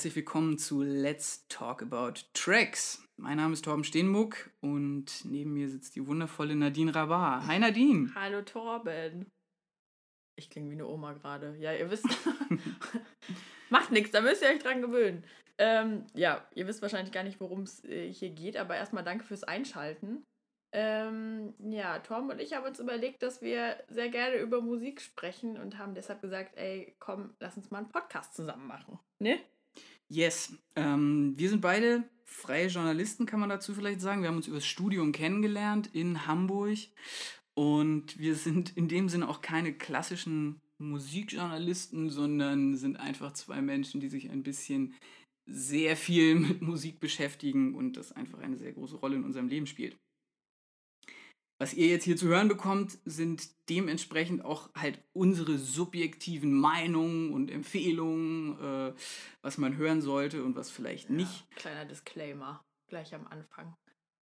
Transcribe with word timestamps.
Herzlich 0.00 0.16
willkommen 0.16 0.56
zu 0.56 0.80
Let's 0.80 1.46
Talk 1.48 1.82
About 1.82 2.22
Tracks. 2.32 3.06
Mein 3.18 3.36
Name 3.36 3.52
ist 3.52 3.66
Torben 3.66 3.84
Steenmuck 3.84 4.48
und 4.62 5.26
neben 5.26 5.52
mir 5.52 5.68
sitzt 5.68 5.94
die 5.94 6.06
wundervolle 6.06 6.56
Nadine 6.56 6.94
Rabar. 6.94 7.46
Hi 7.46 7.58
Nadine. 7.58 8.10
Hallo 8.14 8.40
Torben. 8.40 9.30
Ich 10.36 10.48
klinge 10.48 10.70
wie 10.70 10.76
eine 10.76 10.86
Oma 10.86 11.12
gerade. 11.12 11.54
Ja, 11.58 11.74
ihr 11.74 11.90
wisst. 11.90 12.06
Macht 13.68 13.90
nichts, 13.90 14.12
da 14.12 14.22
müsst 14.22 14.40
ihr 14.40 14.48
euch 14.48 14.62
dran 14.62 14.80
gewöhnen. 14.80 15.22
Ähm, 15.58 16.06
ja, 16.14 16.48
ihr 16.54 16.66
wisst 16.66 16.80
wahrscheinlich 16.80 17.12
gar 17.12 17.24
nicht, 17.24 17.38
worum 17.38 17.64
es 17.64 17.84
äh, 17.84 18.10
hier 18.10 18.30
geht, 18.30 18.56
aber 18.56 18.76
erstmal 18.76 19.04
danke 19.04 19.26
fürs 19.26 19.44
Einschalten. 19.44 20.24
Ähm, 20.72 21.52
ja, 21.58 21.98
Tom 21.98 22.30
und 22.30 22.40
ich 22.40 22.54
haben 22.54 22.64
uns 22.64 22.80
überlegt, 22.80 23.22
dass 23.22 23.42
wir 23.42 23.76
sehr 23.88 24.08
gerne 24.08 24.36
über 24.36 24.62
Musik 24.62 25.02
sprechen 25.02 25.58
und 25.58 25.76
haben 25.76 25.94
deshalb 25.94 26.22
gesagt, 26.22 26.56
ey, 26.56 26.96
komm, 27.00 27.34
lass 27.38 27.58
uns 27.58 27.70
mal 27.70 27.80
einen 27.80 27.90
Podcast 27.90 28.34
zusammen 28.34 28.66
machen. 28.66 28.98
Ne? 29.18 29.40
Yes. 30.10 30.52
Ähm, 30.74 31.34
wir 31.36 31.48
sind 31.48 31.60
beide 31.60 32.02
freie 32.24 32.66
Journalisten, 32.66 33.26
kann 33.26 33.38
man 33.38 33.48
dazu 33.48 33.74
vielleicht 33.74 34.00
sagen. 34.00 34.22
Wir 34.22 34.28
haben 34.28 34.36
uns 34.36 34.48
über 34.48 34.56
das 34.56 34.66
Studium 34.66 35.12
kennengelernt 35.12 35.88
in 35.92 36.26
Hamburg 36.26 36.78
und 37.54 38.18
wir 38.18 38.34
sind 38.34 38.76
in 38.76 38.88
dem 38.88 39.08
Sinne 39.08 39.28
auch 39.28 39.40
keine 39.40 39.72
klassischen 39.72 40.60
Musikjournalisten, 40.78 42.10
sondern 42.10 42.76
sind 42.76 42.98
einfach 42.98 43.34
zwei 43.34 43.62
Menschen, 43.62 44.00
die 44.00 44.08
sich 44.08 44.30
ein 44.30 44.42
bisschen 44.42 44.94
sehr 45.46 45.96
viel 45.96 46.34
mit 46.34 46.60
Musik 46.60 46.98
beschäftigen 46.98 47.76
und 47.76 47.96
das 47.96 48.10
einfach 48.10 48.40
eine 48.40 48.56
sehr 48.56 48.72
große 48.72 48.96
Rolle 48.96 49.16
in 49.16 49.24
unserem 49.24 49.46
Leben 49.46 49.68
spielt. 49.68 49.96
Was 51.60 51.74
ihr 51.74 51.88
jetzt 51.88 52.04
hier 52.04 52.16
zu 52.16 52.26
hören 52.26 52.48
bekommt, 52.48 52.96
sind 53.04 53.50
dementsprechend 53.68 54.42
auch 54.42 54.70
halt 54.74 54.98
unsere 55.12 55.58
subjektiven 55.58 56.58
Meinungen 56.58 57.34
und 57.34 57.50
Empfehlungen, 57.50 58.58
äh, 58.58 58.94
was 59.42 59.58
man 59.58 59.76
hören 59.76 60.00
sollte 60.00 60.42
und 60.42 60.56
was 60.56 60.70
vielleicht 60.70 61.10
nicht. 61.10 61.46
Ja, 61.50 61.56
kleiner 61.56 61.84
Disclaimer 61.84 62.64
gleich 62.88 63.14
am 63.14 63.26
Anfang. 63.26 63.76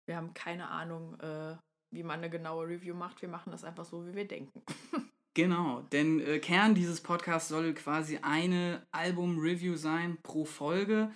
Wir 0.05 0.17
haben 0.17 0.35
keine 0.35 0.69
Ahnung, 0.69 1.15
äh, 1.21 1.55
wie 1.93 2.03
man 2.03 2.19
eine 2.19 2.29
genaue 2.29 2.67
Review 2.67 2.97
macht. 2.97 3.23
Wir 3.23 3.29
machen 3.29 3.53
das 3.53 3.63
einfach 3.63 3.85
so, 3.85 4.05
wie 4.05 4.17
wir 4.17 4.27
denken. 4.27 4.61
genau, 5.35 5.83
denn 5.93 6.19
äh, 6.19 6.41
Kern 6.41 6.75
dieses 6.75 7.01
Podcasts 7.01 7.49
soll 7.49 7.73
quasi 7.75 8.19
eine 8.21 8.85
Album-Review 8.91 9.77
sein 9.77 10.19
pro 10.25 10.45
Folge 10.45 11.13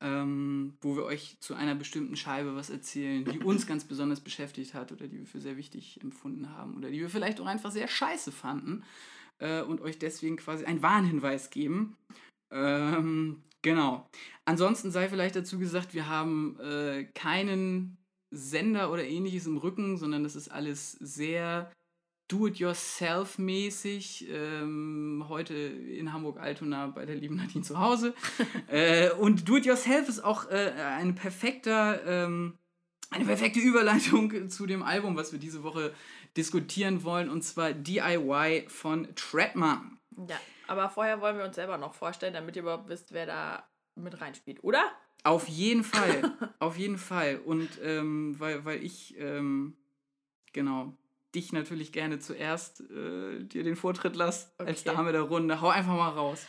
ähm, 0.00 0.76
wo 0.80 0.96
wir 0.96 1.04
euch 1.04 1.36
zu 1.40 1.54
einer 1.54 1.74
bestimmten 1.74 2.16
Scheibe 2.16 2.56
was 2.56 2.70
erzählen, 2.70 3.24
die 3.24 3.38
uns 3.40 3.66
ganz 3.66 3.84
besonders 3.84 4.20
beschäftigt 4.20 4.74
hat 4.74 4.92
oder 4.92 5.06
die 5.06 5.18
wir 5.18 5.26
für 5.26 5.40
sehr 5.40 5.56
wichtig 5.56 6.00
empfunden 6.02 6.50
haben 6.50 6.76
oder 6.76 6.90
die 6.90 7.00
wir 7.00 7.08
vielleicht 7.08 7.40
auch 7.40 7.46
einfach 7.46 7.70
sehr 7.70 7.88
scheiße 7.88 8.32
fanden 8.32 8.84
äh, 9.38 9.62
und 9.62 9.80
euch 9.80 9.98
deswegen 9.98 10.36
quasi 10.36 10.64
einen 10.64 10.82
Warnhinweis 10.82 11.50
geben. 11.50 11.96
Ähm, 12.50 13.42
genau. 13.62 14.08
Ansonsten 14.44 14.90
sei 14.90 15.08
vielleicht 15.08 15.36
dazu 15.36 15.58
gesagt, 15.58 15.94
wir 15.94 16.08
haben 16.08 16.58
äh, 16.60 17.04
keinen 17.14 17.96
Sender 18.30 18.90
oder 18.92 19.04
ähnliches 19.04 19.46
im 19.46 19.56
Rücken, 19.56 19.96
sondern 19.96 20.24
das 20.24 20.36
ist 20.36 20.48
alles 20.48 20.92
sehr 20.92 21.70
Do-it-yourself-mäßig. 22.34 24.26
Ähm, 24.28 25.24
heute 25.28 25.54
in 25.54 26.12
Hamburg-Altona 26.12 26.88
bei 26.88 27.06
der 27.06 27.14
lieben 27.14 27.36
Nadine 27.36 27.62
zu 27.62 27.78
Hause. 27.78 28.12
äh, 28.66 29.10
und 29.12 29.48
Do-it-yourself 29.48 30.08
ist 30.08 30.24
auch 30.24 30.50
äh, 30.50 30.72
ein 30.98 31.14
perfekter, 31.14 32.04
ähm, 32.04 32.58
eine 33.10 33.24
perfekte 33.24 33.60
Überleitung 33.60 34.48
zu 34.50 34.66
dem 34.66 34.82
Album, 34.82 35.16
was 35.16 35.30
wir 35.30 35.38
diese 35.38 35.62
Woche 35.62 35.94
diskutieren 36.36 37.04
wollen, 37.04 37.30
und 37.30 37.42
zwar 37.42 37.72
DIY 37.72 38.64
von 38.66 39.14
Treadman. 39.14 40.00
Ja, 40.28 40.40
aber 40.66 40.90
vorher 40.90 41.20
wollen 41.20 41.38
wir 41.38 41.44
uns 41.44 41.54
selber 41.54 41.78
noch 41.78 41.94
vorstellen, 41.94 42.34
damit 42.34 42.56
ihr 42.56 42.62
überhaupt 42.62 42.88
wisst, 42.88 43.12
wer 43.12 43.26
da 43.26 43.68
mit 43.94 44.20
reinspielt, 44.20 44.64
oder? 44.64 44.90
Auf 45.22 45.46
jeden 45.46 45.84
Fall, 45.84 46.36
auf 46.58 46.76
jeden 46.76 46.98
Fall. 46.98 47.40
Und 47.44 47.68
ähm, 47.80 48.34
weil, 48.40 48.64
weil 48.64 48.82
ich, 48.82 49.16
ähm, 49.18 49.76
genau, 50.52 50.96
dich 51.34 51.52
natürlich 51.52 51.92
gerne 51.92 52.18
zuerst 52.18 52.80
äh, 52.90 53.44
dir 53.44 53.64
den 53.64 53.76
Vortritt 53.76 54.16
lass, 54.16 54.52
okay. 54.58 54.70
als 54.70 54.84
Dame 54.84 55.12
der 55.12 55.22
Runde. 55.22 55.60
Hau 55.60 55.68
einfach 55.68 55.94
mal 55.94 56.10
raus. 56.10 56.46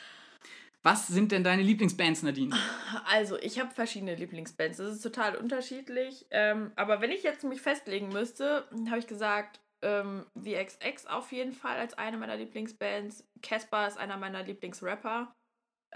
Was 0.84 1.08
sind 1.08 1.32
denn 1.32 1.44
deine 1.44 1.64
Lieblingsbands, 1.64 2.22
Nadine? 2.22 2.56
Also, 3.12 3.38
ich 3.40 3.60
habe 3.60 3.72
verschiedene 3.72 4.16
Lieblingsbands. 4.16 4.78
Das 4.78 4.92
ist 4.92 5.02
total 5.02 5.36
unterschiedlich. 5.36 6.28
Ähm, 6.30 6.72
aber 6.76 7.02
wenn 7.02 7.12
ich 7.12 7.24
jetzt 7.24 7.44
mich 7.44 7.62
festlegen 7.62 8.10
müsste, 8.10 8.68
habe 8.88 9.00
ich 9.00 9.08
gesagt, 9.08 9.60
ähm, 9.82 10.26
VXX 10.36 11.08
auf 11.08 11.32
jeden 11.32 11.54
Fall 11.54 11.78
als 11.78 11.96
eine 11.96 12.18
meiner 12.18 12.36
Lieblingsbands. 12.36 13.24
Casper 13.42 13.88
ist 13.88 13.98
einer 13.98 14.18
meiner 14.18 14.44
Lieblingsrapper. 14.44 15.35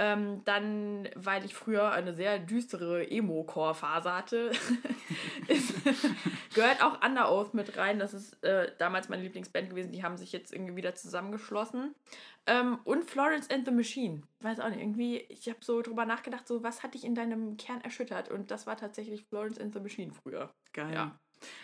Ähm, 0.01 0.41
dann, 0.45 1.09
weil 1.15 1.43
ich 1.43 1.53
früher 1.53 1.91
eine 1.91 2.13
sehr 2.13 2.39
düstere 2.39 3.11
Emo-Core-Phase 3.11 4.15
hatte, 4.15 4.51
gehört 6.55 6.81
auch 6.81 7.05
Under 7.05 7.29
Oath 7.29 7.53
mit 7.53 7.75
rein. 7.75 7.99
Das 7.99 8.13
ist 8.13 8.41
äh, 8.41 8.71
damals 8.77 9.09
meine 9.09 9.23
Lieblingsband 9.23 9.69
gewesen. 9.69 9.91
Die 9.91 10.01
haben 10.01 10.15
sich 10.15 10.31
jetzt 10.31 10.53
irgendwie 10.53 10.77
wieder 10.77 10.95
zusammengeschlossen. 10.95 11.95
Ähm, 12.45 12.79
und 12.85 13.03
Florence 13.03 13.49
and 13.49 13.65
the 13.65 13.71
Machine. 13.71 14.21
Weiß 14.39 14.61
auch 14.61 14.69
nicht, 14.69 14.79
irgendwie, 14.79 15.17
ich 15.17 15.49
habe 15.49 15.59
so 15.61 15.81
drüber 15.81 16.05
nachgedacht, 16.05 16.47
so 16.47 16.63
was 16.63 16.81
hat 16.81 16.93
dich 16.93 17.03
in 17.03 17.13
deinem 17.13 17.57
Kern 17.57 17.81
erschüttert? 17.81 18.29
Und 18.29 18.51
das 18.51 18.67
war 18.67 18.77
tatsächlich 18.77 19.25
Florence 19.25 19.59
and 19.59 19.73
the 19.73 19.81
Machine 19.81 20.13
früher. 20.13 20.49
Geil. 20.71 20.93
Ja. 20.93 21.19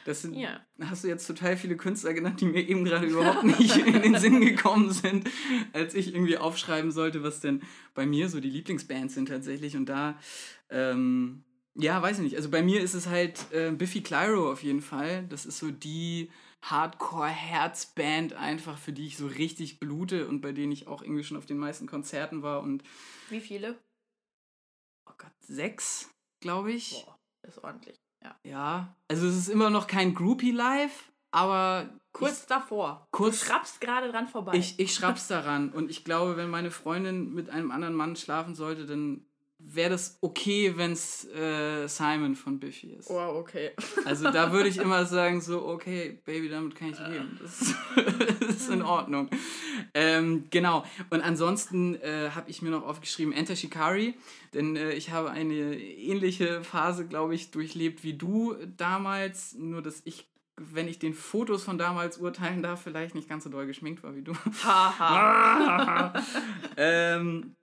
Das 0.05 0.21
sind, 0.21 0.35
ja. 0.35 0.59
hast 0.81 1.03
du 1.03 1.07
jetzt 1.07 1.25
total 1.25 1.57
viele 1.57 1.77
Künstler 1.77 2.13
genannt, 2.13 2.41
die 2.41 2.45
mir 2.45 2.67
eben 2.67 2.85
gerade 2.85 3.07
überhaupt 3.07 3.43
nicht 3.43 3.75
in 3.85 4.01
den 4.01 4.17
Sinn 4.17 4.41
gekommen 4.41 4.91
sind, 4.91 5.29
als 5.73 5.93
ich 5.93 6.13
irgendwie 6.13 6.37
aufschreiben 6.37 6.91
sollte, 6.91 7.23
was 7.23 7.39
denn 7.39 7.61
bei 7.93 8.05
mir 8.05 8.29
so 8.29 8.39
die 8.39 8.49
Lieblingsbands 8.49 9.13
sind 9.13 9.27
tatsächlich. 9.27 9.75
Und 9.75 9.87
da, 9.87 10.19
ähm, 10.69 11.43
ja, 11.75 12.01
weiß 12.01 12.17
ich 12.17 12.23
nicht. 12.23 12.35
Also 12.37 12.49
bei 12.49 12.61
mir 12.61 12.81
ist 12.81 12.93
es 12.93 13.07
halt 13.07 13.51
äh, 13.51 13.71
Biffy 13.71 14.01
Clyro 14.01 14.51
auf 14.51 14.63
jeden 14.63 14.81
Fall. 14.81 15.25
Das 15.27 15.45
ist 15.45 15.59
so 15.59 15.71
die 15.71 16.29
Hardcore-Herzband 16.61 18.33
einfach, 18.33 18.77
für 18.77 18.93
die 18.93 19.07
ich 19.07 19.17
so 19.17 19.27
richtig 19.27 19.79
blute 19.79 20.27
und 20.27 20.41
bei 20.41 20.51
denen 20.51 20.71
ich 20.71 20.87
auch 20.87 21.01
irgendwie 21.01 21.23
schon 21.23 21.37
auf 21.37 21.45
den 21.45 21.57
meisten 21.57 21.85
Konzerten 21.85 22.41
war. 22.41 22.61
Und 22.61 22.83
Wie 23.29 23.41
viele? 23.41 23.77
Oh 25.07 25.13
Gott, 25.17 25.33
sechs, 25.41 26.09
glaube 26.39 26.71
ich. 26.71 27.03
Boah, 27.05 27.19
ist 27.43 27.63
ordentlich. 27.63 28.04
Ja. 28.25 28.35
ja, 28.43 28.95
also 29.07 29.27
es 29.27 29.35
ist 29.35 29.49
immer 29.49 29.69
noch 29.69 29.85
kein 29.87 30.15
Groupie 30.15 30.51
Live, 30.51 31.11
aber. 31.31 31.89
Kurz 32.11 32.41
ich, 32.43 32.47
davor. 32.47 33.07
Kurz, 33.11 33.41
du 33.41 33.45
schrappst 33.45 33.81
gerade 33.81 34.09
dran 34.09 34.27
vorbei. 34.27 34.53
Ich, 34.55 34.79
ich 34.79 34.93
schrapp's 34.93 35.27
daran. 35.27 35.69
Und 35.71 35.91
ich 35.91 36.05
glaube, 36.05 36.37
wenn 36.37 36.49
meine 36.49 36.71
Freundin 36.71 37.33
mit 37.33 37.49
einem 37.49 37.71
anderen 37.71 37.93
Mann 37.93 38.15
schlafen 38.15 38.55
sollte, 38.55 38.85
dann 38.85 39.25
wäre 39.67 39.89
das 39.91 40.17
okay, 40.21 40.73
wenn 40.75 40.91
es 40.91 41.25
äh, 41.29 41.87
Simon 41.87 42.35
von 42.35 42.59
Biffy 42.59 42.91
ist. 42.91 43.09
Oh, 43.09 43.39
okay. 43.39 43.71
Also 44.05 44.29
da 44.29 44.51
würde 44.51 44.69
ich 44.69 44.77
immer 44.77 45.05
sagen, 45.05 45.41
so, 45.41 45.65
okay, 45.65 46.19
Baby, 46.25 46.47
damit 46.49 46.75
kann 46.75 46.89
ich 46.89 46.99
leben. 46.99 47.39
Das 47.41 47.61
ist, 47.61 47.75
das 48.39 48.49
ist 48.49 48.69
in 48.69 48.83
Ordnung. 48.83 49.29
Ähm, 49.93 50.45
genau. 50.51 50.85
Und 51.09 51.21
ansonsten 51.21 51.95
äh, 51.95 52.29
habe 52.35 52.49
ich 52.49 52.61
mir 52.61 52.69
noch 52.69 52.83
aufgeschrieben 52.83 53.33
Enter 53.33 53.55
Shikari, 53.55 54.13
denn 54.53 54.75
äh, 54.75 54.91
ich 54.91 55.09
habe 55.09 55.31
eine 55.31 55.79
ähnliche 55.79 56.63
Phase, 56.63 57.07
glaube 57.07 57.33
ich, 57.33 57.49
durchlebt 57.51 58.03
wie 58.03 58.13
du 58.13 58.55
damals, 58.77 59.55
nur 59.55 59.81
dass 59.81 60.01
ich 60.05 60.27
wenn 60.57 60.87
ich 60.87 60.99
den 60.99 61.13
Fotos 61.13 61.63
von 61.63 61.77
damals 61.77 62.17
urteilen 62.17 62.63
darf, 62.63 62.81
vielleicht 62.81 63.13
nicht 63.13 63.27
ganz 63.27 63.43
so 63.43 63.49
doll 63.49 63.67
geschminkt 63.67 64.03
war 64.03 64.15
wie 64.15 64.21
du. 64.21 64.33
Haha. 64.63 66.13
ähm, 66.77 67.55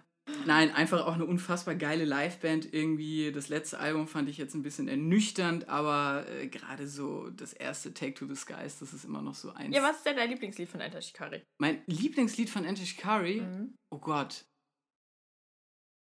Nein, 0.47 0.73
einfach 0.73 1.07
auch 1.07 1.15
eine 1.15 1.25
unfassbar 1.25 1.75
geile 1.75 2.05
Liveband 2.05 2.73
irgendwie. 2.73 3.33
Das 3.33 3.49
letzte 3.49 3.79
Album 3.79 4.07
fand 4.07 4.29
ich 4.29 4.39
jetzt 4.39 4.55
ein 4.55 4.63
bisschen 4.63 4.89
ernüchternd, 4.89 5.69
aber 5.69 6.27
äh, 6.29 6.47
gerade 6.49 6.87
so 6.87 7.31
das 7.31 7.53
erste 7.53 7.93
Take 7.93 8.15
to 8.15 8.27
the 8.27 8.37
Skies, 8.37 8.79
das 8.79 8.93
ist 8.93 9.05
immer 9.05 9.23
noch 9.23 9.35
so 9.35 9.51
eins. 9.53 9.75
Ja, 9.75 9.83
was 9.83 9.97
ist 9.97 10.07
denn 10.07 10.17
dein 10.17 10.31
Lieblingslied 10.31 10.69
von 10.69 10.81
Enter 10.81 11.03
Shikari? 11.03 11.43
Mein 11.59 11.83
Lieblingslied 11.87 12.51
von 12.51 12.65
Enter 12.65 12.85
Shikari? 12.85 13.41
Mhm. 13.41 13.75
Oh 13.91 13.99
Gott. 13.99 14.45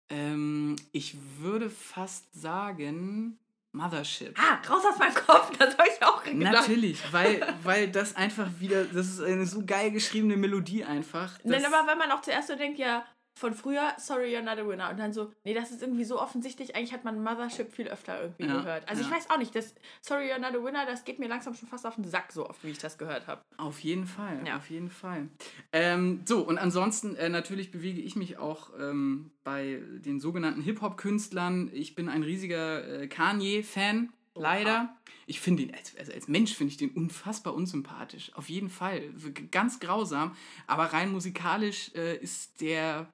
Ähm, 0.08 0.76
ich 0.92 1.16
würde 1.38 1.70
fast 1.70 2.32
sagen 2.32 3.38
Mothership. 3.72 4.38
Ah, 4.38 4.60
raus 4.69 4.84
aus 4.84 4.98
meinem 4.98 5.14
Kopf, 5.14 5.50
das 5.56 5.76
habe 5.78 5.88
ich 5.88 6.04
auch 6.04 6.22
gedacht. 6.22 6.52
Natürlich, 6.52 7.00
weil, 7.12 7.54
weil 7.62 7.90
das 7.90 8.14
einfach 8.14 8.48
wieder, 8.60 8.84
das 8.84 9.06
ist 9.06 9.20
eine 9.20 9.46
so 9.46 9.64
geil 9.64 9.90
geschriebene 9.90 10.36
Melodie 10.36 10.84
einfach. 10.84 11.38
Nein, 11.42 11.64
aber 11.64 11.88
wenn 11.88 11.98
man 11.98 12.10
auch 12.12 12.20
zuerst 12.20 12.48
so 12.48 12.56
denkt, 12.56 12.78
ja, 12.78 13.04
von 13.34 13.55
früher, 13.55 13.94
sorry, 13.99 14.37
you're 14.37 14.43
not 14.43 14.58
a 14.58 14.67
winner. 14.67 14.90
Und 14.90 14.99
dann 14.99 15.12
so, 15.12 15.32
nee, 15.44 15.55
das 15.55 15.70
ist 15.70 15.82
irgendwie 15.82 16.05
so 16.05 16.20
offensichtlich. 16.20 16.76
Eigentlich 16.76 16.93
hat 16.93 17.05
man 17.05 17.23
Mothership 17.23 17.73
viel 17.73 17.88
öfter 17.88 18.20
irgendwie 18.20 18.46
ja, 18.46 18.58
gehört. 18.58 18.88
Also 18.88 19.02
ja. 19.02 19.08
ich 19.08 19.14
weiß 19.14 19.31
auch 19.31 19.38
nicht, 19.38 19.55
das 19.55 19.75
Sorry, 20.00 20.32
you're 20.32 20.38
not 20.38 20.55
a 20.55 20.64
winner, 20.64 20.84
das 20.87 21.05
geht 21.05 21.19
mir 21.19 21.29
langsam 21.29 21.55
schon 21.55 21.69
fast 21.69 21.87
auf 21.87 21.94
den 21.94 22.05
Sack, 22.05 22.32
so 22.32 22.49
oft 22.49 22.62
wie 22.64 22.70
ich 22.70 22.79
das 22.79 22.99
gehört 22.99 23.26
habe. 23.26 23.43
Auf 23.56 23.81
jeden 23.81 24.06
Fall, 24.06 24.43
ja. 24.46 24.56
auf 24.56 24.70
jeden 24.70 24.90
Fall. 24.90 25.29
Ähm, 25.73 26.23
so, 26.25 26.40
und 26.43 26.58
ansonsten 26.58 27.17
äh, 27.17 27.29
natürlich 27.29 27.70
bewege 27.70 28.00
ich 28.00 28.17
mich 28.17 28.38
auch 28.38 28.70
ähm, 28.79 29.31
bei 29.44 29.82
den 30.05 30.20
sogenannten 30.20 30.62
Hip-Hop-Künstlern. 30.62 31.70
Ich 31.73 31.94
bin 31.94 32.08
ein 32.08 32.23
riesiger 32.23 33.02
äh, 33.02 33.06
Kanye-Fan. 33.06 34.12
Leider. 34.34 34.96
Ich 35.26 35.40
finde 35.40 35.62
ihn, 35.62 35.75
als, 35.75 35.96
also 35.96 36.12
als 36.12 36.26
Mensch 36.26 36.55
finde 36.55 36.70
ich 36.70 36.79
den 36.79 36.90
unfassbar 36.90 37.55
unsympathisch. 37.55 38.32
Auf 38.34 38.49
jeden 38.49 38.70
Fall. 38.70 39.02
Ganz 39.50 39.79
grausam. 39.79 40.34
Aber 40.67 40.84
rein 40.87 41.12
musikalisch 41.12 41.93
äh, 41.94 42.17
ist 42.17 42.61
der 42.61 43.08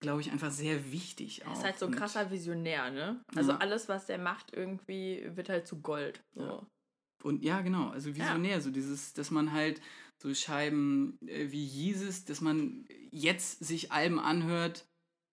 glaube 0.00 0.20
ich, 0.20 0.30
einfach 0.30 0.50
sehr 0.50 0.92
wichtig. 0.92 1.42
Er 1.44 1.52
ist 1.52 1.64
halt 1.64 1.78
so 1.78 1.86
ein 1.86 1.94
krasser 1.94 2.30
Visionär, 2.30 2.90
ne? 2.90 3.20
Also 3.34 3.52
ja. 3.52 3.58
alles, 3.58 3.88
was 3.88 4.06
der 4.06 4.18
macht, 4.18 4.52
irgendwie 4.54 5.26
wird 5.34 5.48
halt 5.48 5.66
zu 5.66 5.80
Gold. 5.80 6.22
So. 6.34 6.42
Ja. 6.42 6.66
Und 7.22 7.42
ja, 7.42 7.62
genau, 7.62 7.88
also 7.88 8.14
Visionär, 8.14 8.52
ja. 8.52 8.60
so 8.60 8.70
dieses, 8.70 9.12
dass 9.12 9.30
man 9.30 9.52
halt 9.52 9.80
so 10.18 10.32
Scheiben 10.32 11.18
äh, 11.26 11.50
wie 11.50 11.64
Jesus, 11.64 12.24
dass 12.24 12.40
man 12.40 12.86
jetzt 13.10 13.64
sich 13.64 13.90
Alben 13.90 14.20
anhört 14.20 14.86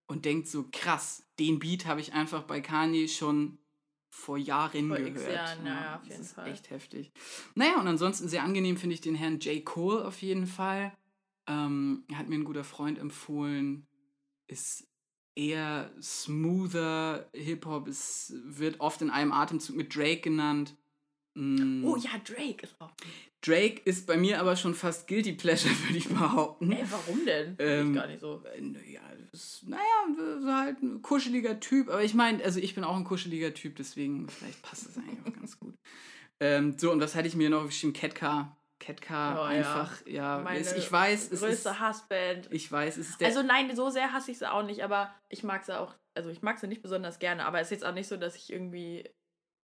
und 0.08 0.24
denkt 0.24 0.48
so, 0.48 0.68
krass, 0.72 1.24
den 1.38 1.58
Beat 1.58 1.86
habe 1.86 2.00
ich 2.00 2.12
einfach 2.12 2.42
bei 2.42 2.60
Kanye 2.60 3.08
schon 3.08 3.58
vor 4.10 4.38
Jahren 4.38 4.88
vor 4.88 4.96
gehört. 4.96 5.34
Jahren, 5.34 5.66
ja, 5.66 5.80
ja, 5.80 5.96
auf 5.96 6.04
jeden 6.06 6.24
Fall. 6.24 6.50
Echt 6.50 6.70
heftig. 6.70 7.12
Naja, 7.54 7.78
und 7.78 7.86
ansonsten 7.86 8.28
sehr 8.28 8.42
angenehm 8.42 8.76
finde 8.76 8.94
ich 8.94 9.00
den 9.00 9.14
Herrn 9.14 9.40
J. 9.40 9.64
Cole 9.64 10.04
auf 10.04 10.22
jeden 10.22 10.46
Fall. 10.46 10.92
Ähm, 11.48 12.04
hat 12.14 12.28
mir 12.28 12.36
ein 12.36 12.44
guter 12.44 12.64
Freund 12.64 12.98
empfohlen. 12.98 13.86
Ist 14.46 14.86
eher 15.34 15.92
smoother 16.00 17.28
Hip-Hop. 17.34 17.88
Es 17.88 18.32
wird 18.44 18.80
oft 18.80 19.02
in 19.02 19.10
einem 19.10 19.32
Atemzug 19.32 19.76
mit 19.76 19.94
Drake 19.94 20.20
genannt. 20.20 20.74
Mm. 21.34 21.84
Oh 21.84 21.96
ja, 21.96 22.10
Drake 22.24 22.62
ist 22.62 22.80
auch. 22.80 22.90
Drake 23.42 23.82
ist 23.84 24.06
bei 24.06 24.16
mir 24.16 24.40
aber 24.40 24.56
schon 24.56 24.74
fast 24.74 25.06
Guilty 25.06 25.32
Pleasure, 25.32 25.72
würde 25.84 25.98
ich 25.98 26.08
behaupten. 26.08 26.72
Ey, 26.72 26.84
warum 26.90 27.24
denn? 27.24 27.56
Ähm, 27.58 27.90
ich 27.90 27.94
gar 27.94 28.06
nicht 28.06 28.20
so. 28.20 28.42
Äh, 28.44 28.60
naja, 28.60 29.00
naja, 29.66 30.40
so 30.40 30.52
halt 30.52 30.82
ein 30.82 31.02
kuscheliger 31.02 31.60
Typ. 31.60 31.90
Aber 31.90 32.02
ich 32.02 32.14
meine, 32.14 32.42
also 32.42 32.58
ich 32.58 32.74
bin 32.74 32.84
auch 32.84 32.96
ein 32.96 33.04
kuscheliger 33.04 33.52
Typ, 33.52 33.76
deswegen 33.76 34.28
vielleicht 34.28 34.62
passt 34.62 34.86
das 34.86 34.96
eigentlich 34.96 35.20
auch 35.26 35.38
ganz 35.38 35.60
gut. 35.60 35.74
Ähm, 36.40 36.76
so, 36.78 36.90
und 36.90 37.00
was 37.00 37.14
hatte 37.14 37.28
ich 37.28 37.36
mir 37.36 37.50
noch 37.50 37.66
geschrieben? 37.66 37.92
Catcar. 37.92 38.56
Catcar 38.78 39.40
oh, 39.40 39.44
einfach, 39.44 40.06
ja. 40.06 40.36
ja 40.36 40.42
Meine 40.42 40.60
ich 40.60 40.92
weiß, 40.92 41.32
es 41.32 41.40
größte 41.40 41.70
ist. 41.70 41.80
Hassband. 41.80 42.48
Ich 42.52 42.70
weiß, 42.70 42.96
es 42.98 43.10
ist 43.10 43.20
der. 43.20 43.28
Also 43.28 43.42
nein, 43.42 43.74
so 43.74 43.88
sehr 43.90 44.12
hasse 44.12 44.30
ich 44.30 44.38
sie 44.38 44.50
auch 44.50 44.62
nicht, 44.62 44.84
aber 44.84 45.14
ich 45.28 45.42
mag 45.42 45.64
sie 45.64 45.78
auch. 45.78 45.94
Also 46.14 46.30
ich 46.30 46.42
mag 46.42 46.58
sie 46.58 46.66
nicht 46.66 46.82
besonders 46.82 47.18
gerne, 47.18 47.46
aber 47.46 47.60
es 47.60 47.68
ist 47.68 47.72
jetzt 47.72 47.84
auch 47.84 47.94
nicht 47.94 48.08
so, 48.08 48.16
dass 48.16 48.36
ich 48.36 48.52
irgendwie 48.52 49.04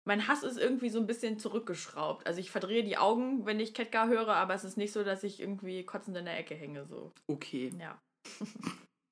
mein 0.07 0.29
Hass 0.29 0.43
ist 0.43 0.59
irgendwie 0.59 0.91
so 0.91 1.01
ein 1.01 1.07
bisschen 1.07 1.39
zurückgeschraubt. 1.39 2.27
Also 2.27 2.41
ich 2.41 2.51
verdrehe 2.51 2.85
die 2.85 2.99
Augen, 2.99 3.47
wenn 3.47 3.59
ich 3.59 3.73
Ketka 3.73 4.07
höre, 4.07 4.35
aber 4.35 4.55
es 4.55 4.65
ist 4.65 4.77
nicht 4.77 4.93
so, 4.93 5.03
dass 5.03 5.25
ich 5.25 5.41
irgendwie 5.41 5.85
kotzend 5.85 6.17
in 6.17 6.27
der 6.27 6.39
Ecke 6.39 6.55
hänge. 6.55 6.87
So. 6.87 7.13
Okay. 7.27 7.73
Ja. 7.79 7.99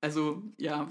Also 0.05 0.43
ja, 0.59 0.89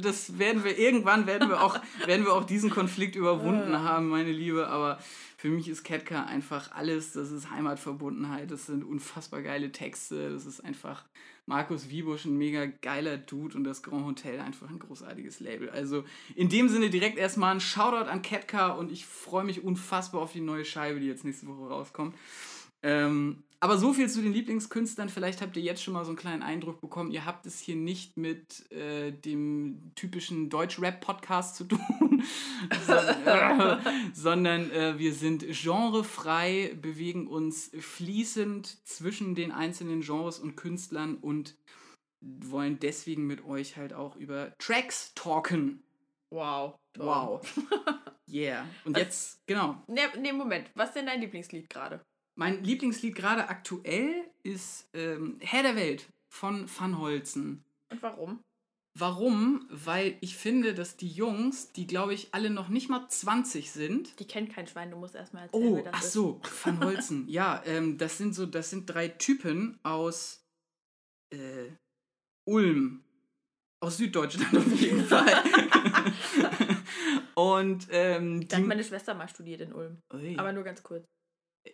das 0.00 0.38
werden 0.38 0.64
wir 0.64 0.78
irgendwann 0.78 1.26
werden 1.26 1.50
wir 1.50 1.62
auch 1.62 1.78
werden 2.06 2.24
wir 2.24 2.32
auch 2.32 2.44
diesen 2.44 2.70
Konflikt 2.70 3.14
überwunden 3.14 3.78
haben, 3.78 4.08
meine 4.08 4.32
Liebe. 4.32 4.68
Aber 4.68 4.98
für 5.44 5.50
mich 5.50 5.68
ist 5.68 5.84
Ketka 5.84 6.24
einfach 6.24 6.72
alles. 6.72 7.12
Das 7.12 7.30
ist 7.30 7.50
Heimatverbundenheit. 7.50 8.50
Das 8.50 8.64
sind 8.64 8.82
unfassbar 8.82 9.42
geile 9.42 9.70
Texte. 9.70 10.30
Das 10.30 10.46
ist 10.46 10.64
einfach 10.64 11.04
Markus 11.44 11.90
Wiebusch 11.90 12.24
ein 12.24 12.38
mega 12.38 12.64
geiler 12.64 13.18
Dude 13.18 13.54
und 13.54 13.64
das 13.64 13.82
Grand 13.82 14.06
Hotel 14.06 14.40
einfach 14.40 14.70
ein 14.70 14.78
großartiges 14.78 15.40
Label. 15.40 15.68
Also 15.68 16.04
in 16.34 16.48
dem 16.48 16.70
Sinne 16.70 16.88
direkt 16.88 17.18
erstmal 17.18 17.54
ein 17.54 17.60
Shoutout 17.60 18.08
an 18.08 18.22
Ketka 18.22 18.68
und 18.68 18.90
ich 18.90 19.04
freue 19.04 19.44
mich 19.44 19.62
unfassbar 19.62 20.22
auf 20.22 20.32
die 20.32 20.40
neue 20.40 20.64
Scheibe, 20.64 20.98
die 20.98 21.08
jetzt 21.08 21.26
nächste 21.26 21.46
Woche 21.46 21.68
rauskommt. 21.68 22.14
Ähm, 22.84 23.42
aber 23.64 23.78
so 23.78 23.94
viel 23.94 24.10
zu 24.10 24.20
den 24.20 24.34
Lieblingskünstlern. 24.34 25.08
Vielleicht 25.08 25.40
habt 25.40 25.56
ihr 25.56 25.62
jetzt 25.62 25.82
schon 25.82 25.94
mal 25.94 26.04
so 26.04 26.10
einen 26.10 26.18
kleinen 26.18 26.42
Eindruck 26.42 26.82
bekommen. 26.82 27.10
Ihr 27.10 27.24
habt 27.24 27.46
es 27.46 27.58
hier 27.60 27.76
nicht 27.76 28.18
mit 28.18 28.70
äh, 28.70 29.10
dem 29.10 29.92
typischen 29.94 30.50
Deutsch-Rap-Podcast 30.50 31.56
zu 31.56 31.64
tun, 31.64 32.22
sondern, 32.86 33.26
äh, 33.26 33.90
sondern 34.12 34.70
äh, 34.70 34.98
wir 34.98 35.14
sind 35.14 35.46
genrefrei, 35.48 36.76
bewegen 36.82 37.26
uns 37.26 37.70
fließend 37.78 38.86
zwischen 38.86 39.34
den 39.34 39.50
einzelnen 39.50 40.02
Genres 40.02 40.38
und 40.38 40.56
Künstlern 40.56 41.16
und 41.16 41.56
wollen 42.20 42.78
deswegen 42.80 43.26
mit 43.26 43.46
euch 43.46 43.78
halt 43.78 43.94
auch 43.94 44.16
über 44.16 44.52
Tracks 44.58 45.14
talken. 45.14 45.82
Wow. 46.28 46.74
Wow. 46.98 47.40
yeah. 48.28 48.66
Und 48.84 48.94
Was, 48.94 49.02
jetzt, 49.02 49.46
genau. 49.46 49.82
Ne, 49.86 50.02
nee, 50.20 50.32
Moment. 50.32 50.70
Was 50.74 50.90
ist 50.90 50.96
denn 50.96 51.06
dein 51.06 51.22
Lieblingslied 51.22 51.70
gerade? 51.70 52.04
Mein 52.36 52.64
Lieblingslied 52.64 53.14
gerade 53.14 53.48
aktuell 53.48 54.24
ist 54.42 54.88
ähm, 54.92 55.38
Herr 55.40 55.62
der 55.62 55.76
Welt 55.76 56.08
von 56.28 56.68
Van 56.68 56.98
Holzen. 56.98 57.64
Und 57.90 58.02
warum? 58.02 58.40
Warum? 58.96 59.66
Weil 59.70 60.16
ich 60.20 60.36
finde, 60.36 60.72
dass 60.72 60.96
die 60.96 61.08
Jungs, 61.08 61.72
die 61.72 61.86
glaube 61.86 62.14
ich 62.14 62.32
alle 62.32 62.50
noch 62.50 62.68
nicht 62.68 62.88
mal 62.88 63.08
20 63.08 63.72
sind. 63.72 64.18
Die 64.20 64.26
kennen 64.26 64.48
kein 64.48 64.68
Schwein, 64.68 64.90
du 64.90 64.96
musst 64.96 65.16
erstmal 65.16 65.44
erzählen. 65.44 65.84
Oh, 65.86 65.88
ach 65.90 66.02
so, 66.02 66.40
Van 66.62 66.84
Holzen. 66.84 67.28
ja, 67.28 67.62
ähm, 67.66 67.98
das 67.98 68.18
sind 68.18 68.34
so, 68.34 68.46
das 68.46 68.70
sind 68.70 68.86
drei 68.86 69.08
Typen 69.08 69.78
aus 69.82 70.44
äh, 71.30 71.70
Ulm. 72.48 73.02
Aus 73.80 73.96
Süddeutschland 73.96 74.56
auf 74.56 74.80
jeden 74.80 75.04
Fall. 75.06 75.26
Und 77.34 77.88
ähm, 77.90 78.46
da 78.48 78.56
hat 78.56 78.64
meine 78.64 78.84
Schwester 78.84 79.14
mal 79.14 79.28
studiert 79.28 79.60
in 79.60 79.72
Ulm. 79.72 79.98
Ui. 80.12 80.36
Aber 80.38 80.52
nur 80.52 80.62
ganz 80.62 80.82
kurz. 80.82 81.04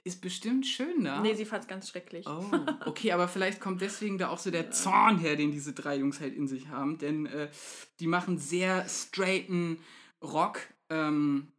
Ist 0.05 0.23
bestimmt 0.23 0.67
schön 0.67 1.03
da. 1.05 1.21
Nee, 1.21 1.35
sie 1.35 1.45
fand 1.45 1.65
es 1.65 1.69
ganz 1.69 1.89
schrecklich. 1.89 2.27
Oh, 2.27 2.45
okay, 2.87 3.13
aber 3.13 3.27
vielleicht 3.27 3.61
kommt 3.61 3.81
deswegen 3.81 4.19
da 4.19 4.29
auch 4.29 4.39
so 4.39 4.51
der 4.51 4.71
Zorn 4.71 5.19
her, 5.19 5.37
den 5.37 5.51
diese 5.51 5.73
drei 5.73 5.97
Jungs 5.97 6.21
halt 6.21 6.35
in 6.35 6.47
sich 6.47 6.69
haben. 6.69 6.99
Denn 6.99 7.27
äh, 7.27 7.51
die 7.99 8.07
machen 8.07 8.39
sehr 8.39 8.89
straighten 8.89 9.79
Rock. 10.23 10.61
Ähm, 10.91 11.53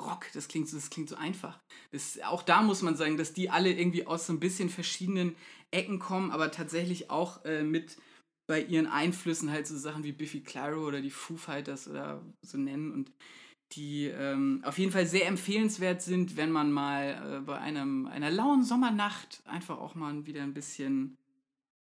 Rock, 0.00 0.26
das 0.32 0.48
klingt, 0.48 0.68
so, 0.68 0.76
das 0.76 0.90
klingt 0.90 1.08
so 1.08 1.16
einfach. 1.16 1.58
Das, 1.92 2.18
auch 2.22 2.42
da 2.42 2.62
muss 2.62 2.82
man 2.82 2.96
sagen, 2.96 3.16
dass 3.16 3.32
die 3.32 3.50
alle 3.50 3.70
irgendwie 3.70 4.06
aus 4.06 4.26
so 4.26 4.32
ein 4.32 4.40
bisschen 4.40 4.70
verschiedenen 4.70 5.36
Ecken 5.70 5.98
kommen, 5.98 6.30
aber 6.30 6.50
tatsächlich 6.50 7.10
auch 7.10 7.44
äh, 7.44 7.62
mit 7.62 7.96
bei 8.46 8.62
ihren 8.62 8.86
Einflüssen 8.86 9.50
halt 9.50 9.66
so 9.66 9.76
Sachen 9.76 10.04
wie 10.04 10.12
Biffy 10.12 10.40
Clyro 10.40 10.86
oder 10.86 11.00
die 11.00 11.10
Foo 11.10 11.36
Fighters 11.36 11.88
oder 11.88 12.24
so 12.42 12.58
nennen. 12.58 12.92
Und 12.92 13.12
die 13.72 14.06
ähm, 14.06 14.62
auf 14.64 14.78
jeden 14.78 14.92
Fall 14.92 15.06
sehr 15.06 15.26
empfehlenswert 15.26 16.02
sind, 16.02 16.36
wenn 16.36 16.52
man 16.52 16.72
mal 16.72 17.38
äh, 17.38 17.40
bei 17.40 17.58
einem, 17.58 18.06
einer 18.06 18.30
lauen 18.30 18.62
Sommernacht 18.62 19.42
einfach 19.44 19.78
auch 19.78 19.94
mal 19.94 20.26
wieder 20.26 20.42
ein 20.42 20.54
bisschen 20.54 21.16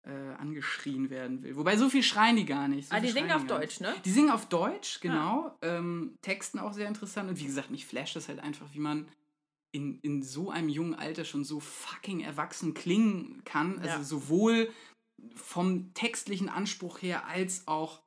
äh, 0.05 0.35
angeschrien 0.39 1.11
werden 1.11 1.43
will. 1.43 1.57
Wobei 1.57 1.77
so 1.77 1.89
viel 1.89 2.03
schreien 2.03 2.37
die 2.37 2.45
gar 2.45 2.69
nicht. 2.69 2.89
So 2.89 2.95
ah, 2.95 3.01
die 3.01 3.11
singen 3.11 3.33
auf 3.33 3.47
Deutsch, 3.47 3.81
ne? 3.81 3.95
Die 4.05 4.11
singen 4.11 4.31
auf 4.31 4.47
Deutsch, 4.49 5.01
genau. 5.01 5.57
Ja. 5.63 5.79
Ähm, 5.79 6.17
Texten 6.23 6.59
auch 6.59 6.73
sehr 6.73 6.89
interessant. 6.89 7.29
Und 7.29 7.39
wie 7.39 7.47
gesagt, 7.47 7.71
mich 7.71 7.87
flasht 7.87 8.17
das 8.17 8.29
halt 8.29 8.41
einfach, 8.41 8.67
wie 8.73 8.81
man 8.81 9.09
in, 9.73 9.99
in 10.01 10.23
so 10.23 10.51
einem 10.51 10.69
jungen 10.69 10.95
Alter 10.95 11.25
schon 11.25 11.45
so 11.45 11.61
fucking 11.61 12.21
erwachsen 12.21 12.75
klingen 12.75 13.43
kann. 13.45 13.79
Also 13.79 13.97
ja. 13.97 14.03
sowohl 14.05 14.71
vom 15.35 15.95
textlichen 15.95 16.49
Anspruch 16.49 17.01
her 17.01 17.27
als 17.27 17.67
auch 17.69 18.03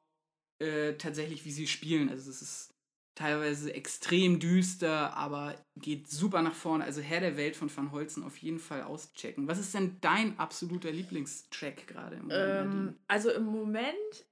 äh, 0.59 0.93
tatsächlich, 0.93 1.45
wie 1.45 1.51
sie 1.51 1.67
spielen. 1.67 2.09
Also 2.09 2.29
es 2.29 2.41
ist 2.41 2.74
teilweise 3.15 3.73
extrem 3.73 4.39
düster, 4.39 5.15
aber 5.15 5.55
geht 5.77 6.09
super 6.09 6.41
nach 6.41 6.53
vorne. 6.53 6.83
Also 6.83 7.01
Herr 7.01 7.21
der 7.21 7.37
Welt 7.37 7.55
von 7.55 7.75
Van 7.75 7.91
Holzen 7.91 8.23
auf 8.23 8.37
jeden 8.37 8.59
Fall 8.59 8.83
auschecken. 8.83 9.47
Was 9.47 9.57
ist 9.57 9.73
denn 9.73 9.97
dein 10.01 10.37
absoluter 10.37 10.91
Lieblingstrack 10.91 11.87
gerade 11.87 12.17
im 12.17 12.27
Moment? 12.27 12.73
Ähm, 12.73 12.99
also 13.07 13.31
im 13.31 13.45
Moment 13.45 14.25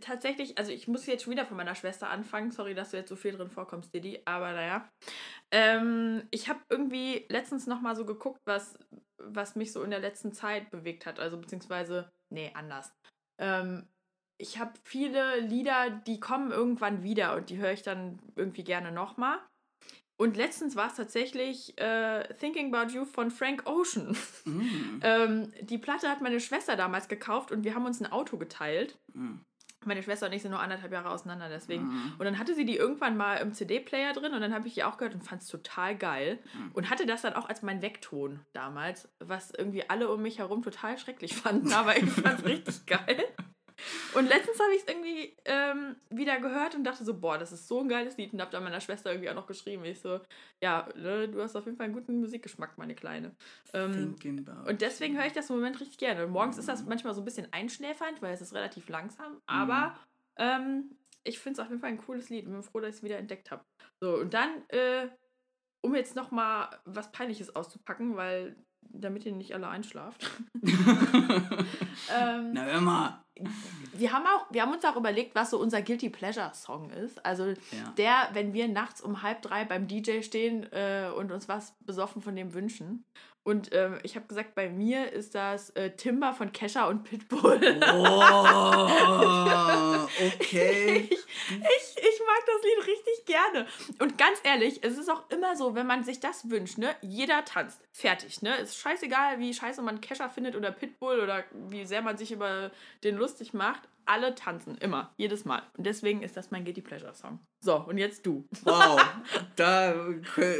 tatsächlich, 0.00 0.58
also 0.58 0.72
ich 0.72 0.88
muss 0.88 1.06
jetzt 1.06 1.24
schon 1.24 1.32
wieder 1.32 1.46
von 1.46 1.56
meiner 1.56 1.74
Schwester 1.74 2.10
anfangen. 2.10 2.50
Sorry, 2.50 2.74
dass 2.74 2.90
du 2.90 2.98
jetzt 2.98 3.08
so 3.08 3.16
viel 3.16 3.32
drin 3.32 3.50
vorkommst, 3.50 3.94
Didi, 3.94 4.20
aber 4.24 4.52
naja. 4.52 4.88
Ähm, 5.50 6.24
ich 6.30 6.48
habe 6.48 6.60
irgendwie 6.68 7.24
letztens 7.28 7.66
nochmal 7.66 7.96
so 7.96 8.04
geguckt, 8.04 8.40
was, 8.44 8.78
was 9.18 9.56
mich 9.56 9.72
so 9.72 9.82
in 9.82 9.90
der 9.90 10.00
letzten 10.00 10.32
Zeit 10.32 10.70
bewegt 10.70 11.06
hat. 11.06 11.18
Also 11.18 11.38
beziehungsweise, 11.38 12.10
nee, 12.30 12.50
anders. 12.54 12.92
Ähm, 13.38 13.88
ich 14.38 14.58
habe 14.58 14.72
viele 14.82 15.40
Lieder, 15.40 15.90
die 15.90 16.20
kommen 16.20 16.50
irgendwann 16.50 17.02
wieder 17.02 17.36
und 17.36 17.50
die 17.50 17.58
höre 17.58 17.72
ich 17.72 17.82
dann 17.82 18.18
irgendwie 18.36 18.64
gerne 18.64 18.92
nochmal. 18.92 19.38
Und 20.18 20.36
letztens 20.36 20.76
war 20.76 20.88
es 20.88 20.94
tatsächlich 20.94 21.78
äh, 21.78 22.32
Thinking 22.34 22.74
About 22.74 22.92
You 22.92 23.04
von 23.04 23.30
Frank 23.30 23.66
Ocean. 23.66 24.16
Mm. 24.44 25.00
ähm, 25.02 25.52
die 25.60 25.78
Platte 25.78 26.08
hat 26.08 26.22
meine 26.22 26.40
Schwester 26.40 26.74
damals 26.74 27.08
gekauft 27.08 27.52
und 27.52 27.64
wir 27.64 27.74
haben 27.74 27.84
uns 27.84 28.00
ein 28.00 28.10
Auto 28.10 28.38
geteilt. 28.38 28.98
Mm. 29.12 29.34
Meine 29.84 30.02
Schwester 30.02 30.26
und 30.26 30.32
ich 30.32 30.42
sind 30.42 30.50
nur 30.50 30.60
anderthalb 30.60 30.90
Jahre 30.90 31.10
auseinander, 31.10 31.50
deswegen. 31.50 31.84
Mm. 31.84 32.12
Und 32.18 32.24
dann 32.24 32.38
hatte 32.38 32.54
sie 32.54 32.64
die 32.64 32.76
irgendwann 32.76 33.18
mal 33.18 33.36
im 33.36 33.52
CD-Player 33.52 34.14
drin 34.14 34.32
und 34.32 34.40
dann 34.40 34.54
habe 34.54 34.66
ich 34.66 34.74
die 34.74 34.84
auch 34.84 34.96
gehört 34.96 35.14
und 35.14 35.22
fand 35.22 35.42
es 35.42 35.48
total 35.48 35.94
geil. 35.96 36.38
Mm. 36.54 36.72
Und 36.72 36.88
hatte 36.88 37.04
das 37.04 37.20
dann 37.20 37.34
auch 37.34 37.48
als 37.50 37.60
mein 37.60 37.82
Weckton 37.82 38.40
damals, 38.54 39.10
was 39.18 39.50
irgendwie 39.50 39.88
alle 39.88 40.10
um 40.10 40.22
mich 40.22 40.38
herum 40.38 40.62
total 40.62 40.96
schrecklich 40.96 41.36
fanden. 41.36 41.74
Aber 41.74 41.94
ich 41.94 42.10
fand 42.10 42.38
es 42.38 42.44
richtig 42.46 42.86
geil. 42.86 43.22
Und 44.14 44.28
letztens 44.28 44.58
habe 44.58 44.74
ich 44.74 44.82
es 44.82 44.88
irgendwie 44.88 45.36
ähm, 45.44 45.96
wieder 46.10 46.40
gehört 46.40 46.74
und 46.74 46.84
dachte 46.84 47.04
so, 47.04 47.18
boah, 47.18 47.38
das 47.38 47.52
ist 47.52 47.68
so 47.68 47.80
ein 47.80 47.88
geiles 47.88 48.16
Lied. 48.16 48.32
Und 48.32 48.40
habe 48.40 48.50
dann 48.50 48.64
meiner 48.64 48.80
Schwester 48.80 49.10
irgendwie 49.10 49.30
auch 49.30 49.34
noch 49.34 49.46
geschrieben. 49.46 49.84
Ich 49.84 50.00
so, 50.00 50.20
ja, 50.62 50.88
ne, 50.96 51.28
du 51.28 51.42
hast 51.42 51.56
auf 51.56 51.66
jeden 51.66 51.76
Fall 51.76 51.84
einen 51.84 51.94
guten 51.94 52.20
Musikgeschmack, 52.20 52.78
meine 52.78 52.94
Kleine. 52.94 53.34
Ähm, 53.74 54.16
und 54.66 54.80
deswegen 54.80 55.16
höre 55.16 55.26
ich 55.26 55.32
das 55.32 55.50
im 55.50 55.56
Moment 55.56 55.80
richtig 55.80 55.98
gerne. 55.98 56.26
Morgens 56.26 56.58
ist 56.58 56.68
das 56.68 56.82
mhm. 56.82 56.88
manchmal 56.88 57.14
so 57.14 57.20
ein 57.20 57.24
bisschen 57.24 57.52
einschläfernd, 57.52 58.22
weil 58.22 58.32
es 58.32 58.40
ist 58.40 58.54
relativ 58.54 58.88
langsam. 58.88 59.40
Aber 59.46 59.88
mhm. 59.88 59.94
ähm, 60.38 60.90
ich 61.24 61.38
finde 61.38 61.60
es 61.60 61.64
auf 61.64 61.68
jeden 61.68 61.80
Fall 61.80 61.90
ein 61.90 61.98
cooles 61.98 62.30
Lied 62.30 62.46
und 62.46 62.52
bin 62.52 62.62
froh, 62.62 62.80
dass 62.80 62.90
ich 62.90 62.96
es 62.96 63.02
wieder 63.02 63.18
entdeckt 63.18 63.50
habe. 63.50 63.64
So, 64.00 64.18
und 64.18 64.32
dann, 64.32 64.62
äh, 64.68 65.08
um 65.82 65.94
jetzt 65.94 66.16
noch 66.16 66.30
mal 66.30 66.70
was 66.84 67.12
Peinliches 67.12 67.54
auszupacken, 67.54 68.16
weil 68.16 68.56
damit 68.88 69.26
ihr 69.26 69.32
nicht 69.32 69.54
alle 69.54 69.68
einschlaft. 69.68 70.30
ähm, 70.62 72.52
Na, 72.52 72.64
hör 72.64 72.80
mal. 72.80 73.25
wir 73.92 74.12
haben, 74.12 74.24
auch, 74.26 74.46
wir 74.50 74.62
haben 74.62 74.72
uns 74.72 74.84
auch 74.84 74.96
überlegt, 74.96 75.34
was 75.34 75.50
so 75.50 75.58
unser 75.58 75.82
Guilty 75.82 76.10
Pleasure 76.10 76.52
Song 76.54 76.90
ist. 76.90 77.24
Also 77.24 77.46
Ja. 77.46 77.92
der, 77.96 78.28
wenn 78.32 78.52
wir 78.52 78.68
nachts 78.68 79.00
um 79.00 79.22
halb 79.22 79.42
drei 79.42 79.64
beim 79.64 79.86
DJ 79.88 80.22
stehen 80.22 80.70
äh, 80.72 81.10
und 81.16 81.32
uns 81.32 81.48
was 81.48 81.74
besoffen 81.80 82.22
von 82.22 82.34
dem 82.36 82.54
wünschen. 82.54 83.04
Und 83.46 83.72
ähm, 83.72 84.00
ich 84.02 84.16
habe 84.16 84.26
gesagt, 84.26 84.56
bei 84.56 84.68
mir 84.68 85.12
ist 85.12 85.36
das 85.36 85.70
äh, 85.70 85.92
Timber 85.92 86.32
von 86.32 86.50
Kesha 86.50 86.88
und 86.88 87.04
Pitbull. 87.04 87.60
Oh, 87.94 88.20
okay. 90.26 91.08
Ich, 91.08 91.12
ich, 91.12 91.96
ich 91.96 92.20
mag 92.26 92.42
das 92.44 92.62
Lied 92.64 92.88
richtig 92.88 93.24
gerne. 93.24 93.68
Und 94.00 94.18
ganz 94.18 94.40
ehrlich, 94.42 94.82
es 94.82 94.98
ist 94.98 95.08
auch 95.08 95.30
immer 95.30 95.54
so, 95.54 95.76
wenn 95.76 95.86
man 95.86 96.02
sich 96.02 96.18
das 96.18 96.50
wünscht, 96.50 96.78
ne? 96.78 96.96
Jeder 97.02 97.44
tanzt. 97.44 97.80
Fertig, 97.92 98.42
ne? 98.42 98.56
Ist 98.56 98.78
scheißegal, 98.78 99.38
wie 99.38 99.54
scheiße 99.54 99.80
man 99.80 100.00
Kesha 100.00 100.28
findet 100.28 100.56
oder 100.56 100.72
Pitbull 100.72 101.20
oder 101.20 101.44
wie 101.52 101.86
sehr 101.86 102.02
man 102.02 102.18
sich 102.18 102.32
über 102.32 102.72
den 103.04 103.14
lustig 103.14 103.54
macht. 103.54 103.82
Alle 104.06 104.34
tanzen. 104.34 104.76
Immer. 104.78 105.14
Jedes 105.18 105.44
Mal. 105.44 105.62
Und 105.76 105.86
deswegen 105.86 106.24
ist 106.24 106.36
das 106.36 106.50
mein 106.50 106.64
Guilty 106.64 106.80
Pleasure 106.80 107.14
Song. 107.14 107.38
So, 107.60 107.76
und 107.76 107.98
jetzt 107.98 108.26
du. 108.26 108.44
Wow. 108.64 109.00
Da, 109.54 109.94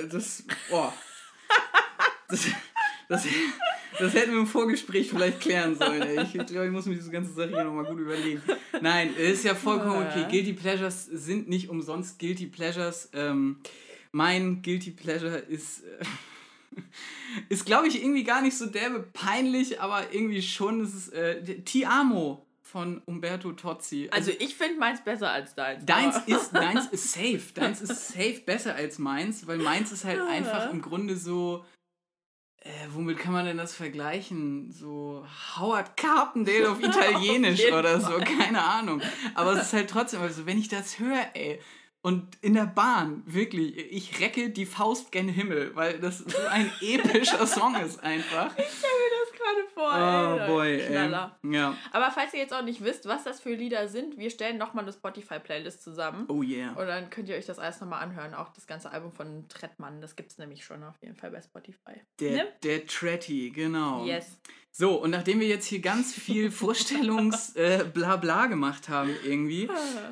das, 0.09 0.45
boah. 0.71 0.95
Das, 2.29 2.47
das, 3.09 3.27
das 3.99 4.15
hätten 4.15 4.33
wir 4.33 4.41
im 4.41 4.47
Vorgespräch 4.47 5.11
vielleicht 5.11 5.41
klären 5.41 5.77
sollen. 5.77 6.03
Ey. 6.03 6.23
Ich 6.23 6.33
glaube, 6.33 6.67
ich 6.67 6.73
muss 6.73 6.87
mir 6.87 6.95
diese 6.95 7.11
ganze 7.11 7.33
Sache 7.33 7.49
hier 7.49 7.65
nochmal 7.65 7.85
gut 7.85 7.99
überlegen. 7.99 8.43
Nein, 8.81 9.11
es 9.19 9.39
ist 9.39 9.45
ja 9.45 9.55
vollkommen 9.55 10.07
okay. 10.07 10.27
Guilty 10.31 10.53
Pleasures 10.53 11.07
sind 11.07 11.49
nicht 11.49 11.69
umsonst 11.69 12.19
Guilty 12.19 12.47
Pleasures. 12.47 13.11
Ähm, 13.13 13.59
mein 14.13 14.63
Guilty 14.63 14.91
Pleasure 14.91 15.37
ist, 15.37 15.85
äh, 15.85 16.81
ist 17.49 17.67
glaube 17.67 17.89
ich, 17.89 18.03
irgendwie 18.03 18.25
gar 18.25 18.43
nicht 18.43 18.57
so 18.57 18.67
derbe 18.67 19.01
peinlich, 19.13 19.81
aber 19.81 20.13
irgendwie 20.13 20.43
schon. 20.43 20.81
Es 20.81 20.95
ist 20.95 21.13
äh, 21.13 21.61
Ti 21.61 21.87
Amo 21.87 22.47
von 22.63 23.01
Umberto 23.07 23.53
Tozzi. 23.53 24.09
Also 24.11 24.33
ich 24.39 24.57
finde 24.57 24.79
meins 24.79 25.03
besser 25.03 25.31
als 25.31 25.55
deins. 25.55 25.87
Deins 25.87 26.19
ist, 26.27 26.53
deins 26.53 26.87
ist 26.89 27.13
safe. 27.13 27.43
Deins 27.55 27.81
ist 27.81 28.09
safe 28.09 28.41
besser 28.45 28.75
als 28.75 28.99
meins, 28.99 29.47
weil 29.47 29.59
meins 29.59 29.93
ist 29.93 30.05
halt 30.05 30.21
einfach 30.21 30.71
im 30.71 30.83
Grunde 30.83 31.17
so. 31.17 31.65
Äh, 32.67 32.89
womit 32.93 33.19
kann 33.19 33.33
man 33.33 33.47
denn 33.47 33.59
das 33.59 33.75
vergleichen? 33.75 34.73
So 34.73 35.25
Howard 35.57 35.97
Carpendale 35.97 36.71
auf 36.73 36.83
Italienisch 36.83 37.61
jeden 37.61 37.75
oder 37.77 38.01
so, 38.01 38.13
Fall. 38.13 38.25
keine 38.25 38.65
Ahnung. 38.65 39.01
Aber 39.35 39.53
es 39.53 39.63
ist 39.69 39.73
halt 39.73 39.89
trotzdem, 39.89 40.21
also 40.21 40.47
wenn 40.47 40.59
ich 40.59 40.69
das 40.69 40.99
höre, 40.99 41.31
ey, 41.35 41.61
und 42.03 42.37
in 42.41 42.55
der 42.55 42.67
Bahn, 42.67 43.23
wirklich, 43.27 43.77
ich 43.77 44.21
recke 44.21 44.51
die 44.51 44.67
Faust 44.67 45.11
gen 45.13 45.29
Himmel, 45.29 45.75
weil 45.75 45.99
das 45.99 46.19
so 46.19 46.39
ein 46.51 46.71
epischer 46.81 47.47
Song 47.47 47.75
ist 47.77 48.03
einfach. 48.03 48.57
Ich 48.57 48.65
stell 48.79 48.91
mir 48.91 49.16
gerade 49.55 49.69
vor. 49.75 49.93
Oh 49.95 50.39
ey. 50.41 50.47
boy, 50.79 50.87
Knaller. 50.87 51.39
ey. 51.43 51.55
Ja. 51.55 51.77
Aber 51.93 52.11
falls 52.11 52.35
ihr 52.35 52.41
jetzt 52.41 52.53
auch 52.55 52.63
nicht 52.63 52.83
wisst, 52.83 53.07
was 53.07 53.25
das 53.25 53.41
für 53.41 53.55
Lieder 53.55 53.89
sind, 53.89 54.19
wir 54.19 54.31
stellen 54.31 54.59
nochmal 54.59 54.85
eine 54.85 54.93
Spotify-Playlist 54.93 55.83
zusammen. 55.83 56.27
Oh 56.29 56.43
yeah. 56.43 56.71
Und 56.73 56.87
dann 56.87 57.11
könnt 57.11 57.29
ihr 57.29 57.37
euch 57.37 57.47
das 57.47 57.59
alles 57.59 57.81
nochmal 57.81 58.03
anhören. 58.03 58.35
Auch 58.35 58.49
das 58.51 58.67
ganze 58.67 58.91
Album 58.91 59.13
von 59.13 59.49
Trettmann. 59.49 60.01
Das 60.01 60.17
gibt 60.17 60.33
es 60.33 60.39
nämlich 60.39 60.65
schon 60.65 60.83
auf 60.83 60.97
jeden 61.03 61.17
Fall 61.17 61.31
bei 61.31 61.41
Spotify. 61.41 62.01
Der, 62.21 62.31
Ne? 62.33 62.49
der 62.63 62.87
Tretty, 62.87 63.51
genau. 63.55 64.05
Yes. 64.05 64.39
So, 64.79 64.97
und 65.03 65.11
nachdem 65.11 65.41
wir 65.41 65.47
jetzt 65.47 65.65
hier 65.65 65.81
ganz 65.81 66.13
viel 66.13 66.51
Vorstellungs-Blabla 66.51 68.45
äh, 68.45 68.49
gemacht 68.49 68.91
haben, 68.91 69.11
irgendwie, 69.25 69.71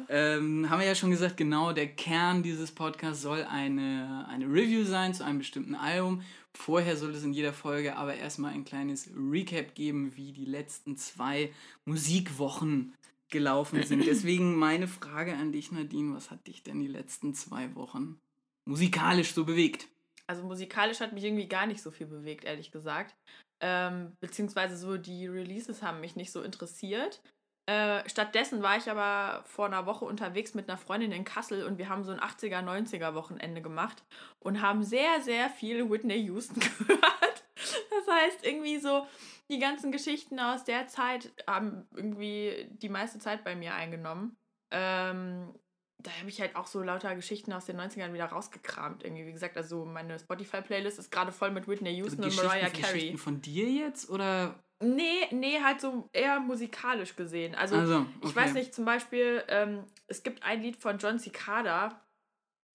ähm, 0.08 0.70
haben 0.70 0.80
wir 0.80 0.86
ja 0.86 0.94
schon 0.94 1.10
gesagt, 1.10 1.36
genau 1.36 1.72
der 1.72 1.88
Kern 1.88 2.42
dieses 2.42 2.72
Podcasts 2.72 3.20
soll 3.22 3.42
eine, 3.44 4.26
eine 4.30 4.46
Review 4.46 4.84
sein 4.84 5.12
zu 5.12 5.22
einem 5.22 5.38
bestimmten 5.38 5.74
Album. 5.74 6.22
Vorher 6.56 6.96
soll 6.96 7.14
es 7.14 7.24
in 7.24 7.32
jeder 7.32 7.52
Folge 7.52 7.96
aber 7.96 8.14
erstmal 8.14 8.52
ein 8.52 8.64
kleines 8.64 9.10
Recap 9.14 9.74
geben, 9.74 10.16
wie 10.16 10.32
die 10.32 10.44
letzten 10.44 10.96
zwei 10.96 11.52
Musikwochen 11.84 12.94
gelaufen 13.28 13.82
sind. 13.82 14.06
Deswegen 14.06 14.54
meine 14.56 14.86
Frage 14.86 15.34
an 15.34 15.52
dich, 15.52 15.72
Nadine, 15.72 16.14
was 16.14 16.30
hat 16.30 16.46
dich 16.46 16.62
denn 16.62 16.80
die 16.80 16.86
letzten 16.86 17.34
zwei 17.34 17.74
Wochen 17.74 18.20
musikalisch 18.66 19.34
so 19.34 19.44
bewegt? 19.44 19.88
Also 20.26 20.42
musikalisch 20.42 21.00
hat 21.00 21.12
mich 21.12 21.24
irgendwie 21.24 21.48
gar 21.48 21.66
nicht 21.66 21.82
so 21.82 21.90
viel 21.90 22.06
bewegt, 22.06 22.44
ehrlich 22.44 22.70
gesagt. 22.70 23.14
Ähm, 23.60 24.12
beziehungsweise 24.20 24.76
so 24.76 24.96
die 24.96 25.26
Releases 25.26 25.82
haben 25.82 26.00
mich 26.00 26.16
nicht 26.16 26.32
so 26.32 26.42
interessiert. 26.42 27.20
Äh, 27.66 28.06
stattdessen 28.08 28.62
war 28.62 28.76
ich 28.76 28.90
aber 28.90 29.42
vor 29.46 29.64
einer 29.64 29.86
Woche 29.86 30.04
unterwegs 30.04 30.52
mit 30.52 30.68
einer 30.68 30.76
Freundin 30.76 31.12
in 31.12 31.24
Kassel 31.24 31.64
und 31.64 31.78
wir 31.78 31.88
haben 31.88 32.04
so 32.04 32.12
ein 32.12 32.20
80er, 32.20 32.62
90er 32.62 33.14
Wochenende 33.14 33.62
gemacht 33.62 34.04
und 34.38 34.60
haben 34.60 34.84
sehr, 34.84 35.22
sehr 35.22 35.48
viel 35.48 35.88
Whitney 35.88 36.18
Houston 36.26 36.60
gehört. 36.78 37.44
Das 37.54 38.14
heißt, 38.14 38.44
irgendwie 38.44 38.78
so 38.78 39.06
die 39.48 39.58
ganzen 39.58 39.92
Geschichten 39.92 40.38
aus 40.40 40.64
der 40.64 40.88
Zeit 40.88 41.32
haben 41.48 41.86
irgendwie 41.94 42.68
die 42.70 42.90
meiste 42.90 43.18
Zeit 43.18 43.44
bei 43.44 43.54
mir 43.54 43.74
eingenommen. 43.74 44.36
Ähm, 44.70 45.54
da 45.98 46.10
habe 46.18 46.28
ich 46.28 46.40
halt 46.40 46.56
auch 46.56 46.66
so 46.66 46.82
lauter 46.82 47.14
Geschichten 47.14 47.52
aus 47.52 47.64
den 47.64 47.80
90ern 47.80 48.12
wieder 48.12 48.26
rausgekramt. 48.26 49.04
Irgendwie, 49.04 49.26
wie 49.26 49.32
gesagt, 49.32 49.56
also 49.56 49.86
meine 49.86 50.18
Spotify-Playlist 50.18 50.98
ist 50.98 51.10
gerade 51.10 51.32
voll 51.32 51.50
mit 51.50 51.66
Whitney 51.66 51.92
Houston 51.96 52.24
und 52.24 52.36
Mariah 52.36 52.68
Carey. 52.68 52.92
Geschichten 52.92 53.18
von 53.18 53.40
dir 53.40 53.70
jetzt 53.70 54.10
oder? 54.10 54.62
Nee, 54.80 55.28
nee, 55.30 55.60
halt 55.62 55.80
so 55.80 56.08
eher 56.12 56.40
musikalisch 56.40 57.16
gesehen. 57.16 57.54
Also, 57.54 57.76
Also, 57.76 58.06
ich 58.22 58.30
okay. 58.30 58.36
weiß 58.36 58.54
nicht, 58.54 58.74
zum 58.74 58.84
Beispiel, 58.84 59.42
ähm, 59.48 59.84
es 60.08 60.22
gibt 60.22 60.42
ein 60.42 60.62
Lied 60.62 60.76
von 60.76 60.98
John 60.98 61.18
Cicada. 61.18 62.00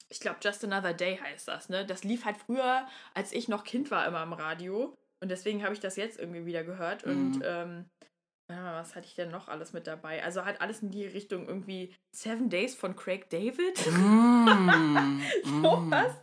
Ich 0.09 0.19
glaube, 0.19 0.39
Just 0.41 0.63
Another 0.63 0.93
Day 0.93 1.17
heißt 1.17 1.47
das, 1.47 1.69
ne? 1.69 1.85
Das 1.85 2.03
lief 2.03 2.25
halt 2.25 2.37
früher, 2.37 2.87
als 3.13 3.31
ich 3.31 3.47
noch 3.47 3.63
Kind 3.63 3.91
war, 3.91 4.07
immer 4.07 4.23
im 4.23 4.33
Radio. 4.33 4.97
Und 5.21 5.29
deswegen 5.29 5.63
habe 5.63 5.73
ich 5.73 5.79
das 5.81 5.97
jetzt 5.97 6.17
irgendwie 6.19 6.45
wieder 6.45 6.63
gehört. 6.63 7.03
Und 7.03 7.35
Mhm. 7.35 7.41
ähm, 7.43 7.85
warte 8.47 8.63
mal, 8.63 8.79
was 8.81 8.95
hatte 8.95 9.05
ich 9.05 9.13
denn 9.15 9.29
noch 9.29 9.47
alles 9.49 9.73
mit 9.73 9.85
dabei? 9.85 10.23
Also 10.23 10.45
halt 10.45 10.61
alles 10.61 10.81
in 10.81 10.89
die 10.89 11.05
Richtung 11.05 11.47
irgendwie 11.47 11.93
Seven 12.15 12.49
Days 12.49 12.73
von 12.73 12.95
Craig 12.95 13.29
David. 13.29 13.85
Mm, 13.91 15.21
Sowas. 15.61 16.15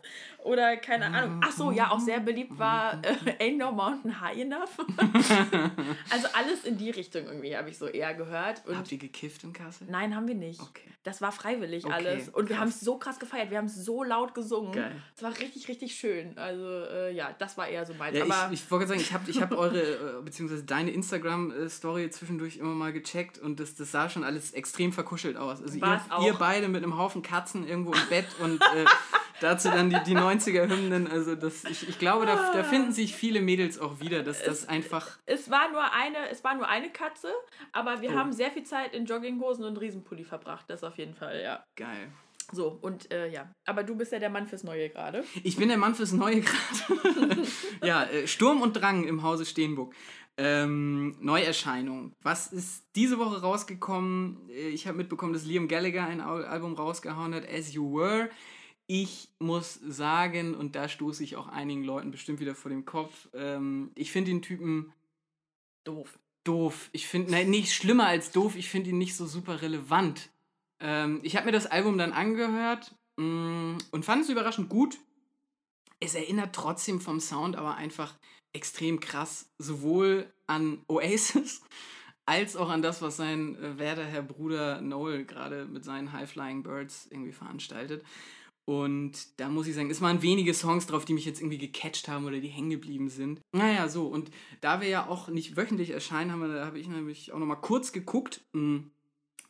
Oder 0.47 0.77
keine 0.77 1.07
Ahnung. 1.07 1.41
Ach 1.45 1.51
so, 1.51 1.73
ja, 1.73 1.91
auch 1.91 1.99
sehr 1.99 2.21
beliebt 2.21 2.57
war 2.59 3.03
äh, 3.05 3.51
Ain't 3.51 3.57
No 3.59 3.73
Mountain 3.73 4.21
High 4.21 4.39
Enough. 4.39 4.79
also 6.11 6.29
alles 6.35 6.65
in 6.65 6.79
die 6.79 6.91
Richtung 6.91 7.27
irgendwie 7.27 7.57
habe 7.57 7.69
ich 7.69 7.77
so 7.77 7.87
eher 7.87 8.15
gehört. 8.15 8.65
Und 8.67 8.77
Habt 8.79 8.93
ihr 8.93 8.99
gekifft 8.99 9.43
in 9.45 9.53
Kassel? 9.53 9.89
nein, 9.91 10.15
haben 10.15 10.29
wir 10.29 10.37
nicht. 10.37 10.61
Okay. 10.61 10.83
Das 11.03 11.21
war 11.21 11.31
freiwillig 11.31 11.85
Okay, 11.85 11.95
alles. 11.95 12.29
Und 12.29 12.49
wir 12.49 12.57
krass. 12.57 12.61
haben 12.63 12.69
es 12.69 12.81
so 12.81 12.99
krass 12.99 13.19
gefeiert. 13.19 13.51
Wir 13.51 13.59
haben 13.59 13.67
es 13.67 13.77
so 13.77 14.03
laut 14.03 14.35
gesungen. 14.35 14.73
Geil. 14.73 15.01
Es 15.17 15.23
war 15.23 15.31
richtig, 15.39 15.69
richtig 15.69 15.95
schön. 15.95 16.37
Also 16.37 16.65
äh, 16.65 17.13
ja, 17.13 17.35
das 17.39 17.57
war 17.57 17.69
eher 17.69 17.87
so 17.87 17.95
meins. 17.95 18.17
Ja, 18.17 18.25
Aber 18.25 18.53
ich, 18.53 18.63
ich 18.63 18.71
wollte 18.71 18.87
gerade 18.87 19.01
sagen, 19.01 19.01
ich 19.01 19.13
habe 19.13 19.31
ich 19.31 19.41
hab 19.41 19.53
eure, 19.57 19.81
äh, 19.81 20.23
beziehungsweise 20.25 20.65
deine 20.65 20.91
Instagram-Story 20.91 22.11
zwischendurch 22.11 22.57
immer 22.57 22.75
mal 22.75 22.93
gecheckt 22.93 23.39
und 23.39 23.61
das, 23.61 23.75
das 23.75 23.93
sah 23.93 24.09
schon 24.09 24.25
alles 24.25 24.53
extrem 24.53 24.93
verkuschelt 24.93 25.37
aus. 25.37 25.63
Also 25.63 25.79
ihr, 25.79 26.01
ihr 26.23 26.35
beide 26.35 26.69
mit 26.69 26.83
einem 26.83 26.97
Haufen 26.97 27.23
Katzen 27.23 27.67
irgendwo 27.67 27.93
im 27.93 28.09
Bett 28.09 28.27
und 28.41 28.61
äh, 28.61 28.85
dazu 29.41 29.69
dann 29.69 29.91
die, 29.91 29.99
die 30.07 30.17
90er-Hymnen. 30.17 31.07
Also 31.11 31.35
das, 31.35 31.65
ich, 31.65 31.89
ich 31.89 31.99
glaube, 31.99 32.27
da, 32.27 32.53
da 32.53 32.65
finden 32.65 32.93
sich 32.93 33.15
viele 33.15 33.41
Mädels 33.41 33.79
auch 33.79 34.01
wieder, 34.01 34.23
dass 34.23 34.43
das 34.43 34.69
einfach... 34.69 35.19
es 35.27 35.51
war 35.51 35.71
nur 35.71 35.83
eine, 35.93 36.29
es 36.31 36.43
war 36.45 36.55
nur 36.55 36.69
eine 36.69 36.91
Katze, 36.91 37.29
aber 37.73 38.01
wir 38.01 38.11
Oh. 38.11 38.15
haben 38.15 38.33
sehr 38.33 38.51
viel 38.51 38.63
Zeit 38.65 38.95
in 38.95 39.05
Jogginghosen 39.07 39.65
und 39.65 39.77
Riesenpulli 39.79 40.25
verbracht. 40.25 40.65
Das 40.69 40.83
auf 40.85 40.97
jeden 40.99 41.15
Fall, 41.15 41.41
ja. 41.43 41.65
Geil. 41.77 42.09
So, 42.53 42.79
und 42.81 43.11
äh, 43.13 43.29
ja. 43.29 43.51
Aber 43.67 43.83
du 43.83 43.97
bist 43.97 44.13
ja 44.13 44.21
der 44.21 44.31
Mann 44.31 44.47
fürs 44.47 44.63
Neue 44.63 44.89
gerade. 44.89 45.25
Ich 45.43 45.57
bin 45.57 45.69
der 45.69 45.79
Mann 45.79 45.97
fürs 45.97 46.13
Neue 46.13 46.43
gerade. 46.43 47.43
ja, 47.83 48.05
äh, 48.05 48.29
Sturm 48.29 48.63
und 48.63 48.75
Drang 48.75 49.03
im 49.05 49.23
Hause 49.25 49.45
Steenburg. 49.45 49.93
Ähm, 50.39 51.17
Neuerscheinung. 51.21 52.13
Was 52.23 52.53
ist 52.53 52.85
diese 52.95 53.19
Woche 53.19 53.41
rausgekommen? 53.41 54.49
Äh, 54.51 54.69
Ich 54.69 54.87
habe 54.87 54.97
mitbekommen, 54.99 55.33
dass 55.33 55.45
Liam 55.45 55.67
Gallagher 55.67 56.07
ein 56.07 56.21
Al 56.21 56.45
Album 56.45 56.75
rausgehauen 56.75 57.35
hat, 57.35 57.49
As 57.53 57.73
You 57.73 57.93
Were. 57.99 58.29
Ich 58.89 59.29
muss 59.41 59.75
sagen, 59.75 60.55
und 60.55 60.77
da 60.77 60.89
stoße 60.89 61.25
ich 61.25 61.37
auch 61.37 61.49
einigen 61.49 61.83
Leuten 61.83 62.13
bestimmt 62.13 62.39
wieder 62.39 62.55
vor 62.55 62.71
den 62.71 62.85
Kopf, 62.85 63.29
ähm, 63.35 63.91
ich 63.97 64.13
finde 64.13 64.31
den 64.31 64.43
Typen 64.43 64.93
Doof. 65.85 66.19
doof. 66.45 66.89
Ich 66.93 67.09
finde, 67.09 67.33
nein, 67.33 67.51
nicht 67.51 67.73
schlimmer 67.73 68.07
als 68.07 68.31
doof, 68.31 68.55
ich 68.57 68.69
finde 68.69 68.91
ihn 68.91 68.99
nicht 68.99 69.17
so 69.17 69.27
super 69.27 69.63
relevant. 69.63 70.31
Ähm, 70.79 71.21
ich 71.23 71.37
habe 71.37 71.47
mir 71.47 71.53
das 71.53 71.67
Album 71.67 71.99
dann 71.99 72.13
angehört 72.13 72.95
mh, 73.17 73.79
und 73.91 74.05
fand 74.05 74.23
es 74.23 74.31
überraschend 74.31 74.69
gut. 74.69 74.99
Es 75.99 76.15
erinnert 76.15 76.55
trotzdem 76.55 77.01
vom 77.01 77.21
Sound 77.21 77.57
aber 77.57 77.77
einfach 77.77 78.15
extrem 78.53 79.01
krass 79.01 79.51
sowohl 79.59 80.33
an 80.47 80.83
Oasis 80.89 81.63
als 82.27 82.57
auch 82.57 82.69
an 82.69 82.83
das, 82.83 83.03
was 83.03 83.17
sein 83.17 83.57
äh, 83.57 83.79
werter 83.79 84.05
Herr 84.05 84.23
Bruder 84.23 84.81
Noel 84.81 85.25
gerade 85.25 85.67
mit 85.67 85.85
seinen 85.85 86.13
High 86.13 86.31
Flying 86.31 86.63
Birds 86.63 87.09
irgendwie 87.11 87.33
veranstaltet. 87.33 88.05
Und 88.67 89.41
da 89.41 89.49
muss 89.49 89.69
ich 89.69 89.77
sagen, 89.77 89.91
es 89.91 90.01
waren 90.03 90.23
wenige 90.23 90.53
Songs 90.53 90.87
drauf, 90.89 91.05
die 91.05 91.15
mich 91.15 91.25
jetzt 91.25 91.41
irgendwie 91.41 91.57
gecatcht 91.59 92.09
haben 92.09 92.25
oder 92.27 92.41
die 92.41 92.49
hängen 92.49 92.71
geblieben 92.71 93.09
sind. 93.09 93.41
Naja, 93.53 93.89
so. 93.89 94.09
Und 94.09 94.31
da 94.61 94.81
wir 94.81 94.89
ja 94.89 95.07
auch 95.07 95.29
nicht 95.29 95.57
wöchentlich 95.57 95.91
erscheinen, 95.91 96.33
haben 96.33 96.41
wir, 96.41 96.49
da 96.49 96.67
habe 96.67 96.79
ich 96.81 96.89
nämlich 96.89 97.33
auch 97.33 97.39
nochmal 97.39 97.61
kurz 97.61 97.93
geguckt. 97.93 98.43
hm, 98.53 98.91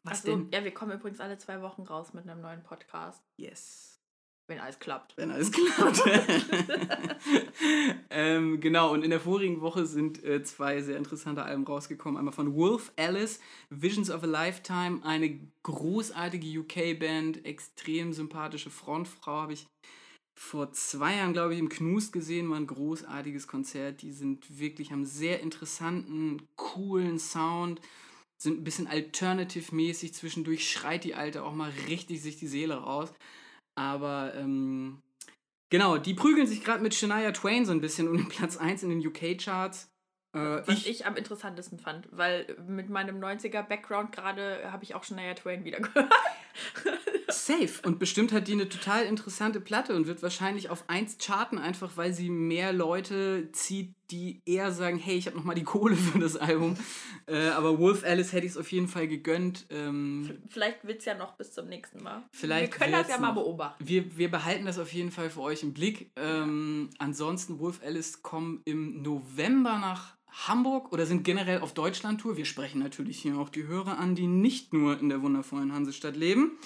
Was 0.05 0.19
Ach 0.19 0.25
so, 0.27 0.37
denn? 0.37 0.49
Ja, 0.53 0.63
wir 0.65 0.71
kommen 0.75 0.93
übrigens 0.93 1.19
alle 1.21 1.39
zwei 1.39 1.63
Wochen 1.63 1.83
raus 1.83 2.13
mit 2.13 2.29
einem 2.29 2.43
neuen 2.43 2.63
Podcast, 2.63 3.23
Yes. 3.39 3.96
Wenn 4.49 4.61
alles 4.61 4.79
klappt. 4.79 5.17
Wenn 5.17 5.31
alles 5.31 5.50
klappt. 5.50 6.00
ähm, 8.11 8.61
genau, 8.61 8.93
und 8.93 9.05
in 9.05 9.11
der 9.11 9.21
vorigen 9.21 9.61
Woche 9.61 9.87
sind 9.87 10.23
äh, 10.25 10.43
zwei 10.43 10.81
sehr 10.83 10.97
interessante 10.97 11.43
Alben 11.43 11.65
rausgekommen. 11.65 12.19
Einmal 12.19 12.35
von 12.35 12.55
Wolf 12.55 12.93
Alice, 12.97 13.41
Visions 13.71 14.11
of 14.11 14.23
a 14.23 14.26
Lifetime, 14.26 15.00
eine 15.05 15.41
großartige 15.62 16.61
UK-Band, 16.61 17.45
extrem 17.45 18.12
sympathische 18.12 18.71
Frontfrau, 18.71 19.33
habe 19.33 19.53
ich 19.53 19.67
vor 20.38 20.71
zwei 20.73 21.17
Jahren, 21.17 21.33
glaube 21.33 21.55
ich, 21.55 21.59
im 21.59 21.71
Knust 21.71 22.12
gesehen, 22.12 22.50
war 22.50 22.59
ein 22.59 22.67
großartiges 22.67 23.49
Konzert. 23.49 24.03
Die 24.03 24.12
sind 24.12 24.61
wirklich, 24.61 24.93
haben 24.93 25.07
sehr 25.07 25.41
interessanten, 25.41 26.43
coolen 26.57 27.19
Sound, 27.19 27.81
sind 28.37 28.61
ein 28.61 28.65
bisschen 28.65 28.87
alternative-mäßig. 28.87 30.12
Zwischendurch 30.12 30.71
schreit 30.71 31.05
die 31.05 31.15
Alte 31.15 31.43
auch 31.43 31.55
mal 31.55 31.73
richtig 31.88 32.23
sich 32.23 32.37
die 32.37 32.47
Seele 32.47 32.75
raus. 32.75 33.12
Aber 33.76 34.35
ähm, 34.35 35.02
genau, 35.71 35.99
die 35.99 36.14
prügeln 36.14 36.47
sich 36.47 36.64
gerade 36.64 36.83
mit 36.83 36.95
Shania 36.95 37.30
Twain 37.33 37.64
so 37.64 37.73
ein 37.73 37.80
bisschen 37.80 38.09
um 38.11 38.16
den 38.16 38.28
Platz 38.28 38.56
1 38.56 38.83
in 38.83 38.90
den 38.90 39.06
UK-Charts. 39.06 39.92
Äh, 40.33 40.38
Was 40.38 40.68
ich, 40.68 40.88
ich, 40.88 41.06
am 41.06 41.16
interessantesten 41.16 41.78
fand, 41.78 42.09
weil 42.11 42.56
mit 42.66 42.90
meinem 42.90 43.21
90er-Background 43.21 44.12
gerade 44.12 44.73
habe 44.73 44.83
ich 44.83 44.95
auch 44.95 45.04
Shania 45.04 45.35
Twain 45.35 45.64
wieder 45.64 45.80
gehört. 45.80 46.12
Safe. 47.29 47.71
Und 47.85 47.99
bestimmt 47.99 48.33
hat 48.33 48.49
die 48.49 48.53
eine 48.53 48.69
total 48.69 49.05
interessante 49.05 49.61
Platte 49.61 49.95
und 49.95 50.07
wird 50.07 50.23
wahrscheinlich 50.23 50.71
auf 50.71 50.85
1 50.89 51.19
charten, 51.19 51.59
einfach 51.59 51.97
weil 51.97 52.13
sie 52.13 52.31
mehr 52.31 52.73
Leute 52.73 53.51
zieht, 53.53 53.95
die 54.11 54.41
eher 54.47 54.71
sagen, 54.71 54.99
hey, 54.99 55.17
ich 55.17 55.27
habe 55.27 55.37
nochmal 55.37 55.57
die 55.57 55.65
Kohle 55.65 55.97
für 55.97 56.19
das 56.19 56.37
Album. 56.37 56.77
Äh, 57.29 57.49
aber 57.49 57.81
Wolf 57.81 58.05
Alice 58.05 58.33
hätte 58.33 58.47
ich 58.47 58.53
es 58.53 58.57
auf 58.57 58.71
jeden 58.71 58.87
Fall 58.87 59.09
gegönnt. 59.09 59.67
Ähm, 59.71 60.39
vielleicht 60.49 60.87
wird 60.87 61.01
es 61.01 61.07
ja 61.07 61.15
noch 61.17 61.33
bis 61.33 61.53
zum 61.53 61.67
nächsten 61.67 62.01
Mal. 62.01 62.23
Vielleicht 62.31 62.73
wir 62.75 62.79
können 62.79 62.93
das 62.93 63.09
ja 63.09 63.19
mal 63.19 63.33
beobachten. 63.33 63.85
Wir, 63.85 64.17
wir 64.17 64.31
behalten 64.31 64.65
das 64.65 64.79
auf 64.79 64.93
jeden 64.93 65.11
Fall 65.11 65.29
für 65.29 65.41
euch 65.41 65.65
im 65.65 65.75
Blick. 65.75 66.13
Ähm, 66.15 66.91
ansonsten, 66.99 67.59
Wolf 67.59 67.81
Alice 67.85 68.23
kommen 68.23 68.63
im 68.65 69.03
November 69.03 69.79
nach 69.79 70.15
Hamburg 70.45 70.93
oder 70.93 71.07
sind 71.07 71.25
generell 71.25 71.61
auf 71.61 71.73
Deutschland-Tour. 71.73 72.37
Wir 72.37 72.45
sprechen 72.45 72.78
natürlich 72.78 73.19
hier 73.19 73.38
auch 73.38 73.49
die 73.49 73.66
Hörer 73.66 73.99
an, 73.99 74.14
die 74.14 74.26
nicht 74.26 74.73
nur 74.73 74.99
in 75.00 75.09
der 75.09 75.23
wundervollen 75.23 75.73
Hansestadt 75.73 76.16
leben. 76.16 76.59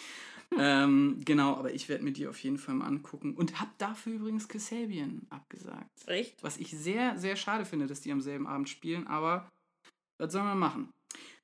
Ähm, 0.58 1.20
genau, 1.24 1.54
aber 1.54 1.72
ich 1.72 1.88
werde 1.88 2.02
mir 2.02 2.12
die 2.12 2.26
auf 2.26 2.42
jeden 2.42 2.58
Fall 2.58 2.74
mal 2.74 2.86
angucken. 2.86 3.34
Und 3.34 3.60
habe 3.60 3.70
dafür 3.78 4.14
übrigens 4.14 4.48
Kasabian 4.48 5.26
abgesagt. 5.30 5.88
Echt? 6.06 6.42
Was 6.42 6.56
ich 6.56 6.70
sehr, 6.70 7.16
sehr 7.18 7.36
schade 7.36 7.64
finde, 7.64 7.86
dass 7.86 8.00
die 8.00 8.10
am 8.10 8.20
selben 8.20 8.48
Abend 8.48 8.68
spielen, 8.68 9.06
aber 9.06 9.48
was 10.18 10.32
sollen 10.32 10.46
wir 10.46 10.56
machen? 10.56 10.90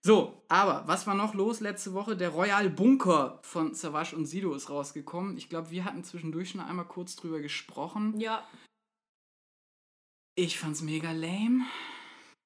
So, 0.03 0.45
aber 0.49 0.87
was 0.87 1.07
war 1.07 1.15
noch 1.15 1.35
los 1.35 1.61
letzte 1.61 1.95
Woche? 1.95 2.17
Der 2.17 2.31
Royal 2.31 2.69
Bunker 2.69 3.41
von 3.43 3.75
Savage 3.75 4.15
und 4.15 4.27
Sido 4.27 4.55
ist 4.55 4.71
rausgekommen. 4.71 5.37
Ich 5.37 5.49
glaube, 5.49 5.71
wir 5.71 5.85
hatten 5.85 6.05
zwischendurch 6.05 6.51
schon 6.51 6.61
einmal 6.61 6.87
kurz 6.87 7.17
drüber 7.17 7.41
gesprochen. 7.41 8.19
Ja. 8.19 8.47
Ich 10.37 10.59
fand's 10.59 10.83
mega 10.83 11.13
lame. 11.13 11.65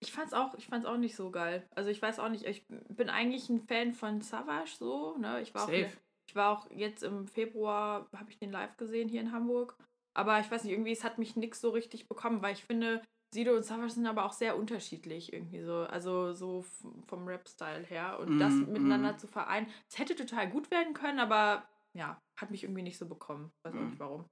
Ich 0.00 0.12
fand's 0.12 0.32
auch, 0.32 0.54
ich 0.54 0.66
fand's 0.66 0.86
auch 0.86 0.96
nicht 0.96 1.14
so 1.14 1.30
geil. 1.30 1.66
Also 1.74 1.90
ich 1.90 2.00
weiß 2.00 2.18
auch 2.18 2.30
nicht, 2.30 2.46
ich 2.46 2.66
bin 2.88 3.10
eigentlich 3.10 3.48
ein 3.48 3.60
Fan 3.60 3.92
von 3.92 4.22
Savage 4.22 4.76
so, 4.78 5.16
ne? 5.18 5.40
Ich 5.42 5.54
war 5.54 5.66
Safe. 5.66 5.86
auch 5.86 5.90
ich 6.30 6.36
war 6.36 6.56
auch 6.56 6.70
jetzt 6.70 7.02
im 7.02 7.26
Februar, 7.26 8.08
habe 8.16 8.30
ich 8.30 8.38
den 8.38 8.52
live 8.52 8.76
gesehen 8.76 9.08
hier 9.08 9.20
in 9.20 9.32
Hamburg. 9.32 9.76
Aber 10.14 10.38
ich 10.38 10.48
weiß 10.48 10.62
nicht, 10.62 10.72
irgendwie, 10.72 10.92
es 10.92 11.02
hat 11.02 11.18
mich 11.18 11.34
nichts 11.34 11.60
so 11.60 11.70
richtig 11.70 12.08
bekommen, 12.08 12.40
weil 12.40 12.52
ich 12.52 12.62
finde, 12.62 13.02
Sido 13.34 13.56
und 13.56 13.64
Savage 13.64 13.90
sind 13.90 14.06
aber 14.06 14.24
auch 14.24 14.32
sehr 14.32 14.56
unterschiedlich 14.56 15.32
irgendwie 15.32 15.62
so. 15.62 15.78
Also 15.78 16.32
so 16.32 16.64
vom 17.08 17.26
Rap-Style 17.26 17.84
her. 17.84 18.20
Und 18.20 18.36
mm, 18.36 18.38
das 18.38 18.54
miteinander 18.54 19.14
mm. 19.14 19.18
zu 19.18 19.26
vereinen, 19.26 19.66
es 19.88 19.98
hätte 19.98 20.14
total 20.14 20.48
gut 20.48 20.70
werden 20.70 20.94
können, 20.94 21.18
aber 21.18 21.66
ja, 21.94 22.16
hat 22.40 22.52
mich 22.52 22.62
irgendwie 22.62 22.82
nicht 22.82 22.98
so 22.98 23.08
bekommen. 23.08 23.50
Weiß 23.64 23.74
auch 23.74 23.80
mm. 23.80 23.86
nicht 23.86 23.98
warum. 23.98 24.24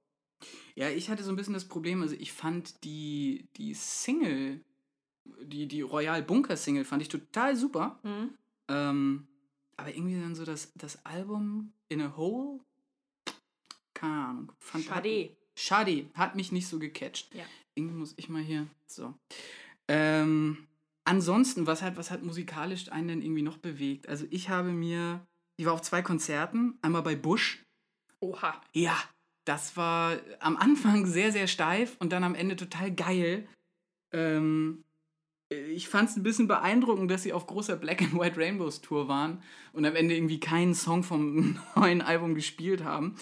Ja, 0.75 0.87
ich 0.87 1.09
hatte 1.09 1.23
so 1.23 1.33
ein 1.33 1.35
bisschen 1.35 1.53
das 1.53 1.67
Problem, 1.67 2.01
also 2.01 2.15
ich 2.15 2.31
fand 2.31 2.81
die, 2.85 3.49
die 3.57 3.73
Single, 3.73 4.63
die, 5.43 5.67
die 5.67 5.81
Royal 5.81 6.21
Bunker 6.21 6.57
Single, 6.57 6.85
fand 6.85 7.01
ich 7.01 7.09
total 7.09 7.55
super. 7.55 7.99
Mhm. 8.03 8.29
Ähm, 8.67 9.27
aber 9.77 9.95
irgendwie 9.95 10.19
dann 10.19 10.35
so 10.35 10.45
das, 10.45 10.71
das 10.75 11.05
Album 11.05 11.73
in 11.87 12.01
a 12.01 12.15
Hole, 12.17 12.59
keine 13.93 14.25
Ahnung. 14.25 14.51
Fand, 14.59 14.85
Schade. 14.85 15.35
schade, 15.55 16.09
hat 16.13 16.35
mich 16.35 16.51
nicht 16.51 16.67
so 16.67 16.79
gecatcht. 16.79 17.33
Ja. 17.33 17.45
Irgendwie 17.75 17.95
muss 17.95 18.13
ich 18.17 18.29
mal 18.29 18.41
hier, 18.41 18.67
so. 18.87 19.13
Ähm, 19.87 20.67
ansonsten, 21.05 21.65
was 21.65 21.81
hat, 21.81 21.97
was 21.97 22.11
hat 22.11 22.23
musikalisch 22.23 22.91
einen 22.91 23.07
denn 23.07 23.21
irgendwie 23.21 23.41
noch 23.41 23.57
bewegt? 23.57 24.07
Also 24.07 24.25
ich 24.29 24.49
habe 24.49 24.71
mir, 24.71 25.25
ich 25.57 25.65
war 25.65 25.73
auf 25.73 25.81
zwei 25.81 26.01
Konzerten, 26.01 26.77
einmal 26.81 27.01
bei 27.01 27.15
Bush. 27.15 27.63
Oha. 28.19 28.61
Ja, 28.73 28.97
das 29.45 29.75
war 29.77 30.19
am 30.39 30.57
Anfang 30.57 31.05
sehr, 31.05 31.31
sehr 31.31 31.47
steif 31.47 31.97
und 31.99 32.11
dann 32.11 32.23
am 32.23 32.35
Ende 32.35 32.55
total 32.55 32.93
geil. 32.93 33.47
Ähm, 34.11 34.83
ich 35.49 35.89
fand 35.89 36.09
es 36.09 36.15
ein 36.15 36.23
bisschen 36.23 36.47
beeindruckend, 36.47 37.09
dass 37.09 37.23
sie 37.23 37.33
auf 37.33 37.47
großer 37.47 37.75
Black 37.75 38.01
and 38.01 38.13
White 38.13 38.37
Rainbows 38.37 38.81
Tour 38.81 39.07
waren 39.07 39.41
und 39.73 39.85
am 39.85 39.95
Ende 39.95 40.15
irgendwie 40.15 40.39
keinen 40.39 40.75
Song 40.75 41.03
vom 41.03 41.59
neuen 41.75 42.01
Album 42.01 42.35
gespielt 42.35 42.83
haben. 42.83 43.15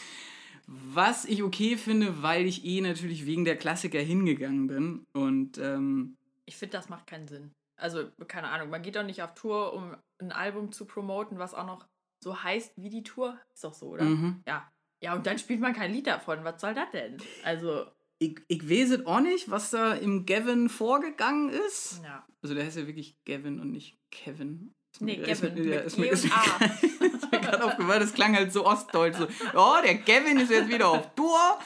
Was 0.67 1.23
ich 1.23 1.43
okay 1.43 1.77
finde, 1.77 2.21
weil 2.21 2.45
ich 2.45 2.65
eh 2.65 2.81
natürlich 2.81 3.25
wegen 3.25 3.45
der 3.45 3.55
Klassiker 3.55 3.99
hingegangen 3.99 4.67
bin. 4.67 5.05
Und 5.13 5.57
ähm, 5.57 6.17
ich 6.45 6.57
finde, 6.57 6.75
das 6.75 6.89
macht 6.89 7.07
keinen 7.07 7.29
Sinn. 7.29 7.51
Also, 7.77 8.09
keine 8.27 8.49
Ahnung, 8.49 8.69
man 8.69 8.81
geht 8.81 8.97
doch 8.97 9.03
nicht 9.03 9.21
auf 9.21 9.33
Tour, 9.33 9.73
um 9.73 9.95
ein 10.19 10.31
Album 10.33 10.71
zu 10.73 10.85
promoten, 10.85 11.39
was 11.39 11.53
auch 11.53 11.65
noch 11.65 11.87
so 12.21 12.43
heißt 12.43 12.73
wie 12.75 12.89
die 12.89 13.03
Tour. 13.03 13.39
Ist 13.53 13.63
doch 13.63 13.73
so, 13.73 13.87
oder? 13.87 14.03
Mhm. 14.03 14.43
Ja. 14.45 14.69
Ja, 14.99 15.13
und 15.13 15.27
dann 15.27 15.37
spielt 15.37 15.61
man 15.61 15.73
kein 15.73 15.93
Lied 15.93 16.07
davon. 16.07 16.43
Was 16.43 16.59
soll 16.59 16.73
das 16.73 16.89
denn? 16.91 17.17
Also 17.43 17.85
ich, 18.19 18.39
ich 18.47 18.69
weiß 18.69 18.91
es 18.91 19.05
auch 19.05 19.19
nicht, 19.19 19.49
was 19.49 19.69
da 19.69 19.93
im 19.93 20.25
Gavin 20.25 20.69
vorgegangen 20.69 21.49
ist. 21.49 22.01
Ja. 22.03 22.25
Also 22.41 22.55
der 22.55 22.65
heißt 22.65 22.77
ja 22.77 22.87
wirklich 22.87 23.15
Gavin 23.25 23.59
und 23.59 23.71
nicht 23.71 23.97
Kevin. 24.11 24.73
Nee, 24.99 25.17
Gavin. 25.17 25.57
Ist, 25.57 25.65
ja, 25.65 25.79
ist, 25.81 25.97
mir, 25.97 26.11
ist, 26.11 26.25
ist 26.99 27.31
mir 27.31 27.39
gerade 27.39 27.63
aufgefallen, 27.63 28.01
das 28.01 28.13
klang 28.13 28.35
halt 28.35 28.51
so 28.51 28.65
ostdeutsch. 28.65 29.17
So, 29.17 29.27
oh, 29.53 29.75
der 29.83 29.95
Gavin 29.95 30.39
ist 30.39 30.49
jetzt 30.49 30.69
wieder 30.69 30.89
auf 30.89 31.13
Tour 31.15 31.59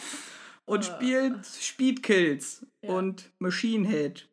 und 0.66 0.86
spielt 0.86 1.46
Speedkills 1.46 2.66
ja. 2.82 2.94
und 2.94 3.32
Machine 3.40 3.88
Head. 3.88 4.28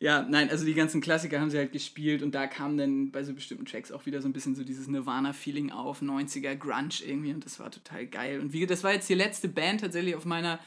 Ja, 0.00 0.22
nein, 0.22 0.48
also 0.48 0.64
die 0.64 0.72
ganzen 0.72 1.02
Klassiker 1.02 1.40
haben 1.40 1.50
sie 1.50 1.58
halt 1.58 1.72
gespielt 1.72 2.22
und 2.22 2.34
da 2.34 2.46
kam 2.46 2.78
dann 2.78 3.10
bei 3.10 3.22
so 3.22 3.34
bestimmten 3.34 3.66
Tracks 3.66 3.92
auch 3.92 4.06
wieder 4.06 4.22
so 4.22 4.28
ein 4.28 4.32
bisschen 4.32 4.54
so 4.54 4.64
dieses 4.64 4.88
Nirvana-Feeling 4.88 5.72
auf, 5.72 6.00
90er 6.00 6.54
Grunge 6.54 6.88
irgendwie 7.04 7.34
und 7.34 7.44
das 7.44 7.60
war 7.60 7.70
total 7.70 8.06
geil. 8.06 8.40
Und 8.40 8.54
wie, 8.54 8.66
das 8.66 8.82
war 8.82 8.94
jetzt 8.94 9.10
die 9.10 9.14
letzte 9.14 9.48
Band 9.48 9.82
tatsächlich 9.82 10.14
auf 10.14 10.24
meiner 10.24 10.58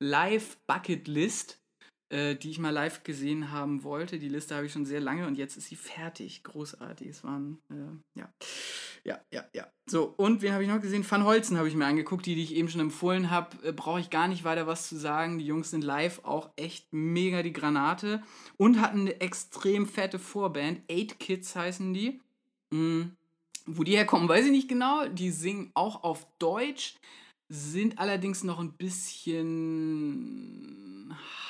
Live-Bucket-List, 0.00 1.60
äh, 2.10 2.36
die 2.36 2.50
ich 2.50 2.58
mal 2.58 2.70
live 2.70 3.02
gesehen 3.02 3.50
haben 3.50 3.84
wollte. 3.84 4.18
Die 4.18 4.28
Liste 4.28 4.54
habe 4.54 4.66
ich 4.66 4.72
schon 4.72 4.86
sehr 4.86 5.00
lange 5.00 5.26
und 5.26 5.36
jetzt 5.36 5.56
ist 5.56 5.68
sie 5.68 5.76
fertig. 5.76 6.42
Großartig. 6.42 7.08
Es 7.08 7.24
waren, 7.24 7.58
äh, 7.70 8.18
ja. 8.18 8.32
Ja, 9.04 9.20
ja, 9.32 9.44
ja. 9.54 9.66
So, 9.86 10.14
und 10.16 10.42
wen 10.42 10.52
habe 10.52 10.62
ich 10.62 10.68
noch 10.68 10.80
gesehen? 10.80 11.08
Van 11.08 11.24
Holzen 11.24 11.58
habe 11.58 11.68
ich 11.68 11.74
mir 11.74 11.86
angeguckt, 11.86 12.26
die, 12.26 12.34
die 12.34 12.42
ich 12.42 12.54
eben 12.54 12.68
schon 12.68 12.80
empfohlen 12.80 13.30
habe. 13.30 13.56
Äh, 13.66 13.72
Brauche 13.72 14.00
ich 14.00 14.10
gar 14.10 14.28
nicht 14.28 14.44
weiter 14.44 14.66
was 14.66 14.88
zu 14.88 14.96
sagen. 14.96 15.38
Die 15.38 15.46
Jungs 15.46 15.70
sind 15.70 15.84
live 15.84 16.20
auch 16.24 16.50
echt 16.56 16.92
mega 16.92 17.42
die 17.42 17.52
Granate 17.52 18.22
und 18.56 18.80
hatten 18.80 19.00
eine 19.00 19.20
extrem 19.20 19.86
fette 19.86 20.18
Vorband. 20.18 20.80
Eight 20.90 21.18
Kids 21.18 21.54
heißen 21.56 21.92
die. 21.92 22.20
Mhm. 22.70 23.16
Wo 23.66 23.82
die 23.82 23.96
herkommen, 23.96 24.28
weiß 24.28 24.46
ich 24.46 24.50
nicht 24.50 24.68
genau. 24.68 25.06
Die 25.08 25.30
singen 25.30 25.70
auch 25.74 26.02
auf 26.02 26.26
Deutsch 26.38 26.94
sind 27.48 27.98
allerdings 27.98 28.44
noch 28.44 28.58
ein 28.60 28.72
bisschen 28.72 29.16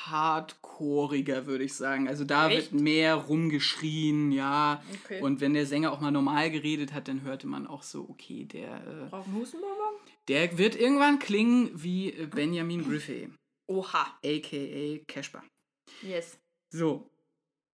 hardcoreiger, 0.05 1.45
würde 1.45 1.65
ich 1.65 1.73
sagen. 1.73 2.07
Also 2.07 2.23
da 2.23 2.49
Echt? 2.49 2.71
wird 2.71 2.81
mehr 2.81 3.15
rumgeschrien, 3.15 4.31
ja. 4.31 4.81
Okay. 5.03 5.21
Und 5.21 5.41
wenn 5.41 5.53
der 5.53 5.65
Sänger 5.65 5.91
auch 5.91 5.99
mal 5.99 6.11
normal 6.11 6.51
geredet 6.51 6.93
hat, 6.93 7.07
dann 7.07 7.23
hörte 7.23 7.47
man 7.47 7.67
auch 7.67 7.83
so, 7.83 8.07
okay, 8.09 8.45
der. 8.45 8.75
Äh, 8.87 9.09
Braucht 9.09 9.27
einen 9.27 9.35
Hustenbonbon? 9.35 9.95
Der 10.27 10.57
wird 10.57 10.75
irgendwann 10.75 11.19
klingen 11.19 11.69
wie 11.73 12.11
äh, 12.13 12.25
Benjamin 12.27 12.83
Griffey. 12.83 13.29
Oha. 13.67 14.17
A.k.a. 14.23 14.99
Cashbar. 15.07 15.43
Yes. 16.01 16.39
So. 16.73 17.09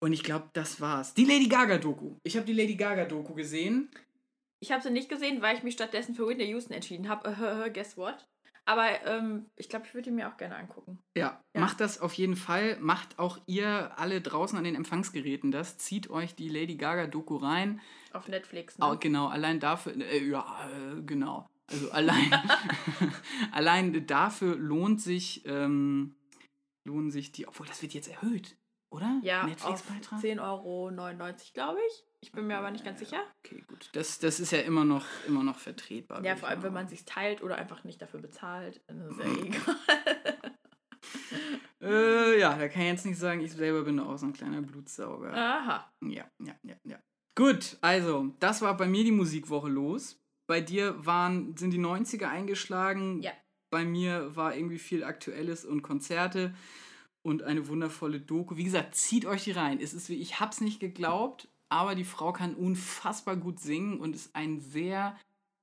Und 0.00 0.12
ich 0.12 0.22
glaube, 0.22 0.50
das 0.52 0.80
war's. 0.80 1.14
Die 1.14 1.24
Lady 1.24 1.46
Gaga-Doku. 1.48 2.16
Ich 2.24 2.36
habe 2.36 2.46
die 2.46 2.52
Lady 2.52 2.74
Gaga-Doku 2.74 3.34
gesehen. 3.34 3.90
Ich 4.64 4.72
habe 4.72 4.82
sie 4.82 4.88
nicht 4.88 5.10
gesehen, 5.10 5.42
weil 5.42 5.58
ich 5.58 5.62
mich 5.62 5.74
stattdessen 5.74 6.14
für 6.14 6.26
Whitney 6.26 6.46
Houston 6.46 6.72
entschieden 6.72 7.10
habe. 7.10 7.70
Guess 7.74 7.98
what? 7.98 8.26
Aber 8.64 8.86
ähm, 9.04 9.44
ich 9.56 9.68
glaube, 9.68 9.84
ich 9.86 9.92
würde 9.92 10.08
ihn 10.08 10.14
mir 10.14 10.26
auch 10.26 10.38
gerne 10.38 10.56
angucken. 10.56 11.02
Ja, 11.14 11.38
ja, 11.52 11.60
macht 11.60 11.80
das 11.80 12.00
auf 12.00 12.14
jeden 12.14 12.34
Fall. 12.34 12.78
Macht 12.80 13.18
auch 13.18 13.38
ihr 13.44 13.92
alle 13.98 14.22
draußen 14.22 14.56
an 14.56 14.64
den 14.64 14.74
Empfangsgeräten 14.74 15.50
das. 15.50 15.76
Zieht 15.76 16.08
euch 16.08 16.34
die 16.34 16.48
Lady 16.48 16.76
Gaga-Doku 16.76 17.36
rein. 17.36 17.82
Auf 18.14 18.26
Netflix, 18.26 18.78
ne? 18.78 18.86
Oh, 18.90 18.96
genau, 18.98 19.26
allein 19.26 19.60
dafür. 19.60 20.00
Äh, 20.00 20.26
ja, 20.26 20.70
äh, 20.70 21.02
genau. 21.02 21.46
Also 21.66 21.90
allein, 21.90 22.32
allein 23.52 24.06
dafür 24.06 24.56
lohnt 24.56 25.02
sich, 25.02 25.44
ähm, 25.44 26.16
lohnen 26.84 27.10
sich 27.10 27.32
die, 27.32 27.46
obwohl 27.46 27.66
das 27.66 27.82
wird 27.82 27.92
jetzt 27.92 28.08
erhöht, 28.08 28.56
oder? 28.88 29.20
Ja, 29.22 29.44
Netflix-Beitrag? 29.44 30.20
10,99 30.20 30.40
Euro, 30.40 30.90
glaube 31.52 31.80
ich. 31.86 32.04
Ich 32.24 32.32
bin 32.32 32.46
mir 32.46 32.56
aber 32.56 32.70
nicht 32.70 32.86
ganz 32.86 33.00
sicher. 33.00 33.22
Okay, 33.44 33.62
gut. 33.68 33.90
Das, 33.92 34.18
das 34.18 34.40
ist 34.40 34.50
ja 34.50 34.60
immer 34.60 34.86
noch, 34.86 35.04
immer 35.28 35.42
noch 35.42 35.58
vertretbar. 35.58 36.24
Ja, 36.24 36.36
vor 36.36 36.48
allem, 36.48 36.62
wenn 36.62 36.72
man 36.72 36.88
sich 36.88 37.04
teilt 37.04 37.42
oder 37.42 37.56
einfach 37.56 37.84
nicht 37.84 38.00
dafür 38.00 38.20
bezahlt, 38.20 38.80
dann 38.86 39.02
ist 39.02 39.10
es 39.10 39.18
ja 39.18 39.42
egal. 39.44 40.54
Äh, 41.82 42.40
ja, 42.40 42.56
da 42.56 42.66
kann 42.68 42.80
ich 42.80 42.88
jetzt 42.88 43.04
nicht 43.04 43.18
sagen, 43.18 43.42
ich 43.42 43.52
selber 43.52 43.82
bin 43.82 44.00
auch 44.00 44.16
so 44.16 44.24
ein 44.24 44.32
kleiner 44.32 44.62
Blutsauger. 44.62 45.34
Aha. 45.34 45.92
Ja, 46.00 46.24
ja, 46.38 46.54
ja, 46.62 46.76
ja. 46.84 46.98
Gut, 47.34 47.76
also, 47.82 48.34
das 48.40 48.62
war 48.62 48.74
bei 48.74 48.86
mir 48.86 49.04
die 49.04 49.12
Musikwoche 49.12 49.68
los. 49.68 50.18
Bei 50.46 50.62
dir 50.62 51.04
waren, 51.04 51.54
sind 51.58 51.72
die 51.72 51.78
90er 51.78 52.28
eingeschlagen. 52.28 53.20
Ja. 53.20 53.32
Bei 53.70 53.84
mir 53.84 54.34
war 54.34 54.56
irgendwie 54.56 54.78
viel 54.78 55.04
Aktuelles 55.04 55.66
und 55.66 55.82
Konzerte 55.82 56.54
und 57.20 57.42
eine 57.42 57.68
wundervolle 57.68 58.18
Doku. 58.18 58.56
Wie 58.56 58.64
gesagt, 58.64 58.94
zieht 58.94 59.26
euch 59.26 59.44
die 59.44 59.52
rein. 59.52 59.78
Es 59.78 59.92
ist 59.92 60.08
wie, 60.08 60.20
ich 60.20 60.40
hab's 60.40 60.62
nicht 60.62 60.80
geglaubt, 60.80 61.48
aber 61.70 61.94
die 61.94 62.04
Frau 62.04 62.32
kann 62.32 62.54
unfassbar 62.54 63.36
gut 63.36 63.60
singen 63.60 63.98
und 64.00 64.14
ist 64.14 64.34
ein 64.34 64.60
sehr 64.60 65.18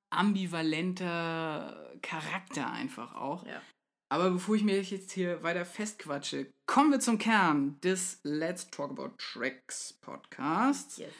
ambivalenter 0.09 1.93
Charakter 2.01 2.71
einfach 2.71 3.15
auch. 3.15 3.45
Ja. 3.45 3.61
Aber 4.09 4.29
bevor 4.31 4.55
ich 4.55 4.63
mich 4.63 4.91
jetzt 4.91 5.11
hier 5.11 5.41
weiter 5.41 5.65
festquatsche, 5.65 6.51
kommen 6.65 6.91
wir 6.91 6.99
zum 6.99 7.17
Kern 7.17 7.79
des 7.81 8.19
Let's 8.23 8.69
Talk 8.69 8.91
About 8.91 9.15
Tracks 9.17 9.93
Podcasts. 10.01 10.97
Yes. 10.97 11.13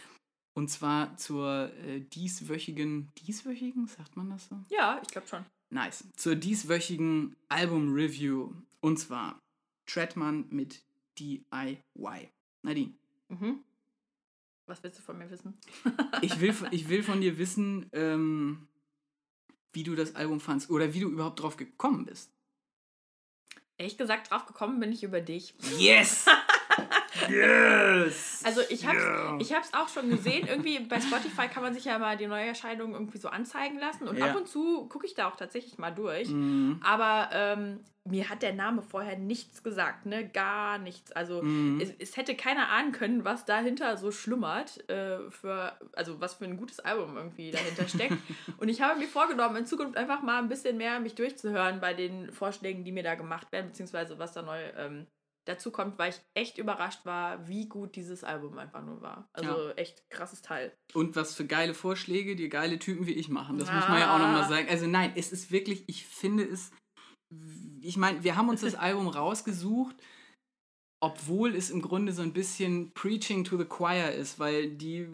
Und 0.54 0.70
zwar 0.70 1.16
zur 1.16 1.72
äh, 1.86 2.02
dieswöchigen, 2.02 3.10
dieswöchigen, 3.16 3.88
sagt 3.88 4.18
man 4.18 4.30
das 4.30 4.48
so? 4.48 4.60
Ja, 4.70 5.00
ich 5.02 5.08
glaube 5.08 5.28
schon. 5.28 5.46
Nice. 5.74 6.04
Zur 6.18 6.36
dieswöchigen 6.36 7.38
Album-Review. 7.48 8.54
Und 8.82 8.98
zwar 8.98 9.40
Treadman 9.86 10.48
mit 10.50 10.84
DIY. 11.18 12.30
Nadine, 12.64 12.94
Mhm. 13.30 13.64
Was 14.72 14.82
willst 14.84 15.00
du 15.00 15.04
von 15.04 15.18
mir 15.18 15.30
wissen? 15.30 15.54
ich 16.22 16.40
will, 16.40 16.54
von- 16.54 16.70
ich 16.72 16.88
will 16.88 17.04
von 17.04 17.20
dir 17.20 17.38
wissen, 17.38 17.90
ähm, 17.92 18.70
wie 19.74 19.84
du 19.84 19.96
das 19.96 20.16
Album 20.16 20.40
fandst 20.40 20.70
oder 20.70 20.94
wie 20.94 21.02
du 21.02 21.10
überhaupt 21.10 21.42
drauf 21.42 21.58
gekommen 21.58 22.06
bist. 22.06 22.32
Ehrlich 23.78 23.98
gesagt, 23.98 24.32
drauf 24.32 24.46
gekommen 24.46 24.80
bin 24.80 24.94
ich 24.94 25.04
über 25.04 25.20
dich. 25.20 25.54
Yes! 25.78 26.26
yes! 27.30 28.42
Also 28.46 28.62
ich 28.70 28.86
hab's, 28.86 28.98
Yeah. 29.04 29.38
ich 29.40 29.54
hab's 29.54 29.74
auch 29.74 29.88
schon 29.90 30.10
gesehen. 30.10 30.48
Irgendwie 30.48 30.80
bei 30.80 31.00
Spotify 31.00 31.48
kann 31.48 31.64
man 31.64 31.74
sich 31.74 31.86
ja 31.86 31.98
mal 32.00 32.18
die 32.18 32.28
Neuerscheinungen 32.28 32.94
irgendwie 32.94 33.18
so 33.18 33.28
anzeigen 33.30 33.80
lassen. 33.80 34.08
Und 34.08 34.18
Ja. 34.18 34.28
ab 34.32 34.36
und 34.36 34.48
zu 34.48 34.88
gucke 34.88 35.06
ich 35.06 35.14
da 35.14 35.28
auch 35.30 35.36
tatsächlich 35.36 35.78
mal 35.78 35.92
durch. 35.92 36.30
Mhm. 36.30 36.80
Aber 36.84 37.30
ähm, 37.34 37.80
mir 38.04 38.30
hat 38.30 38.42
der 38.42 38.54
Name 38.54 38.82
vorher 38.82 39.16
nichts 39.18 39.62
gesagt, 39.64 40.08
ne? 40.08 40.28
Gar 40.28 40.80
nichts. 40.80 41.12
Also 41.12 41.44
Mhm. 41.44 41.80
es, 41.80 41.92
es 42.00 42.18
hätte 42.18 42.34
keiner 42.36 42.70
ahnen 42.70 42.92
können, 42.94 43.24
was 43.26 43.46
dahinter 43.46 43.96
so 43.98 44.12
schlummert, 44.12 44.90
äh, 44.90 45.30
für, 45.30 45.74
also 45.94 46.20
was 46.20 46.34
für 46.36 46.46
ein 46.46 46.58
gutes 46.58 46.80
Album 46.80 47.16
irgendwie 47.16 47.52
dahinter 47.52 47.88
steckt. 47.88 48.18
Und 48.58 48.70
ich 48.70 48.82
habe 48.82 49.00
mir 49.00 49.08
vorgenommen, 49.08 49.56
in 49.56 49.66
Zukunft 49.68 49.98
einfach 49.98 50.24
mal 50.24 50.40
ein 50.40 50.50
bisschen 50.50 50.78
mehr 50.78 51.00
mich 51.00 51.14
durchzuhören 51.16 51.80
bei 51.80 51.94
den 51.94 52.32
Vorschlägen, 52.32 52.84
die 52.84 52.92
mir 52.92 53.04
da 53.04 53.14
gemacht 53.16 53.52
werden, 53.52 53.68
beziehungsweise 53.68 54.18
was 54.18 54.34
da 54.34 54.42
neu 54.42 54.60
ähm, 54.78 55.06
dazu 55.46 55.72
kommt, 55.72 55.98
weil 55.98 56.12
ich 56.12 56.22
echt 56.36 56.58
überrascht 56.58 57.06
war, 57.06 57.48
wie 57.48 57.68
gut 57.68 57.96
dieses 57.96 58.24
Album 58.24 58.58
einfach 58.58 58.84
nur 58.86 59.02
war. 59.02 59.28
Also 59.34 59.70
echt 59.72 60.08
krasses 60.10 60.42
Teil. 60.42 60.72
Und 60.94 61.16
was 61.16 61.36
für 61.36 61.46
geile 61.46 61.74
Vorschläge 61.74 62.36
die 62.36 62.50
geile 62.50 62.78
Typen 62.80 63.08
wie 63.08 63.14
ich 63.14 63.28
machen. 63.30 63.58
Das 63.58 63.72
muss 63.72 63.88
man 63.88 64.00
ja 64.00 64.14
auch 64.16 64.20
nochmal 64.20 64.44
Ah. 64.44 64.50
sagen. 64.50 64.68
Also 64.70 64.86
nein, 64.88 65.14
es 65.16 65.32
ist 65.32 65.52
wirklich, 65.52 65.84
ich 65.88 66.06
finde 66.06 66.44
es, 66.44 66.72
ich 67.82 67.98
meine, 67.98 68.24
wir 68.24 68.36
haben 68.36 68.50
uns 68.50 68.62
das 68.62 68.76
Album 68.76 69.08
rausgesucht, 69.08 69.96
obwohl 71.04 71.56
es 71.56 71.72
im 71.72 71.82
Grunde 71.82 72.14
so 72.14 72.22
ein 72.22 72.34
bisschen 72.34 72.92
Preaching 72.94 73.44
to 73.44 73.58
the 73.58 73.66
Choir 73.66 74.12
ist, 74.14 74.38
weil 74.38 74.70
die 74.70 75.08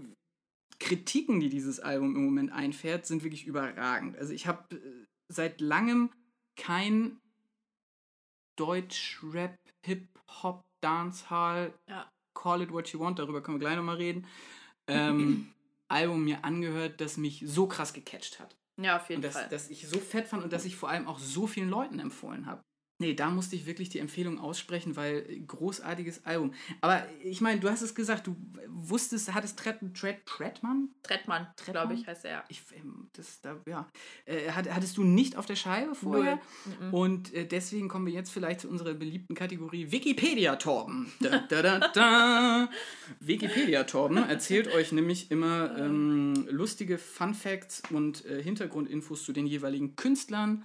Kritiken, 0.80 1.40
die 1.40 1.50
dieses 1.50 1.80
Album 1.80 2.16
im 2.18 2.26
Moment 2.26 2.52
einfährt, 2.52 3.06
sind 3.06 3.24
wirklich 3.24 3.46
überragend. 3.46 4.18
Also 4.18 4.34
ich 4.34 4.46
habe 4.46 4.76
äh, 4.76 5.06
seit 5.32 5.62
langem 5.62 6.12
kein 6.60 7.18
Deutsch-Rap, 8.58 9.56
Hip-Hop, 9.88 10.64
Dancehall, 10.82 11.74
Ja. 11.88 12.10
Call 12.34 12.62
It 12.62 12.72
What 12.72 12.90
You 12.90 13.00
Want, 13.00 13.18
darüber 13.20 13.42
können 13.42 13.56
wir 13.60 13.66
gleich 13.66 13.76
nochmal 13.78 13.96
reden, 13.96 14.28
ähm, 14.88 15.54
Album 15.88 16.24
mir 16.26 16.44
angehört, 16.44 17.02
das 17.02 17.18
mich 17.18 17.44
so 17.48 17.68
krass 17.68 17.94
gecatcht 17.94 18.40
hat. 18.40 18.56
Ja, 18.80 18.98
auf 18.98 19.10
jeden 19.10 19.20
Und 19.20 19.24
das, 19.26 19.34
Fall. 19.34 19.50
das 19.50 19.70
ich 19.70 19.88
so 19.88 19.98
fett 20.00 20.28
fand 20.28 20.44
und 20.44 20.54
dass 20.54 20.66
ich 20.66 20.76
vor 20.76 20.90
allem 20.90 21.08
auch 21.08 21.18
so 21.18 21.48
vielen 21.48 21.70
Leuten 21.70 22.00
empfohlen 22.00 22.46
habe. 22.46 22.62
Nee, 23.00 23.14
da 23.14 23.30
musste 23.30 23.56
ich 23.56 23.68
wirklich 23.68 23.90
die 23.90 24.00
Empfehlung 24.00 24.40
aussprechen, 24.40 24.96
weil 24.96 25.24
großartiges 25.46 26.26
Album. 26.26 26.54
Aber 26.82 27.06
ich 27.24 27.42
meine, 27.42 27.60
du 27.60 27.70
hast 27.70 27.84
es 27.84 27.94
gesagt, 27.94 28.26
du 28.26 28.36
wusstest, 28.68 29.34
hattest 29.36 29.60
Tret, 29.60 29.78
Tret, 29.94 30.26
Tretmann? 30.26 30.90
Trettmann, 31.04 31.48
glaube 31.66 31.94
ich, 31.94 32.08
heißt 32.08 32.26
er. 32.26 32.44
Ich, 32.50 32.64
ähm, 32.76 33.10
das, 33.14 33.40
da, 33.42 33.58
ja. 33.68 33.88
Äh, 34.26 34.50
hat, 34.52 34.74
hattest 34.74 34.98
du 34.98 35.04
nicht 35.04 35.36
auf 35.36 35.46
der 35.46 35.56
Scheibe 35.56 35.94
vorher? 35.94 36.40
Mhm. 36.82 36.94
Und 36.94 37.34
äh, 37.36 37.46
deswegen 37.46 37.88
kommen 37.88 38.08
wir 38.08 38.14
jetzt 38.14 38.32
vielleicht 38.32 38.62
zu 38.62 38.70
unserer 38.70 38.96
beliebten 38.96 39.36
Kategorie 39.36 39.92
Wikipedia-Torben. 39.92 41.12
Da, 41.20 41.40
da, 41.50 41.62
da, 41.62 41.80
da. 41.94 42.70
Wikipedia-Torben 43.20 44.18
erzählt 44.18 44.74
euch 44.74 44.92
nämlich 44.92 45.30
immer 45.32 45.76
ähm, 45.78 46.48
lustige 46.50 46.98
Fun 46.98 47.34
Facts 47.34 47.82
und 47.90 48.26
äh, 48.26 48.42
Hintergrundinfos 48.42 49.24
zu 49.24 49.34
den 49.34 49.46
jeweiligen 49.48 49.96
Künstlern, 49.96 50.64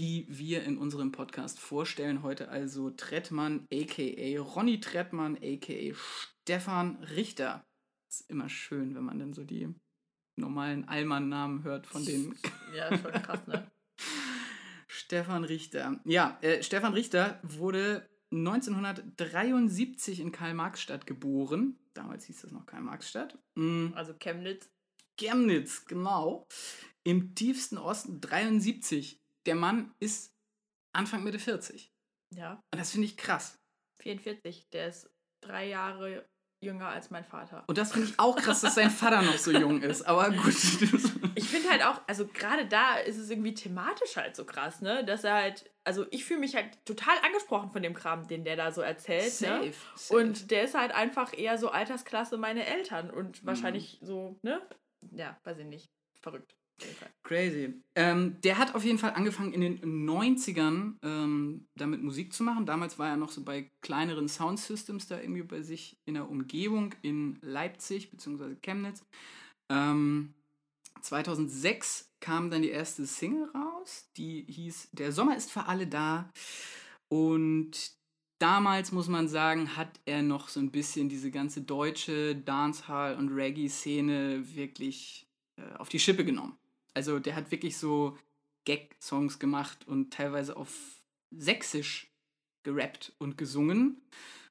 die 0.00 0.24
wir 0.30 0.62
in 0.64 0.78
unserem 0.78 1.12
Podcast 1.12 1.60
vorstellen. 1.60 2.22
Heute 2.22 2.48
also 2.48 2.88
Trettmann, 2.88 3.66
a.k.a. 3.70 4.40
Ronny 4.40 4.80
Trettmann, 4.80 5.36
a.k.a. 5.36 5.94
Stefan 6.42 7.04
Richter. 7.04 7.66
Ist 8.08 8.30
immer 8.30 8.48
schön, 8.48 8.94
wenn 8.94 9.04
man 9.04 9.18
dann 9.18 9.34
so 9.34 9.44
die 9.44 9.68
normalen 10.36 10.88
Allmann-Namen 10.88 11.64
hört 11.64 11.86
von 11.86 12.02
den 12.02 12.34
Ja, 12.74 12.96
schon 12.96 13.12
krass, 13.12 13.46
ne? 13.46 13.70
Stefan 14.88 15.44
Richter. 15.44 16.00
Ja, 16.06 16.38
äh, 16.40 16.62
Stefan 16.62 16.94
Richter 16.94 17.38
wurde 17.42 18.08
1973 18.32 20.20
in 20.20 20.32
Karl-Marx-Stadt 20.32 21.06
geboren. 21.06 21.78
Damals 21.92 22.24
hieß 22.24 22.40
das 22.40 22.52
noch 22.52 22.64
Karl-Marx-Stadt. 22.64 23.38
Mm, 23.54 23.88
Also 23.94 24.14
Chemnitz. 24.14 24.70
Chemnitz, 25.18 25.84
genau. 25.84 26.48
Im 27.02 27.34
tiefsten 27.34 27.76
Osten 27.76 28.22
73. 28.22 29.19
Der 29.50 29.56
Mann 29.56 29.92
ist 29.98 30.30
Anfang 30.96 31.24
Mitte 31.24 31.40
40. 31.40 31.90
Ja, 32.36 32.52
Und 32.72 32.78
das 32.78 32.92
finde 32.92 33.06
ich 33.08 33.16
krass. 33.16 33.58
44. 34.00 34.68
Der 34.72 34.86
ist 34.86 35.10
drei 35.44 35.66
Jahre 35.66 36.24
jünger 36.62 36.86
als 36.88 37.10
mein 37.10 37.24
Vater. 37.24 37.64
Und 37.66 37.76
das 37.76 37.90
finde 37.92 38.06
ich 38.08 38.20
auch 38.20 38.36
krass, 38.36 38.60
dass 38.60 38.76
sein 38.76 38.90
Vater 38.92 39.22
noch 39.22 39.36
so 39.38 39.50
jung 39.50 39.82
ist. 39.82 40.02
Aber 40.02 40.30
gut. 40.30 40.54
Ich 41.36 41.48
finde 41.48 41.70
halt 41.70 41.82
auch, 41.82 42.00
also 42.06 42.26
gerade 42.26 42.66
da 42.66 42.96
ist 42.98 43.16
es 43.16 43.30
irgendwie 43.30 43.54
thematisch 43.54 44.16
halt 44.16 44.36
so 44.36 44.44
krass, 44.44 44.82
ne? 44.82 45.04
Dass 45.04 45.24
er 45.24 45.34
halt, 45.34 45.70
also 45.84 46.06
ich 46.10 46.24
fühle 46.24 46.40
mich 46.40 46.54
halt 46.54 46.76
total 46.84 47.16
angesprochen 47.24 47.70
von 47.70 47.82
dem 47.82 47.94
Kram, 47.94 48.28
den 48.28 48.44
der 48.44 48.56
da 48.56 48.70
so 48.72 48.82
erzählt, 48.82 49.24
ne? 49.24 49.30
safe, 49.30 49.74
safe. 49.96 50.14
Und 50.20 50.50
der 50.50 50.64
ist 50.64 50.74
halt 50.74 50.92
einfach 50.92 51.32
eher 51.36 51.56
so 51.56 51.70
Altersklasse 51.70 52.36
meine 52.36 52.66
Eltern 52.66 53.06
Mhm. 53.08 53.14
und 53.14 53.46
wahrscheinlich 53.46 53.98
so, 54.02 54.38
ne? 54.42 54.60
Ja, 55.12 55.40
weiß 55.44 55.58
ich 55.58 55.66
nicht. 55.66 55.88
Verrückt. 56.20 56.54
Crazy. 57.22 57.74
Ähm, 57.94 58.40
der 58.42 58.58
hat 58.58 58.74
auf 58.74 58.84
jeden 58.84 58.98
Fall 58.98 59.12
angefangen 59.12 59.52
in 59.52 59.60
den 59.60 60.08
90ern 60.08 60.94
ähm, 61.02 61.66
damit 61.76 62.02
Musik 62.02 62.32
zu 62.32 62.42
machen. 62.42 62.66
Damals 62.66 62.98
war 62.98 63.08
er 63.08 63.16
noch 63.16 63.30
so 63.30 63.42
bei 63.44 63.70
kleineren 63.82 64.28
Soundsystems 64.28 65.06
da 65.06 65.20
irgendwie 65.20 65.42
bei 65.42 65.62
sich 65.62 65.96
in 66.06 66.14
der 66.14 66.28
Umgebung 66.28 66.94
in 67.02 67.38
Leipzig 67.42 68.10
bzw. 68.10 68.56
Chemnitz. 68.62 69.04
Ähm, 69.70 70.34
2006 71.02 72.10
kam 72.20 72.50
dann 72.50 72.62
die 72.62 72.70
erste 72.70 73.06
Single 73.06 73.48
raus, 73.54 74.10
die 74.16 74.44
hieß 74.48 74.90
Der 74.92 75.12
Sommer 75.12 75.36
ist 75.36 75.50
für 75.50 75.66
alle 75.66 75.86
da. 75.86 76.30
Und 77.08 77.92
damals 78.38 78.92
muss 78.92 79.08
man 79.08 79.28
sagen, 79.28 79.76
hat 79.76 80.00
er 80.04 80.22
noch 80.22 80.48
so 80.48 80.60
ein 80.60 80.70
bisschen 80.70 81.08
diese 81.08 81.30
ganze 81.30 81.62
deutsche 81.62 82.36
Dancehall- 82.36 83.16
und 83.16 83.28
Reggae-Szene 83.30 84.54
wirklich 84.54 85.26
äh, 85.56 85.76
auf 85.76 85.88
die 85.88 85.98
Schippe 85.98 86.24
genommen. 86.24 86.56
Also 86.94 87.18
der 87.18 87.36
hat 87.36 87.50
wirklich 87.50 87.78
so 87.78 88.18
Gag-Songs 88.64 89.38
gemacht 89.38 89.86
und 89.86 90.12
teilweise 90.12 90.56
auf 90.56 91.00
Sächsisch 91.32 92.12
gerappt 92.64 93.12
und 93.18 93.38
gesungen, 93.38 94.02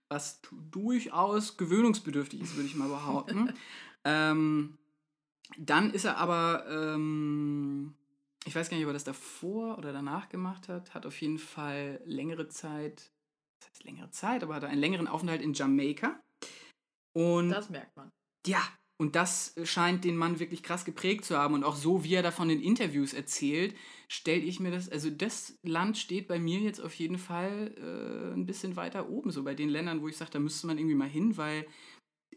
was 0.08 0.41
durchaus 0.71 1.58
gewöhnungsbedürftig 1.58 2.41
ist, 2.41 2.56
würde 2.56 2.67
ich 2.67 2.75
mal 2.75 2.88
behaupten. 2.88 3.54
ähm, 4.06 4.78
dann 5.58 5.91
ist 5.91 6.06
er 6.06 6.17
aber, 6.17 6.65
ähm, 6.69 7.93
ich 8.45 8.56
weiß 8.56 8.69
gar 8.69 8.78
nicht, 8.78 8.86
ob 8.86 8.91
er 8.91 8.93
das 8.93 9.04
davor 9.04 9.78
oder 9.78 9.93
danach 9.93 10.30
gemacht 10.30 10.69
hat, 10.69 10.93
hat 10.93 11.06
auf 11.06 11.19
jeden 11.21 11.38
Fall 11.38 12.02
längere 12.06 12.47
Zeit, 12.47 13.12
das 13.60 13.69
heißt 13.69 13.84
längere 13.84 14.10
Zeit, 14.12 14.43
aber 14.43 14.56
hat 14.56 14.63
einen 14.63 14.80
längeren 14.80 15.08
Aufenthalt 15.08 15.41
in 15.41 15.54
Jamaika. 15.54 16.19
Und 17.13 17.49
Das 17.49 17.69
merkt 17.69 17.95
man. 17.97 18.12
ja, 18.45 18.62
und 19.00 19.16
das 19.16 19.56
scheint 19.64 20.04
den 20.04 20.18
Mann 20.18 20.42
wirklich 20.42 20.62
krass 20.62 20.84
geprägt 20.84 21.24
zu 21.24 21.38
haben. 21.38 21.54
Und 21.54 21.64
auch 21.64 21.78
so, 21.78 22.04
wie 22.04 22.16
er 22.16 22.22
davon 22.22 22.50
in 22.50 22.62
Interviews 22.62 23.14
erzählt, 23.14 23.74
stelle 24.10 24.42
ich 24.42 24.60
mir 24.60 24.72
das, 24.72 24.90
also 24.90 25.10
das 25.10 25.58
Land 25.64 25.98
steht 25.98 26.28
bei 26.28 26.38
mir 26.38 26.60
jetzt 26.60 26.82
auf 26.82 26.94
jeden 26.96 27.18
Fall 27.18 27.74
äh, 27.78 28.34
ein 28.34 28.46
bisschen 28.46 28.76
weiter 28.76 29.08
oben, 29.08 29.32
so 29.32 29.44
bei 29.44 29.56
den 29.56 29.70
Ländern, 29.70 30.02
wo 30.02 30.10
ich 30.10 30.18
sage, 30.18 30.32
da 30.32 30.40
müsste 30.40 30.68
man 30.68 30.78
irgendwie 30.78 30.98
mal 30.98 31.08
hin, 31.08 31.38
weil 31.38 31.66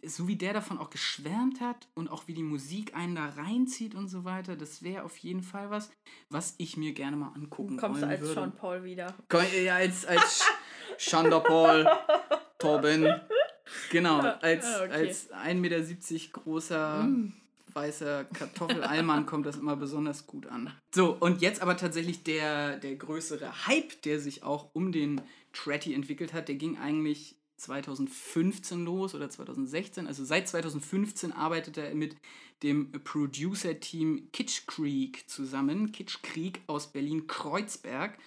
so 0.05 0.29
wie 0.29 0.37
der 0.37 0.53
davon 0.53 0.79
auch 0.79 0.90
geschwärmt 0.90 1.61
hat 1.61 1.88
und 1.94 2.09
auch 2.09 2.29
wie 2.29 2.35
die 2.35 2.44
Musik 2.44 2.94
einen 2.94 3.16
da 3.16 3.27
reinzieht 3.31 3.96
und 3.96 4.07
so 4.07 4.25
weiter, 4.25 4.55
das 4.55 4.85
wäre 4.85 5.03
auf 5.03 5.16
jeden 5.18 5.42
Fall 5.42 5.68
was, 5.70 5.90
was 6.31 6.55
ich 6.59 6.77
mir 6.77 6.92
gerne 6.92 7.16
mal 7.16 7.33
angucken 7.35 7.77
Kommst 7.77 8.03
du 8.03 8.03
wollen 8.03 8.12
als 8.12 8.20
würde. 8.20 8.35
Sean 8.35 8.55
Paul 8.55 8.85
wieder? 8.85 9.14
Komm, 9.29 9.42
ja, 9.64 9.77
als, 9.77 10.07
als 10.07 10.44
Chanderpaul, 10.96 11.88
Torben. 12.59 13.20
Genau, 13.90 14.20
als, 14.20 14.64
ja, 14.64 14.85
okay. 14.85 14.92
als 14.92 15.32
1,70 15.32 15.54
Meter 15.54 15.80
großer 16.32 17.02
Mm. 17.04 17.32
weißer 17.72 18.24
Kartoffelallmann 18.24 19.26
kommt 19.26 19.46
das 19.46 19.56
immer 19.56 19.76
besonders 19.76 20.26
gut 20.26 20.46
an. 20.46 20.72
So, 20.94 21.16
und 21.18 21.40
jetzt 21.40 21.62
aber 21.62 21.76
tatsächlich 21.76 22.22
der, 22.22 22.76
der 22.78 22.96
größere 22.96 23.66
Hype, 23.66 24.02
der 24.02 24.20
sich 24.20 24.42
auch 24.42 24.70
um 24.72 24.92
den 24.92 25.20
Tretty 25.52 25.94
entwickelt 25.94 26.32
hat, 26.32 26.48
der 26.48 26.56
ging 26.56 26.78
eigentlich 26.78 27.37
2015 27.62 28.85
los 28.85 29.14
oder 29.14 29.30
2016. 29.30 30.06
Also 30.06 30.24
seit 30.24 30.48
2015 30.48 31.32
arbeitet 31.32 31.78
er 31.78 31.94
mit 31.94 32.16
dem 32.62 32.90
Producer-Team 32.92 34.28
Kitsch 34.32 34.66
Creek 34.66 35.28
zusammen. 35.28 35.92
Kitsch 35.92 36.22
Creek 36.22 36.61
aus 36.66 36.92
Berlin-Kreuzberg. 36.92 38.18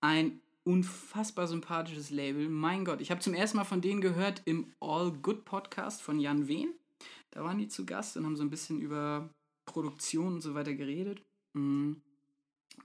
Ein 0.00 0.40
unfassbar 0.66 1.46
sympathisches 1.46 2.10
Label. 2.10 2.48
Mein 2.48 2.84
Gott, 2.84 3.00
ich 3.00 3.10
habe 3.10 3.20
zum 3.20 3.34
ersten 3.34 3.56
Mal 3.56 3.64
von 3.64 3.80
denen 3.80 4.00
gehört 4.00 4.42
im 4.44 4.72
All 4.80 5.12
Good 5.12 5.44
Podcast 5.44 6.02
von 6.02 6.18
Jan 6.18 6.48
Wehn. 6.48 6.74
Da 7.30 7.44
waren 7.44 7.58
die 7.58 7.68
zu 7.68 7.86
Gast 7.86 8.16
und 8.16 8.24
haben 8.24 8.36
so 8.36 8.42
ein 8.42 8.50
bisschen 8.50 8.80
über 8.80 9.30
Produktion 9.64 10.34
und 10.34 10.40
so 10.40 10.54
weiter 10.54 10.74
geredet. 10.74 11.22
Mm. 11.54 11.94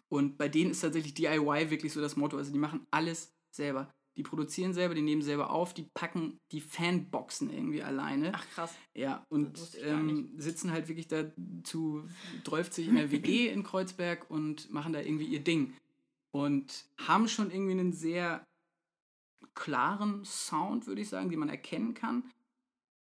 Und 0.09 0.37
bei 0.37 0.47
denen 0.47 0.71
ist 0.71 0.81
tatsächlich 0.81 1.13
DIY 1.15 1.69
wirklich 1.69 1.91
so 1.91 2.01
das 2.01 2.15
Motto. 2.15 2.37
Also 2.37 2.51
die 2.51 2.59
machen 2.59 2.85
alles 2.91 3.33
selber. 3.55 3.91
Die 4.17 4.23
produzieren 4.23 4.73
selber, 4.73 4.93
die 4.93 5.01
nehmen 5.01 5.21
selber 5.21 5.51
auf, 5.51 5.73
die 5.73 5.87
packen 5.93 6.37
die 6.51 6.59
Fanboxen 6.59 7.49
irgendwie 7.49 7.81
alleine. 7.81 8.33
Ach 8.35 8.45
krass. 8.49 8.75
Ja, 8.93 9.25
und 9.29 9.57
ähm, 9.81 10.33
sitzen 10.37 10.71
halt 10.71 10.89
wirklich 10.89 11.07
da 11.07 11.31
zu 11.63 12.03
30 12.43 12.89
in 12.89 12.95
der 12.95 13.11
WG 13.11 13.47
in 13.47 13.63
Kreuzberg 13.63 14.29
und 14.29 14.69
machen 14.69 14.91
da 14.91 14.99
irgendwie 14.99 15.25
ihr 15.25 15.39
Ding. 15.39 15.73
Und 16.31 16.85
haben 17.07 17.27
schon 17.27 17.51
irgendwie 17.51 17.71
einen 17.73 17.93
sehr 17.93 18.45
klaren 19.53 20.23
Sound, 20.23 20.87
würde 20.87 21.01
ich 21.01 21.09
sagen, 21.09 21.29
den 21.29 21.39
man 21.39 21.49
erkennen 21.49 21.93
kann. 21.93 22.23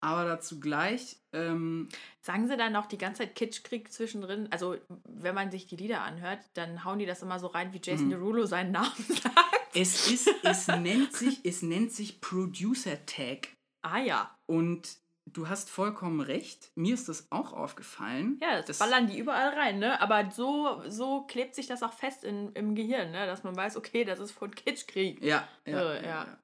Aber 0.02 0.26
dazu 0.26 0.60
gleich, 0.60 1.16
ähm, 1.32 1.88
Sagen 2.22 2.50
sie 2.50 2.58
dann 2.58 2.76
auch 2.76 2.88
die 2.88 2.98
ganze 2.98 3.20
Zeit 3.20 3.36
Kitschkrieg 3.36 3.90
zwischendrin? 3.90 4.52
Also, 4.52 4.76
wenn 5.06 5.34
man 5.34 5.50
sich 5.50 5.66
die 5.68 5.78
Lieder 5.78 6.02
anhört, 6.02 6.42
dann 6.56 6.84
hauen 6.84 7.00
die 7.00 7.06
das 7.06 7.22
immer 7.22 7.40
so 7.40 7.48
rein, 7.48 7.72
wie 7.72 7.80
Jason 7.82 8.08
Mhm. 8.08 8.12
Derulo 8.12 8.46
seinen 8.46 8.72
Namen 8.72 8.92
sagt. 9.08 9.36
es 9.74 10.12
ist, 10.12 10.30
es 10.44 10.68
nennt 10.68 11.14
sich, 11.14 11.46
es 11.46 11.62
nennt 11.62 11.94
sich 11.94 12.20
Producer 12.20 13.06
Tag. 13.06 13.48
Ah 13.82 14.00
ja. 14.00 14.36
Und 14.46 14.98
du 15.26 15.48
hast 15.48 15.70
vollkommen 15.70 16.22
recht. 16.22 16.72
Mir 16.76 16.94
ist 16.94 17.10
das 17.10 17.32
auch 17.32 17.54
aufgefallen. 17.54 18.40
Ja, 18.42 18.62
das, 18.62 18.80
ballern 18.80 19.08
die 19.08 19.18
überall 19.18 19.50
rein, 19.50 19.80
ne? 19.80 20.00
Aber 20.02 20.30
so, 20.32 20.82
so 20.88 21.22
klebt 21.22 21.56
sich 21.56 21.68
das 21.68 21.84
auch 21.84 21.94
fest 21.94 22.24
in, 22.24 22.52
im 22.54 22.76
Gehirn, 22.76 23.12
ne? 23.12 23.26
Dass 23.26 23.44
man 23.44 23.56
weiß, 23.56 23.78
okay, 23.78 24.04
das 24.06 24.20
ist 24.20 24.32
von 24.32 24.54
Kitschkrieg. 24.54 25.24
Ja, 25.24 25.48
ja, 25.66 25.94
Äh, 25.94 26.06
ja. 26.06 26.38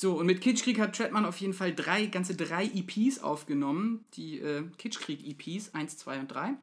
So, 0.00 0.16
und 0.16 0.26
mit 0.26 0.40
Kitschkrieg 0.40 0.78
hat 0.78 0.94
Treadman 0.94 1.24
auf 1.24 1.38
jeden 1.38 1.54
Fall 1.54 1.74
drei, 1.74 2.06
ganze 2.06 2.36
drei 2.36 2.66
EPs 2.66 3.18
aufgenommen. 3.18 4.04
Die 4.14 4.38
äh, 4.38 4.62
Kitschkrieg-EPs 4.78 5.74
1, 5.74 5.98
2 5.98 6.20
und 6.20 6.28
3. 6.28 6.56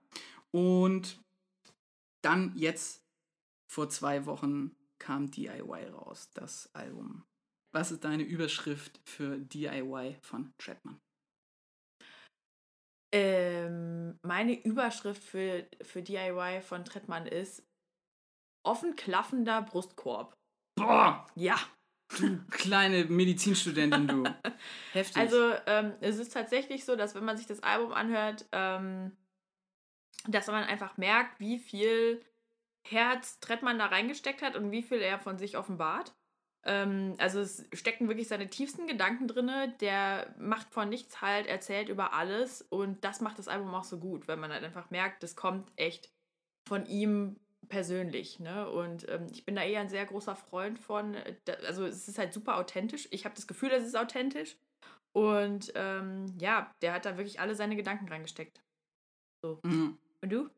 Und 0.51 1.19
dann 2.21 2.53
jetzt, 2.55 3.03
vor 3.67 3.89
zwei 3.89 4.25
Wochen, 4.25 4.71
kam 4.99 5.29
DIY 5.29 5.89
raus, 5.93 6.29
das 6.33 6.73
Album. 6.73 7.25
Was 7.73 7.91
ist 7.91 8.05
deine 8.05 8.23
Überschrift 8.23 9.01
für 9.03 9.37
DIY 9.37 10.15
von 10.21 10.53
Treadman? 10.57 10.97
Ähm, 13.15 14.19
meine 14.23 14.61
Überschrift 14.61 15.23
für, 15.23 15.65
für 15.81 16.01
DIY 16.01 16.61
von 16.61 16.83
Trettmann 16.83 17.25
ist 17.27 17.63
offen 18.63 18.97
klaffender 18.97 19.61
Brustkorb. 19.61 20.35
Boah, 20.77 21.25
Ja. 21.35 21.55
du 22.19 22.43
kleine 22.51 23.05
Medizinstudentin, 23.05 24.07
du. 24.07 24.23
Heftig. 24.91 25.15
Also 25.15 25.53
ähm, 25.65 25.93
es 26.01 26.17
ist 26.17 26.33
tatsächlich 26.33 26.83
so, 26.83 26.97
dass 26.97 27.15
wenn 27.15 27.23
man 27.23 27.37
sich 27.37 27.47
das 27.47 27.63
Album 27.63 27.93
anhört, 27.93 28.45
ähm, 28.51 29.15
dass 30.27 30.47
man 30.47 30.65
einfach 30.65 30.97
merkt, 30.97 31.39
wie 31.39 31.57
viel 31.57 32.21
Herz 32.85 33.39
Trettmann 33.39 33.79
da 33.79 33.85
reingesteckt 33.85 34.41
hat 34.41 34.57
und 34.57 34.71
wie 34.71 34.83
viel 34.83 34.99
er 34.99 35.19
von 35.19 35.37
sich 35.37 35.57
offenbart. 35.57 36.13
Ähm, 36.65 37.15
also 37.19 37.39
es 37.39 37.65
stecken 37.73 38.07
wirklich 38.07 38.27
seine 38.27 38.49
tiefsten 38.49 38.87
Gedanken 38.87 39.27
drin. 39.27 39.51
Der 39.81 40.33
macht 40.37 40.69
von 40.71 40.89
nichts 40.89 41.21
halt, 41.21 41.47
erzählt 41.47 41.89
über 41.89 42.13
alles 42.13 42.61
und 42.63 43.03
das 43.03 43.21
macht 43.21 43.39
das 43.39 43.47
Album 43.47 43.73
auch 43.73 43.83
so 43.83 43.99
gut, 43.99 44.27
weil 44.27 44.37
man 44.37 44.51
halt 44.51 44.63
einfach 44.63 44.89
merkt, 44.89 45.23
das 45.23 45.35
kommt 45.35 45.71
echt 45.75 46.09
von 46.67 46.85
ihm 46.87 47.37
persönlich. 47.67 48.39
Ne? 48.39 48.69
Und 48.69 49.07
ähm, 49.09 49.27
ich 49.31 49.45
bin 49.45 49.55
da 49.55 49.63
eher 49.63 49.81
ein 49.81 49.89
sehr 49.89 50.05
großer 50.05 50.35
Freund 50.35 50.79
von. 50.79 51.13
äh, 51.15 51.35
Also 51.67 51.85
es 51.85 52.07
ist 52.07 52.17
halt 52.17 52.33
super 52.33 52.57
authentisch. 52.57 53.07
Ich 53.11 53.25
habe 53.25 53.35
das 53.35 53.47
Gefühl, 53.47 53.71
es 53.71 53.85
ist 53.85 53.97
authentisch. 53.97 54.57
Und 55.13 55.71
ähm, 55.75 56.35
ja, 56.39 56.71
der 56.81 56.93
hat 56.93 57.05
da 57.05 57.17
wirklich 57.17 57.39
alle 57.39 57.55
seine 57.55 57.75
Gedanken 57.75 58.09
reingesteckt. 58.09 58.61
Mhm. 59.63 59.97
Und 60.21 60.29
du? 60.29 60.49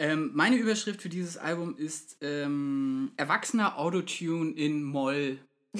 Ähm, 0.00 0.30
meine 0.34 0.56
Überschrift 0.56 1.02
für 1.02 1.08
dieses 1.08 1.36
Album 1.36 1.76
ist 1.76 2.18
ähm, 2.20 3.12
Erwachsener 3.16 3.78
Autotune 3.78 4.52
in 4.52 4.82
Moll. 4.84 5.38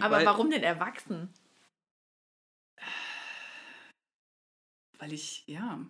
Aber 0.00 0.16
Weil- 0.16 0.26
warum 0.26 0.50
denn 0.50 0.62
erwachsen? 0.62 1.32
Weil 4.98 5.12
ich, 5.12 5.44
ja, 5.46 5.84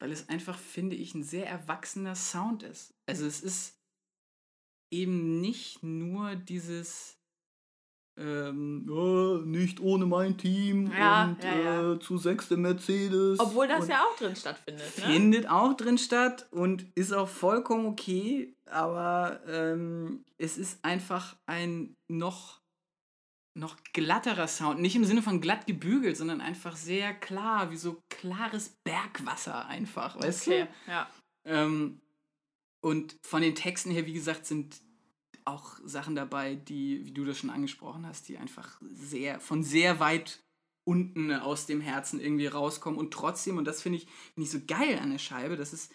weil 0.00 0.12
es 0.12 0.28
einfach, 0.28 0.58
finde 0.58 0.96
ich, 0.96 1.14
ein 1.14 1.22
sehr 1.22 1.46
erwachsener 1.46 2.14
Sound 2.14 2.62
ist. 2.62 2.94
Also 3.06 3.26
es 3.26 3.40
ist 3.40 3.78
eben 4.90 5.40
nicht 5.40 5.82
nur 5.82 6.36
dieses 6.36 7.19
ähm, 8.16 8.86
oh, 8.90 9.38
nicht 9.44 9.80
ohne 9.80 10.06
mein 10.06 10.36
Team 10.36 10.92
Ja, 10.96 11.24
und 11.24 11.42
ja, 11.42 11.54
ja. 11.54 11.92
Äh, 11.92 11.98
zu 12.00 12.18
sechste 12.18 12.56
Mercedes. 12.56 13.40
Obwohl 13.40 13.66
das 13.68 13.88
ja 13.88 14.02
auch 14.04 14.16
drin 14.16 14.36
stattfindet. 14.36 14.98
Ne? 14.98 15.04
findet 15.04 15.48
auch 15.48 15.74
drin 15.74 15.96
statt 15.98 16.46
und 16.50 16.86
ist 16.94 17.12
auch 17.12 17.28
vollkommen 17.28 17.86
okay, 17.86 18.54
aber 18.66 19.40
ähm, 19.46 20.24
es 20.38 20.58
ist 20.58 20.84
einfach 20.84 21.36
ein 21.46 21.96
noch, 22.08 22.60
noch 23.54 23.76
glatterer 23.92 24.48
Sound. 24.48 24.80
Nicht 24.80 24.96
im 24.96 25.04
Sinne 25.04 25.22
von 25.22 25.40
glatt 25.40 25.66
gebügelt, 25.66 26.16
sondern 26.16 26.40
einfach 26.40 26.76
sehr 26.76 27.14
klar, 27.14 27.70
wie 27.70 27.76
so 27.76 28.02
klares 28.10 28.76
Bergwasser 28.84 29.66
einfach, 29.66 30.20
weißt 30.20 30.46
Okay, 30.48 30.66
du? 30.86 30.90
ja. 30.90 31.08
Ähm, 31.44 32.00
und 32.82 33.16
von 33.22 33.42
den 33.42 33.54
Texten 33.54 33.90
her, 33.90 34.06
wie 34.06 34.12
gesagt, 34.12 34.46
sind 34.46 34.80
auch 35.44 35.78
Sachen 35.84 36.14
dabei, 36.14 36.54
die, 36.54 37.04
wie 37.04 37.12
du 37.12 37.24
das 37.24 37.38
schon 37.38 37.50
angesprochen 37.50 38.06
hast, 38.06 38.28
die 38.28 38.38
einfach 38.38 38.80
sehr, 38.82 39.40
von 39.40 39.62
sehr 39.62 40.00
weit 40.00 40.42
unten 40.84 41.32
aus 41.32 41.66
dem 41.66 41.80
Herzen 41.80 42.20
irgendwie 42.20 42.46
rauskommen 42.46 42.98
und 42.98 43.12
trotzdem, 43.12 43.58
und 43.58 43.64
das 43.64 43.82
finde 43.82 43.98
ich, 43.98 44.06
find 44.34 44.46
ich 44.46 44.50
so 44.50 44.60
geil 44.66 44.98
an 44.98 45.10
der 45.10 45.18
Scheibe, 45.18 45.56
das 45.56 45.72
ist, 45.72 45.94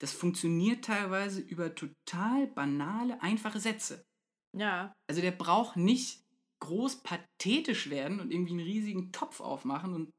das 0.00 0.12
funktioniert 0.12 0.84
teilweise 0.84 1.40
über 1.40 1.74
total 1.74 2.46
banale, 2.48 3.20
einfache 3.22 3.60
Sätze. 3.60 4.04
Ja, 4.52 4.92
Also 5.08 5.20
der 5.20 5.32
braucht 5.32 5.76
nicht 5.76 6.24
groß 6.60 7.02
pathetisch 7.02 7.90
werden 7.90 8.20
und 8.20 8.30
irgendwie 8.30 8.52
einen 8.52 8.66
riesigen 8.66 9.12
Topf 9.12 9.40
aufmachen 9.40 9.92
und 9.94 10.10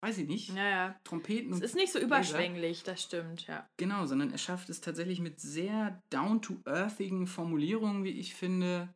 weiß 0.00 0.18
ich 0.18 0.28
nicht, 0.28 0.50
ja, 0.50 0.68
ja. 0.68 1.00
Trompeten 1.04 1.52
Es 1.52 1.60
ist 1.60 1.74
nicht 1.74 1.92
so 1.92 1.98
überschwänglich, 1.98 2.82
das 2.82 3.02
stimmt, 3.02 3.46
ja. 3.46 3.68
Genau, 3.76 4.06
sondern 4.06 4.30
er 4.30 4.38
schafft 4.38 4.70
es 4.70 4.80
tatsächlich 4.80 5.20
mit 5.20 5.40
sehr 5.40 6.02
down-to-earthigen 6.10 7.26
Formulierungen, 7.26 8.04
wie 8.04 8.18
ich 8.18 8.34
finde, 8.34 8.92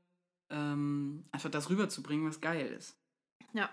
ähm, 0.50 1.24
einfach 1.32 1.50
das 1.50 1.70
rüberzubringen, 1.70 2.28
was 2.28 2.40
geil 2.40 2.66
ist. 2.66 2.96
Ja. 3.52 3.70